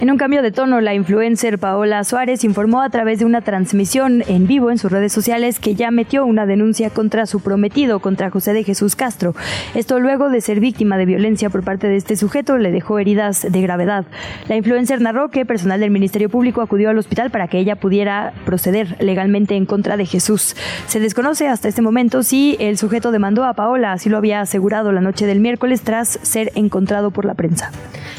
En 0.00 0.10
un 0.10 0.16
cambio 0.16 0.40
de 0.40 0.50
tono, 0.50 0.80
la 0.80 0.94
influencer 0.94 1.58
Paola 1.58 2.02
Suárez 2.04 2.42
informó 2.42 2.80
a 2.80 2.88
través 2.88 3.18
de 3.18 3.26
una 3.26 3.42
transmisión 3.42 4.24
en 4.28 4.46
vivo 4.46 4.70
en 4.70 4.78
sus 4.78 4.90
redes 4.90 5.12
sociales 5.12 5.60
que 5.60 5.74
ya 5.74 5.90
metió 5.90 6.24
una 6.24 6.46
denuncia 6.46 6.88
contra 6.88 7.26
su 7.26 7.40
prometido, 7.40 8.00
contra 8.00 8.30
José 8.30 8.54
de 8.54 8.64
Jesús 8.64 8.96
Castro. 8.96 9.34
Esto 9.74 10.00
luego 10.00 10.30
de 10.30 10.40
ser 10.40 10.58
víctima 10.58 10.96
de 10.96 11.04
violencia 11.04 11.50
por 11.50 11.64
parte 11.64 11.86
de 11.86 11.96
este 11.96 12.16
sujeto 12.16 12.56
le 12.56 12.72
dejó 12.72 12.98
heridas 12.98 13.46
de 13.46 13.60
gravedad. 13.60 14.06
La 14.48 14.56
influencer 14.56 15.02
narró 15.02 15.28
que 15.28 15.44
personal 15.44 15.80
del 15.80 15.90
Ministerio 15.90 16.30
Público 16.30 16.62
acudió 16.62 16.88
al 16.88 16.96
hospital 16.96 17.30
para 17.30 17.48
que 17.48 17.58
ella 17.58 17.76
pudiera 17.76 18.32
proceder 18.46 18.96
legalmente 19.00 19.54
en 19.54 19.66
contra 19.66 19.98
de 19.98 20.06
Jesús. 20.06 20.56
Se 20.86 20.98
desconoce 20.98 21.46
hasta 21.46 21.68
este 21.68 21.82
momento 21.82 22.22
si 22.22 22.56
el 22.58 22.78
sujeto 22.78 23.12
demandó 23.12 23.44
a 23.44 23.52
Paola, 23.52 23.92
así 23.92 24.08
lo 24.08 24.16
había 24.16 24.40
asegurado 24.40 24.92
la 24.92 25.02
noche 25.02 25.26
del 25.26 25.40
miércoles 25.40 25.82
tras 25.82 26.18
ser 26.22 26.52
encontrado 26.54 27.10
por 27.10 27.26
la 27.26 27.34
prensa. 27.34 27.70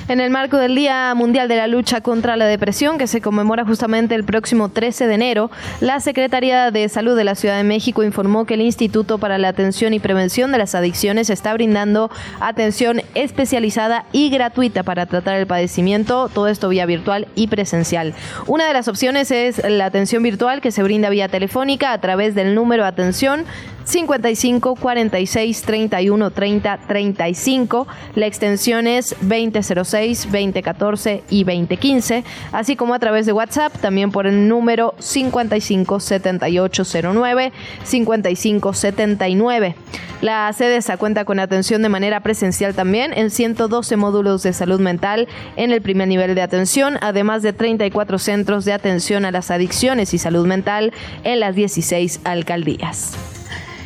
En 0.07 0.19
el 0.19 0.29
marco 0.29 0.57
del 0.57 0.75
Día 0.75 1.13
Mundial 1.15 1.47
de 1.47 1.55
la 1.55 1.67
lucha 1.71 2.01
contra 2.01 2.37
la 2.37 2.45
depresión, 2.45 2.97
que 2.97 3.07
se 3.07 3.21
conmemora 3.21 3.65
justamente 3.65 4.13
el 4.13 4.23
próximo 4.23 4.69
13 4.69 5.07
de 5.07 5.15
enero, 5.15 5.51
la 5.79 5.99
Secretaría 5.99 6.69
de 6.69 6.87
Salud 6.89 7.15
de 7.15 7.23
la 7.23 7.35
Ciudad 7.35 7.57
de 7.57 7.63
México 7.63 8.03
informó 8.03 8.45
que 8.45 8.53
el 8.53 8.61
Instituto 8.61 9.17
para 9.17 9.37
la 9.37 9.47
Atención 9.47 9.93
y 9.93 9.99
Prevención 9.99 10.51
de 10.51 10.57
las 10.57 10.75
Adicciones 10.75 11.29
está 11.29 11.53
brindando 11.53 12.11
atención 12.39 13.01
especializada 13.15 14.05
y 14.11 14.29
gratuita 14.29 14.83
para 14.83 15.05
tratar 15.05 15.35
el 15.37 15.47
padecimiento, 15.47 16.29
todo 16.29 16.47
esto 16.47 16.69
vía 16.69 16.85
virtual 16.85 17.27
y 17.35 17.47
presencial. 17.47 18.13
Una 18.47 18.67
de 18.67 18.73
las 18.73 18.87
opciones 18.87 19.31
es 19.31 19.61
la 19.67 19.85
atención 19.85 20.21
virtual 20.23 20.61
que 20.61 20.71
se 20.71 20.83
brinda 20.83 21.09
vía 21.09 21.29
telefónica 21.29 21.93
a 21.93 22.01
través 22.01 22.35
del 22.35 22.53
número 22.53 22.85
atención 22.85 23.45
55 23.83 24.75
46 24.75 25.61
31 25.63 26.31
30 26.31 26.79
35. 26.87 27.87
La 28.15 28.25
extensión 28.25 28.87
es 28.87 29.15
2006, 29.21 30.23
2014 30.31 31.23
y 31.29 31.43
2015, 31.61 32.23
así 32.51 32.75
como 32.75 32.93
a 32.93 32.99
través 32.99 33.25
de 33.25 33.33
WhatsApp, 33.33 33.75
también 33.79 34.11
por 34.11 34.27
el 34.27 34.47
número 34.47 34.93
55 34.99 35.99
7809 35.99 37.51
55 37.83 38.73
79. 38.73 39.75
La 40.21 40.51
CEDESA 40.53 40.97
cuenta 40.97 41.25
con 41.25 41.39
atención 41.39 41.81
de 41.81 41.89
manera 41.89 42.19
presencial 42.19 42.75
también 42.75 43.11
en 43.13 43.31
112 43.31 43.95
módulos 43.97 44.43
de 44.43 44.53
salud 44.53 44.79
mental 44.79 45.27
en 45.55 45.71
el 45.71 45.81
primer 45.81 46.07
nivel 46.07 46.35
de 46.35 46.43
atención, 46.43 46.97
además 47.01 47.41
de 47.41 47.53
34 47.53 48.19
centros 48.19 48.65
de 48.65 48.73
atención 48.73 49.25
a 49.25 49.31
las 49.31 49.49
adicciones 49.49 50.13
y 50.13 50.19
salud 50.19 50.45
mental 50.45 50.93
en 51.23 51.39
las 51.39 51.55
16 51.55 52.21
alcaldías. 52.23 53.30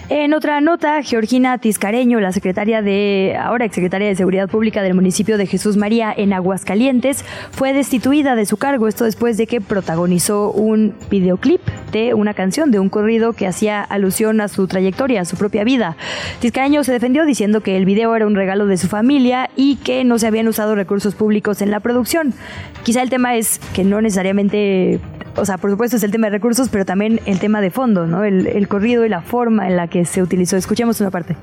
En 0.07 0.35
otra 0.35 0.61
nota, 0.61 1.01
Georgina 1.01 1.57
Tiscareño, 1.57 2.19
la 2.19 2.31
secretaria 2.31 2.83
de, 2.83 3.35
ahora 3.41 3.65
exsecretaria 3.65 4.07
de 4.07 4.15
Seguridad 4.15 4.47
Pública 4.47 4.83
del 4.83 4.93
municipio 4.93 5.35
de 5.39 5.47
Jesús 5.47 5.77
María 5.77 6.13
en 6.15 6.31
Aguascalientes, 6.31 7.25
fue 7.49 7.73
destituida 7.73 8.35
de 8.35 8.45
su 8.45 8.57
cargo, 8.57 8.87
esto 8.87 9.05
después 9.05 9.35
de 9.37 9.47
que 9.47 9.61
protagonizó 9.61 10.51
un 10.51 10.93
videoclip 11.09 11.59
de 11.91 12.13
una 12.13 12.35
canción, 12.35 12.69
de 12.69 12.79
un 12.79 12.89
corrido 12.89 13.33
que 13.33 13.47
hacía 13.47 13.81
alusión 13.81 14.41
a 14.41 14.47
su 14.47 14.67
trayectoria, 14.67 15.21
a 15.21 15.25
su 15.25 15.37
propia 15.37 15.63
vida. 15.63 15.97
Tiscareño 16.39 16.83
se 16.83 16.91
defendió 16.91 17.25
diciendo 17.25 17.61
que 17.61 17.75
el 17.75 17.85
video 17.85 18.15
era 18.15 18.27
un 18.27 18.35
regalo 18.35 18.67
de 18.67 18.77
su 18.77 18.87
familia 18.87 19.49
y 19.55 19.77
que 19.77 20.03
no 20.03 20.19
se 20.19 20.27
habían 20.27 20.47
usado 20.47 20.75
recursos 20.75 21.15
públicos 21.15 21.63
en 21.63 21.71
la 21.71 21.79
producción. 21.79 22.35
Quizá 22.83 23.01
el 23.01 23.09
tema 23.09 23.37
es 23.37 23.57
que 23.73 23.83
no 23.83 23.99
necesariamente 24.01 24.99
o 25.35 25.45
sea, 25.45 25.57
por 25.57 25.71
supuesto 25.71 25.97
es 25.97 26.03
el 26.03 26.11
tema 26.11 26.27
de 26.27 26.31
recursos, 26.31 26.69
pero 26.69 26.85
también 26.85 27.19
el 27.25 27.39
tema 27.39 27.61
de 27.61 27.71
fondo, 27.71 28.07
¿no? 28.07 28.23
El, 28.23 28.47
el 28.47 28.67
corrido 28.67 29.05
y 29.05 29.09
la 29.09 29.21
forma 29.21 29.67
en 29.67 29.77
la 29.77 29.87
que 29.87 30.05
se 30.05 30.21
utilizó. 30.21 30.57
Escuchemos 30.57 30.99
una 31.01 31.11
parte. 31.11 31.35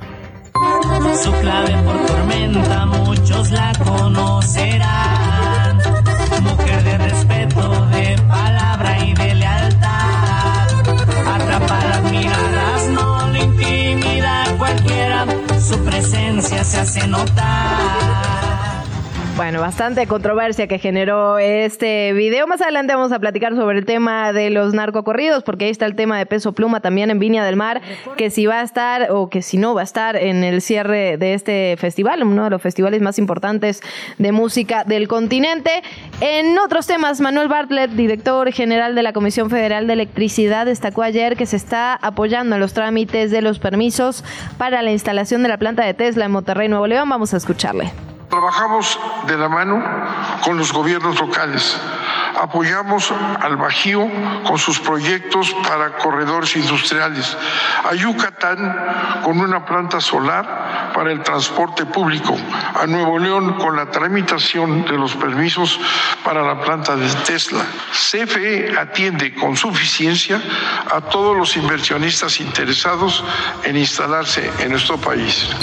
Su 1.22 1.32
clave 1.32 1.74
por 1.84 2.06
tormenta, 2.06 2.86
muchos 2.86 3.50
la 3.50 3.72
conocerán. 3.84 5.78
Mujer 6.42 6.84
de 6.84 6.98
respeto, 6.98 7.86
de 7.86 8.16
palabra 8.28 9.04
y 9.04 9.14
de 9.14 9.34
lealtad. 9.34 10.68
Atrapa 11.34 11.84
las 11.86 12.10
miradas, 12.10 12.88
no 12.92 13.28
le 13.28 13.44
intimida 13.44 14.44
cualquiera. 14.58 15.26
Su 15.60 15.78
presencia 15.84 16.64
se 16.64 16.80
hace 16.80 17.06
notar. 17.08 18.31
Bueno, 19.34 19.62
bastante 19.62 20.06
controversia 20.06 20.66
que 20.66 20.78
generó 20.78 21.38
este 21.38 22.12
video. 22.12 22.46
Más 22.46 22.60
adelante 22.60 22.94
vamos 22.94 23.12
a 23.12 23.18
platicar 23.18 23.56
sobre 23.56 23.78
el 23.78 23.86
tema 23.86 24.30
de 24.34 24.50
los 24.50 24.74
narcocorridos, 24.74 25.42
porque 25.42 25.64
ahí 25.64 25.70
está 25.70 25.86
el 25.86 25.96
tema 25.96 26.18
de 26.18 26.26
Peso 26.26 26.52
Pluma 26.52 26.80
también 26.80 27.10
en 27.10 27.18
Viña 27.18 27.42
del 27.42 27.56
Mar, 27.56 27.80
que 28.18 28.28
si 28.28 28.44
va 28.44 28.60
a 28.60 28.62
estar 28.62 29.10
o 29.10 29.30
que 29.30 29.40
si 29.40 29.56
no 29.56 29.74
va 29.74 29.80
a 29.80 29.84
estar 29.84 30.16
en 30.16 30.44
el 30.44 30.60
cierre 30.60 31.16
de 31.16 31.32
este 31.32 31.76
festival, 31.78 32.22
uno 32.22 32.44
de 32.44 32.50
los 32.50 32.60
festivales 32.60 33.00
más 33.00 33.18
importantes 33.18 33.80
de 34.18 34.32
música 34.32 34.84
del 34.84 35.08
continente. 35.08 35.82
En 36.20 36.58
otros 36.58 36.86
temas, 36.86 37.22
Manuel 37.22 37.48
Bartlett, 37.48 37.92
director 37.92 38.52
general 38.52 38.94
de 38.94 39.02
la 39.02 39.14
Comisión 39.14 39.48
Federal 39.48 39.86
de 39.86 39.94
Electricidad, 39.94 40.66
destacó 40.66 41.02
ayer 41.02 41.36
que 41.38 41.46
se 41.46 41.56
está 41.56 41.94
apoyando 41.94 42.56
en 42.56 42.60
los 42.60 42.74
trámites 42.74 43.30
de 43.30 43.40
los 43.40 43.58
permisos 43.58 44.24
para 44.58 44.82
la 44.82 44.92
instalación 44.92 45.42
de 45.42 45.48
la 45.48 45.56
planta 45.56 45.86
de 45.86 45.94
Tesla 45.94 46.26
en 46.26 46.32
Monterrey, 46.32 46.68
Nuevo 46.68 46.86
León. 46.86 47.08
Vamos 47.08 47.32
a 47.32 47.38
escucharle. 47.38 48.11
Trabajamos 48.32 48.98
de 49.26 49.36
la 49.36 49.50
mano 49.50 49.84
con 50.42 50.56
los 50.56 50.72
gobiernos 50.72 51.20
locales. 51.20 51.78
Apoyamos 52.40 53.12
al 53.42 53.58
Bajío 53.58 54.08
con 54.46 54.56
sus 54.56 54.80
proyectos 54.80 55.54
para 55.68 55.98
corredores 55.98 56.56
industriales. 56.56 57.36
A 57.84 57.94
Yucatán 57.94 59.20
con 59.22 59.38
una 59.38 59.66
planta 59.66 60.00
solar 60.00 60.92
para 60.94 61.12
el 61.12 61.22
transporte 61.22 61.84
público. 61.84 62.34
A 62.80 62.86
Nuevo 62.86 63.18
León 63.18 63.58
con 63.58 63.76
la 63.76 63.90
tramitación 63.90 64.86
de 64.86 64.96
los 64.96 65.14
permisos 65.14 65.78
para 66.24 66.42
la 66.42 66.58
planta 66.62 66.96
de 66.96 67.10
Tesla. 67.26 67.66
CFE 67.92 68.78
atiende 68.78 69.34
con 69.34 69.58
suficiencia 69.58 70.40
a 70.90 71.02
todos 71.02 71.36
los 71.36 71.54
inversionistas 71.58 72.40
interesados 72.40 73.22
en 73.64 73.76
instalarse 73.76 74.50
en 74.60 74.70
nuestro 74.70 74.96
país. 74.96 75.54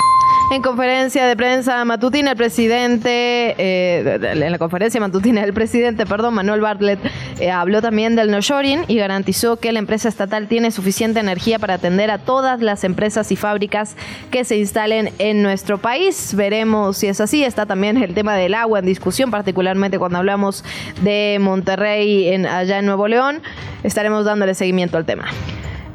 En 0.52 0.64
conferencia 0.64 1.28
de 1.28 1.36
prensa 1.36 1.86
matutina, 1.86 2.32
el 2.32 2.38
presidente, 2.38 3.54
eh, 3.60 4.20
en 4.20 4.52
la 4.52 4.58
conferencia 4.58 5.00
matutina, 5.00 5.44
el 5.44 5.54
presidente, 5.54 6.08
perdón, 6.08 6.34
Manuel 6.34 6.62
Bartlett, 6.62 7.00
eh, 7.40 7.52
habló 7.52 7.84
también 7.84 8.16
del 8.16 8.32
no-shoring 8.32 8.82
y 8.88 8.96
garantizó 8.98 9.58
que 9.58 9.72
la 9.72 9.78
empresa 9.78 10.10
estatal 10.10 10.48
tiene 10.48 10.72
suficiente 10.72 11.20
energía 11.20 11.60
para 11.60 11.76
atender 11.76 12.10
a 12.10 12.18
todas 12.18 12.62
las 12.62 12.84
empresas 12.84 13.32
y 13.32 13.36
fábricas 13.36 13.96
que 14.32 14.44
se 14.44 14.58
instalen 14.58 15.14
en 15.20 15.44
nuestro 15.44 15.78
país. 15.78 16.34
Veremos 16.34 16.98
si 16.98 17.06
es 17.06 17.22
así. 17.22 17.44
Está 17.44 17.68
también 17.68 17.98
el 17.98 18.16
tema 18.16 18.36
del 18.36 18.56
agua 18.56 18.80
en 18.80 18.88
discusión, 18.88 19.30
particularmente 19.30 20.00
cuando 20.00 20.18
hablamos 20.18 20.66
de 21.04 21.38
Monterrey 21.40 22.28
en, 22.30 22.48
allá 22.48 22.80
en 22.80 22.88
Nuevo 22.88 23.08
León. 23.08 23.44
Estaremos 23.84 24.26
dándole 24.26 24.56
seguimiento 24.56 24.98
al 24.98 25.06
tema. 25.06 25.26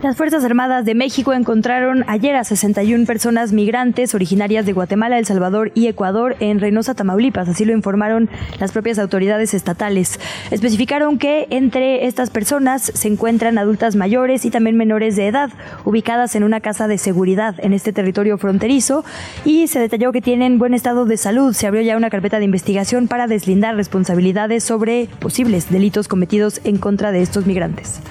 Las 0.05 0.19
Fuerzas 0.19 0.45
Armadas 0.45 0.85
de 0.85 0.95
México 0.95 1.33
encontraron 1.33 2.05
ayer 2.09 2.37
a 2.37 2.45
61 2.45 3.07
personas 3.07 3.55
migrantes 3.55 4.15
originarias 4.15 4.67
de 4.67 4.75
Guatemala, 4.75 5.19
El 5.19 5.25
Salvador 5.25 5.73
y 5.75 5.87
Ecuador 5.87 6.37
en 6.41 6.61
Reynosa, 6.61 6.93
Tamaulipas. 6.93 7.49
Así 7.49 7.65
lo 7.65 7.73
informaron 7.73 8.29
las 8.61 8.73
propias 8.73 8.99
autoridades 8.99 9.55
estatales. 9.55 10.21
Especificaron 10.51 11.17
que 11.17 11.47
entre 11.49 12.05
estas 12.05 12.29
personas 12.29 12.83
se 12.83 13.09
encuentran 13.09 13.57
adultas 13.57 13.97
mayores 13.97 14.45
y 14.45 14.51
también 14.51 14.77
menores 14.77 15.17
de 15.17 15.27
edad, 15.27 15.49
ubicadas 15.87 16.37
en 16.37 16.45
una 16.45 16.61
casa 16.61 16.87
de 16.87 16.99
seguridad 16.99 17.55
en 17.61 17.73
este 17.73 17.95
territorio 17.95 18.37
fronterizo 18.37 19.07
y 19.47 19.69
se 19.69 19.81
detalló 19.81 20.13
que 20.13 20.21
tienen 20.21 20.59
buen 20.59 20.75
estado 20.75 21.07
de 21.07 21.17
salud. 21.17 21.55
Se 21.55 21.67
abrió 21.67 21.81
ya 21.81 21.97
una 21.97 22.11
carpeta 22.11 22.39
de 22.41 22.45
investigación 22.45 23.09
para 23.09 23.27
deslindar 23.27 23.75
responsabilidades 23.75 24.65
sobre 24.65 25.09
posibles 25.19 25.71
delitos 25.71 26.09
cometidos 26.09 26.61
en 26.65 26.77
contra 26.77 27.11
de 27.11 27.23
estos 27.23 27.47
migrantes. 27.47 28.03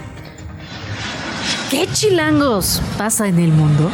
¿Qué 1.73 1.87
chilangos 1.91 2.83
pasa 2.99 3.27
en 3.27 3.39
el 3.39 3.51
mundo? 3.51 3.89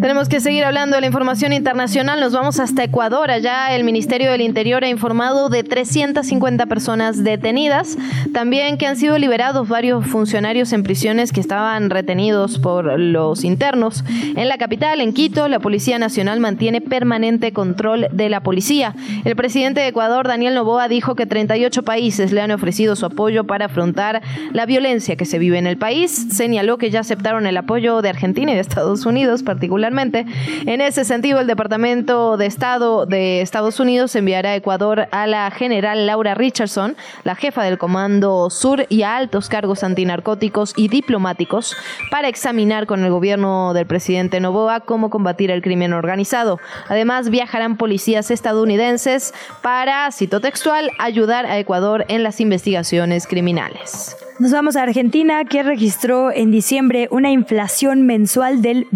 Tenemos 0.00 0.30
que 0.30 0.40
seguir 0.40 0.64
hablando 0.64 0.96
de 0.96 1.02
la 1.02 1.08
información 1.08 1.52
internacional. 1.52 2.20
Nos 2.20 2.32
vamos 2.32 2.58
hasta 2.58 2.82
Ecuador. 2.82 3.30
Allá 3.30 3.76
el 3.76 3.84
Ministerio 3.84 4.30
del 4.30 4.40
Interior 4.40 4.82
ha 4.82 4.88
informado 4.88 5.50
de 5.50 5.62
350 5.62 6.64
personas 6.64 7.22
detenidas. 7.22 7.98
También 8.32 8.78
que 8.78 8.86
han 8.86 8.96
sido 8.96 9.18
liberados 9.18 9.68
varios 9.68 10.06
funcionarios 10.06 10.72
en 10.72 10.84
prisiones 10.84 11.32
que 11.32 11.40
estaban 11.40 11.90
retenidos 11.90 12.58
por 12.58 12.98
los 12.98 13.44
internos. 13.44 14.02
En 14.36 14.48
la 14.48 14.56
capital, 14.56 15.02
en 15.02 15.12
Quito, 15.12 15.48
la 15.48 15.58
Policía 15.60 15.98
Nacional 15.98 16.40
mantiene 16.40 16.80
permanente 16.80 17.52
control 17.52 18.06
de 18.10 18.30
la 18.30 18.40
policía. 18.40 18.94
El 19.26 19.36
presidente 19.36 19.80
de 19.80 19.88
Ecuador, 19.88 20.26
Daniel 20.26 20.54
Novoa, 20.54 20.88
dijo 20.88 21.14
que 21.14 21.26
38 21.26 21.82
países 21.82 22.32
le 22.32 22.40
han 22.40 22.52
ofrecido 22.52 22.96
su 22.96 23.04
apoyo 23.04 23.44
para 23.44 23.66
afrontar 23.66 24.22
la 24.54 24.64
violencia 24.64 25.16
que 25.16 25.26
se 25.26 25.38
vive 25.38 25.58
en 25.58 25.66
el 25.66 25.76
país. 25.76 26.28
Señaló 26.30 26.78
que 26.78 26.90
ya 26.90 27.00
aceptaron 27.00 27.46
el 27.46 27.58
apoyo 27.58 28.00
de 28.00 28.08
Argentina 28.08 28.52
y 28.52 28.54
de 28.54 28.62
Estados 28.62 29.04
Unidos, 29.04 29.42
particularmente 29.42 29.89
en 29.98 30.80
ese 30.80 31.04
sentido, 31.04 31.40
el 31.40 31.46
Departamento 31.46 32.36
de 32.36 32.46
Estado 32.46 33.06
de 33.06 33.40
Estados 33.40 33.80
Unidos 33.80 34.14
enviará 34.14 34.50
a 34.50 34.56
Ecuador 34.56 35.08
a 35.10 35.26
la 35.26 35.50
general 35.50 36.06
Laura 36.06 36.34
Richardson, 36.34 36.96
la 37.24 37.34
jefa 37.34 37.62
del 37.62 37.78
Comando 37.78 38.50
Sur, 38.50 38.86
y 38.88 39.02
a 39.02 39.16
altos 39.16 39.48
cargos 39.48 39.82
antinarcóticos 39.84 40.74
y 40.76 40.88
diplomáticos 40.88 41.76
para 42.10 42.28
examinar 42.28 42.86
con 42.86 43.04
el 43.04 43.10
gobierno 43.10 43.74
del 43.74 43.86
presidente 43.86 44.40
Novoa 44.40 44.80
cómo 44.80 45.10
combatir 45.10 45.50
el 45.50 45.62
crimen 45.62 45.92
organizado. 45.92 46.58
Además, 46.88 47.30
viajarán 47.30 47.76
policías 47.76 48.30
estadounidenses 48.30 49.34
para, 49.62 50.10
cito 50.12 50.40
textual, 50.40 50.90
ayudar 50.98 51.46
a 51.46 51.58
Ecuador 51.58 52.04
en 52.08 52.22
las 52.22 52.40
investigaciones 52.40 53.26
criminales. 53.26 54.16
Nos 54.40 54.52
vamos 54.52 54.74
a 54.76 54.84
Argentina, 54.84 55.44
que 55.44 55.62
registró 55.62 56.32
en 56.32 56.50
diciembre 56.50 57.08
una 57.10 57.30
inflación 57.30 58.06
mensual 58.06 58.62
del 58.62 58.86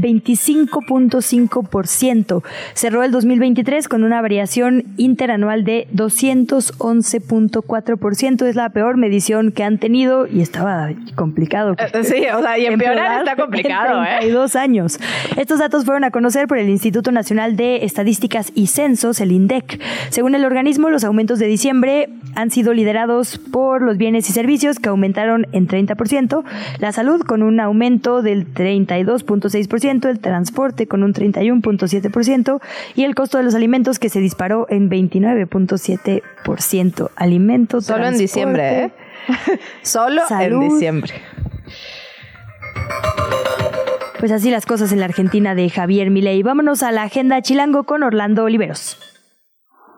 25.5%. 0.87 2.43
Cerró 2.75 3.03
el 3.03 3.11
2023 3.11 3.89
con 3.89 4.05
una 4.05 4.23
variación 4.23 4.85
interanual 4.97 5.65
de 5.65 5.89
211.4%. 5.95 8.47
Es 8.47 8.57
la 8.57 8.71
peor 8.71 8.97
medición 8.97 9.53
que 9.53 9.65
han 9.65 9.77
tenido 9.79 10.27
y 10.27 10.41
estaba 10.41 10.91
complicado. 11.15 11.77
Sí, 12.03 12.25
o 12.35 12.41
sea, 12.43 12.59
y 12.59 12.67
empeorar 12.67 13.21
está 13.21 13.37
complicado, 13.37 14.03
en 14.03 14.19
32 14.19 14.57
años. 14.57 14.99
Estos 15.37 15.59
datos 15.59 15.85
fueron 15.85 16.05
a 16.05 16.11
conocer 16.11 16.49
por 16.49 16.59
el 16.59 16.69
Instituto 16.69 17.13
Nacional 17.13 17.57
de 17.57 17.85
Estadísticas 17.85 18.53
y 18.55 18.67
Censos, 18.69 19.21
el 19.21 19.33
INDEC. 19.33 19.81
Según 20.11 20.35
el 20.35 20.45
organismo, 20.45 20.91
los 20.91 21.05
aumentos 21.05 21.39
de 21.39 21.47
diciembre 21.47 22.11
han 22.35 22.51
sido 22.51 22.73
liderados 22.73 23.39
por 23.39 23.83
los 23.83 23.97
bienes 23.97 24.29
y 24.29 24.33
servicios 24.33 24.79
que 24.79 24.89
aumentaron 24.89 25.47
en 25.53 25.69
30%, 25.69 26.45
la 26.79 26.93
salud 26.93 27.23
con 27.23 27.43
un 27.43 27.61
aumento 27.61 28.23
del 28.23 28.53
32.6%, 28.53 30.09
el 30.09 30.21
transporte 30.21 30.74
con 30.89 31.03
un 31.03 31.13
31.7% 31.15 32.61
y 32.95 33.05
el 33.05 33.15
costo 33.15 33.39
de 33.39 33.45
los 33.45 33.55
alimentos 33.55 33.99
que 33.99 34.09
se 34.09 34.21
disparó 34.21 34.67
en 34.69 34.91
29.7%. 34.91 37.11
Alimentos. 37.17 37.87
Solo 37.87 38.07
en 38.07 38.19
diciembre, 38.19 38.85
¿eh? 38.85 38.93
Solo 39.83 40.23
en 40.31 40.61
diciembre. 40.61 41.15
Pues 44.19 44.33
así 44.33 44.51
las 44.51 44.67
cosas 44.67 44.93
en 44.93 45.01
la 45.01 45.07
Argentina 45.07 45.55
de 45.55 45.71
Javier 45.71 46.11
Milei. 46.11 46.43
Vámonos 46.43 46.83
a 46.83 46.93
la 46.93 47.03
agenda 47.03 47.41
chilango 47.43 47.85
con 47.85 48.03
Orlando 48.03 48.45
Oliveros. 48.45 49.14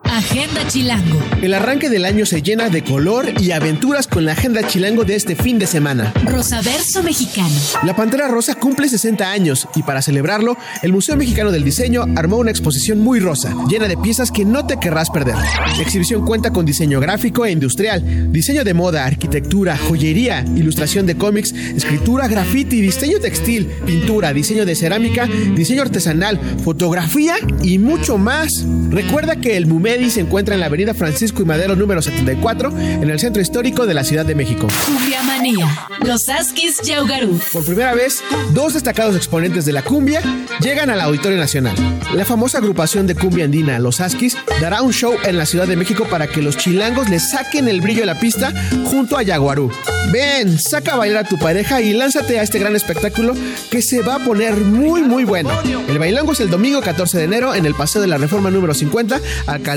Agenda 0.09 0.65
Chilango. 0.67 1.19
El 1.41 1.53
arranque 1.53 1.89
del 1.89 2.05
año 2.05 2.25
se 2.25 2.41
llena 2.41 2.69
de 2.69 2.83
color 2.83 3.33
y 3.39 3.51
aventuras 3.51 4.07
con 4.07 4.25
la 4.25 4.31
Agenda 4.31 4.65
Chilango 4.65 5.03
de 5.03 5.15
este 5.15 5.35
fin 5.35 5.59
de 5.59 5.67
semana. 5.67 6.13
Rosaverso 6.25 7.03
Mexicano. 7.03 7.53
La 7.83 7.95
Pantera 7.95 8.27
Rosa 8.27 8.55
cumple 8.55 8.89
60 8.89 9.29
años 9.29 9.67
y 9.75 9.83
para 9.83 10.01
celebrarlo, 10.01 10.57
el 10.81 10.93
Museo 10.93 11.15
Mexicano 11.15 11.51
del 11.51 11.63
Diseño 11.63 12.05
armó 12.15 12.37
una 12.37 12.51
exposición 12.51 12.99
muy 12.99 13.19
rosa, 13.19 13.53
llena 13.69 13.87
de 13.87 13.97
piezas 13.97 14.31
que 14.31 14.45
no 14.45 14.65
te 14.65 14.79
querrás 14.79 15.09
perder. 15.09 15.35
La 15.35 15.81
exhibición 15.81 16.25
cuenta 16.25 16.51
con 16.51 16.65
diseño 16.65 16.99
gráfico 16.99 17.45
e 17.45 17.51
industrial, 17.51 18.31
diseño 18.31 18.63
de 18.63 18.73
moda, 18.73 19.05
arquitectura, 19.05 19.77
joyería, 19.77 20.43
ilustración 20.55 21.05
de 21.05 21.17
cómics, 21.17 21.53
escritura, 21.53 22.27
graffiti, 22.27 22.81
diseño 22.81 23.19
textil, 23.19 23.67
pintura, 23.85 24.33
diseño 24.33 24.65
de 24.65 24.75
cerámica, 24.75 25.27
diseño 25.55 25.81
artesanal, 25.81 26.39
fotografía 26.63 27.35
y 27.61 27.77
mucho 27.77 28.17
más. 28.17 28.65
Recuerda 28.89 29.35
que 29.35 29.57
el 29.57 29.65
Se 29.97 30.21
encuentra 30.21 30.53
en 30.53 30.61
la 30.61 30.67
avenida 30.67 30.93
Francisco 30.93 31.41
y 31.41 31.45
Madero 31.45 31.75
número 31.75 32.01
74 32.01 32.71
en 32.77 33.09
el 33.09 33.19
centro 33.19 33.41
histórico 33.41 33.85
de 33.87 33.95
la 33.95 34.03
Ciudad 34.03 34.25
de 34.25 34.35
México. 34.35 34.67
Cumbia 34.85 35.21
Manía. 35.23 35.67
Los 36.05 36.29
Askis 36.29 36.81
Yaugarú. 36.83 37.39
Por 37.51 37.65
primera 37.65 37.93
vez, 37.93 38.23
dos 38.53 38.75
destacados 38.75 39.15
exponentes 39.15 39.65
de 39.65 39.73
la 39.73 39.81
cumbia 39.81 40.21
llegan 40.61 40.91
al 40.91 41.01
Auditorio 41.01 41.37
Nacional. 41.37 41.75
La 42.13 42.25
famosa 42.25 42.59
agrupación 42.59 43.07
de 43.07 43.15
cumbia 43.15 43.45
andina 43.45 43.79
Los 43.79 43.99
Askis 43.99 44.37
dará 44.61 44.81
un 44.81 44.93
show 44.93 45.15
en 45.25 45.37
la 45.37 45.45
Ciudad 45.45 45.67
de 45.67 45.75
México 45.75 46.05
para 46.09 46.27
que 46.27 46.41
los 46.41 46.57
chilangos 46.57 47.09
le 47.09 47.19
saquen 47.19 47.67
el 47.67 47.81
brillo 47.81 48.03
a 48.03 48.05
la 48.05 48.19
pista 48.19 48.53
junto 48.85 49.17
a 49.17 49.23
Yaguarú. 49.23 49.71
Ven, 50.11 50.57
saca 50.57 50.93
a 50.93 50.97
bailar 50.97 51.25
a 51.25 51.27
tu 51.27 51.37
pareja 51.37 51.81
y 51.81 51.93
lánzate 51.93 52.39
a 52.39 52.43
este 52.43 52.59
gran 52.59 52.75
espectáculo 52.75 53.33
que 53.69 53.81
se 53.81 54.01
va 54.01 54.15
a 54.15 54.19
poner 54.19 54.55
muy 54.55 55.01
muy 55.01 55.25
bueno. 55.25 55.49
El 55.87 55.99
bailango 55.99 56.31
es 56.31 56.39
el 56.39 56.49
domingo 56.49 56.81
14 56.81 57.17
de 57.17 57.23
enero 57.25 57.55
en 57.55 57.65
el 57.65 57.75
Paseo 57.75 58.01
de 58.01 58.07
la 58.07 58.17
Reforma 58.17 58.49
número 58.49 58.73
50, 58.73 59.19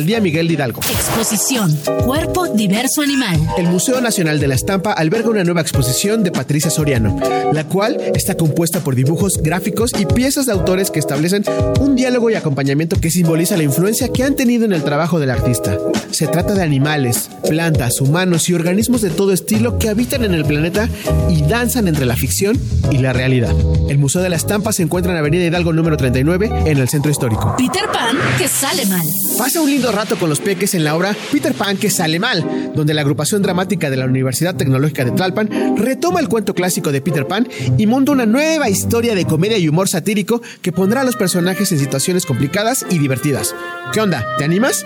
Alcaldía 0.01 0.21
Miguel 0.23 0.49
de 0.49 0.55
Hidalgo. 0.55 0.81
Exposición. 0.81 1.77
Cuerpo 2.07 2.49
diverso 2.49 3.03
animal. 3.03 3.39
El 3.59 3.67
Museo 3.67 4.01
Nacional 4.01 4.41
de 4.41 4.49
la 4.49 4.55
Estampa 4.55 4.93
alberga 4.93 5.29
una 5.29 5.45
nueva 5.45 5.61
exposición 5.61 6.23
de 6.23 6.33
Patricia 6.33 6.71
Soriano, 6.71 7.19
la 7.53 7.65
cual 7.65 8.01
está 8.15 8.35
compuesta 8.35 8.81
por 8.81 8.95
dibujos 8.95 9.43
gráficos 9.43 9.91
y 9.99 10.07
piezas 10.07 10.47
de 10.47 10.53
autores 10.53 10.91
que 10.91 11.01
establecen 11.01 11.45
un 11.81 11.97
diálogo 11.97 12.31
y 12.31 12.35
acompañamiento 12.35 12.99
que 12.99 13.11
simboliza 13.11 13.59
la 13.59 13.63
influencia 13.65 14.09
que 14.09 14.25
han 14.25 14.37
tenido 14.37 14.65
en 14.65 14.73
el 14.73 14.83
trabajo 14.83 15.21
del 15.21 15.29
artista. 15.29 15.77
Se 16.13 16.27
trata 16.27 16.55
de 16.55 16.63
animales, 16.63 17.29
plantas, 17.47 18.01
humanos 18.01 18.49
y 18.49 18.55
organismos 18.55 19.03
de 19.03 19.11
todo 19.11 19.35
estilo 19.35 19.79
que 19.79 19.91
habitan 19.91 20.25
en 20.25 20.33
el 20.33 20.47
planeta 20.47 20.89
y 21.29 21.43
danzan 21.43 21.89
entre 21.89 22.07
la 22.07 22.17
ficción 22.17 22.59
y 22.91 22.99
la 22.99 23.13
realidad. 23.13 23.55
El 23.91 23.99
Museo 23.99 24.23
de 24.23 24.31
la 24.31 24.37
Estampa 24.37 24.73
se 24.73 24.83
encuentra 24.83 25.13
en 25.13 25.19
Avenida 25.19 25.45
Hidalgo 25.45 25.75
número 25.75 25.99
39 25.99 26.51
en 26.65 26.79
el 26.79 26.89
centro 26.89 27.11
histórico. 27.11 27.55
Peter 27.59 27.85
Pan 27.93 28.17
que 28.39 28.49
sale 28.49 28.87
mal. 28.87 29.03
Pasa 29.37 29.61
un 29.61 29.71
lindo 29.71 29.90
rato 29.93 30.17
con 30.17 30.29
los 30.29 30.41
peques 30.41 30.75
en 30.75 30.85
la 30.85 30.97
obra 30.97 31.17
Peter 31.33 31.55
Pan 31.55 31.77
que 31.77 31.91
sale 31.91 32.19
mal, 32.19 32.73
donde 32.75 32.95
la 32.95 33.01
agrupación 33.01 33.43
dramática 33.43 33.91
de 33.91 33.97
la 33.97 34.07
Universidad 34.07 34.55
Tecnológica 34.55 35.05
de 35.05 35.13
Tlalpan 35.13 35.77
retoma 35.77 36.21
el 36.21 36.29
cuento 36.29 36.55
clásico 36.55 36.93
de 36.93 37.01
Peter 37.01 37.27
Pan 37.27 37.49
y 37.79 37.87
monta 37.87 38.13
una 38.13 38.27
nueva 38.27 38.69
historia 38.69 39.15
de 39.15 39.25
comedia 39.25 39.59
y 39.59 39.69
humor 39.69 39.89
satírico 39.89 40.43
que 40.63 40.73
pondrá 40.73 41.03
a 41.03 41.05
los 41.05 41.17
personajes 41.17 41.73
en 41.73 41.79
situaciones 41.79 42.27
complicadas 42.27 42.85
y 42.91 42.99
divertidas. 42.99 43.55
¿Qué 43.93 44.01
onda? 44.01 44.27
¿Te 44.39 44.45
animas? 44.45 44.85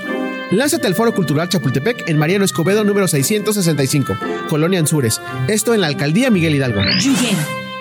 Lánzate 0.51 0.86
al 0.86 0.94
Foro 0.94 1.14
Cultural 1.14 1.48
Chapultepec 1.48 2.09
en 2.09 2.18
Mariano 2.18 2.44
Escobedo 2.44 2.85
número 2.85 3.09
665, 3.09 4.16
Colonia 4.48 4.78
Anzures. 4.78 5.20
Esto 5.48 5.74
en 5.74 5.81
la 5.81 5.89
Alcaldía 5.89 6.31
Miguel 6.31 6.55
Hidalgo. 6.55 6.81
Yugen. 7.01 7.36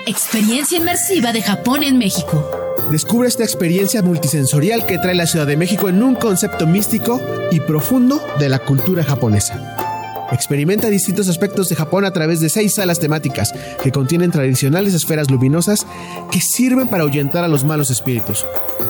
Experiencia 0.06 0.78
inmersiva 0.78 1.32
de 1.32 1.42
Japón 1.42 1.84
en 1.84 1.98
México. 1.98 2.73
Descubre 2.94 3.28
esta 3.28 3.44
experiencia 3.44 4.04
multisensorial 4.04 4.86
que 4.86 5.00
trae 5.00 5.16
la 5.16 5.26
Ciudad 5.26 5.48
de 5.48 5.58
México 5.58 5.90
en 5.90 6.04
un 6.04 6.14
concepto 6.14 6.68
místico 6.68 7.20
y 7.50 7.60
profundo 7.60 8.22
de 8.38 8.50
la 8.50 8.60
cultura 8.60 9.04
japonesa. 9.04 10.28
Experimenta 10.32 10.92
distintos 10.92 11.28
aspectos 11.28 11.70
de 11.70 11.76
Japón 11.76 12.06
a 12.06 12.14
través 12.14 12.40
de 12.40 12.50
seis 12.50 12.76
salas 12.76 13.00
temáticas 13.00 13.52
que 13.82 13.92
contienen 13.92 14.30
tradicionales 14.30 14.94
esferas 14.94 15.32
luminosas 15.32 15.88
que 16.30 16.40
sirven 16.40 16.88
para 16.88 17.02
ahuyentar 17.02 17.44
a 17.44 17.48
los 17.48 17.64
malos 17.64 17.90
espíritus. 17.90 18.46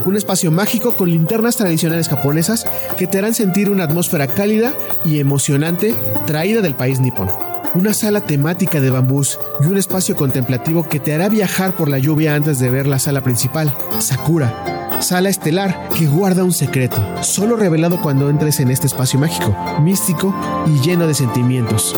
Un 0.06 0.18
espacio 0.18 0.52
mágico 0.52 0.98
con 0.98 1.10
linternas 1.10 1.56
tradicionales 1.56 2.10
japonesas 2.10 2.66
que 2.98 3.08
te 3.08 3.20
harán 3.20 3.34
sentir 3.34 3.70
una 3.70 3.86
atmósfera 3.86 4.28
cálida 4.28 4.74
y 5.06 5.22
emocionante 5.22 5.96
traída 6.26 6.60
del 6.60 6.76
país 6.76 7.00
nipón. 7.00 7.53
Una 7.76 7.96
sala 7.96 8.22
temática 8.22 8.80
de 8.80 8.92
bambús 8.92 9.40
y 9.60 9.66
un 9.66 9.78
espacio 9.78 10.16
contemplativo 10.16 10.88
que 10.88 11.00
te 11.00 11.12
hará 11.12 11.28
viajar 11.28 11.76
por 11.76 11.90
la 11.90 11.98
lluvia 11.98 12.36
antes 12.36 12.60
de 12.60 12.70
ver 12.70 12.86
la 12.86 13.00
sala 13.00 13.22
principal, 13.22 13.76
Sakura, 13.98 15.00
sala 15.02 15.30
estelar 15.30 15.90
que 15.90 16.06
guarda 16.06 16.44
un 16.44 16.52
secreto, 16.52 16.98
solo 17.24 17.56
revelado 17.56 18.00
cuando 18.00 18.30
entres 18.30 18.60
en 18.60 18.70
este 18.70 18.86
espacio 18.86 19.20
mágico, 19.20 19.56
místico 19.82 20.36
y 20.68 20.82
lleno 20.82 21.08
de 21.08 21.16
sentimientos. 21.16 21.96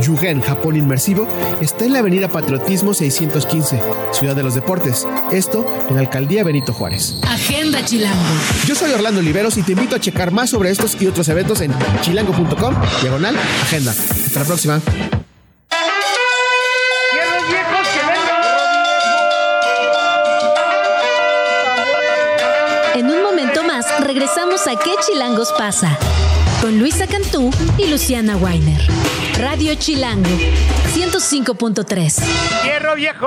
Yugen 0.00 0.40
Japón 0.40 0.76
Inmersivo 0.76 1.26
está 1.60 1.84
en 1.84 1.92
la 1.92 2.00
avenida 2.00 2.28
Patriotismo 2.28 2.94
615, 2.94 3.80
Ciudad 4.12 4.34
de 4.34 4.42
los 4.42 4.54
Deportes, 4.54 5.06
esto 5.30 5.64
en 5.88 5.94
la 5.96 6.00
Alcaldía 6.00 6.44
Benito 6.44 6.72
Juárez. 6.72 7.16
Agenda 7.22 7.84
Chilango. 7.84 8.16
Yo 8.66 8.74
soy 8.74 8.92
Orlando 8.92 9.20
Oliveros 9.20 9.56
y 9.58 9.62
te 9.62 9.72
invito 9.72 9.96
a 9.96 10.00
checar 10.00 10.30
más 10.30 10.50
sobre 10.50 10.70
estos 10.70 11.00
y 11.00 11.06
otros 11.06 11.28
eventos 11.28 11.60
en 11.60 11.72
chilango.com, 12.00 12.74
diagonal, 13.02 13.36
agenda. 13.62 13.92
Hasta 13.92 14.40
la 14.40 14.46
próxima. 14.46 14.80
En 22.94 23.10
un 23.10 23.22
momento 23.22 23.64
más 23.64 23.86
regresamos 24.04 24.66
a 24.66 24.76
¿Qué 24.76 24.94
Chilangos 25.06 25.52
pasa? 25.56 25.98
Con 26.62 26.78
Luisa 26.78 27.08
Cantú 27.08 27.50
y 27.76 27.88
Luciana 27.88 28.36
Weiner. 28.36 28.80
Radio 29.40 29.74
Chilango, 29.74 30.30
105.3. 30.94 32.22
¡Hierro 32.62 32.94
viejo! 32.94 33.26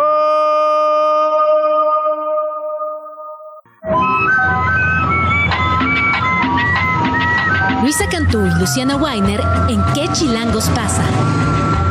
Luisa 7.82 8.08
Cantú 8.08 8.46
y 8.46 8.58
Luciana 8.58 8.96
Weiner 8.96 9.42
en 9.68 9.84
¿Qué 9.94 10.08
Chilangos 10.14 10.70
pasa? 10.70 11.04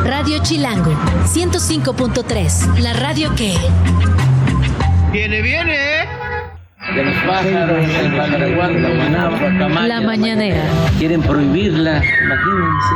Radio 0.05 0.39
Chilango, 0.43 0.93
105.3. 1.27 2.79
La 2.79 2.95
radio 2.95 3.35
que... 3.35 3.55
Viene, 5.13 5.43
viene. 5.43 6.04
De 6.93 7.05
los 7.05 7.15
pájaros, 7.27 7.89
el 7.89 8.17
pajarraguán, 8.17 8.83
la 8.83 9.59
camaya. 9.59 9.87
La 9.87 10.01
mañanera. 10.01 10.65
Quieren 10.99 11.23
prohibirla, 11.23 11.97
imagínense. 11.97 12.95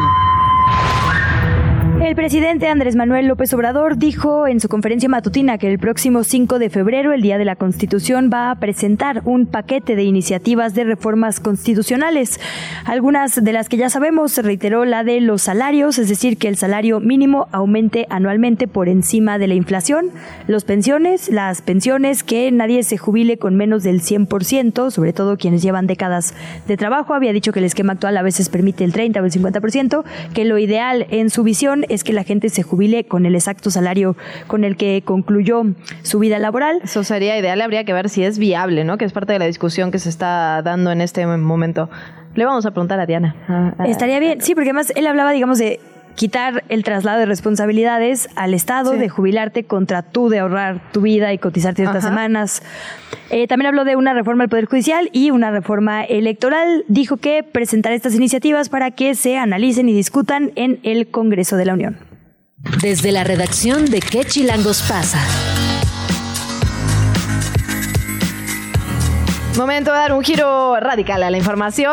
El 2.00 2.14
presidente 2.14 2.68
Andrés 2.68 2.94
Manuel 2.94 3.26
López 3.26 3.52
Obrador 3.54 3.98
dijo 3.98 4.46
en 4.46 4.60
su 4.60 4.68
conferencia 4.68 5.08
matutina 5.08 5.58
que 5.58 5.70
el 5.70 5.80
próximo 5.80 6.22
5 6.22 6.60
de 6.60 6.70
febrero, 6.70 7.12
el 7.12 7.22
Día 7.22 7.38
de 7.38 7.44
la 7.44 7.56
Constitución, 7.56 8.30
va 8.32 8.52
a 8.52 8.54
presentar 8.54 9.22
un 9.24 9.46
paquete 9.46 9.96
de 9.96 10.04
iniciativas 10.04 10.74
de 10.74 10.84
reformas 10.84 11.40
constitucionales. 11.40 12.38
Algunas 12.84 13.42
de 13.42 13.52
las 13.52 13.68
que 13.68 13.78
ya 13.78 13.90
sabemos, 13.90 14.38
reiteró 14.38 14.84
la 14.84 15.02
de 15.02 15.20
los 15.20 15.42
salarios, 15.42 15.98
es 15.98 16.08
decir, 16.08 16.38
que 16.38 16.46
el 16.46 16.56
salario 16.56 17.00
mínimo 17.00 17.48
aumente 17.50 18.06
anualmente 18.10 18.68
por 18.68 18.88
encima 18.88 19.36
de 19.38 19.48
la 19.48 19.54
inflación, 19.54 20.10
los 20.46 20.64
pensiones, 20.64 21.28
las 21.28 21.62
pensiones, 21.62 22.22
que 22.22 22.52
nadie 22.52 22.84
se 22.84 22.96
jubile 22.96 23.38
con 23.38 23.56
menos 23.56 23.82
del 23.82 24.02
100%, 24.02 24.92
sobre 24.92 25.12
todo 25.12 25.36
quienes 25.36 25.62
llevan 25.62 25.88
décadas 25.88 26.32
de 26.68 26.76
trabajo. 26.76 27.12
Había 27.12 27.32
dicho 27.32 27.52
que 27.52 27.58
el 27.58 27.64
esquema 27.64 27.94
actual 27.94 28.16
a 28.16 28.22
veces 28.22 28.48
permite 28.48 28.84
el 28.84 28.92
30 28.92 29.20
o 29.20 29.24
el 29.24 29.32
50%, 29.32 30.04
que 30.32 30.44
lo 30.44 30.58
ideal 30.58 31.08
en 31.10 31.28
su 31.28 31.42
visión 31.42 31.84
es 31.88 32.04
que 32.04 32.12
la 32.12 32.24
gente 32.24 32.48
se 32.48 32.62
jubile 32.62 33.04
con 33.04 33.26
el 33.26 33.34
exacto 33.34 33.70
salario 33.70 34.16
con 34.46 34.64
el 34.64 34.76
que 34.76 35.02
concluyó 35.04 35.62
su 36.02 36.18
vida 36.18 36.38
laboral. 36.38 36.80
Eso 36.84 37.04
sería 37.04 37.38
ideal, 37.38 37.60
habría 37.60 37.84
que 37.84 37.92
ver 37.92 38.08
si 38.08 38.22
es 38.24 38.38
viable, 38.38 38.84
¿no? 38.84 38.98
Que 38.98 39.04
es 39.04 39.12
parte 39.12 39.32
de 39.32 39.38
la 39.38 39.46
discusión 39.46 39.90
que 39.90 39.98
se 39.98 40.08
está 40.08 40.62
dando 40.62 40.90
en 40.92 41.00
este 41.00 41.26
momento. 41.26 41.90
Le 42.34 42.44
vamos 42.44 42.66
a 42.66 42.70
preguntar 42.70 43.00
a 43.00 43.06
Diana. 43.06 43.34
A- 43.48 43.82
a- 43.82 43.86
Estaría 43.88 44.20
bien, 44.20 44.40
sí, 44.40 44.54
porque 44.54 44.70
además 44.70 44.92
él 44.94 45.06
hablaba, 45.06 45.32
digamos, 45.32 45.58
de 45.58 45.80
quitar 46.18 46.64
el 46.68 46.82
traslado 46.82 47.20
de 47.20 47.26
responsabilidades 47.26 48.28
al 48.34 48.52
Estado, 48.52 48.94
Sí. 48.94 48.98
de 48.98 49.08
jubilarte 49.08 49.62
contra 49.64 50.02
tú, 50.02 50.28
de 50.28 50.40
ahorrar 50.40 50.80
tu 50.92 51.00
vida 51.02 51.32
y 51.32 51.38
cotizar 51.38 51.76
ciertas 51.76 51.98
Ajá. 52.04 52.08
semanas. 52.08 52.60
Eh, 53.30 53.46
también 53.46 53.68
habló 53.68 53.84
de 53.84 53.94
una 53.94 54.12
reforma 54.14 54.42
al 54.42 54.50
Poder 54.50 54.64
Judicial 54.66 55.10
y 55.12 55.30
una 55.30 55.52
reforma 55.52 56.02
electoral. 56.02 56.84
Dijo 56.88 57.18
que 57.18 57.44
presentará 57.44 57.94
estas 57.94 58.14
iniciativas 58.16 58.68
para 58.68 58.90
que 58.90 59.14
se 59.14 59.38
analicen 59.38 59.88
y 59.88 59.92
discutan 59.94 60.50
en 60.56 60.80
el 60.82 61.08
Congreso 61.08 61.56
de 61.56 61.64
la 61.66 61.74
Unión. 61.74 61.96
Desde 62.82 63.12
la 63.12 63.22
redacción 63.22 63.84
de 63.86 64.00
¿Qué 64.00 64.24
Chilangos 64.24 64.82
pasa? 64.88 65.20
Momento 69.58 69.90
de 69.90 69.98
dar 69.98 70.12
un 70.12 70.22
giro 70.22 70.78
radical 70.78 71.20
a 71.24 71.30
la 71.30 71.36
información. 71.36 71.90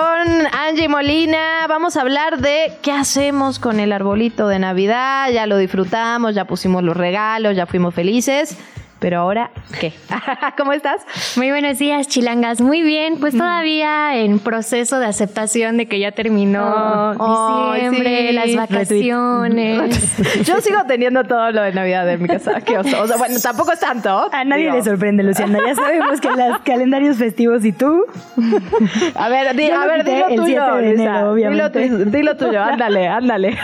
Angie 0.51 0.87
Molina, 0.87 1.65
vamos 1.67 1.97
a 1.97 2.01
hablar 2.01 2.37
de 2.37 2.71
qué 2.83 2.91
hacemos 2.91 3.57
con 3.57 3.79
el 3.79 3.91
arbolito 3.91 4.47
de 4.47 4.59
Navidad. 4.59 5.31
Ya 5.31 5.47
lo 5.47 5.57
disfrutamos, 5.57 6.35
ya 6.35 6.45
pusimos 6.45 6.83
los 6.83 6.95
regalos, 6.95 7.55
ya 7.55 7.65
fuimos 7.65 7.95
felices. 7.95 8.55
Pero 8.99 9.19
ahora, 9.19 9.51
¿qué? 9.79 9.93
¿Cómo 10.57 10.71
estás? 10.71 11.01
Muy 11.35 11.51
buenos 11.51 11.77
días, 11.77 12.07
chilangas. 12.07 12.61
Muy 12.61 12.81
bien, 12.81 13.17
pues 13.19 13.37
todavía 13.37 14.15
en 14.17 14.39
proceso 14.39 14.99
de 14.99 15.05
aceptación 15.05 15.77
de 15.77 15.85
que 15.87 15.99
ya 15.99 16.11
terminó 16.13 17.11
Oh, 17.19 17.73
diciembre, 17.73 18.27
sí. 18.29 18.33
las 18.33 18.55
vacaciones. 18.55 20.17
Yo 20.45 20.59
sigo 20.61 20.79
teniendo 20.87 21.23
todo 21.25 21.51
lo 21.51 21.61
de 21.61 21.73
Navidad 21.73 22.09
en 22.09 22.21
mi 22.21 22.27
casa. 22.29 22.61
Qué 22.61 22.77
oso. 22.77 23.01
O 23.01 23.07
sea, 23.07 23.17
bueno, 23.17 23.35
tampoco 23.41 23.73
es 23.73 23.79
tanto. 23.79 24.29
A 24.31 24.43
nadie 24.43 24.63
Digo. 24.65 24.75
le 24.77 24.83
sorprende, 24.83 25.23
Luciana. 25.23 25.59
Ya 25.67 25.75
sabemos 25.75 26.19
que 26.21 26.29
los 26.29 26.59
calendarios 26.63 27.17
festivos 27.17 27.63
y 27.65 27.73
tú. 27.73 28.05
A 29.15 29.29
ver, 29.29 29.55
di- 29.55 29.69
a 29.69 29.85
ver, 29.85 30.03
dilo 30.03 30.27
el 30.29 30.35
tuyo, 30.35 30.63
7 30.71 30.81
de 30.81 30.91
enero, 30.93 31.31
obviamente. 31.33 31.79
Dilo, 31.79 31.97
tu- 31.97 32.09
dilo 32.11 32.37
tuyo, 32.37 32.61
ándale, 32.63 33.07
ándale. 33.07 33.57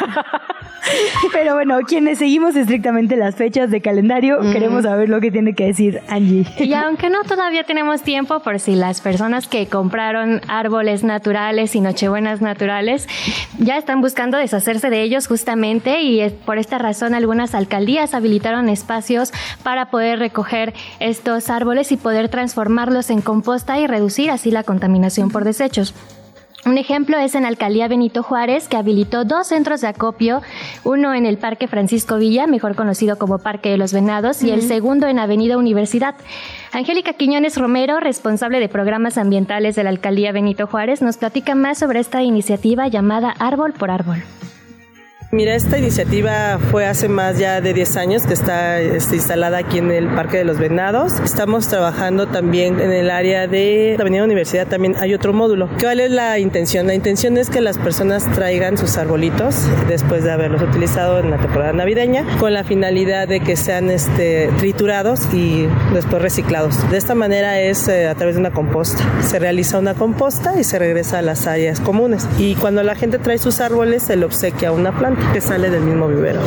Pero 1.31 1.53
bueno, 1.55 1.79
quienes 1.87 2.17
seguimos 2.17 2.55
estrictamente 2.55 3.15
las 3.15 3.35
fechas 3.35 3.69
de 3.71 3.81
calendario, 3.81 4.39
queremos 4.51 4.83
saber 4.83 5.09
lo 5.09 5.19
que 5.21 5.30
tiene 5.31 5.53
que 5.53 5.65
decir 5.65 6.01
Angie. 6.07 6.45
Y 6.59 6.73
aunque 6.73 7.09
no 7.09 7.23
todavía 7.23 7.63
tenemos 7.63 8.01
tiempo 8.01 8.39
por 8.41 8.59
si 8.59 8.75
las 8.75 9.01
personas 9.01 9.47
que 9.47 9.67
compraron 9.67 10.41
árboles 10.47 11.03
naturales 11.03 11.75
y 11.75 11.81
nochebuenas 11.81 12.41
naturales 12.41 13.07
ya 13.57 13.77
están 13.77 14.01
buscando 14.01 14.37
deshacerse 14.37 14.89
de 14.89 15.01
ellos 15.01 15.27
justamente 15.27 16.01
y 16.01 16.29
por 16.45 16.57
esta 16.57 16.77
razón 16.77 17.13
algunas 17.13 17.55
alcaldías 17.55 18.13
habilitaron 18.13 18.69
espacios 18.69 19.31
para 19.63 19.89
poder 19.89 20.19
recoger 20.19 20.73
estos 20.99 21.49
árboles 21.49 21.91
y 21.91 21.97
poder 21.97 22.29
transformarlos 22.29 23.09
en 23.09 23.21
composta 23.21 23.79
y 23.79 23.87
reducir 23.87 24.31
así 24.31 24.51
la 24.51 24.63
contaminación 24.63 25.29
por 25.29 25.43
desechos. 25.43 25.93
Un 26.63 26.77
ejemplo 26.77 27.17
es 27.17 27.33
en 27.33 27.41
la 27.41 27.47
alcaldía 27.47 27.87
Benito 27.87 28.21
Juárez, 28.21 28.67
que 28.67 28.77
habilitó 28.77 29.25
dos 29.25 29.47
centros 29.47 29.81
de 29.81 29.87
acopio, 29.87 30.41
uno 30.83 31.13
en 31.13 31.25
el 31.25 31.37
Parque 31.37 31.67
Francisco 31.67 32.17
Villa, 32.17 32.45
mejor 32.45 32.75
conocido 32.75 33.17
como 33.17 33.39
Parque 33.39 33.69
de 33.69 33.77
los 33.77 33.93
Venados, 33.93 34.43
y 34.43 34.51
el 34.51 34.61
segundo 34.61 35.07
en 35.07 35.17
Avenida 35.17 35.57
Universidad. 35.57 36.15
Angélica 36.71 37.13
Quiñones 37.13 37.57
Romero, 37.57 37.99
responsable 37.99 38.59
de 38.59 38.69
programas 38.69 39.17
ambientales 39.17 39.75
de 39.75 39.83
la 39.83 39.89
alcaldía 39.89 40.31
Benito 40.31 40.67
Juárez, 40.67 41.01
nos 41.01 41.17
platica 41.17 41.55
más 41.55 41.79
sobre 41.79 41.99
esta 41.99 42.21
iniciativa 42.21 42.87
llamada 42.87 43.31
Árbol 43.39 43.73
por 43.73 43.89
Árbol. 43.89 44.23
Mira, 45.33 45.55
esta 45.55 45.77
iniciativa 45.77 46.59
fue 46.71 46.85
hace 46.85 47.07
más 47.07 47.37
ya 47.37 47.61
de 47.61 47.73
10 47.73 47.95
años 47.95 48.25
que 48.27 48.33
está 48.33 48.81
este, 48.81 49.15
instalada 49.15 49.59
aquí 49.59 49.77
en 49.77 49.89
el 49.89 50.09
Parque 50.09 50.37
de 50.37 50.43
los 50.43 50.57
Venados. 50.57 51.21
Estamos 51.23 51.69
trabajando 51.69 52.27
también 52.27 52.81
en 52.81 52.91
el 52.91 53.09
área 53.09 53.47
de 53.47 53.93
la 53.97 54.01
Avenida 54.01 54.25
Universidad, 54.25 54.67
también 54.67 54.97
hay 54.99 55.13
otro 55.13 55.31
módulo. 55.31 55.69
¿Cuál 55.79 56.01
es 56.01 56.11
la 56.11 56.37
intención? 56.37 56.85
La 56.85 56.95
intención 56.95 57.37
es 57.37 57.49
que 57.49 57.61
las 57.61 57.77
personas 57.77 58.29
traigan 58.33 58.77
sus 58.77 58.97
arbolitos 58.97 59.55
después 59.87 60.25
de 60.25 60.33
haberlos 60.33 60.63
utilizado 60.63 61.19
en 61.19 61.31
la 61.31 61.37
temporada 61.37 61.71
navideña 61.71 62.25
con 62.37 62.53
la 62.53 62.65
finalidad 62.65 63.29
de 63.29 63.39
que 63.39 63.55
sean 63.55 63.89
este, 63.89 64.49
triturados 64.57 65.33
y 65.33 65.65
después 65.93 66.21
reciclados. 66.21 66.91
De 66.91 66.97
esta 66.97 67.15
manera 67.15 67.57
es 67.61 67.87
eh, 67.87 68.09
a 68.09 68.15
través 68.15 68.35
de 68.35 68.41
una 68.41 68.51
composta. 68.51 69.01
Se 69.21 69.39
realiza 69.39 69.79
una 69.79 69.93
composta 69.93 70.59
y 70.59 70.65
se 70.65 70.77
regresa 70.77 71.19
a 71.19 71.21
las 71.21 71.47
áreas 71.47 71.79
comunes. 71.79 72.27
Y 72.37 72.55
cuando 72.55 72.83
la 72.83 72.95
gente 72.95 73.17
trae 73.17 73.37
sus 73.37 73.61
árboles, 73.61 74.03
se 74.03 74.17
le 74.17 74.25
obsequia 74.25 74.73
una 74.73 74.91
planta 74.91 75.20
que 75.33 75.41
sale 75.41 75.69
del 75.69 75.81
mismo 75.81 76.07
vivero. 76.07 76.41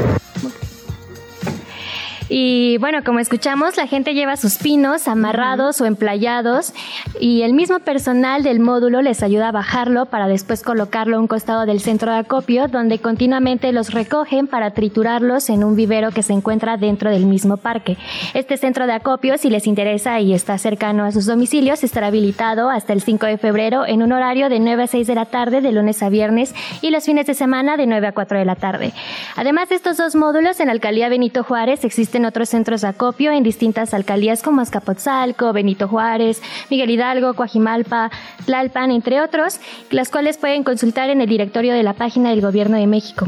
Y 2.29 2.79
bueno, 2.79 3.05
como 3.05 3.19
escuchamos, 3.19 3.77
la 3.77 3.87
gente 3.87 4.15
lleva 4.15 4.37
sus 4.37 4.57
pinos 4.57 5.09
amarrados 5.09 5.81
o 5.81 5.87
emplayados 5.87 6.73
y 7.21 7.43
el 7.43 7.53
mismo 7.53 7.81
personal 7.81 8.43
del 8.43 8.61
módulo 8.61 9.03
les 9.03 9.23
ayuda 9.23 9.49
a 9.49 9.53
bajarlo 9.53 10.07
para 10.07 10.27
después 10.27 10.63
colocarlo 10.63 11.17
a 11.17 11.21
un 11.21 11.27
costado 11.27 11.67
del 11.67 11.81
centro 11.81 12.13
de 12.13 12.19
acopio 12.19 12.67
donde 12.69 12.99
continuamente 12.99 13.73
los 13.73 13.93
recogen 13.93 14.47
para 14.47 14.71
triturarlos 14.73 15.51
en 15.51 15.65
un 15.65 15.77
vivero 15.77 16.13
que 16.13 16.23
se 16.23 16.33
encuentra 16.33 16.79
dentro 16.79 17.11
del 17.11 17.27
mismo 17.27 17.59
parque. 17.59 17.99
Este 18.33 18.57
centro 18.57 18.87
de 18.87 18.95
acopio, 18.95 19.37
si 19.37 19.51
les 19.51 19.67
interesa 19.67 20.19
y 20.21 20.33
está 20.33 20.57
cercano 20.57 21.05
a 21.05 21.13
sus 21.13 21.27
domicilios, 21.27 21.85
estará 21.85 22.07
habilitado 22.07 22.71
hasta 22.71 22.95
el 22.95 23.03
5 23.03 23.27
de 23.27 23.39
febrero 23.39 23.87
en 23.87 24.03
un 24.03 24.13
horario 24.13 24.49
de 24.49 24.61
9 24.61 24.85
a 24.85 24.87
6 24.87 25.07
de 25.07 25.15
la 25.15 25.27
tarde 25.27 25.61
de 25.61 25.73
lunes 25.73 26.03
a 26.03 26.09
viernes 26.09 26.55
y 26.81 26.91
los 26.91 27.05
fines 27.05 27.27
de 27.27 27.35
semana 27.35 27.77
de 27.77 27.87
9 27.87 28.07
a 28.07 28.13
4 28.13 28.39
de 28.39 28.45
la 28.47 28.57
tarde. 28.57 28.93
Además 29.37 29.69
de 29.69 29.75
estos 29.75 29.99
dos 29.99 30.15
módulos, 30.15 30.59
en 30.61 30.67
la 30.67 30.73
alcaldía 30.73 31.09
Benito 31.11 31.45
Juárez 31.45 31.85
existen 32.15 32.27
otros 32.27 32.49
centros 32.49 32.83
de 32.83 32.87
acopio 32.87 33.33
en 33.33 33.43
distintas 33.43 33.93
alcaldías 33.93 34.41
como 34.41 34.61
Azcapotzalco, 34.61 35.53
Benito 35.53 35.89
Juárez, 35.89 36.41
Miguel 36.71 36.91
Hidalgo, 36.91 37.35
Coajimalpa, 37.35 38.13
Tlalpan, 38.47 38.93
entre 38.93 39.21
otros, 39.21 39.59
las 39.91 40.11
cuales 40.11 40.39
pueden 40.39 40.63
consultar 40.63 41.11
en 41.11 41.21
el 41.21 41.29
directorio 41.29 41.75
de 41.75 41.83
la 41.83 41.95
página 41.95 42.31
del 42.31 42.41
Gobierno 42.41 42.77
de 42.77 42.87
México. 42.87 43.27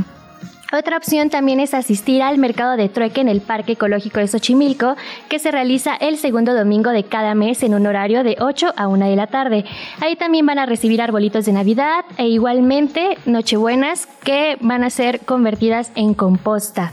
Otra 0.72 0.96
opción 0.96 1.30
también 1.30 1.58
es 1.58 1.74
asistir 1.74 2.22
al 2.22 2.38
mercado 2.38 2.76
de 2.76 2.88
trueque 2.88 3.20
en 3.20 3.28
el 3.28 3.40
Parque 3.40 3.72
Ecológico 3.72 4.20
de 4.20 4.28
Xochimilco, 4.28 4.94
que 5.28 5.40
se 5.40 5.50
realiza 5.50 5.96
el 5.96 6.16
segundo 6.16 6.54
domingo 6.54 6.90
de 6.90 7.02
cada 7.02 7.34
mes 7.34 7.64
en 7.64 7.74
un 7.74 7.88
horario 7.88 8.22
de 8.22 8.36
8 8.38 8.74
a 8.76 8.86
1 8.86 9.08
de 9.08 9.16
la 9.16 9.26
tarde. 9.26 9.64
Ahí 10.00 10.14
también 10.14 10.46
van 10.46 10.60
a 10.60 10.66
recibir 10.66 11.02
arbolitos 11.02 11.46
de 11.46 11.52
Navidad 11.52 12.04
e 12.18 12.28
igualmente 12.28 13.18
Nochebuenas 13.26 14.06
que 14.22 14.58
van 14.60 14.84
a 14.84 14.90
ser 14.90 15.20
convertidas 15.20 15.90
en 15.96 16.14
composta. 16.14 16.92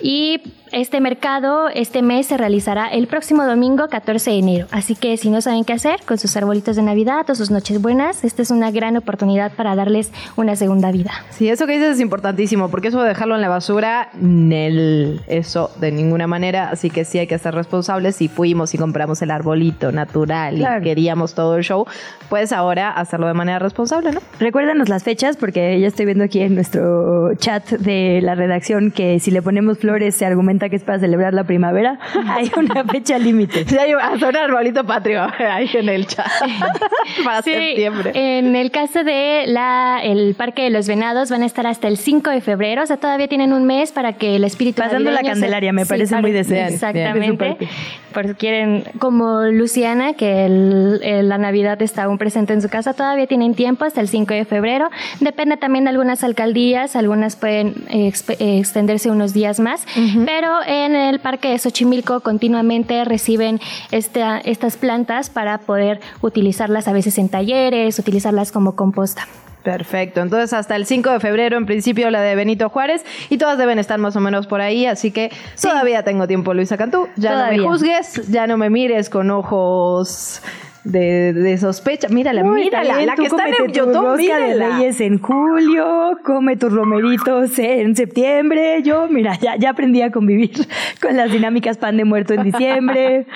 Y 0.00 0.40
este 0.72 1.00
mercado 1.00 1.68
este 1.72 2.02
mes 2.02 2.26
se 2.26 2.36
realizará 2.36 2.88
el 2.88 3.06
próximo 3.06 3.44
domingo 3.44 3.88
14 3.88 4.30
de 4.32 4.38
enero. 4.38 4.66
Así 4.72 4.94
que 4.96 5.16
si 5.16 5.30
no 5.30 5.40
saben 5.40 5.64
qué 5.64 5.72
hacer 5.72 6.00
con 6.06 6.18
sus 6.18 6.36
arbolitos 6.36 6.76
de 6.76 6.82
Navidad 6.82 7.28
o 7.30 7.34
sus 7.34 7.50
noches 7.50 7.80
buenas, 7.80 8.24
esta 8.24 8.42
es 8.42 8.50
una 8.50 8.70
gran 8.72 8.96
oportunidad 8.96 9.52
para 9.52 9.74
darles 9.76 10.10
una 10.36 10.56
segunda 10.56 10.90
vida. 10.90 11.12
Sí, 11.30 11.48
eso 11.48 11.66
que 11.66 11.74
dices 11.74 11.94
es 11.94 12.00
importantísimo, 12.00 12.68
porque 12.68 12.88
eso 12.88 13.00
de 13.00 13.08
dejarlo 13.08 13.36
en 13.36 13.40
la 13.42 13.48
basura, 13.48 14.10
nel, 14.20 15.20
eso 15.28 15.70
de 15.80 15.92
ninguna 15.92 16.26
manera. 16.26 16.68
Así 16.70 16.90
que 16.90 17.04
sí 17.04 17.18
hay 17.18 17.26
que 17.26 17.38
ser 17.38 17.54
responsables. 17.54 18.16
Si 18.16 18.28
fuimos 18.28 18.74
y 18.74 18.78
compramos 18.78 19.22
el 19.22 19.30
arbolito 19.30 19.92
natural 19.92 20.56
Claro. 20.56 20.80
y 20.80 20.84
queríamos 20.84 21.34
todo 21.34 21.56
el 21.56 21.62
show, 21.62 21.86
pues 22.28 22.52
ahora 22.52 22.90
hacerlo 22.90 23.28
de 23.28 23.34
manera 23.34 23.58
responsable, 23.60 24.12
¿no? 24.12 24.20
Recuérdanos 24.40 24.88
las 24.88 25.04
fechas, 25.04 25.36
porque 25.36 25.78
ya 25.80 25.86
estoy 25.86 26.06
viendo 26.06 26.24
aquí 26.24 26.40
en 26.40 26.54
nuestro 26.54 27.34
chat 27.36 27.70
de 27.70 28.20
la 28.22 28.34
redacción 28.34 28.90
que 28.90 29.20
si 29.20 29.30
le 29.30 29.42
ponemos 29.42 29.78
flores 29.86 30.14
se 30.16 30.26
argumenta 30.26 30.68
que 30.68 30.76
es 30.76 30.82
para 30.82 30.98
celebrar 30.98 31.32
la 31.34 31.44
primavera. 31.44 31.98
Hay 32.28 32.50
una 32.56 32.84
fecha 32.84 33.18
límite. 33.18 33.64
Sí, 33.66 33.76
hay 33.78 33.94
un 33.94 34.36
arbolito 34.36 34.84
patrio 34.84 35.22
ahí 35.38 35.70
en 35.74 35.88
el 35.88 36.06
chat. 36.06 36.26
para 37.24 37.42
Sí, 37.42 37.52
septiembre. 37.52 38.12
En 38.14 38.56
el 38.56 38.70
caso 38.70 39.04
de 39.04 39.44
la, 39.46 40.00
el 40.02 40.34
Parque 40.34 40.62
de 40.64 40.70
los 40.70 40.88
Venados 40.88 41.30
van 41.30 41.42
a 41.42 41.46
estar 41.46 41.66
hasta 41.66 41.88
el 41.88 41.96
5 41.96 42.30
de 42.30 42.40
febrero, 42.40 42.82
o 42.82 42.86
sea, 42.86 42.96
todavía 42.96 43.28
tienen 43.28 43.52
un 43.52 43.64
mes 43.64 43.92
para 43.92 44.14
que 44.14 44.36
el 44.36 44.44
espíritu 44.44 44.82
Pasando 44.82 45.10
la 45.10 45.22
Candelaria, 45.22 45.72
me 45.72 45.86
parece 45.86 46.10
para- 46.10 46.22
muy 46.22 46.32
decente. 46.32 46.74
Exactamente. 46.74 47.44
Bien, 47.44 47.56
bien. 47.58 47.70
Por 48.12 48.26
si 48.28 48.34
quieren, 48.34 48.84
como 48.98 49.42
Luciana, 49.44 50.14
que 50.14 50.46
el- 50.46 51.00
el- 51.02 51.28
la 51.28 51.36
Navidad 51.38 51.80
está 51.82 52.04
aún 52.04 52.16
presente 52.18 52.54
en 52.54 52.62
su 52.62 52.68
casa, 52.70 52.94
todavía 52.94 53.26
tienen 53.26 53.54
tiempo 53.54 53.84
hasta 53.84 54.00
el 54.00 54.08
5 54.08 54.32
de 54.32 54.44
febrero. 54.46 54.88
Depende 55.20 55.56
también 55.58 55.84
de 55.84 55.90
algunas 55.90 56.24
alcaldías, 56.24 56.96
algunas 56.96 57.36
pueden 57.36 57.74
eh, 57.90 58.10
eh, 58.38 58.58
extenderse 58.58 59.10
unos 59.10 59.34
días 59.34 59.60
más, 59.60 59.75
pero 60.24 60.58
en 60.66 60.94
el 60.94 61.18
Parque 61.20 61.48
de 61.50 61.58
Xochimilco 61.58 62.20
continuamente 62.20 63.04
reciben 63.04 63.60
esta- 63.90 64.38
estas 64.38 64.76
plantas 64.76 65.30
para 65.30 65.58
poder 65.58 66.00
utilizarlas 66.22 66.88
a 66.88 66.92
veces 66.92 67.18
en 67.18 67.28
talleres, 67.28 67.98
utilizarlas 67.98 68.52
como 68.52 68.76
composta. 68.76 69.26
Perfecto, 69.62 70.20
entonces 70.20 70.52
hasta 70.52 70.76
el 70.76 70.86
5 70.86 71.10
de 71.10 71.18
febrero 71.18 71.56
en 71.58 71.66
principio 71.66 72.08
la 72.10 72.20
de 72.20 72.36
Benito 72.36 72.68
Juárez 72.68 73.04
y 73.30 73.36
todas 73.36 73.58
deben 73.58 73.80
estar 73.80 73.98
más 73.98 74.14
o 74.14 74.20
menos 74.20 74.46
por 74.46 74.60
ahí, 74.60 74.86
así 74.86 75.10
que 75.10 75.32
todavía 75.60 76.04
tengo 76.04 76.28
tiempo 76.28 76.54
Luisa 76.54 76.76
Cantú, 76.76 77.08
ya 77.16 77.30
no 77.32 77.50
me 77.50 77.58
juzgues, 77.58 78.28
ya 78.30 78.46
no 78.46 78.58
me 78.58 78.70
mires 78.70 79.10
con 79.10 79.28
ojos 79.32 80.40
de, 80.86 81.32
de 81.32 81.58
sospecha, 81.58 82.08
mírala, 82.08 82.42
Muy 82.44 82.64
mírala, 82.64 82.96
bien, 82.96 83.06
la 83.06 83.14
que 83.14 83.26
está 83.26 83.48
en 83.48 83.54
YouTube, 83.56 83.92
rosca 83.92 84.16
de 84.16 84.18
mírala. 84.18 84.76
Reyes 84.76 85.00
en 85.00 85.18
julio, 85.20 86.18
come 86.24 86.56
tus 86.56 86.72
romeritos 86.72 87.58
en 87.58 87.96
septiembre. 87.96 88.82
Yo, 88.82 89.08
mira, 89.08 89.38
ya, 89.38 89.56
ya 89.56 89.70
aprendí 89.70 90.02
a 90.02 90.10
convivir 90.10 90.52
con 91.02 91.16
las 91.16 91.30
dinámicas 91.32 91.78
pan 91.78 91.96
de 91.96 92.04
muerto 92.04 92.34
en 92.34 92.44
diciembre. 92.44 93.26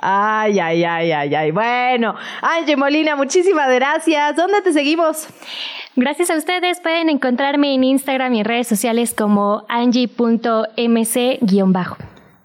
Ay, 0.00 0.58
ay, 0.58 0.84
ay, 0.84 1.12
ay, 1.12 1.34
ay. 1.34 1.50
Bueno, 1.50 2.14
Angie 2.42 2.76
Molina, 2.76 3.16
muchísimas 3.16 3.72
gracias. 3.72 4.36
¿Dónde 4.36 4.60
te 4.62 4.72
seguimos? 4.72 5.28
Gracias 5.96 6.30
a 6.30 6.36
ustedes 6.36 6.80
pueden 6.80 7.08
encontrarme 7.10 7.74
en 7.74 7.84
Instagram 7.84 8.34
y 8.34 8.40
en 8.40 8.44
redes 8.44 8.66
sociales 8.66 9.14
como 9.14 9.64
angie.mc-bajo. 9.68 10.36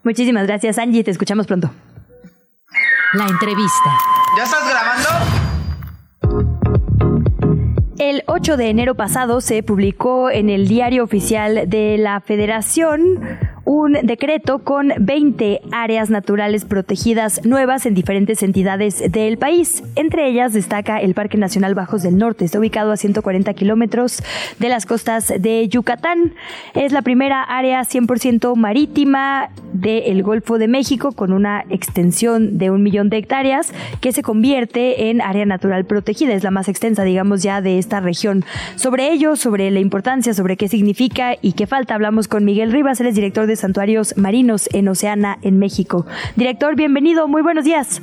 Muchísimas 0.03 0.47
gracias, 0.47 0.77
Angie. 0.77 1.03
Te 1.03 1.11
escuchamos 1.11 1.47
pronto. 1.47 1.71
La 3.13 3.25
entrevista. 3.25 3.97
¿Ya 4.35 4.43
estás 4.43 4.67
grabando? 4.69 5.07
El 7.97 8.23
8 8.27 8.57
de 8.57 8.69
enero 8.69 8.95
pasado 8.95 9.39
se 9.39 9.63
publicó 9.63 10.29
en 10.29 10.49
el 10.49 10.67
diario 10.67 11.05
oficial 11.05 11.69
de 11.69 11.97
la 11.97 12.19
Federación 12.19 13.17
un 13.67 13.97
decreto 14.01 14.59
con 14.59 14.93
20 14.97 15.59
áreas 15.73 16.09
naturales 16.09 16.63
protegidas 16.63 17.43
nuevas 17.43 17.85
en 17.85 17.95
diferentes 17.95 18.41
entidades 18.41 19.03
del 19.11 19.37
país. 19.37 19.83
Entre 19.97 20.29
ellas 20.29 20.53
destaca 20.53 21.01
el 21.01 21.13
Parque 21.13 21.37
Nacional 21.37 21.75
Bajos 21.75 22.01
del 22.01 22.17
Norte. 22.17 22.45
Está 22.45 22.59
ubicado 22.59 22.93
a 22.93 22.97
140 22.97 23.53
kilómetros 23.55 24.23
de 24.57 24.69
las 24.69 24.85
costas 24.85 25.33
de 25.37 25.67
Yucatán. 25.67 26.31
Es 26.75 26.93
la 26.93 27.01
primera 27.01 27.43
área 27.43 27.81
100% 27.81 28.55
marítima 28.55 29.49
del 29.73 30.23
Golfo 30.23 30.57
de 30.57 30.69
México 30.69 31.11
con 31.11 31.33
una 31.33 31.65
extensión 31.69 32.57
de 32.57 32.71
un 32.71 32.83
millón 32.83 33.09
de 33.09 33.17
hectáreas 33.17 33.73
que 33.99 34.13
se 34.13 34.23
convierte 34.23 35.09
en 35.09 35.19
área 35.19 35.45
natural 35.45 35.83
protegida. 35.83 36.33
Es 36.33 36.43
la 36.45 36.51
más 36.51 36.69
extensa, 36.69 37.03
digamos, 37.03 37.43
ya 37.43 37.59
de 37.59 37.79
esta 37.79 37.99
región. 37.99 38.45
Sobre 38.77 39.11
ello, 39.11 39.35
sobre 39.35 39.69
la 39.71 39.81
importancia, 39.81 40.33
sobre 40.33 40.55
qué 40.55 40.69
significa 40.69 41.35
y 41.41 41.51
qué 41.51 41.67
falta, 41.67 41.95
hablamos 41.95 42.29
con 42.29 42.45
Miguel 42.45 42.71
Rivas, 42.71 43.01
él 43.01 43.07
es 43.07 43.15
director 43.15 43.45
de 43.45 43.56
Santuarios 43.57 44.17
Marinos 44.17 44.69
en 44.73 44.87
Oceana, 44.87 45.37
en 45.41 45.59
México. 45.59 46.05
Director, 46.35 46.75
bienvenido, 46.75 47.27
muy 47.27 47.41
buenos 47.41 47.65
días. 47.65 48.01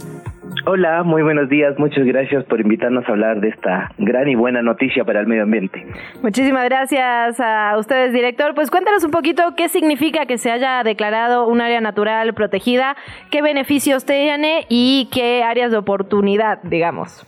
Hola, 0.67 1.03
muy 1.03 1.23
buenos 1.23 1.51
días. 1.51 1.79
Muchas 1.79 2.07
gracias 2.07 2.45
por 2.45 2.59
invitarnos 2.59 3.07
a 3.07 3.13
hablar 3.13 3.41
de 3.41 3.49
esta 3.49 3.91
gran 3.99 4.29
y 4.29 4.35
buena 4.35 4.63
noticia 4.63 5.05
para 5.05 5.21
el 5.21 5.27
medio 5.27 5.43
ambiente. 5.43 5.87
Muchísimas 6.23 6.65
gracias 6.65 7.39
a 7.39 7.77
ustedes, 7.79 8.15
director. 8.15 8.55
Pues 8.55 8.71
cuéntanos 8.71 9.05
un 9.05 9.11
poquito 9.11 9.43
qué 9.57 9.69
significa 9.69 10.25
que 10.25 10.39
se 10.39 10.51
haya 10.51 10.83
declarado 10.83 11.47
un 11.49 11.61
área 11.61 11.83
natural 11.83 12.33
protegida, 12.33 12.97
qué 13.31 13.43
beneficios 13.43 14.07
tiene 14.07 14.65
y 14.71 15.11
qué 15.13 15.43
áreas 15.43 15.71
de 15.71 15.77
oportunidad, 15.77 16.63
digamos. 16.63 17.27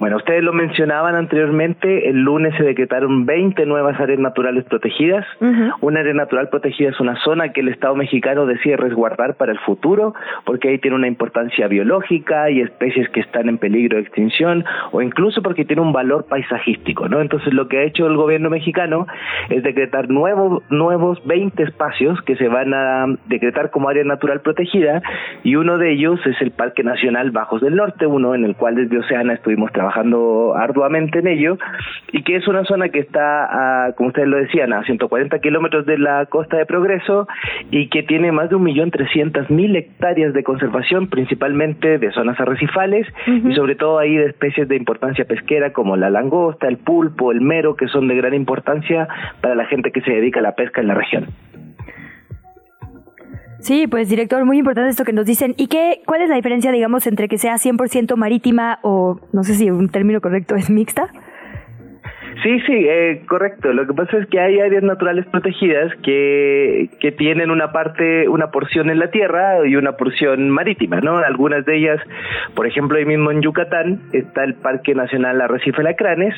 Bueno, 0.00 0.16
ustedes 0.16 0.42
lo 0.42 0.52
mencionaban 0.52 1.14
anteriormente, 1.14 2.08
el 2.10 2.20
lunes 2.20 2.52
se 2.56 2.64
decretaron 2.64 3.26
20 3.26 3.64
nuevas 3.64 3.98
áreas 4.00 4.18
naturales 4.18 4.64
protegidas. 4.64 5.24
Una 5.80 6.00
área 6.00 6.12
natural 6.12 6.48
protegida 6.48 6.88
es 6.88 6.98
una 6.98 7.14
zona 7.22 7.52
que 7.52 7.60
el 7.60 7.68
Estado 7.68 7.94
mexicano 7.94 8.44
decide 8.44 8.76
resguardar 8.76 9.36
para 9.36 9.52
el 9.52 9.58
futuro, 9.60 10.12
porque 10.44 10.68
ahí 10.68 10.78
tiene 10.78 10.96
una 10.96 11.06
importancia 11.06 11.68
biológica 11.68 12.50
y 12.50 12.60
especies 12.60 13.08
que 13.10 13.20
están 13.20 13.48
en 13.48 13.58
peligro 13.58 13.96
de 13.96 14.02
extinción, 14.02 14.64
o 14.90 15.00
incluso 15.00 15.42
porque 15.42 15.64
tiene 15.64 15.82
un 15.82 15.92
valor 15.92 16.26
paisajístico, 16.28 17.08
¿no? 17.08 17.20
Entonces 17.20 17.54
lo 17.54 17.68
que 17.68 17.78
ha 17.78 17.82
hecho 17.82 18.08
el 18.08 18.16
gobierno 18.16 18.50
mexicano 18.50 19.06
es 19.48 19.62
decretar 19.62 20.10
nuevos, 20.10 20.64
nuevos 20.70 21.24
20 21.24 21.62
espacios 21.62 22.20
que 22.22 22.34
se 22.34 22.48
van 22.48 22.74
a 22.74 23.06
decretar 23.26 23.70
como 23.70 23.88
área 23.88 24.02
natural 24.02 24.40
protegida, 24.40 25.02
y 25.44 25.54
uno 25.54 25.78
de 25.78 25.92
ellos 25.92 26.18
es 26.26 26.40
el 26.42 26.50
Parque 26.50 26.82
Nacional 26.82 27.30
Bajos 27.30 27.60
del 27.60 27.76
Norte, 27.76 28.06
uno 28.06 28.34
en 28.34 28.44
el 28.44 28.56
cual 28.56 28.74
desde 28.74 28.98
Oceana 28.98 29.34
estuvimos 29.34 29.70
trabajando 29.70 29.83
trabajando 29.84 30.54
arduamente 30.56 31.18
en 31.18 31.26
ello 31.26 31.58
y 32.10 32.22
que 32.22 32.36
es 32.36 32.48
una 32.48 32.64
zona 32.64 32.88
que 32.88 33.00
está, 33.00 33.86
a, 33.86 33.92
como 33.92 34.08
ustedes 34.08 34.28
lo 34.28 34.38
decían, 34.38 34.72
a 34.72 34.82
140 34.82 35.38
kilómetros 35.40 35.84
de 35.84 35.98
la 35.98 36.24
costa 36.26 36.56
de 36.56 36.64
Progreso 36.64 37.28
y 37.70 37.88
que 37.88 38.02
tiene 38.02 38.32
más 38.32 38.48
de 38.48 38.56
un 38.56 38.62
millón 38.62 38.90
trescientas 38.90 39.50
mil 39.50 39.76
hectáreas 39.76 40.32
de 40.32 40.42
conservación, 40.42 41.08
principalmente 41.08 41.98
de 41.98 42.12
zonas 42.12 42.40
arrecifales 42.40 43.06
y 43.26 43.54
sobre 43.54 43.74
todo 43.74 43.98
ahí 43.98 44.16
de 44.16 44.26
especies 44.26 44.68
de 44.68 44.76
importancia 44.76 45.26
pesquera 45.26 45.72
como 45.72 45.96
la 45.96 46.08
langosta, 46.08 46.66
el 46.66 46.78
pulpo, 46.78 47.30
el 47.30 47.42
mero, 47.42 47.76
que 47.76 47.88
son 47.88 48.08
de 48.08 48.16
gran 48.16 48.32
importancia 48.32 49.06
para 49.42 49.54
la 49.54 49.66
gente 49.66 49.90
que 49.90 50.00
se 50.00 50.12
dedica 50.12 50.40
a 50.40 50.42
la 50.42 50.54
pesca 50.54 50.80
en 50.80 50.88
la 50.88 50.94
región. 50.94 51.26
Sí, 53.64 53.86
pues 53.86 54.10
director, 54.10 54.44
muy 54.44 54.58
importante 54.58 54.90
esto 54.90 55.04
que 55.04 55.14
nos 55.14 55.24
dicen. 55.24 55.54
¿Y 55.56 55.68
qué, 55.68 56.02
cuál 56.04 56.20
es 56.20 56.28
la 56.28 56.36
diferencia, 56.36 56.70
digamos, 56.70 57.06
entre 57.06 57.28
que 57.28 57.38
sea 57.38 57.54
100% 57.54 58.14
marítima 58.14 58.78
o 58.82 59.18
no 59.32 59.42
sé 59.42 59.54
si 59.54 59.70
un 59.70 59.88
término 59.88 60.20
correcto 60.20 60.54
es 60.54 60.68
mixta? 60.68 61.10
Sí, 62.42 62.60
sí, 62.66 62.86
eh, 62.88 63.22
correcto. 63.28 63.72
Lo 63.72 63.86
que 63.86 63.94
pasa 63.94 64.18
es 64.18 64.26
que 64.26 64.40
hay 64.40 64.60
áreas 64.60 64.82
naturales 64.82 65.24
protegidas 65.26 65.92
que, 66.02 66.90
que 67.00 67.12
tienen 67.12 67.50
una 67.50 67.72
parte, 67.72 68.28
una 68.28 68.50
porción 68.50 68.90
en 68.90 68.98
la 68.98 69.10
tierra 69.10 69.66
y 69.66 69.76
una 69.76 69.92
porción 69.92 70.50
marítima, 70.50 71.00
¿no? 71.00 71.18
Algunas 71.18 71.64
de 71.64 71.76
ellas, 71.76 72.00
por 72.54 72.66
ejemplo, 72.66 72.98
ahí 72.98 73.04
mismo 73.04 73.30
en 73.30 73.40
Yucatán 73.40 74.00
está 74.12 74.44
el 74.44 74.54
Parque 74.54 74.94
Nacional 74.94 75.40
Arrecife 75.40 75.82
Lacranes 75.82 76.34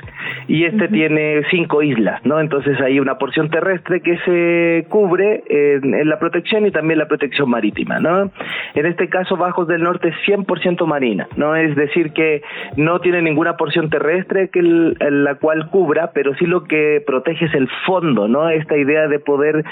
y 0.49 0.65
este 0.65 0.89
tiene 0.89 1.43
cinco 1.51 1.83
islas, 1.83 2.25
¿no? 2.25 2.41
Entonces 2.41 2.81
hay 2.81 3.01
una 3.01 3.19
porción 3.19 3.49
terrestre 3.51 4.01
que 4.01 4.19
se 4.19 4.87
cubre 4.89 5.45
en, 5.49 5.95
en, 5.95 6.09
la 6.09 6.19
protección 6.19 6.67
y 6.67 6.71
también 6.71 6.99
la 6.99 7.09
protección 7.09 7.49
marítima, 7.49 8.01
¿no? 8.01 8.31
En 8.75 8.87
este 8.87 9.09
caso, 9.09 9.37
Bajos 9.37 9.67
del 9.67 9.83
Norte 9.83 10.09
es 10.09 10.15
100% 10.27 10.87
marina, 10.87 11.27
¿no? 11.37 11.57
Es 11.57 11.75
decir, 11.75 12.13
que 12.13 12.43
no 12.77 13.01
tiene 13.01 13.23
ninguna 13.23 13.57
porción 13.57 13.89
terrestre 13.89 14.51
que 14.51 14.61
el, 14.61 14.97
la 15.01 15.37
cual 15.37 15.69
cubre 15.71 15.86
pero 16.13 16.35
sí 16.35 16.47
lo 16.47 16.65
que 16.65 17.03
protege 17.07 17.47
es 17.47 17.55
el 17.55 17.69
fondo, 17.87 18.29
¿no? 18.29 18.49
Esta 18.49 18.77
idea 18.77 19.09
de 19.09 19.19
poder 19.19 19.65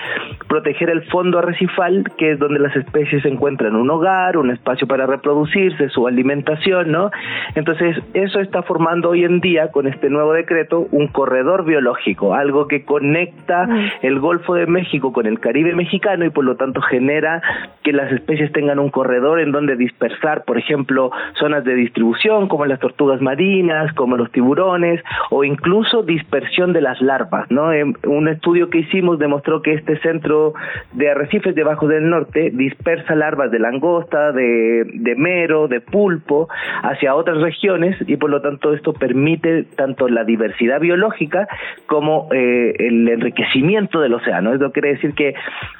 proteger 0.48 0.90
el 0.90 1.02
fondo 1.10 1.38
arrecifal, 1.38 2.04
que 2.16 2.32
es 2.32 2.38
donde 2.38 2.60
las 2.60 2.74
especies 2.76 3.24
encuentran 3.24 3.74
un 3.76 3.90
hogar, 3.90 4.36
un 4.36 4.50
espacio 4.50 4.86
para 4.86 5.06
reproducirse, 5.06 5.88
su 5.88 6.06
alimentación, 6.06 6.92
¿no? 6.92 7.10
Entonces, 7.54 7.96
eso 8.14 8.40
está 8.40 8.62
formando 8.62 9.10
hoy 9.10 9.24
en 9.24 9.40
día, 9.40 9.70
con 9.70 9.86
este 9.86 10.08
nuevo 10.08 10.32
decreto, 10.32 10.86
un 10.92 11.08
corredor 11.08 11.64
biológico, 11.64 12.34
algo 12.34 12.68
que 12.68 12.84
conecta 12.84 13.68
el 14.02 14.20
Golfo 14.20 14.54
de 14.54 14.66
México 14.66 15.12
con 15.12 15.26
el 15.26 15.40
Caribe 15.40 15.74
mexicano 15.74 16.24
y 16.24 16.30
por 16.30 16.44
lo 16.44 16.56
tanto 16.56 16.80
genera 16.80 17.42
que 17.82 17.92
las 17.92 18.10
especies 18.12 18.52
tengan 18.52 18.78
un 18.78 18.90
corredor 18.90 19.40
en 19.40 19.52
donde 19.52 19.76
dispersar, 19.76 20.44
por 20.44 20.58
ejemplo, 20.58 21.10
zonas 21.38 21.64
de 21.64 21.74
distribución 21.74 22.48
como 22.48 22.66
las 22.66 22.78
tortugas 22.78 23.20
marinas, 23.20 23.92
como 23.94 24.16
los 24.16 24.30
tiburones, 24.30 25.02
o 25.30 25.44
incluso 25.44 26.03
dispersión 26.04 26.72
de 26.72 26.80
las 26.80 27.00
larvas. 27.00 27.50
¿no? 27.50 27.70
Un 28.06 28.28
estudio 28.28 28.70
que 28.70 28.78
hicimos 28.78 29.18
demostró 29.18 29.62
que 29.62 29.74
este 29.74 29.98
centro 30.00 30.54
de 30.92 31.10
arrecifes 31.10 31.54
debajo 31.54 31.88
del 31.88 32.08
norte 32.08 32.50
dispersa 32.52 33.14
larvas 33.14 33.50
de 33.50 33.58
langosta, 33.58 34.32
de, 34.32 34.84
de 34.92 35.14
mero, 35.16 35.68
de 35.68 35.80
pulpo 35.80 36.48
hacia 36.82 37.14
otras 37.14 37.38
regiones 37.38 37.96
y 38.06 38.16
por 38.16 38.30
lo 38.30 38.40
tanto 38.40 38.72
esto 38.74 38.92
permite 38.92 39.64
tanto 39.76 40.08
la 40.08 40.24
diversidad 40.24 40.80
biológica 40.80 41.48
como 41.86 42.28
eh, 42.32 42.74
el 42.78 43.08
enriquecimiento 43.08 44.00
del 44.00 44.14
océano. 44.14 44.54
Eso 44.54 44.72
quiere 44.72 44.90
decir 44.90 45.14
que 45.14 45.34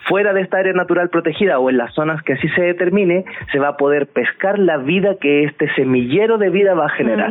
fuera 0.09 0.33
de 0.33 0.43
esta 0.43 0.59
área 0.59 0.73
natural 0.73 1.09
protegida 1.09 1.59
o 1.59 1.71
en 1.71 1.79
las 1.79 1.95
zonas 1.95 2.23
que 2.23 2.35
así 2.35 2.49
se 2.51 2.63
determine, 2.63 3.25
se 3.53 3.59
va 3.59 3.69
a 3.69 3.77
poder 3.77 4.07
pescar 4.09 4.59
la 4.59 4.79
vida 4.79 5.17
que 5.21 5.45
este 5.45 5.73
semillero 5.75 6.39
de 6.39 6.51
vida 6.51 6.75
va 6.75 6.87
a 6.87 6.91
generar. 6.91 7.31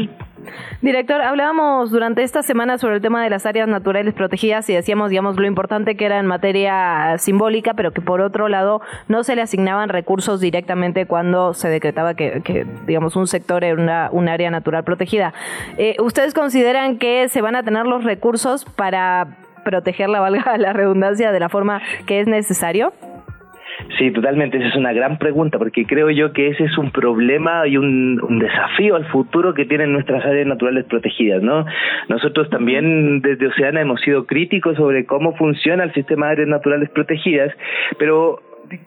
Director, 0.82 1.22
hablábamos 1.22 1.92
durante 1.92 2.24
esta 2.24 2.42
semana 2.42 2.78
sobre 2.84 2.98
el 2.98 3.02
tema 3.02 3.24
de 3.24 3.30
las 3.30 3.46
áreas 3.46 3.66
naturales 3.70 4.14
protegidas 4.14 4.70
y 4.70 4.74
decíamos, 4.74 5.10
digamos, 5.10 5.38
lo 5.38 5.48
importante 5.48 5.96
que 5.96 6.04
era 6.04 6.20
en 6.20 6.26
materia 6.26 7.18
simbólica, 7.18 7.76
pero 7.76 7.92
que 7.94 8.02
por 8.02 8.20
otro 8.20 8.50
lado 8.50 8.82
no 9.08 9.24
se 9.24 9.38
le 9.38 9.42
asignaban 9.42 9.88
recursos 9.88 10.42
directamente 10.42 11.06
cuando 11.06 11.54
se 11.54 11.70
decretaba 11.70 12.14
que, 12.14 12.68
digamos, 12.86 13.16
un 13.16 13.28
sector 13.28 13.64
era 13.64 13.82
una, 13.82 14.10
un 14.12 14.28
área 14.28 14.52
natural 14.52 14.84
protegida. 14.84 15.34
Eh, 15.78 15.96
¿Ustedes 16.00 16.34
consideran 16.34 16.98
que 16.98 17.30
se 17.30 17.42
van 17.42 17.56
a 17.56 17.64
tener 17.64 17.86
los 17.86 18.04
recursos 18.04 18.66
para 18.66 19.38
proteger 19.64 20.10
la 20.10 20.20
valga 20.20 20.58
la 20.58 20.74
redundancia 20.74 21.32
de 21.32 21.40
la 21.40 21.48
forma 21.48 21.82
que 22.06 22.20
es 22.20 22.28
necesario? 22.28 22.92
Sí, 23.98 24.12
totalmente. 24.12 24.58
Esa 24.58 24.68
es 24.68 24.76
una 24.76 24.94
gran 24.94 25.18
pregunta 25.18 25.58
porque 25.58 25.86
creo 25.86 26.10
yo 26.10 26.34
que 26.34 26.50
ese 26.50 26.64
es 26.66 26.78
un 26.78 26.92
problema 26.92 27.68
y 27.68 27.78
un, 27.78 28.20
un, 28.22 28.40
desafío 28.40 28.96
al 28.96 29.06
futuro 29.06 29.54
que 29.54 29.66
tienen 29.66 29.94
nuestras 29.94 30.26
áreas 30.26 30.48
naturales 30.48 30.86
protegidas, 30.86 31.44
¿no? 31.44 31.66
Nosotros 32.10 32.50
también 32.50 33.22
desde 33.22 33.48
Oceana 33.48 33.82
hemos 33.82 34.02
sido 34.02 34.26
críticos 34.26 34.78
sobre 34.78 35.06
cómo 35.06 35.36
funciona 35.36 35.84
el 35.84 35.94
sistema 35.94 36.28
de 36.28 36.32
áreas 36.34 36.50
naturales 36.50 36.90
protegidas, 36.90 37.52
pero 38.00 38.40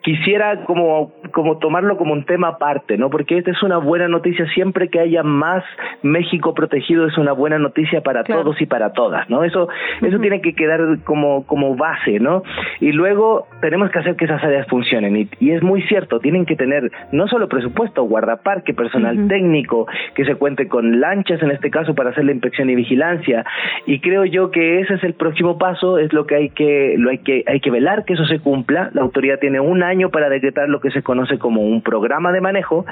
quisiera 0.03 0.65
como, 0.65 1.13
como 1.33 1.59
tomarlo 1.59 1.97
como 1.97 2.13
un 2.13 2.25
tema 2.25 2.49
aparte, 2.49 2.97
¿no? 2.97 3.11
Porque 3.11 3.39
esta 3.39 3.51
es 3.51 3.63
una 3.63 3.79
buena 3.79 4.09
noticia, 4.09 4.47
siempre 4.55 4.89
que 4.89 5.01
haya 5.01 5.23
más 5.23 5.65
México 6.03 6.55
protegido 6.55 7.07
es 7.07 7.17
una 7.19 7.33
buena 7.33 7.59
noticia 7.59 8.01
para 8.01 8.25
claro. 8.25 8.43
todos 8.43 8.61
y 8.61 8.67
para 8.67 8.93
todas, 8.93 9.29
¿no? 9.29 9.45
Eso, 9.45 9.69
eso 10.03 10.19
tiene 10.19 10.41
que 10.41 10.55
quedar 10.55 10.81
como, 11.05 11.47
como 11.47 11.77
base, 11.77 12.21
¿no? 12.21 12.43
Y 12.81 12.93
luego 12.93 13.47
tenemos 13.61 13.91
que 13.91 13.99
hacer 13.99 14.17
que 14.17 14.25
esas 14.25 14.43
áreas 14.43 14.67
funcionen. 14.69 15.17
Y, 15.17 15.29
y 15.41 15.51
es 15.51 15.63
muy 15.63 15.83
cierto, 15.83 16.21
tienen 16.21 16.47
que 16.47 16.57
tener 16.57 16.91
no 17.13 17.29
solo 17.29 17.49
presupuesto, 17.49 18.05
guardaparque, 18.05 18.75
personal 18.75 19.19
uh 19.19 19.23
-huh. 19.23 19.29
técnico, 19.29 19.87
que 20.15 20.25
se 20.25 20.35
cuente 20.37 20.69
con 20.69 21.01
lanchas 21.01 21.43
en 21.43 21.51
este 21.51 21.71
caso 21.71 21.95
para 21.95 22.11
hacer 22.11 22.25
la 22.25 22.33
inspección 22.33 22.71
y 22.71 22.75
vigilancia. 22.75 23.45
Y 23.87 24.01
creo 24.01 24.25
yo 24.25 24.51
que 24.51 24.81
ese 24.81 24.95
es 24.95 25.05
el 25.05 25.15
próximo 25.15 25.59
paso, 25.59 25.99
es 25.99 26.13
lo 26.13 26.27
que 26.27 26.35
hay 26.35 26.51
que, 26.51 26.95
lo 26.99 27.11
hay 27.11 27.19
que, 27.19 27.45
hay 27.47 27.61
que 27.61 27.71
velar 27.71 28.05
que 28.05 28.15
eso 28.15 28.27
se 28.27 28.41
cumpla. 28.41 28.91
La 28.93 29.03
autoridad 29.03 29.39
tiene 29.39 29.61
un 29.61 29.76
un 29.77 29.83
año 29.83 30.11
para 30.11 30.29
decretar 30.29 30.69
lo 30.69 30.81
que 30.81 30.91
se 30.91 31.03
conoce 31.03 31.39
como 31.39 31.63
un 31.63 31.83
programa 31.83 32.33
de 32.33 32.41
manejo, 32.41 32.85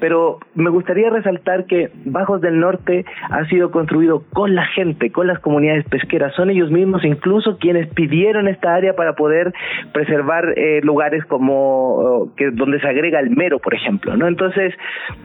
pero 0.00 0.38
me 0.54 0.70
gustaría 0.70 1.10
resaltar 1.10 1.66
que 1.66 1.90
Bajos 2.04 2.40
del 2.40 2.58
Norte 2.58 3.04
ha 3.30 3.44
sido 3.46 3.70
construido 3.70 4.24
con 4.32 4.54
la 4.54 4.66
gente, 4.66 5.10
con 5.10 5.26
las 5.26 5.38
comunidades 5.38 5.84
pesqueras, 5.88 6.34
son 6.34 6.50
ellos 6.50 6.70
mismos 6.70 7.04
incluso 7.04 7.58
quienes 7.58 7.88
pidieron 7.94 8.48
esta 8.48 8.74
área 8.74 8.94
para 8.94 9.14
poder 9.14 9.52
preservar 9.92 10.52
eh, 10.56 10.80
lugares 10.82 11.24
como 11.26 11.94
oh, 11.96 12.28
que 12.36 12.50
donde 12.50 12.80
se 12.80 12.88
agrega 12.88 13.20
el 13.20 13.30
mero, 13.30 13.58
por 13.58 13.74
ejemplo, 13.74 14.16
¿no? 14.16 14.26
Entonces, 14.26 14.74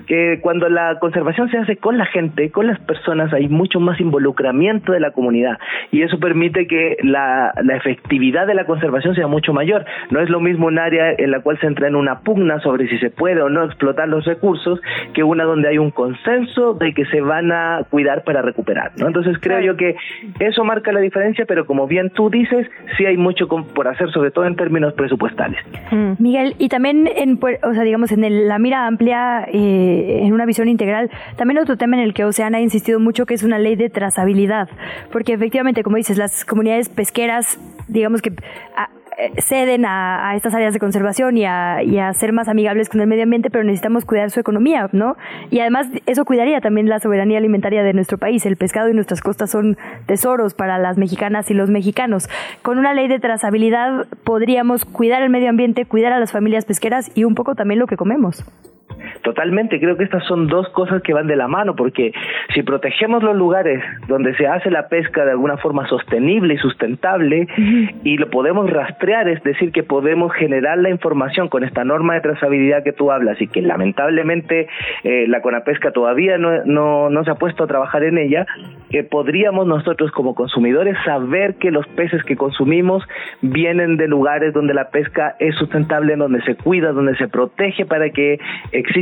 que 0.08 0.40
cuando 0.42 0.70
la 0.70 1.00
conservación 1.00 1.50
se 1.50 1.58
hace 1.58 1.78
con 1.78 1.98
la 1.98 2.06
gente, 2.06 2.52
con 2.52 2.68
las 2.68 2.80
personas, 2.80 3.34
hay 3.34 3.48
mucho 3.48 3.80
más 3.80 4.00
involucramiento 4.00 4.92
de 4.92 5.00
la 5.00 5.12
comunidad 5.12 5.58
y 5.92 6.04
eso 6.04 6.20
permite 6.20 6.68
que 6.68 6.98
la, 7.04 7.54
la 7.64 7.76
efectividad 7.76 8.48
de 8.48 8.54
la 8.54 8.66
conservación 8.66 9.16
sea 9.16 9.28
mucho 9.28 9.54
mayor. 9.54 9.86
No 10.12 10.20
es 10.20 10.30
lo 10.30 10.40
mismo 10.40 10.68
un 10.68 10.80
área 10.90 11.14
en 11.18 11.32
la 11.32 11.42
cual 11.42 11.60
se 11.60 11.68
entra 11.68 11.88
en 11.88 11.96
una 11.96 12.20
pugna 12.20 12.60
sobre 12.62 12.88
si 12.88 12.98
se 12.98 13.10
puede 13.10 13.42
o 13.42 13.50
no 13.50 13.64
explotar 13.64 14.08
los 14.08 14.26
recursos 14.26 14.80
que 15.14 15.24
una 15.24 15.44
donde 15.44 15.70
hay 15.70 15.78
un 15.78 15.92
consenso 15.92 16.74
de 16.74 16.94
que 16.94 17.06
se 17.06 17.22
van 17.22 17.52
a 17.52 17.86
cuidar 17.90 18.24
para 18.24 18.42
recuperar, 18.42 18.92
¿no? 18.98 19.08
Entonces 19.08 19.38
creo 19.40 19.60
yo 19.60 19.78
que 19.78 19.96
eso 20.40 20.64
marca 20.64 20.92
la 20.92 21.00
diferencia, 21.00 21.46
pero 21.46 21.66
como 21.66 21.88
bien 21.88 22.10
tú 22.10 22.30
dices, 22.30 22.68
sí 22.98 23.06
hay 23.06 23.18
mucho 23.18 23.48
por 23.48 23.88
hacer, 23.88 24.12
sobre 24.12 24.32
todo 24.32 24.46
en 24.46 24.56
términos 24.56 24.94
presupuestales. 24.94 25.60
Mm. 25.92 26.14
Miguel, 26.20 26.56
y 26.58 26.70
también 26.70 27.08
en, 27.16 27.40
o 27.64 27.74
sea, 27.74 27.84
digamos, 27.84 28.12
en 28.12 28.48
la 28.48 28.60
mira 28.60 28.88
amplia, 28.88 29.46
eh, 29.52 30.20
en 30.24 30.34
una 30.34 30.46
visión 30.46 30.68
integral, 30.68 31.10
también 31.38 31.60
otro 31.60 31.78
tema 31.78 31.98
en 31.98 32.04
el 32.04 32.14
que 32.14 32.26
Oceana 32.26 32.58
ha 32.58 32.62
insistido 32.62 33.00
mucho, 33.00 33.26
que 33.26 33.34
es 33.34 33.44
una 33.44 33.60
ley 33.60 33.76
de 33.76 33.90
trazabilidad, 33.90 34.70
porque 35.12 35.34
efectivamente, 35.34 35.84
como 35.84 35.98
dices, 35.98 36.18
las 36.18 36.46
comunidades 36.46 36.90
pesqueras, 36.90 37.60
digamos 37.88 38.22
que 38.22 38.30
eh, 38.30 38.99
ceden 39.38 39.86
a, 39.86 40.36
estas 40.36 40.54
áreas 40.54 40.74
de 40.74 40.80
conservación 40.80 41.38
y 41.38 41.46
a, 41.46 41.84
y 41.84 41.98
a, 41.98 42.14
ser 42.14 42.34
más 42.34 42.48
amigables 42.48 42.90
con 42.90 43.02
el 43.02 43.08
medio 43.08 43.24
ambiente, 43.24 43.50
pero 43.50 43.64
necesitamos 43.64 44.06
cuidar 44.06 44.32
su 44.32 44.40
economía, 44.40 44.90
¿no? 44.92 45.18
Y 45.50 45.60
además 45.60 45.88
eso 46.06 46.26
cuidaría 46.26 46.62
también 46.62 46.90
la 46.90 47.00
soberanía 47.00 47.38
alimentaria 47.38 47.84
de 47.84 47.94
nuestro 47.94 48.18
país. 48.18 48.46
El 48.46 48.58
pescado 48.58 48.90
y 48.90 48.94
nuestras 48.94 49.22
costas 49.22 49.52
son 49.52 49.78
tesoros 50.06 50.54
para 50.54 50.78
las 50.78 50.98
mexicanas 50.98 51.50
y 51.52 51.54
los 51.54 51.70
mexicanos. 51.70 52.30
Con 52.62 52.78
una 52.78 52.94
ley 52.94 53.08
de 53.08 53.20
trazabilidad 53.20 54.08
podríamos 54.24 54.86
cuidar 54.86 55.22
el 55.22 55.30
medio 55.30 55.50
ambiente, 55.50 55.86
cuidar 55.86 56.14
a 56.14 56.20
las 56.20 56.32
familias 56.32 56.66
pesqueras 56.66 57.12
y 57.16 57.24
un 57.24 57.36
poco 57.36 57.56
también 57.56 57.80
lo 57.80 57.88
que 57.88 57.98
comemos. 57.98 58.44
Totalmente, 59.22 59.80
creo 59.80 59.98
que 59.98 60.06
estas 60.06 60.24
son 60.26 60.48
dos 60.48 60.70
cosas 60.70 61.02
que 61.02 61.14
van 61.14 61.28
de 61.28 61.36
la 61.36 61.48
mano, 61.48 61.76
porque 61.76 62.14
si 62.54 62.64
protegemos 62.64 63.22
los 63.22 63.36
lugares 63.36 63.84
donde 64.08 64.34
se 64.36 64.48
hace 64.48 64.72
la 64.72 64.88
pesca 64.88 65.26
de 65.26 65.32
alguna 65.32 65.58
forma 65.58 65.88
sostenible 65.88 66.54
y 66.54 66.58
sustentable 66.58 67.48
y 68.04 68.18
lo 68.18 68.30
podemos 68.30 68.70
rastrear, 68.70 69.28
es 69.28 69.44
decir, 69.44 69.72
que 69.72 69.84
podemos 69.84 70.34
generar 70.34 70.78
la 70.78 70.90
información 70.90 71.50
con 71.50 71.64
esta 71.64 71.84
norma 71.84 72.14
de 72.14 72.22
trazabilidad 72.22 72.84
que 72.84 72.94
tú 72.94 73.12
hablas 73.12 73.42
y 73.42 73.48
que 73.48 73.62
lamentablemente 73.62 74.68
eh, 75.04 75.26
la 75.28 75.42
Conapesca 75.42 75.92
todavía 75.92 76.38
no, 76.38 76.64
no, 76.64 77.10
no, 77.10 77.24
se 77.24 77.32
ha 77.32 77.36
puesto 77.36 77.66
a 77.66 77.68
trabajar 77.68 78.04
en 78.04 78.18
ella, 78.18 78.46
que 78.90 79.04
podríamos 79.04 79.68
nosotros 79.68 80.12
como 80.12 80.34
consumidores 80.34 80.96
saber 81.04 81.56
que 81.56 81.72
los 81.72 81.86
peces 81.88 82.24
que 82.24 82.38
consumimos 82.38 83.04
vienen 83.42 83.98
de 83.98 84.08
lugares 84.08 84.54
donde 84.54 84.74
la 84.74 84.90
pesca 84.90 85.36
es 85.40 85.56
sustentable, 85.56 86.16
donde 86.16 86.42
se 86.44 86.56
cuida, 86.56 86.92
donde 86.92 87.16
se 87.18 87.28
protege 87.28 87.86
para 87.86 88.10
que 88.12 88.40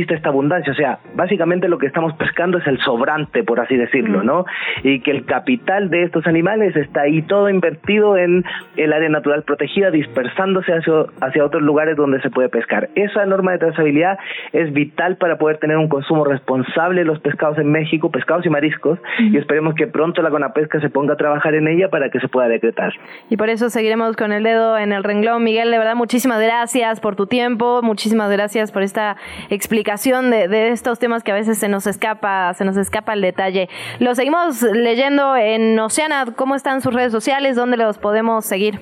existe 0.08 0.14
esta 0.14 0.28
abundancia. 0.30 0.72
O 0.72 0.76
sea, 0.76 0.98
básicamente 1.14 1.68
lo 1.68 1.78
que 1.78 1.86
estamos 1.86 2.14
pescando 2.14 2.58
es 2.58 2.66
el 2.66 2.78
sobrante, 2.80 3.42
por 3.44 3.60
así 3.60 3.76
decirlo, 3.76 4.22
¿no? 4.22 4.44
Y 4.82 5.00
que 5.00 5.10
el 5.10 5.24
capital 5.24 5.90
de 5.90 6.04
estos 6.04 6.26
animales 6.26 6.74
está 6.76 7.02
ahí 7.02 7.22
todo 7.22 7.48
invertido 7.48 8.16
en 8.16 8.44
el 8.76 8.92
área 8.92 9.08
natural 9.08 9.42
protegida, 9.42 9.90
dispersándose 9.90 10.72
hacia, 10.72 11.06
hacia 11.20 11.44
otros 11.44 11.62
lugares 11.62 11.96
donde 11.96 12.20
se 12.20 12.30
puede 12.30 12.48
pescar. 12.48 12.88
Esa 12.94 13.24
norma 13.26 13.52
de 13.52 13.58
trazabilidad 13.58 14.18
es 14.52 14.72
vital 14.72 15.16
para 15.16 15.36
poder 15.38 15.58
tener 15.58 15.76
un 15.76 15.88
consumo 15.88 16.24
responsable 16.24 17.00
de 17.00 17.06
los 17.06 17.20
pescados 17.20 17.58
en 17.58 17.70
México, 17.70 18.10
pescados 18.10 18.46
y 18.46 18.50
mariscos, 18.50 18.98
y 19.18 19.36
esperemos 19.36 19.74
que 19.74 19.86
pronto 19.86 20.22
la 20.22 20.30
Conapesca 20.30 20.80
se 20.80 20.90
ponga 20.90 21.14
a 21.14 21.16
trabajar 21.16 21.54
en 21.54 21.68
ella 21.68 21.88
para 21.88 22.10
que 22.10 22.20
se 22.20 22.28
pueda 22.28 22.48
decretar. 22.48 22.92
Y 23.30 23.36
por 23.36 23.48
eso 23.48 23.70
seguiremos 23.70 24.16
con 24.16 24.32
el 24.32 24.42
dedo 24.42 24.78
en 24.78 24.92
el 24.92 25.04
renglón. 25.04 25.44
Miguel, 25.44 25.70
de 25.70 25.78
verdad, 25.78 25.94
muchísimas 25.94 26.40
gracias 26.40 27.00
por 27.00 27.16
tu 27.16 27.26
tiempo, 27.26 27.80
muchísimas 27.82 28.30
gracias 28.30 28.72
por 28.72 28.82
esta 28.82 29.16
explicación 29.50 29.97
de, 30.02 30.48
de, 30.48 30.68
estos 30.68 30.98
temas 30.98 31.22
que 31.22 31.32
a 31.32 31.34
veces 31.34 31.58
se 31.58 31.68
nos 31.68 31.86
escapa, 31.86 32.52
se 32.54 32.64
nos 32.64 32.76
escapa 32.76 33.12
el 33.12 33.20
detalle. 33.20 33.68
Lo 33.98 34.14
seguimos 34.14 34.62
leyendo 34.62 35.36
en 35.36 35.78
Oceana, 35.78 36.26
¿cómo 36.36 36.54
están 36.54 36.80
sus 36.80 36.94
redes 36.94 37.12
sociales? 37.12 37.56
¿Dónde 37.56 37.76
los 37.76 37.98
podemos 37.98 38.44
seguir? 38.44 38.78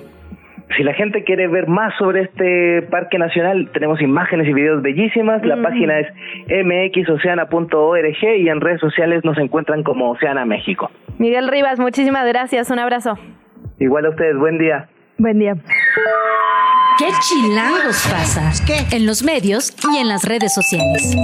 Si 0.75 0.83
la 0.83 0.93
gente 0.93 1.23
quiere 1.23 1.47
ver 1.47 1.67
más 1.67 1.93
sobre 1.97 2.23
este 2.23 2.81
parque 2.83 3.17
nacional, 3.17 3.69
tenemos 3.71 4.01
imágenes 4.01 4.47
y 4.47 4.53
videos 4.53 4.81
bellísimas. 4.81 5.43
La 5.45 5.61
página 5.61 5.99
es 5.99 6.07
mxoceana.org 6.49 8.23
y 8.37 8.49
en 8.49 8.59
redes 8.59 8.81
sociales 8.81 9.23
nos 9.23 9.37
encuentran 9.37 9.83
como 9.83 10.11
Oceana 10.11 10.45
México. 10.45 10.91
Miguel 11.19 11.47
Rivas, 11.47 11.79
muchísimas 11.79 12.27
gracias. 12.27 12.69
Un 12.69 12.79
abrazo. 12.79 13.17
Igual 13.79 14.07
a 14.07 14.09
ustedes, 14.09 14.37
buen 14.37 14.57
día. 14.57 14.89
Buen 15.17 15.39
día. 15.39 15.55
¿Qué 16.97 17.09
chilangos 17.21 18.07
pasa? 18.09 18.51
En 18.91 19.05
los 19.05 19.21
medios 19.21 19.71
y 19.93 19.97
en 19.97 20.07
las 20.07 20.23
redes 20.23 20.53
sociales. 20.53 21.15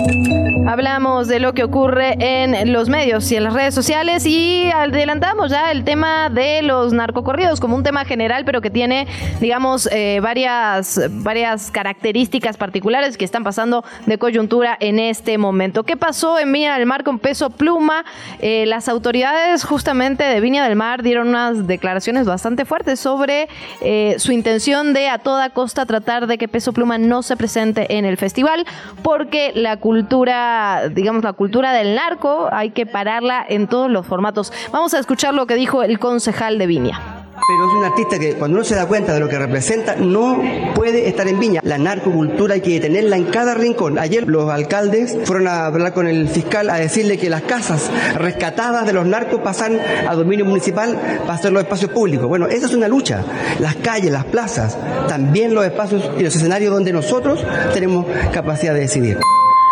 Hablamos 0.67 1.27
de 1.27 1.39
lo 1.39 1.53
que 1.53 1.63
ocurre 1.63 2.15
en 2.19 2.71
los 2.71 2.89
medios 2.89 3.29
y 3.31 3.35
en 3.35 3.43
las 3.43 3.53
redes 3.53 3.73
sociales 3.73 4.25
y 4.25 4.69
adelantamos 4.71 5.51
ya 5.51 5.71
el 5.71 5.83
tema 5.83 6.29
de 6.29 6.61
los 6.61 6.93
narcocorridos 6.93 7.59
como 7.59 7.75
un 7.75 7.83
tema 7.83 8.05
general, 8.05 8.45
pero 8.45 8.61
que 8.61 8.69
tiene, 8.69 9.07
digamos, 9.41 9.89
eh, 9.91 10.19
varias, 10.21 11.01
varias 11.09 11.69
características 11.69 12.55
particulares 12.55 13.17
que 13.17 13.25
están 13.25 13.43
pasando 13.43 13.83
de 14.05 14.17
coyuntura 14.17 14.77
en 14.79 14.99
este 14.99 15.37
momento. 15.37 15.83
¿Qué 15.83 15.97
pasó 15.97 16.39
en 16.39 16.51
Viña 16.53 16.77
del 16.77 16.85
Mar 16.85 17.03
con 17.03 17.19
peso 17.19 17.49
pluma? 17.49 18.05
Eh, 18.39 18.65
las 18.67 18.87
autoridades 18.87 19.65
justamente 19.65 20.23
de 20.23 20.39
Viña 20.39 20.63
del 20.63 20.75
Mar 20.75 21.01
dieron 21.03 21.29
unas 21.29 21.67
declaraciones 21.67 22.25
bastante 22.25 22.63
fuertes 22.63 22.99
sobre 22.99 23.49
eh, 23.83 24.15
su 24.17 24.31
intención 24.31 24.93
de 24.93 25.09
a 25.09 25.19
toda 25.19 25.49
costa 25.49 25.85
tratar 25.85 26.27
de 26.27 26.37
que 26.37 26.47
Peso 26.47 26.73
Pluma 26.73 26.97
no 26.97 27.21
se 27.21 27.37
presente 27.37 27.97
en 27.97 28.05
el 28.05 28.17
festival, 28.17 28.65
porque 29.01 29.51
la 29.55 29.77
cultura, 29.77 30.89
digamos, 30.89 31.23
la 31.23 31.33
cultura 31.33 31.73
del 31.73 31.95
narco 31.95 32.49
hay 32.51 32.71
que 32.71 32.85
pararla 32.85 33.45
en 33.47 33.67
todos 33.67 33.89
los 33.89 34.05
formatos. 34.05 34.53
Vamos 34.71 34.93
a 34.93 34.99
escuchar 34.99 35.33
lo 35.33 35.47
que 35.47 35.55
dijo 35.55 35.83
el 35.83 35.99
concejal 35.99 36.57
de 36.57 36.67
Viña 36.67 37.22
pero 37.47 37.67
es 37.67 37.73
un 37.73 37.83
artista 37.83 38.19
que 38.19 38.35
cuando 38.35 38.57
uno 38.57 38.63
se 38.63 38.75
da 38.75 38.85
cuenta 38.85 39.13
de 39.13 39.19
lo 39.19 39.27
que 39.27 39.37
representa 39.37 39.95
no 39.95 40.41
puede 40.75 41.07
estar 41.07 41.27
en 41.27 41.39
Viña. 41.39 41.61
La 41.63 41.77
narcocultura 41.77 42.55
hay 42.55 42.61
que 42.61 42.79
tenerla 42.79 43.17
en 43.17 43.25
cada 43.25 43.53
rincón. 43.53 43.99
Ayer 43.99 44.27
los 44.27 44.49
alcaldes 44.49 45.17
fueron 45.25 45.47
a 45.47 45.65
hablar 45.65 45.93
con 45.93 46.07
el 46.07 46.27
fiscal 46.29 46.69
a 46.69 46.75
decirle 46.75 47.17
que 47.17 47.29
las 47.29 47.41
casas 47.43 47.91
rescatadas 48.15 48.85
de 48.85 48.93
los 48.93 49.05
narcos 49.05 49.41
pasan 49.41 49.79
a 50.07 50.15
dominio 50.15 50.45
municipal 50.45 50.99
para 51.21 51.33
hacer 51.33 51.51
los 51.51 51.63
espacios 51.63 51.91
públicos. 51.91 52.27
Bueno, 52.27 52.47
esa 52.47 52.67
es 52.67 52.73
una 52.73 52.87
lucha. 52.87 53.23
Las 53.59 53.75
calles, 53.75 54.11
las 54.11 54.25
plazas, 54.25 54.77
también 55.07 55.53
los 55.53 55.65
espacios 55.65 56.11
y 56.17 56.23
los 56.23 56.35
escenarios 56.35 56.73
donde 56.73 56.93
nosotros 56.93 57.43
tenemos 57.73 58.05
capacidad 58.31 58.73
de 58.73 58.81
decidir. 58.81 59.19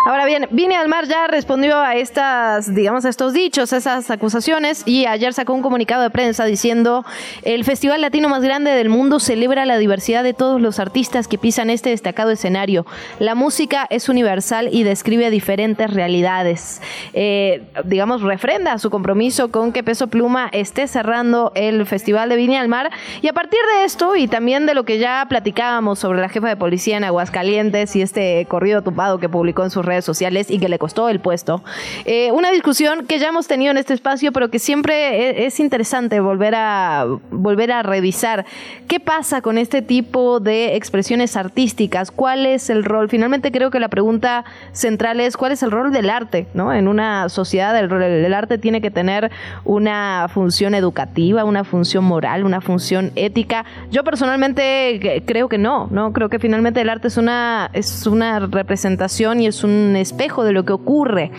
Ahora 0.04 0.26
bien, 0.26 0.48
Vine 0.50 0.74
al 0.74 0.88
Mar 0.88 1.06
ya 1.06 1.28
respondió 1.28 1.78
a 1.78 1.94
estas, 1.94 2.74
digamos, 2.74 3.04
a 3.04 3.08
estos 3.08 3.32
dichos, 3.32 3.72
a 3.72 3.76
esas 3.76 4.10
acusaciones 4.10 4.82
y 4.84 5.06
ayer 5.06 5.32
sacó 5.32 5.54
un 5.54 5.62
comunicado 5.62 6.02
de 6.02 6.10
prensa 6.10 6.44
diciendo 6.44 7.04
el 7.44 7.62
festival 7.64 8.00
latino 8.00 8.28
más 8.28 8.42
grande 8.42 8.72
del 8.72 8.88
mundo 8.88 9.20
celebra 9.20 9.64
la 9.64 9.78
diversidad 9.78 10.24
de 10.24 10.34
todos 10.34 10.60
los 10.60 10.80
artistas 10.80 11.28
que 11.28 11.38
pisan 11.38 11.70
este 11.70 11.90
destacado 11.90 12.32
escenario. 12.32 12.84
La 13.20 13.36
música 13.36 13.86
es 13.90 14.08
universal 14.08 14.70
y 14.72 14.82
describe 14.82 15.30
diferentes 15.30 15.88
realidades. 15.88 16.82
Eh, 17.12 17.62
digamos, 17.84 18.22
refrenda 18.22 18.78
su 18.78 18.90
compromiso 18.90 19.52
con 19.52 19.70
que 19.70 19.84
Peso 19.84 20.08
Pluma 20.08 20.48
esté 20.50 20.88
cerrando 20.88 21.52
el 21.54 21.86
festival 21.86 22.28
de 22.28 22.34
Vine 22.34 22.58
al 22.58 22.66
Mar 22.66 22.90
y 23.20 23.28
a 23.28 23.32
partir 23.32 23.60
de 23.76 23.84
esto 23.84 24.16
y 24.16 24.26
también 24.26 24.66
de 24.66 24.74
lo 24.74 24.82
que 24.82 24.98
ya 24.98 25.24
platicábamos 25.28 26.00
sobre 26.00 26.20
la 26.20 26.28
jefa 26.28 26.48
de 26.48 26.56
policía 26.56 26.96
en 26.96 27.04
Aguascalientes 27.04 27.94
y 27.94 28.02
este 28.02 28.44
corrido 28.46 28.82
tupado 28.82 29.18
que 29.20 29.28
publicó 29.28 29.62
en 29.62 29.70
sus 29.70 29.84
redes 29.84 29.91
redes 29.92 30.04
sociales 30.04 30.50
y 30.50 30.58
que 30.58 30.68
le 30.68 30.78
costó 30.78 31.08
el 31.08 31.20
puesto. 31.20 31.62
Eh, 32.04 32.30
una 32.32 32.50
discusión 32.50 33.06
que 33.06 33.18
ya 33.18 33.28
hemos 33.28 33.46
tenido 33.46 33.70
en 33.70 33.78
este 33.78 33.94
espacio, 33.94 34.32
pero 34.32 34.50
que 34.50 34.58
siempre 34.58 34.94
e, 35.42 35.46
es, 35.46 35.60
interesante 35.60 36.20
volver 36.20 36.54
a, 36.54 37.06
volver 37.30 37.72
a 37.72 37.82
revisar. 37.82 38.44
¿Qué 38.88 39.00
pasa 39.00 39.42
con 39.42 39.58
este 39.58 39.82
tipo 39.82 40.40
de 40.40 40.76
expresiones 40.76 41.36
artísticas? 41.36 42.10
¿Cuál 42.10 42.46
es 42.46 42.70
el 42.70 42.84
rol? 42.84 43.08
Finalmente 43.08 43.52
creo 43.52 43.70
que 43.70 43.80
la 43.80 43.88
pregunta 43.88 44.44
central 44.72 45.20
es 45.20 45.36
cuál 45.36 45.52
es 45.52 45.62
el 45.62 45.70
rol 45.70 45.92
del 45.92 46.08
arte, 46.10 46.46
¿no? 46.54 46.72
En 46.72 46.88
una 46.88 47.28
sociedad 47.28 47.78
el, 47.78 47.92
el 47.92 48.34
arte 48.34 48.58
tiene 48.58 48.80
que 48.80 48.90
tener 48.90 49.30
una 49.64 50.28
función 50.32 50.74
educativa, 50.74 51.44
una 51.44 51.64
función 51.64 52.04
moral, 52.04 52.44
una 52.44 52.60
función 52.60 53.12
ética. 53.16 53.64
Yo 53.90 54.04
personalmente 54.04 55.22
creo 55.26 55.48
que 55.48 55.58
no, 55.58 55.88
¿no? 55.90 56.12
Creo 56.12 56.28
que 56.28 56.38
finalmente 56.38 56.80
el 56.80 56.88
arte 56.88 57.08
es 57.08 57.16
una, 57.16 57.70
es 57.72 58.06
una 58.06 58.38
representación 58.40 59.40
y 59.40 59.46
es 59.46 59.64
un 59.64 59.81
espejo 59.96 60.44
de 60.44 60.52
lo 60.52 60.64
que 60.64 60.72
ocurre 60.72 61.30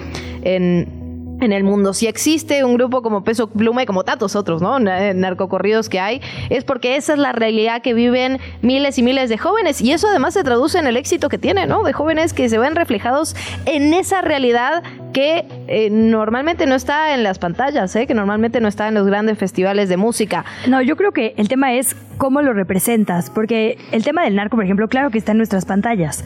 en, 0.43 1.03
en 1.43 1.51
el 1.51 1.63
mundo. 1.63 1.93
Si 1.93 2.07
existe 2.07 2.63
un 2.63 2.75
grupo 2.75 3.01
como 3.01 3.23
Peso 3.23 3.47
Pluma 3.47 3.83
y 3.83 3.85
como 3.85 4.03
tantos 4.03 4.35
otros, 4.35 4.61
¿no? 4.61 4.79
Narcocorridos 4.79 5.89
que 5.89 5.99
hay, 5.99 6.21
es 6.49 6.63
porque 6.63 6.95
esa 6.95 7.13
es 7.13 7.19
la 7.19 7.31
realidad 7.31 7.81
que 7.81 7.93
viven 7.93 8.39
miles 8.61 8.97
y 8.97 9.03
miles 9.03 9.29
de 9.29 9.37
jóvenes. 9.37 9.81
Y 9.81 9.91
eso 9.91 10.07
además 10.07 10.33
se 10.33 10.43
traduce 10.43 10.79
en 10.79 10.87
el 10.87 10.97
éxito 10.97 11.29
que 11.29 11.37
tiene, 11.37 11.67
¿no? 11.67 11.83
De 11.83 11.93
jóvenes 11.93 12.33
que 12.33 12.49
se 12.49 12.57
ven 12.57 12.75
reflejados 12.75 13.35
en 13.65 13.93
esa 13.93 14.21
realidad 14.21 14.83
que 15.13 15.45
eh, 15.67 15.89
normalmente 15.91 16.65
no 16.65 16.75
está 16.75 17.13
en 17.13 17.23
las 17.23 17.37
pantallas, 17.37 17.95
¿eh? 17.95 18.07
que 18.07 18.15
normalmente 18.15 18.59
no 18.59 18.67
está 18.67 18.87
en 18.87 18.95
los 18.95 19.05
grandes 19.05 19.37
festivales 19.37 19.87
de 19.87 19.95
música. 19.95 20.43
No, 20.67 20.81
yo 20.81 20.97
creo 20.97 21.11
que 21.11 21.35
el 21.37 21.47
tema 21.47 21.73
es 21.73 21.95
cómo 22.17 22.41
lo 22.41 22.53
representas, 22.53 23.29
porque 23.29 23.77
el 23.91 24.03
tema 24.03 24.23
del 24.23 24.35
narco, 24.35 24.55
por 24.57 24.65
ejemplo, 24.65 24.87
claro 24.87 25.11
que 25.11 25.19
está 25.19 25.31
en 25.33 25.37
nuestras 25.37 25.65
pantallas, 25.65 26.25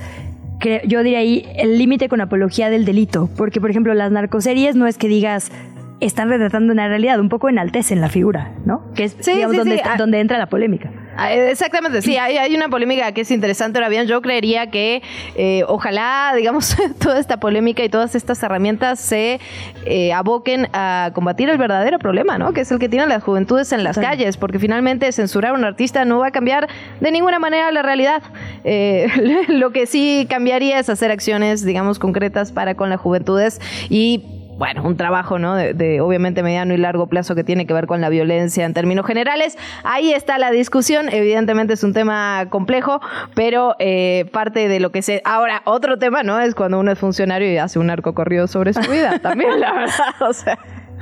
yo 0.85 1.03
diría 1.03 1.19
ahí 1.19 1.45
el 1.55 1.77
límite 1.77 2.09
con 2.09 2.21
apología 2.21 2.69
del 2.69 2.85
delito, 2.85 3.29
porque 3.38 3.61
por 3.61 3.69
ejemplo 3.69 3.93
las 3.93 4.11
narcoseries 4.11 4.75
no 4.75 4.88
es 4.88 4.97
que 4.97 5.07
digas 5.07 5.51
están 5.99 6.30
retratando 6.30 6.74
una 6.74 6.88
realidad, 6.88 7.19
un 7.19 7.30
poco 7.30 7.49
enaltecen 7.49 8.02
la 8.02 8.10
figura, 8.10 8.52
¿no? 8.65 8.94
Que 8.94 9.06
es 9.06 9.18
digamos, 9.18 9.57
donde, 9.57 9.82
Ah. 9.84 9.95
donde 9.98 10.19
entra 10.19 10.38
la 10.38 10.48
polémica. 10.48 10.91
Ah, 11.19 11.34
Exactamente, 11.34 12.03
sí, 12.03 12.15
hay, 12.18 12.38
hay 12.38 12.56
una 12.56 12.69
polémica 12.69 13.11
que 13.11 13.22
es 13.22 13.32
interesante. 13.32 13.80
Ahora 13.80 13.90
bien, 13.90 14.06
yo 14.06 14.22
creería 14.22 14.69
que 14.69 15.02
eh, 15.36 15.64
ojalá, 15.68 16.34
digamos, 16.36 16.78
toda 17.02 17.19
esta 17.19 17.38
polémica 17.38 17.84
y 17.84 17.90
todas 17.90 18.14
estas 18.14 18.41
herramientas 18.44 18.99
se 18.99 19.40
eh, 19.86 20.14
aboquen 20.14 20.68
a 20.74 21.10
combatir 21.15 21.49
el 21.49 21.57
verdadero 21.57 21.98
problema, 21.98 22.38
¿no? 22.38 22.53
Que 22.53 22.61
es 22.61 22.72
el 22.72 22.78
que 22.78 22.88
tienen 22.88 23.10
las 23.10 23.24
juventudes 23.24 23.72
en 23.72 23.84
las 23.84 23.98
calles, 23.98 24.38
porque 24.38 24.60
finalmente 24.60 25.11
censurar 25.11 25.53
a 25.53 25.56
un 25.56 25.64
artista 25.65 26.06
no 26.06 26.19
va 26.19 26.28
a 26.28 26.32
cambiar 26.32 26.68
de 26.99 27.11
ninguna 27.11 27.40
manera 27.40 27.72
la 27.72 27.82
realidad. 27.82 28.22
Eh, 28.64 29.07
lo 29.48 29.72
que 29.72 29.88
sí 29.88 30.28
cambiaría 30.30 30.78
es 30.78 30.90
hacer 30.90 31.10
acciones, 31.10 31.65
digamos, 31.65 31.98
concretas 31.98 32.52
para 32.52 32.76
con 32.76 32.91
las 32.91 32.99
juventudes 32.99 33.60
y 33.90 34.36
bueno, 34.57 34.81
un 34.84 34.97
trabajo, 34.97 35.38
¿no? 35.38 35.55
De, 35.55 35.73
de, 35.73 36.01
obviamente 36.01 36.41
mediano 36.41 36.73
y 36.73 36.77
largo 36.77 37.07
plazo 37.07 37.35
que 37.35 37.43
tiene 37.43 37.67
que 37.67 37.73
ver 37.73 37.85
con 37.85 38.01
la 38.01 38.09
violencia 38.09 38.65
en 38.65 38.73
términos 38.73 39.05
generales. 39.05 39.57
Ahí 39.84 40.11
está 40.11 40.39
la 40.39 40.49
discusión. 40.49 41.09
Evidentemente 41.11 41.73
es 41.73 41.84
un 41.84 41.93
tema 41.93 42.47
complejo, 42.49 42.99
pero 43.35 43.75
eh, 43.77 44.25
parte 44.31 44.67
de 44.67 44.79
lo 44.79 44.91
que 44.91 45.03
se. 45.03 45.21
Ahora, 45.25 45.61
otro 45.65 45.99
tema, 45.99 46.23
¿no? 46.23 46.39
Es 46.39 46.55
cuando 46.55 46.79
uno 46.79 46.91
es 46.91 46.97
funcionario 46.97 47.51
y 47.51 47.57
hace 47.57 47.77
un 47.77 47.89
arco 47.91 48.15
corrido 48.15 48.47
sobre 48.47 48.73
su 48.73 48.81
vida. 48.89 49.19
También, 49.21 49.59
la 49.59 49.73
verdad. 49.73 50.21
O 50.21 50.34
sea. 50.34 50.57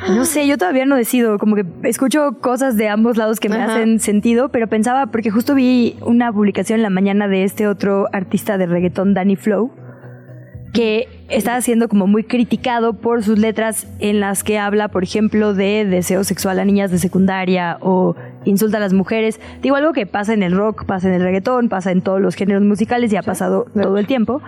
No 0.09 0.25
sé, 0.25 0.45
yo 0.45 0.57
todavía 0.57 0.85
no 0.85 0.97
decido, 0.97 1.37
como 1.39 1.55
que 1.55 1.65
escucho 1.83 2.39
cosas 2.41 2.75
de 2.75 2.89
ambos 2.89 3.15
lados 3.15 3.39
que 3.39 3.47
me 3.47 3.55
Ajá. 3.55 3.75
hacen 3.75 4.01
sentido, 4.01 4.49
pero 4.49 4.67
pensaba, 4.67 5.05
porque 5.05 5.31
justo 5.31 5.55
vi 5.55 5.95
una 6.01 6.33
publicación 6.33 6.79
en 6.79 6.83
la 6.83 6.89
mañana 6.89 7.29
de 7.29 7.45
este 7.45 7.65
otro 7.65 8.09
artista 8.11 8.57
de 8.57 8.65
reggaetón, 8.65 9.13
Danny 9.13 9.37
Flow, 9.37 9.71
que 10.75 11.07
está 11.29 11.59
siendo 11.61 11.87
como 11.89 12.05
muy 12.05 12.23
criticado 12.23 12.93
por 12.93 13.23
sus 13.23 13.39
letras 13.39 13.87
en 13.99 14.19
las 14.19 14.43
que 14.43 14.59
habla, 14.59 14.89
por 14.89 15.03
ejemplo, 15.03 15.53
de 15.55 15.85
deseo 15.85 16.23
sexual 16.23 16.59
a 16.59 16.65
niñas 16.65 16.91
de 16.91 16.99
secundaria 16.99 17.77
o 17.81 18.15
insulta 18.43 18.77
a 18.77 18.79
las 18.79 18.93
mujeres. 18.93 19.39
Digo, 19.63 19.75
algo 19.75 19.91
que 19.91 20.05
pasa 20.05 20.33
en 20.33 20.43
el 20.43 20.55
rock, 20.55 20.85
pasa 20.85 21.07
en 21.07 21.15
el 21.15 21.23
reggaetón, 21.23 21.67
pasa 21.67 21.91
en 21.91 22.01
todos 22.01 22.21
los 22.21 22.35
géneros 22.35 22.61
musicales 22.61 23.11
y 23.11 23.15
ha 23.15 23.23
pasado 23.23 23.65
todo 23.73 23.97
el 23.97 24.05
tiempo. 24.05 24.41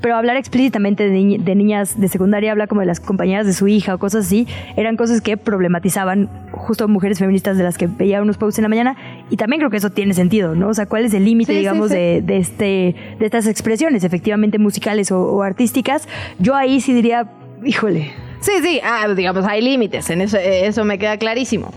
Pero 0.00 0.16
hablar 0.16 0.36
explícitamente 0.36 1.04
de, 1.08 1.10
ni- 1.12 1.38
de 1.38 1.54
niñas 1.54 2.00
de 2.00 2.08
secundaria, 2.08 2.50
habla 2.50 2.66
como 2.66 2.80
de 2.80 2.86
las 2.88 2.98
compañeras 2.98 3.46
de 3.46 3.52
su 3.52 3.68
hija 3.68 3.94
o 3.94 3.98
cosas 3.98 4.26
así, 4.26 4.48
eran 4.76 4.96
cosas 4.96 5.20
que 5.20 5.36
problematizaban 5.36 6.28
justo 6.50 6.88
mujeres 6.88 7.20
feministas 7.20 7.56
de 7.58 7.62
las 7.62 7.78
que 7.78 7.86
veía 7.86 8.20
unos 8.22 8.38
posts 8.38 8.58
en 8.58 8.62
la 8.64 8.68
mañana. 8.70 8.96
Y 9.30 9.36
también 9.36 9.60
creo 9.60 9.70
que 9.70 9.78
eso 9.78 9.90
tiene 9.90 10.12
sentido, 10.14 10.54
¿no? 10.54 10.68
O 10.68 10.74
sea, 10.74 10.86
¿cuál 10.86 11.04
es 11.06 11.14
el 11.14 11.24
límite, 11.24 11.52
Sí, 11.52 11.58
digamos, 11.58 11.88
sí. 11.88 11.96
de 11.96 12.22
de, 12.22 12.36
este, 12.36 12.94
de 13.18 13.24
estas 13.24 13.46
expresiones, 13.46 14.04
efectivamente 14.04 14.58
musicales 14.58 15.10
o, 15.12 15.20
o 15.20 15.42
artísticas, 15.42 16.06
yo 16.38 16.54
ahí 16.54 16.80
sí 16.80 16.92
diría, 16.92 17.30
híjole. 17.64 18.12
Sí, 18.40 18.52
sí, 18.62 18.80
ah, 18.84 19.08
digamos, 19.16 19.46
hay 19.46 19.62
límites, 19.62 20.10
en 20.10 20.20
eso, 20.20 20.36
eso 20.38 20.84
me 20.84 20.98
queda 20.98 21.16
clarísimo. 21.16 21.72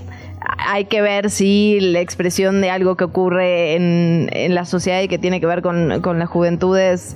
Hay 0.57 0.85
que 0.85 1.01
ver 1.01 1.29
si 1.29 1.79
la 1.79 2.01
expresión 2.01 2.61
de 2.61 2.69
algo 2.69 2.95
que 2.95 3.05
ocurre 3.05 3.75
en, 3.75 4.29
en 4.33 4.53
la 4.53 4.65
sociedad 4.65 5.01
y 5.01 5.07
que 5.07 5.17
tiene 5.17 5.39
que 5.39 5.45
ver 5.45 5.61
con, 5.61 6.01
con 6.01 6.19
las 6.19 6.29
juventudes, 6.29 7.15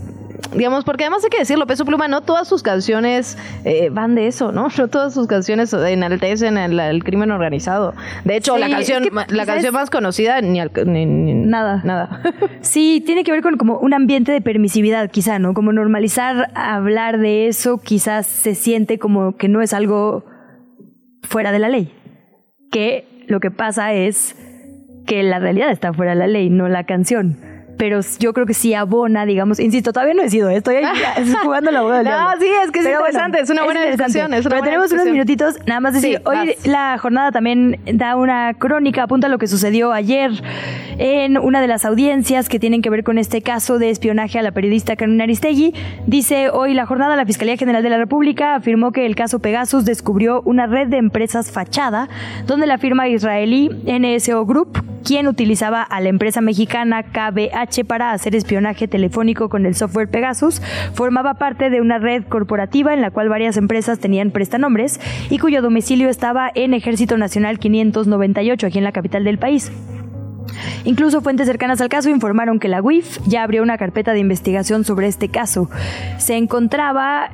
digamos, 0.55 0.83
porque 0.83 1.03
además 1.05 1.23
hay 1.23 1.29
que 1.29 1.39
decirlo, 1.39 1.65
Peso 1.67 1.85
Pluma, 1.85 2.07
no 2.07 2.21
todas 2.21 2.47
sus 2.47 2.63
canciones 2.63 3.37
eh, 3.63 3.89
van 3.91 4.15
de 4.15 4.27
eso, 4.27 4.51
¿no? 4.51 4.67
No 4.77 4.87
todas 4.87 5.13
sus 5.13 5.27
canciones 5.27 5.73
enaltecen 5.73 6.57
el, 6.57 6.79
el 6.79 7.03
crimen 7.03 7.31
organizado. 7.31 7.93
De 8.25 8.35
hecho, 8.37 8.55
Sí, 8.55 8.59
la 8.61 8.69
canción, 8.69 9.03
es 9.03 9.09
que 9.27 9.35
la 9.35 9.45
canción 9.45 9.73
más 9.73 9.89
conocida, 9.89 10.41
ni, 10.41 10.59
al- 10.59 10.71
ni- 10.85 11.05
ni- 11.05 11.33
Nada. 11.33 11.81
nada. 11.83 12.21
Sí, 12.61 13.01
tiene 13.05 13.23
que 13.23 13.31
ver 13.31 13.41
con 13.41 13.57
como 13.57 13.77
un 13.79 13.93
ambiente 13.93 14.31
de 14.31 14.41
permisividad, 14.41 15.09
quizá, 15.11 15.39
¿no? 15.39 15.53
Como 15.53 15.71
normalizar 15.73 16.49
hablar 16.55 17.19
de 17.19 17.47
eso, 17.47 17.79
quizás 17.79 18.25
se 18.27 18.55
siente 18.55 18.99
como 18.99 19.35
que 19.37 19.47
no 19.47 19.61
es 19.61 19.73
algo 19.73 20.25
fuera 21.23 21.51
de 21.51 21.59
la 21.59 21.69
ley. 21.69 21.93
Que 22.71 23.25
lo 23.27 23.39
que 23.39 23.51
pasa 23.51 23.93
es 23.93 24.35
que 25.05 25.23
la 25.23 25.39
realidad 25.39 25.71
está 25.71 25.93
fuera 25.93 26.11
de 26.13 26.17
la 26.19 26.27
ley, 26.27 26.49
no 26.49 26.67
la 26.67 26.85
canción. 26.85 27.37
Pero 27.77 27.99
yo 28.19 28.33
creo 28.33 28.45
que 28.45 28.53
sí 28.53 28.73
abona, 28.73 29.25
digamos, 29.25 29.59
insisto, 29.59 29.91
todavía 29.93 30.13
no 30.13 30.21
he 30.23 30.29
sido, 30.29 30.49
estoy 30.49 30.75
ahí 30.77 30.85
jugando 31.43 31.71
la 31.71 31.81
boda 31.81 31.97
del 31.97 32.05
No, 32.05 32.31
sí, 32.39 32.45
es 32.63 32.71
que 32.71 32.79
es 32.79 32.85
Pero 32.85 32.99
interesante, 32.99 33.39
es 33.39 33.49
una 33.49 33.63
buena 33.63 33.79
interesante. 33.81 34.19
discusión, 34.19 34.33
es 34.33 34.45
una 34.45 34.49
Pero 34.49 34.61
buena 34.61 34.65
tenemos 34.71 34.91
unos 34.91 35.05
minutitos, 35.05 35.55
nada 35.65 35.79
más 35.79 35.93
decir, 35.93 36.17
Sí, 36.17 36.23
hoy 36.25 36.35
vas. 36.55 36.67
la 36.67 36.97
jornada 36.99 37.31
también 37.31 37.79
da 37.93 38.15
una 38.15 38.53
crónica, 38.53 39.03
apunta 39.03 39.27
a 39.27 39.29
lo 39.29 39.37
que 39.39 39.47
sucedió 39.47 39.91
ayer 39.93 40.31
en 40.97 41.37
una 41.37 41.61
de 41.61 41.67
las 41.67 41.85
audiencias 41.85 42.49
que 42.49 42.59
tienen 42.59 42.81
que 42.81 42.89
ver 42.89 43.03
con 43.03 43.17
este 43.17 43.41
caso 43.41 43.79
de 43.79 43.89
espionaje 43.89 44.37
a 44.37 44.41
la 44.43 44.51
periodista 44.51 44.95
Carmen 44.95 45.21
Aristegui. 45.21 45.73
Dice 46.05 46.49
hoy 46.49 46.73
la 46.73 46.85
jornada, 46.85 47.15
la 47.15 47.25
Fiscalía 47.25 47.57
General 47.57 47.81
de 47.81 47.89
la 47.89 47.97
República 47.97 48.55
afirmó 48.55 48.91
que 48.91 49.05
el 49.05 49.15
caso 49.15 49.39
Pegasus 49.39 49.85
descubrió 49.85 50.41
una 50.45 50.67
red 50.67 50.87
de 50.87 50.97
empresas 50.97 51.51
fachada 51.51 52.09
donde 52.45 52.67
la 52.67 52.77
firma 52.77 53.07
israelí 53.07 53.69
NSO 53.85 54.45
Group, 54.45 54.83
quien 55.03 55.27
utilizaba 55.27 55.81
a 55.81 55.99
la 56.01 56.09
empresa 56.09 56.41
mexicana 56.41 57.03
KBH 57.65 57.85
para 57.85 58.11
hacer 58.11 58.35
espionaje 58.35 58.87
telefónico 58.87 59.49
con 59.49 59.65
el 59.65 59.75
software 59.75 60.09
Pegasus, 60.09 60.61
formaba 60.93 61.35
parte 61.35 61.69
de 61.69 61.81
una 61.81 61.99
red 61.99 62.23
corporativa 62.23 62.93
en 62.93 63.01
la 63.01 63.11
cual 63.11 63.29
varias 63.29 63.57
empresas 63.57 63.99
tenían 63.99 64.31
prestanombres 64.31 64.99
y 65.29 65.37
cuyo 65.37 65.61
domicilio 65.61 66.09
estaba 66.09 66.51
en 66.53 66.73
Ejército 66.73 67.17
Nacional 67.17 67.59
598, 67.59 68.67
aquí 68.67 68.77
en 68.77 68.83
la 68.83 68.91
capital 68.91 69.23
del 69.23 69.37
país. 69.37 69.71
Incluso 70.83 71.21
fuentes 71.21 71.47
cercanas 71.47 71.79
al 71.81 71.89
caso 71.89 72.09
informaron 72.09 72.59
que 72.59 72.67
la 72.67 72.81
UIF 72.81 73.19
ya 73.25 73.43
abrió 73.43 73.63
una 73.63 73.77
carpeta 73.77 74.13
de 74.13 74.19
investigación 74.19 74.83
sobre 74.83 75.07
este 75.07 75.29
caso. 75.29 75.69
Se 76.17 76.35
encontraba 76.35 77.29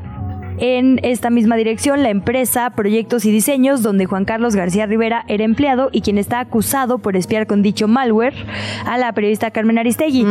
en 0.57 0.99
esta 1.03 1.29
misma 1.29 1.55
dirección 1.55 2.03
la 2.03 2.09
empresa 2.09 2.71
Proyectos 2.71 3.25
y 3.25 3.31
Diseños, 3.31 3.83
donde 3.83 4.05
Juan 4.05 4.25
Carlos 4.25 4.55
García 4.55 4.85
Rivera 4.85 5.23
era 5.27 5.43
empleado 5.43 5.89
y 5.91 6.01
quien 6.01 6.17
está 6.17 6.39
acusado 6.39 6.99
por 6.99 7.15
espiar 7.15 7.47
con 7.47 7.61
dicho 7.61 7.87
malware 7.87 8.33
a 8.85 8.97
la 8.97 9.11
periodista 9.13 9.51
Carmen 9.51 9.77
Aristegui. 9.77 10.25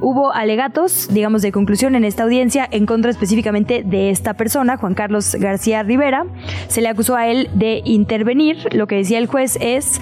Hubo 0.00 0.32
alegatos, 0.32 1.08
digamos, 1.12 1.42
de 1.42 1.52
conclusión 1.52 1.94
en 1.94 2.04
esta 2.04 2.22
audiencia 2.22 2.66
en 2.70 2.86
contra 2.86 3.10
específicamente 3.10 3.82
de 3.84 4.10
esta 4.10 4.34
persona, 4.34 4.76
Juan 4.76 4.94
Carlos 4.94 5.34
García 5.34 5.82
Rivera. 5.82 6.24
Se 6.68 6.80
le 6.80 6.88
acusó 6.88 7.16
a 7.16 7.28
él 7.28 7.48
de 7.54 7.82
intervenir. 7.84 8.68
Lo 8.72 8.86
que 8.86 8.96
decía 8.96 9.18
el 9.18 9.26
juez 9.26 9.58
es 9.60 10.00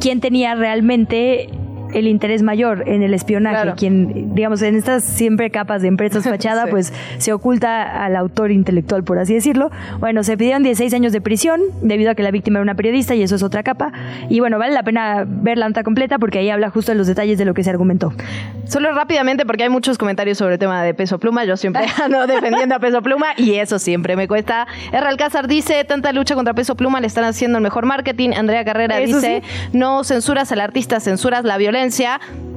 quién 0.00 0.20
tenía 0.20 0.54
realmente 0.54 1.48
el 1.94 2.06
interés 2.06 2.42
mayor 2.42 2.84
en 2.86 3.02
el 3.02 3.14
espionaje, 3.14 3.56
Claro. 3.56 3.74
quien, 3.76 4.34
digamos, 4.34 4.62
en 4.62 4.76
estas 4.76 5.04
siempre 5.04 5.50
capas 5.50 5.82
de 5.82 5.88
empresas 5.88 6.24
fachada, 6.28 6.64
Sí. 6.64 6.70
pues 6.70 6.92
se 7.18 7.32
oculta 7.32 8.04
al 8.04 8.16
autor 8.16 8.50
intelectual, 8.50 9.04
por 9.04 9.18
así 9.18 9.34
decirlo. 9.34 9.70
Bueno, 10.00 10.22
se 10.22 10.36
pidieron 10.36 10.62
16 10.62 10.92
años 10.94 11.12
de 11.12 11.20
prisión 11.20 11.60
debido 11.82 12.10
a 12.10 12.14
que 12.14 12.22
la 12.22 12.30
víctima 12.30 12.58
era 12.58 12.62
una 12.62 12.74
periodista 12.74 13.14
y 13.14 13.22
eso 13.22 13.36
es 13.36 13.42
otra 13.42 13.62
capa. 13.62 13.92
Y 14.28 14.40
bueno, 14.40 14.58
vale 14.58 14.72
la 14.74 14.82
pena 14.82 15.24
ver 15.26 15.58
la 15.58 15.68
nota 15.68 15.82
completa 15.82 16.18
porque 16.18 16.38
ahí 16.40 16.50
habla 16.50 16.70
justo 16.70 16.92
de 16.92 16.98
los 16.98 17.06
detalles 17.06 17.38
de 17.38 17.44
lo 17.44 17.54
que 17.54 17.64
se 17.64 17.70
argumentó. 17.70 18.12
Solo 18.66 18.92
rápidamente, 18.92 19.46
porque 19.46 19.62
hay 19.64 19.70
muchos 19.70 19.96
comentarios 19.98 20.36
sobre 20.38 20.54
el 20.54 20.58
tema 20.58 20.82
de 20.82 20.92
peso 20.94 21.18
pluma. 21.18 21.44
Yo 21.44 21.56
siempre 21.56 21.84
ando 22.04 22.26
defendiendo 22.26 22.74
a 22.74 22.78
peso 22.78 23.00
pluma 23.02 23.28
y 23.36 23.54
eso 23.54 23.78
siempre 23.78 24.14
me 24.16 24.28
cuesta. 24.28 24.66
R. 24.92 25.06
Alcázar 25.06 25.48
dice: 25.48 25.84
tanta 25.84 26.12
lucha 26.12 26.34
contra 26.34 26.52
peso 26.54 26.74
pluma 26.74 27.00
le 27.00 27.06
están 27.06 27.24
haciendo 27.24 27.58
el 27.58 27.62
mejor 27.62 27.86
marketing. 27.86 28.30
Andrea 28.36 28.64
Carrera 28.64 29.00
Eso 29.00 29.16
dice: 29.16 29.42
no 29.72 30.04
censuras 30.04 30.52
al 30.52 30.60
artista, 30.60 31.00
censuras 31.00 31.44
la 31.44 31.56
violencia. 31.56 31.77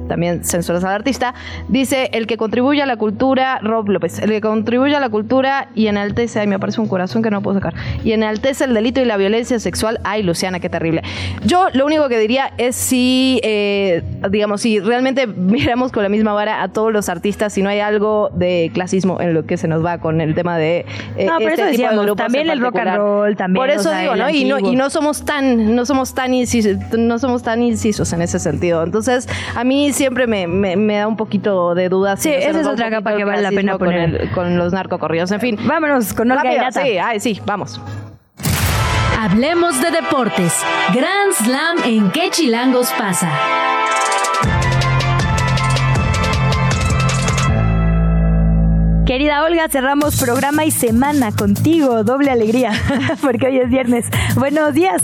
También 0.08 0.44
censuras 0.44 0.84
al 0.84 0.92
artista. 0.92 1.34
Dice: 1.68 2.10
el 2.12 2.26
que 2.26 2.36
contribuye 2.36 2.82
a 2.82 2.86
la 2.86 2.96
cultura, 2.96 3.60
Rob 3.62 3.88
López, 3.88 4.18
el 4.18 4.30
que 4.30 4.40
contribuye 4.40 4.94
a 4.94 5.00
la 5.00 5.08
cultura 5.08 5.68
y 5.74 5.86
enaltece, 5.86 6.40
ay, 6.40 6.46
me 6.46 6.56
aparece 6.56 6.80
un 6.80 6.88
corazón 6.88 7.22
que 7.22 7.30
no 7.30 7.42
puedo 7.42 7.58
sacar, 7.58 7.74
y 8.04 8.12
enaltece 8.12 8.64
el 8.64 8.74
delito 8.74 9.00
y 9.00 9.04
la 9.04 9.16
violencia 9.16 9.58
sexual. 9.58 10.00
Ay, 10.04 10.22
Luciana, 10.22 10.60
qué 10.60 10.68
terrible. 10.68 11.02
Yo 11.44 11.68
lo 11.72 11.86
único 11.86 12.08
que 12.08 12.18
diría 12.18 12.52
es 12.58 12.76
si, 12.76 13.40
eh, 13.42 14.02
digamos, 14.30 14.60
si 14.60 14.80
realmente 14.80 15.26
miramos 15.52 15.92
con 15.92 16.02
la 16.02 16.08
misma 16.08 16.32
vara 16.32 16.62
a 16.62 16.68
todos 16.68 16.92
los 16.92 17.08
artistas, 17.08 17.52
si 17.52 17.62
no 17.62 17.68
hay 17.68 17.80
algo 17.80 18.30
de 18.34 18.70
clasismo 18.74 19.20
en 19.20 19.34
lo 19.34 19.46
que 19.46 19.56
se 19.56 19.68
nos 19.68 19.84
va 19.84 19.98
con 19.98 20.20
el 20.20 20.34
tema 20.34 20.58
de 20.58 20.84
eh, 21.16 21.26
No, 21.26 21.38
pero 21.38 21.50
este 21.50 21.62
eso 21.62 21.70
tipo 21.70 21.88
de 21.88 21.96
grupos 21.96 22.16
también 22.16 22.50
el 22.50 22.60
rock 22.60 22.76
and 22.76 22.96
roll, 22.96 23.36
también, 23.36 23.62
Por 23.62 23.70
o 23.70 23.72
eso 23.72 23.90
sea, 23.90 24.00
digo, 24.00 24.16
¿no? 24.16 24.28
Y, 24.30 24.44
no 24.44 24.58
y 24.58 24.76
no 24.76 24.90
somos 24.90 25.24
tan, 25.24 25.74
no 25.74 25.86
somos 25.86 26.14
tan 26.14 26.34
incisos, 26.34 26.76
no 26.98 27.18
somos 27.18 27.42
tan 27.42 27.62
incisos 27.62 28.12
en 28.12 28.22
ese 28.22 28.38
sentido. 28.38 28.82
Entonces, 28.82 29.11
a 29.54 29.64
mí 29.64 29.92
siempre 29.92 30.26
me, 30.26 30.46
me, 30.46 30.76
me 30.76 30.96
da 30.98 31.06
un 31.08 31.16
poquito 31.16 31.74
de 31.74 31.88
dudas. 31.88 32.20
Sí, 32.20 32.30
esa 32.30 32.60
es 32.60 32.66
otra 32.66 32.90
capa 32.90 33.16
que 33.16 33.24
vale 33.24 33.42
la 33.42 33.50
pena 33.50 33.72
con 33.72 33.86
poner. 33.86 34.20
el- 34.22 34.30
Con, 34.30 34.56
los 34.58 34.72
narcocorridos, 34.72 35.30
en 35.32 35.40
fin. 35.40 35.58
Vámonos 35.64 36.12
con 36.14 36.30
Olga 36.30 36.42
Rápido, 36.44 36.82
sí, 36.82 36.98
ay, 36.98 37.20
sí, 37.20 37.40
vamos. 37.46 37.80
Hablemos 39.18 39.80
de 39.80 39.90
deportes. 39.90 40.52
Grand 40.92 41.32
Slam 41.32 41.76
en 41.84 42.10
qué 42.10 42.30
chilangos 42.30 42.90
pasa. 42.98 43.30
Querida 49.06 49.44
Olga, 49.44 49.68
cerramos 49.68 50.16
programa 50.20 50.64
y 50.64 50.70
semana 50.70 51.32
contigo. 51.32 52.04
Doble 52.04 52.30
alegría, 52.30 52.72
porque 53.20 53.46
hoy 53.48 53.58
es 53.58 53.68
viernes. 53.68 54.06
Buenos 54.36 54.74
días. 54.74 55.02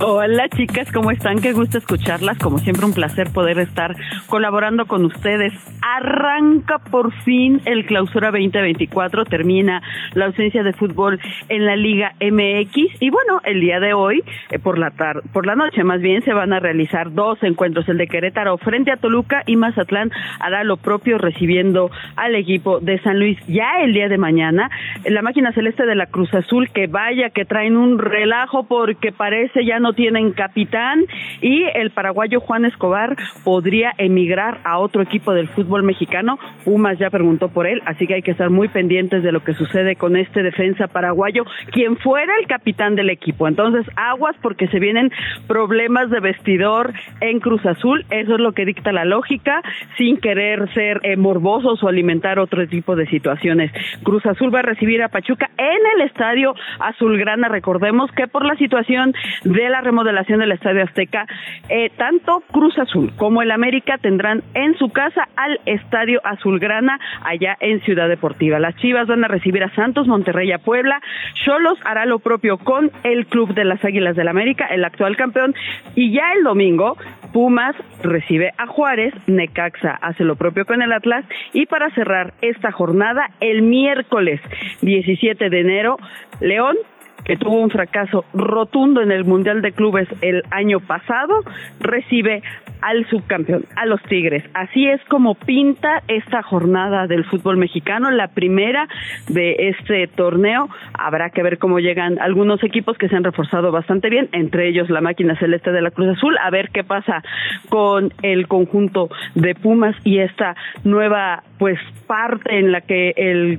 Hola 0.00 0.48
chicas, 0.48 0.92
¿cómo 0.92 1.10
están? 1.10 1.40
Qué 1.40 1.52
gusto 1.52 1.78
escucharlas. 1.78 2.38
Como 2.38 2.58
siempre, 2.58 2.86
un 2.86 2.92
placer 2.92 3.32
poder 3.32 3.58
estar 3.58 3.96
colaborando 4.26 4.86
con 4.86 5.04
ustedes. 5.04 5.52
Arranca 5.82 6.78
por 6.78 7.12
fin 7.24 7.60
el 7.64 7.84
clausura 7.84 8.30
2024, 8.30 9.24
termina 9.24 9.82
la 10.14 10.26
ausencia 10.26 10.62
de 10.62 10.72
fútbol 10.72 11.18
en 11.48 11.66
la 11.66 11.74
Liga 11.74 12.12
MX 12.20 13.00
y 13.00 13.10
bueno, 13.10 13.40
el 13.42 13.60
día 13.60 13.80
de 13.80 13.92
hoy, 13.92 14.22
eh, 14.50 14.58
por 14.60 14.78
la 14.78 14.90
tarde, 14.90 15.22
por 15.32 15.46
la 15.46 15.56
noche 15.56 15.82
más 15.82 16.00
bien, 16.00 16.22
se 16.22 16.32
van 16.32 16.52
a 16.52 16.60
realizar 16.60 17.12
dos 17.12 17.42
encuentros, 17.42 17.88
el 17.88 17.98
de 17.98 18.06
Querétaro 18.06 18.56
frente 18.58 18.92
a 18.92 18.96
Toluca 18.96 19.42
y 19.46 19.56
Mazatlán 19.56 20.12
hará 20.38 20.62
lo 20.62 20.76
propio 20.76 21.18
recibiendo 21.18 21.90
al 22.14 22.36
equipo 22.36 22.78
de 22.78 23.00
San 23.00 23.18
Luis. 23.18 23.38
Ya 23.48 23.80
el 23.82 23.94
día 23.94 24.08
de 24.08 24.18
mañana, 24.18 24.70
la 25.06 25.22
máquina 25.22 25.52
celeste 25.52 25.86
de 25.86 25.96
la 25.96 26.06
Cruz 26.06 26.32
Azul, 26.34 26.70
que 26.70 26.86
vaya 26.86 27.30
que 27.30 27.44
traen 27.44 27.76
un 27.76 27.98
relajo 27.98 28.64
porque 28.64 29.10
parece 29.10 29.64
ya 29.64 29.80
no 29.80 29.87
tienen 29.92 30.32
capitán 30.32 31.04
y 31.40 31.64
el 31.74 31.90
paraguayo 31.90 32.40
Juan 32.40 32.64
Escobar 32.64 33.16
podría 33.44 33.92
emigrar 33.98 34.58
a 34.64 34.78
otro 34.78 35.02
equipo 35.02 35.32
del 35.32 35.48
fútbol 35.48 35.82
mexicano. 35.82 36.38
Pumas 36.64 36.98
ya 36.98 37.10
preguntó 37.10 37.48
por 37.48 37.66
él, 37.66 37.82
así 37.86 38.06
que 38.06 38.14
hay 38.14 38.22
que 38.22 38.32
estar 38.32 38.50
muy 38.50 38.68
pendientes 38.68 39.22
de 39.22 39.32
lo 39.32 39.44
que 39.44 39.54
sucede 39.54 39.96
con 39.96 40.16
este 40.16 40.42
defensa 40.42 40.86
paraguayo, 40.86 41.44
quien 41.72 41.96
fuera 41.96 42.32
el 42.40 42.46
capitán 42.46 42.94
del 42.94 43.10
equipo. 43.10 43.48
Entonces, 43.48 43.86
aguas 43.96 44.36
porque 44.42 44.68
se 44.68 44.78
vienen 44.78 45.10
problemas 45.46 46.10
de 46.10 46.20
vestidor 46.20 46.92
en 47.20 47.40
Cruz 47.40 47.64
Azul, 47.66 48.04
eso 48.10 48.34
es 48.34 48.40
lo 48.40 48.52
que 48.52 48.64
dicta 48.64 48.92
la 48.92 49.04
lógica, 49.04 49.62
sin 49.96 50.18
querer 50.18 50.72
ser 50.74 51.00
eh, 51.02 51.16
morbosos 51.16 51.82
o 51.82 51.88
alimentar 51.88 52.38
otro 52.38 52.66
tipo 52.66 52.96
de 52.96 53.06
situaciones. 53.06 53.72
Cruz 54.02 54.24
Azul 54.26 54.54
va 54.54 54.60
a 54.60 54.62
recibir 54.62 55.02
a 55.02 55.08
Pachuca 55.08 55.50
en 55.56 56.00
el 56.00 56.06
estadio 56.06 56.54
Azulgrana, 56.78 57.48
recordemos 57.48 58.10
que 58.12 58.26
por 58.26 58.44
la 58.44 58.56
situación 58.56 59.14
de 59.44 59.68
la 59.68 59.77
remodelación 59.80 60.40
del 60.40 60.52
Estadio 60.52 60.84
Azteca, 60.84 61.26
eh, 61.68 61.90
tanto 61.96 62.42
Cruz 62.52 62.78
Azul 62.78 63.12
como 63.16 63.42
el 63.42 63.50
América 63.50 63.98
tendrán 63.98 64.42
en 64.54 64.76
su 64.78 64.90
casa 64.90 65.28
al 65.36 65.60
Estadio 65.66 66.20
Azulgrana 66.24 66.98
allá 67.24 67.56
en 67.60 67.80
Ciudad 67.82 68.08
Deportiva. 68.08 68.58
Las 68.58 68.76
Chivas 68.76 69.06
van 69.06 69.24
a 69.24 69.28
recibir 69.28 69.62
a 69.62 69.74
Santos, 69.74 70.06
Monterrey 70.06 70.52
a 70.52 70.58
Puebla, 70.58 71.00
Cholos 71.44 71.78
hará 71.84 72.06
lo 72.06 72.18
propio 72.18 72.58
con 72.58 72.90
el 73.04 73.26
Club 73.26 73.54
de 73.54 73.64
las 73.64 73.84
Águilas 73.84 74.16
del 74.16 74.28
América, 74.28 74.66
el 74.66 74.84
actual 74.84 75.16
campeón, 75.16 75.54
y 75.94 76.12
ya 76.12 76.32
el 76.36 76.44
domingo 76.44 76.96
Pumas 77.32 77.76
recibe 78.02 78.52
a 78.56 78.66
Juárez, 78.66 79.12
Necaxa 79.26 79.98
hace 80.00 80.24
lo 80.24 80.36
propio 80.36 80.64
con 80.64 80.82
el 80.82 80.92
Atlas. 80.92 81.24
Y 81.52 81.66
para 81.66 81.90
cerrar 81.90 82.34
esta 82.40 82.72
jornada 82.72 83.30
el 83.40 83.62
miércoles 83.62 84.40
17 84.82 85.50
de 85.50 85.60
enero 85.60 85.98
León 86.40 86.76
que 87.24 87.36
tuvo 87.36 87.60
un 87.60 87.70
fracaso 87.70 88.24
rotundo 88.32 89.02
en 89.02 89.12
el 89.12 89.24
Mundial 89.24 89.62
de 89.62 89.72
Clubes 89.72 90.08
el 90.22 90.42
año 90.50 90.80
pasado, 90.80 91.40
recibe 91.80 92.42
al 92.80 93.08
subcampeón, 93.08 93.64
a 93.76 93.86
los 93.86 94.00
Tigres. 94.02 94.44
Así 94.54 94.86
es 94.86 95.00
como 95.06 95.34
pinta 95.34 96.02
esta 96.08 96.42
jornada 96.42 97.06
del 97.06 97.24
fútbol 97.24 97.56
mexicano, 97.56 98.10
la 98.10 98.28
primera 98.28 98.88
de 99.28 99.56
este 99.70 100.06
torneo. 100.06 100.68
Habrá 100.94 101.30
que 101.30 101.42
ver 101.42 101.58
cómo 101.58 101.80
llegan 101.80 102.18
algunos 102.20 102.62
equipos 102.62 102.96
que 102.98 103.08
se 103.08 103.16
han 103.16 103.24
reforzado 103.24 103.72
bastante 103.72 104.10
bien, 104.10 104.28
entre 104.32 104.68
ellos 104.68 104.90
la 104.90 105.00
máquina 105.00 105.36
celeste 105.38 105.72
de 105.72 105.82
la 105.82 105.90
Cruz 105.90 106.16
Azul, 106.16 106.36
a 106.38 106.50
ver 106.50 106.70
qué 106.70 106.84
pasa 106.84 107.22
con 107.68 108.12
el 108.22 108.46
conjunto 108.46 109.08
de 109.34 109.54
Pumas 109.54 109.96
y 110.04 110.18
esta 110.18 110.54
nueva 110.84 111.42
pues 111.58 111.78
parte 112.06 112.58
en 112.58 112.72
la 112.72 112.80
que 112.80 113.12
el 113.16 113.58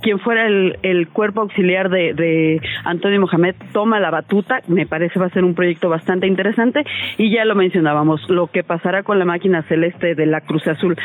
quien 0.00 0.18
fuera 0.18 0.46
el, 0.46 0.78
el 0.82 1.08
cuerpo 1.08 1.42
auxiliar 1.42 1.90
de, 1.90 2.14
de, 2.14 2.60
Antonio 2.84 3.20
Mohamed 3.20 3.54
toma 3.72 4.00
la 4.00 4.10
batuta, 4.10 4.60
me 4.66 4.86
parece 4.86 5.18
va 5.18 5.26
a 5.26 5.30
ser 5.30 5.44
un 5.44 5.54
proyecto 5.54 5.88
bastante 5.88 6.26
interesante 6.26 6.84
y 7.18 7.30
ya 7.30 7.44
lo 7.44 7.54
mencionábamos, 7.54 8.28
lo 8.28 8.46
que 8.46 8.62
pasará 8.62 9.02
con 9.02 9.18
la 9.18 9.24
máquina 9.24 9.62
celeste 9.62 10.14
de 10.14 10.26
la 10.26 10.40
Cruz 10.40 10.66
Azul. 10.66 10.96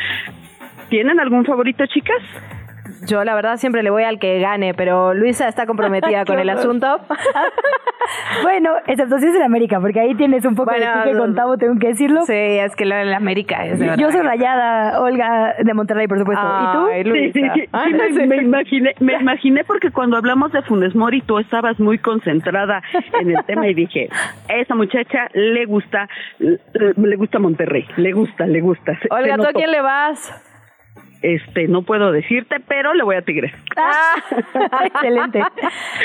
¿Tienen 0.88 1.20
algún 1.20 1.44
favorito, 1.44 1.84
chicas? 1.86 2.22
Yo 3.06 3.24
la 3.24 3.34
verdad 3.34 3.56
siempre 3.56 3.82
le 3.82 3.90
voy 3.90 4.04
al 4.04 4.18
que 4.18 4.40
gane, 4.40 4.74
pero 4.74 5.14
Luisa 5.14 5.48
está 5.48 5.66
comprometida 5.66 6.24
con 6.26 6.38
el 6.38 6.48
asunto. 6.48 7.00
bueno, 8.42 8.70
excepto 8.86 9.18
si 9.18 9.26
es 9.26 9.34
el 9.34 9.42
América, 9.42 9.80
porque 9.80 10.00
ahí 10.00 10.14
tienes 10.14 10.44
un 10.44 10.54
poco 10.54 10.70
Bueno, 10.70 10.86
de 10.86 11.02
pique 11.02 11.16
con 11.16 11.34
Tavo, 11.34 11.56
tengo 11.56 11.78
que 11.78 11.88
decirlo. 11.88 12.22
Sí, 12.22 12.32
es 12.32 12.74
que 12.76 12.84
la, 12.84 13.04
la 13.04 13.16
América 13.16 13.66
es 13.66 13.78
de 13.78 13.96
Yo 13.98 14.10
soy 14.10 14.22
rayada, 14.22 15.00
Olga 15.00 15.54
de 15.62 15.74
Monterrey, 15.74 16.06
por 16.06 16.18
supuesto. 16.18 16.44
¿Y 16.44 17.02
tú? 17.04 17.10
Luisa. 17.10 17.32
Sí, 17.32 17.40
sí, 17.54 17.60
sí, 17.62 17.68
Ay, 17.72 17.92
sí, 17.92 17.98
no 17.98 18.04
me, 18.04 18.14
sé. 18.14 18.26
me 18.26 18.36
imaginé, 18.36 18.94
me 19.00 19.14
imaginé 19.14 19.64
porque 19.64 19.90
cuando 19.90 20.16
hablamos 20.16 20.52
de 20.52 20.62
Funes 20.62 20.94
Mori 20.94 21.22
tú 21.22 21.38
estabas 21.38 21.78
muy 21.78 21.98
concentrada 21.98 22.82
en 23.20 23.30
el 23.30 23.44
tema 23.44 23.68
y 23.68 23.74
dije, 23.74 24.08
esa 24.48 24.74
muchacha 24.74 25.28
le 25.34 25.66
gusta, 25.66 26.08
le 26.38 27.16
gusta 27.16 27.38
Monterrey, 27.38 27.86
le 27.96 28.12
gusta, 28.12 28.46
le 28.46 28.60
gusta. 28.60 28.98
Olga, 29.10 29.36
¿tú 29.36 29.46
a 29.46 29.52
quién 29.52 29.70
le 29.70 29.80
vas? 29.80 30.45
Este, 31.22 31.66
no 31.68 31.82
puedo 31.82 32.12
decirte, 32.12 32.56
pero 32.60 32.94
le 32.94 33.02
voy 33.02 33.16
a 33.16 33.22
Tigres. 33.22 33.52
Excelente. 34.84 35.42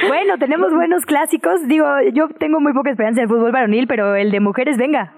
Bueno, 0.07 0.37
tenemos 0.37 0.73
buenos 0.73 1.05
clásicos. 1.05 1.67
Digo, 1.67 1.85
yo 2.13 2.29
tengo 2.29 2.59
muy 2.59 2.73
poca 2.73 2.89
esperanza 2.89 3.21
en 3.21 3.23
el 3.23 3.29
fútbol 3.29 3.51
varonil, 3.51 3.87
pero 3.87 4.15
el 4.15 4.31
de 4.31 4.39
mujeres, 4.39 4.77
venga. 4.77 5.13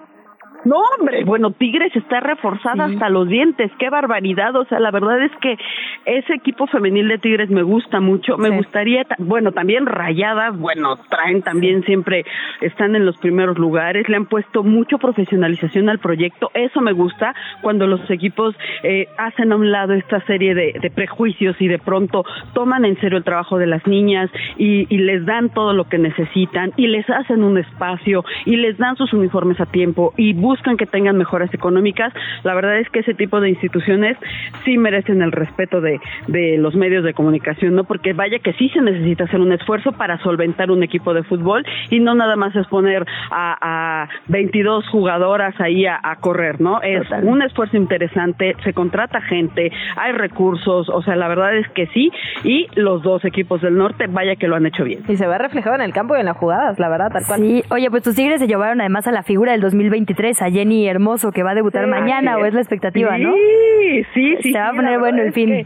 No, 0.65 0.77
hombre, 0.97 1.25
bueno, 1.25 1.51
Tigres 1.51 1.93
está 1.95 2.21
reforzada 2.21 2.85
hasta 2.85 3.09
los 3.09 3.27
dientes, 3.27 3.69
qué 3.79 3.89
barbaridad, 3.89 4.55
o 4.55 4.63
sea, 4.65 4.79
la 4.79 4.91
verdad 4.91 5.21
es 5.21 5.31
que 5.41 5.57
ese 6.05 6.33
equipo 6.35 6.67
femenil 6.67 7.09
de 7.09 7.17
Tigres 7.17 7.49
me 7.49 7.63
gusta 7.63 7.99
mucho, 7.99 8.37
me 8.37 8.49
gustaría, 8.49 9.03
ta- 9.03 9.17
bueno, 9.19 9.51
también 9.51 9.85
rayadas, 9.85 10.57
bueno, 10.57 10.95
traen 11.09 11.41
también 11.41 11.83
siempre, 11.83 12.23
están 12.61 12.95
en 12.95 13.05
los 13.05 13.17
primeros 13.17 13.57
lugares, 13.59 14.07
le 14.07 14.15
han 14.15 14.25
puesto 14.25 14.63
mucho 14.63 14.99
profesionalización 14.99 15.89
al 15.89 15.99
proyecto, 15.99 16.49
eso 16.53 16.79
me 16.79 16.93
gusta, 16.93 17.35
cuando 17.61 17.85
los 17.85 18.09
equipos 18.09 18.55
eh, 18.83 19.07
hacen 19.17 19.51
a 19.51 19.57
un 19.57 19.69
lado 19.69 19.91
esta 19.93 20.21
serie 20.25 20.55
de, 20.55 20.79
de 20.81 20.89
prejuicios 20.91 21.55
y 21.59 21.67
de 21.67 21.79
pronto 21.79 22.23
toman 22.53 22.85
en 22.85 22.97
serio 23.01 23.17
el 23.17 23.25
trabajo 23.25 23.57
de 23.57 23.67
las 23.67 23.85
niñas 23.85 24.29
y, 24.57 24.87
y 24.93 24.97
les 24.99 25.25
dan 25.25 25.49
todo 25.49 25.73
lo 25.73 25.89
que 25.89 25.97
necesitan 25.97 26.71
y 26.77 26.87
les 26.87 27.09
hacen 27.09 27.43
un 27.43 27.57
espacio 27.57 28.23
y 28.45 28.55
les 28.55 28.77
dan 28.77 28.95
sus 28.95 29.11
uniformes 29.11 29.59
a 29.59 29.65
tiempo 29.65 30.13
y 30.15 30.31
buscan 30.33 30.52
que 30.77 30.85
tengan 30.85 31.17
mejoras 31.17 31.53
económicas, 31.53 32.13
la 32.43 32.53
verdad 32.53 32.79
es 32.79 32.89
que 32.89 32.99
ese 32.99 33.13
tipo 33.13 33.39
de 33.39 33.49
instituciones 33.49 34.17
sí 34.65 34.77
merecen 34.77 35.21
el 35.21 35.31
respeto 35.31 35.81
de, 35.81 35.99
de 36.27 36.57
los 36.57 36.75
medios 36.75 37.03
de 37.03 37.13
comunicación, 37.13 37.75
¿no? 37.75 37.83
Porque 37.83 38.13
vaya 38.13 38.39
que 38.39 38.53
sí 38.53 38.69
se 38.69 38.81
necesita 38.81 39.25
hacer 39.25 39.39
un 39.39 39.51
esfuerzo 39.51 39.91
para 39.91 40.17
solventar 40.19 40.71
un 40.71 40.83
equipo 40.83 41.13
de 41.13 41.23
fútbol 41.23 41.65
y 41.89 41.99
no 41.99 42.15
nada 42.15 42.35
más 42.35 42.55
es 42.55 42.67
poner 42.67 43.05
a, 43.31 44.03
a 44.03 44.09
22 44.27 44.87
jugadoras 44.89 45.59
ahí 45.59 45.85
a, 45.85 45.99
a 46.01 46.15
correr, 46.17 46.61
¿no? 46.61 46.81
Es 46.81 47.07
un 47.21 47.41
esfuerzo 47.41 47.77
interesante, 47.77 48.55
se 48.63 48.73
contrata 48.73 49.21
gente, 49.21 49.71
hay 49.95 50.11
recursos, 50.13 50.89
o 50.89 51.01
sea, 51.01 51.15
la 51.15 51.27
verdad 51.27 51.55
es 51.55 51.67
que 51.69 51.87
sí, 51.87 52.11
y 52.43 52.67
los 52.75 53.03
dos 53.03 53.23
equipos 53.25 53.61
del 53.61 53.75
norte, 53.75 54.07
vaya 54.07 54.35
que 54.35 54.47
lo 54.47 54.55
han 54.55 54.65
hecho 54.65 54.83
bien. 54.83 55.03
Y 55.07 55.17
se 55.17 55.27
ve 55.27 55.37
reflejado 55.37 55.75
en 55.75 55.81
el 55.81 55.93
campo 55.93 56.15
y 56.15 56.19
en 56.19 56.25
las 56.25 56.37
jugadas, 56.37 56.79
la 56.79 56.89
verdad, 56.89 57.11
tal 57.11 57.23
cual. 57.25 57.39
Sí, 57.39 57.63
oye, 57.69 57.89
pues 57.89 58.03
tus 58.03 58.15
Tigres 58.15 58.39
se 58.39 58.47
llevaron 58.47 58.81
además 58.81 59.07
a 59.07 59.11
la 59.11 59.23
figura 59.23 59.51
del 59.51 59.61
2023, 59.61 60.41
a 60.43 60.51
Jenny 60.51 60.87
Hermoso, 60.87 61.31
que 61.31 61.41
va 61.43 61.51
a 61.51 61.55
debutar 61.55 61.85
Sí, 61.85 61.89
mañana, 61.89 62.37
o 62.37 62.45
es. 62.45 62.53
la 62.53 62.59
expectativa, 62.61 63.17
¿no? 63.17 63.33
Sí, 63.33 64.03
sí, 64.13 64.35
sí. 64.41 64.51
Se 64.53 64.59
va 64.59 64.69
a 64.69 64.73
poner 64.73 64.99
bueno 64.99 65.21
el 65.21 65.29
es 65.29 65.33
fin. 65.33 65.47
que- 65.49 65.65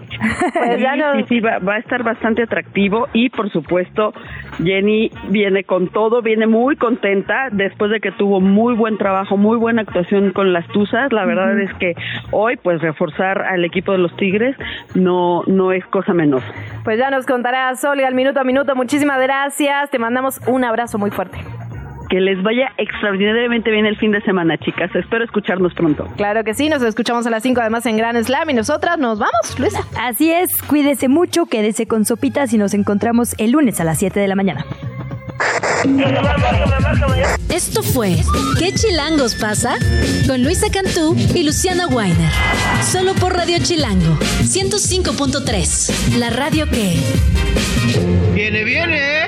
Pues 0.54 0.80
ya 0.82 0.94
sí, 0.94 1.00
no- 1.00 1.14
sí, 1.16 1.26
sí, 1.30 1.40
va, 1.40 1.60
va 1.60 1.76
a 1.76 1.80
estar 1.80 2.04
bastante 2.04 2.44
atractivo 2.44 3.08
y 3.14 3.30
por 3.30 3.50
supuesto 3.52 4.14
Jenny 4.64 5.12
viene 5.30 5.64
con 5.64 5.88
todo, 5.90 6.22
viene 6.22 6.48
muy 6.48 6.76
contenta 6.76 7.50
después 7.52 7.92
de 7.92 8.00
que 8.00 8.12
tuvo 8.12 8.40
muy 8.42 8.74
buen 8.76 8.98
trabajo, 8.98 9.38
muy 9.38 9.58
buena 9.58 9.82
actuación 9.82 10.32
con 10.32 10.54
las 10.54 10.68
Tuzas. 10.68 11.12
La 11.14 11.26
verdad 11.26 11.60
es 11.60 11.74
que 11.76 11.94
hoy 12.32 12.58
pues 12.58 12.82
reforzar 12.82 13.42
al 13.42 13.66
equipo 13.66 13.92
de 13.92 13.98
los 14.00 14.16
Tigres 14.18 14.56
no 14.96 15.44
no 15.48 15.72
es 15.72 15.86
cosa 15.88 16.14
menor. 16.14 16.42
Pues 16.84 16.98
ya 16.98 17.10
nos 17.10 17.26
contarás, 17.26 17.84
Olga, 17.86 18.08
al 18.08 18.16
minuto 18.16 18.40
a 18.40 18.44
minuto. 18.44 18.76
Muchísimas 18.76 19.22
gracias. 19.22 19.90
Te 19.90 20.00
mandamos 20.00 20.40
un 20.48 20.64
abrazo 20.64 20.98
muy 20.98 21.12
fuerte. 21.12 21.38
Que 22.10 22.22
les 22.22 22.42
vaya 22.42 22.72
extraordinariamente 22.78 23.70
bien 23.70 23.86
el 23.86 23.98
fin 23.98 24.12
de 24.12 24.22
semana, 24.22 24.58
chicas. 24.58 24.90
Espero 24.96 25.26
escucharnos 25.26 25.74
pronto. 25.74 26.06
Claro 26.16 26.44
que 26.44 26.54
sí, 26.54 26.70
nos 26.70 26.82
escuchamos 26.82 27.28
a 27.28 27.30
las 27.30 27.44
5 27.44 27.60
además 27.60 27.86
en 27.86 27.98
Gran 27.98 28.24
Slam 28.24 28.50
y 28.50 28.54
nosotras 28.54 28.98
nos 28.98 29.20
vamos, 29.20 29.60
Luisa. 29.60 29.82
Así 30.00 30.32
es, 30.32 30.56
cuídese 30.64 31.10
mucho, 31.10 31.48
quédese 31.48 31.88
con 31.88 32.06
sopitas 32.06 32.54
y 32.54 32.58
nos 32.58 32.74
encontramos 32.74 33.36
el 33.38 33.52
lunes 33.52 33.82
a 33.82 33.84
las 33.84 34.00
7 34.00 34.20
de 34.20 34.28
la 34.28 34.36
mañana. 34.36 34.66
Esto 37.50 37.84
fue 37.84 38.16
¿Qué 38.58 38.74
chilangos 38.74 39.36
pasa? 39.36 39.76
Con 40.28 40.44
Luisa 40.44 40.68
Cantú 40.72 41.16
y 41.36 41.44
Luciana 41.44 41.88
Weiner. 41.88 42.32
Solo 42.82 43.14
por 43.16 43.34
Radio 43.34 43.58
Chilango 43.60 44.16
105.3. 44.16 46.18
La 46.18 46.30
radio 46.30 46.66
que... 46.70 46.96
Viene, 48.34 48.64
viene. 48.64 49.28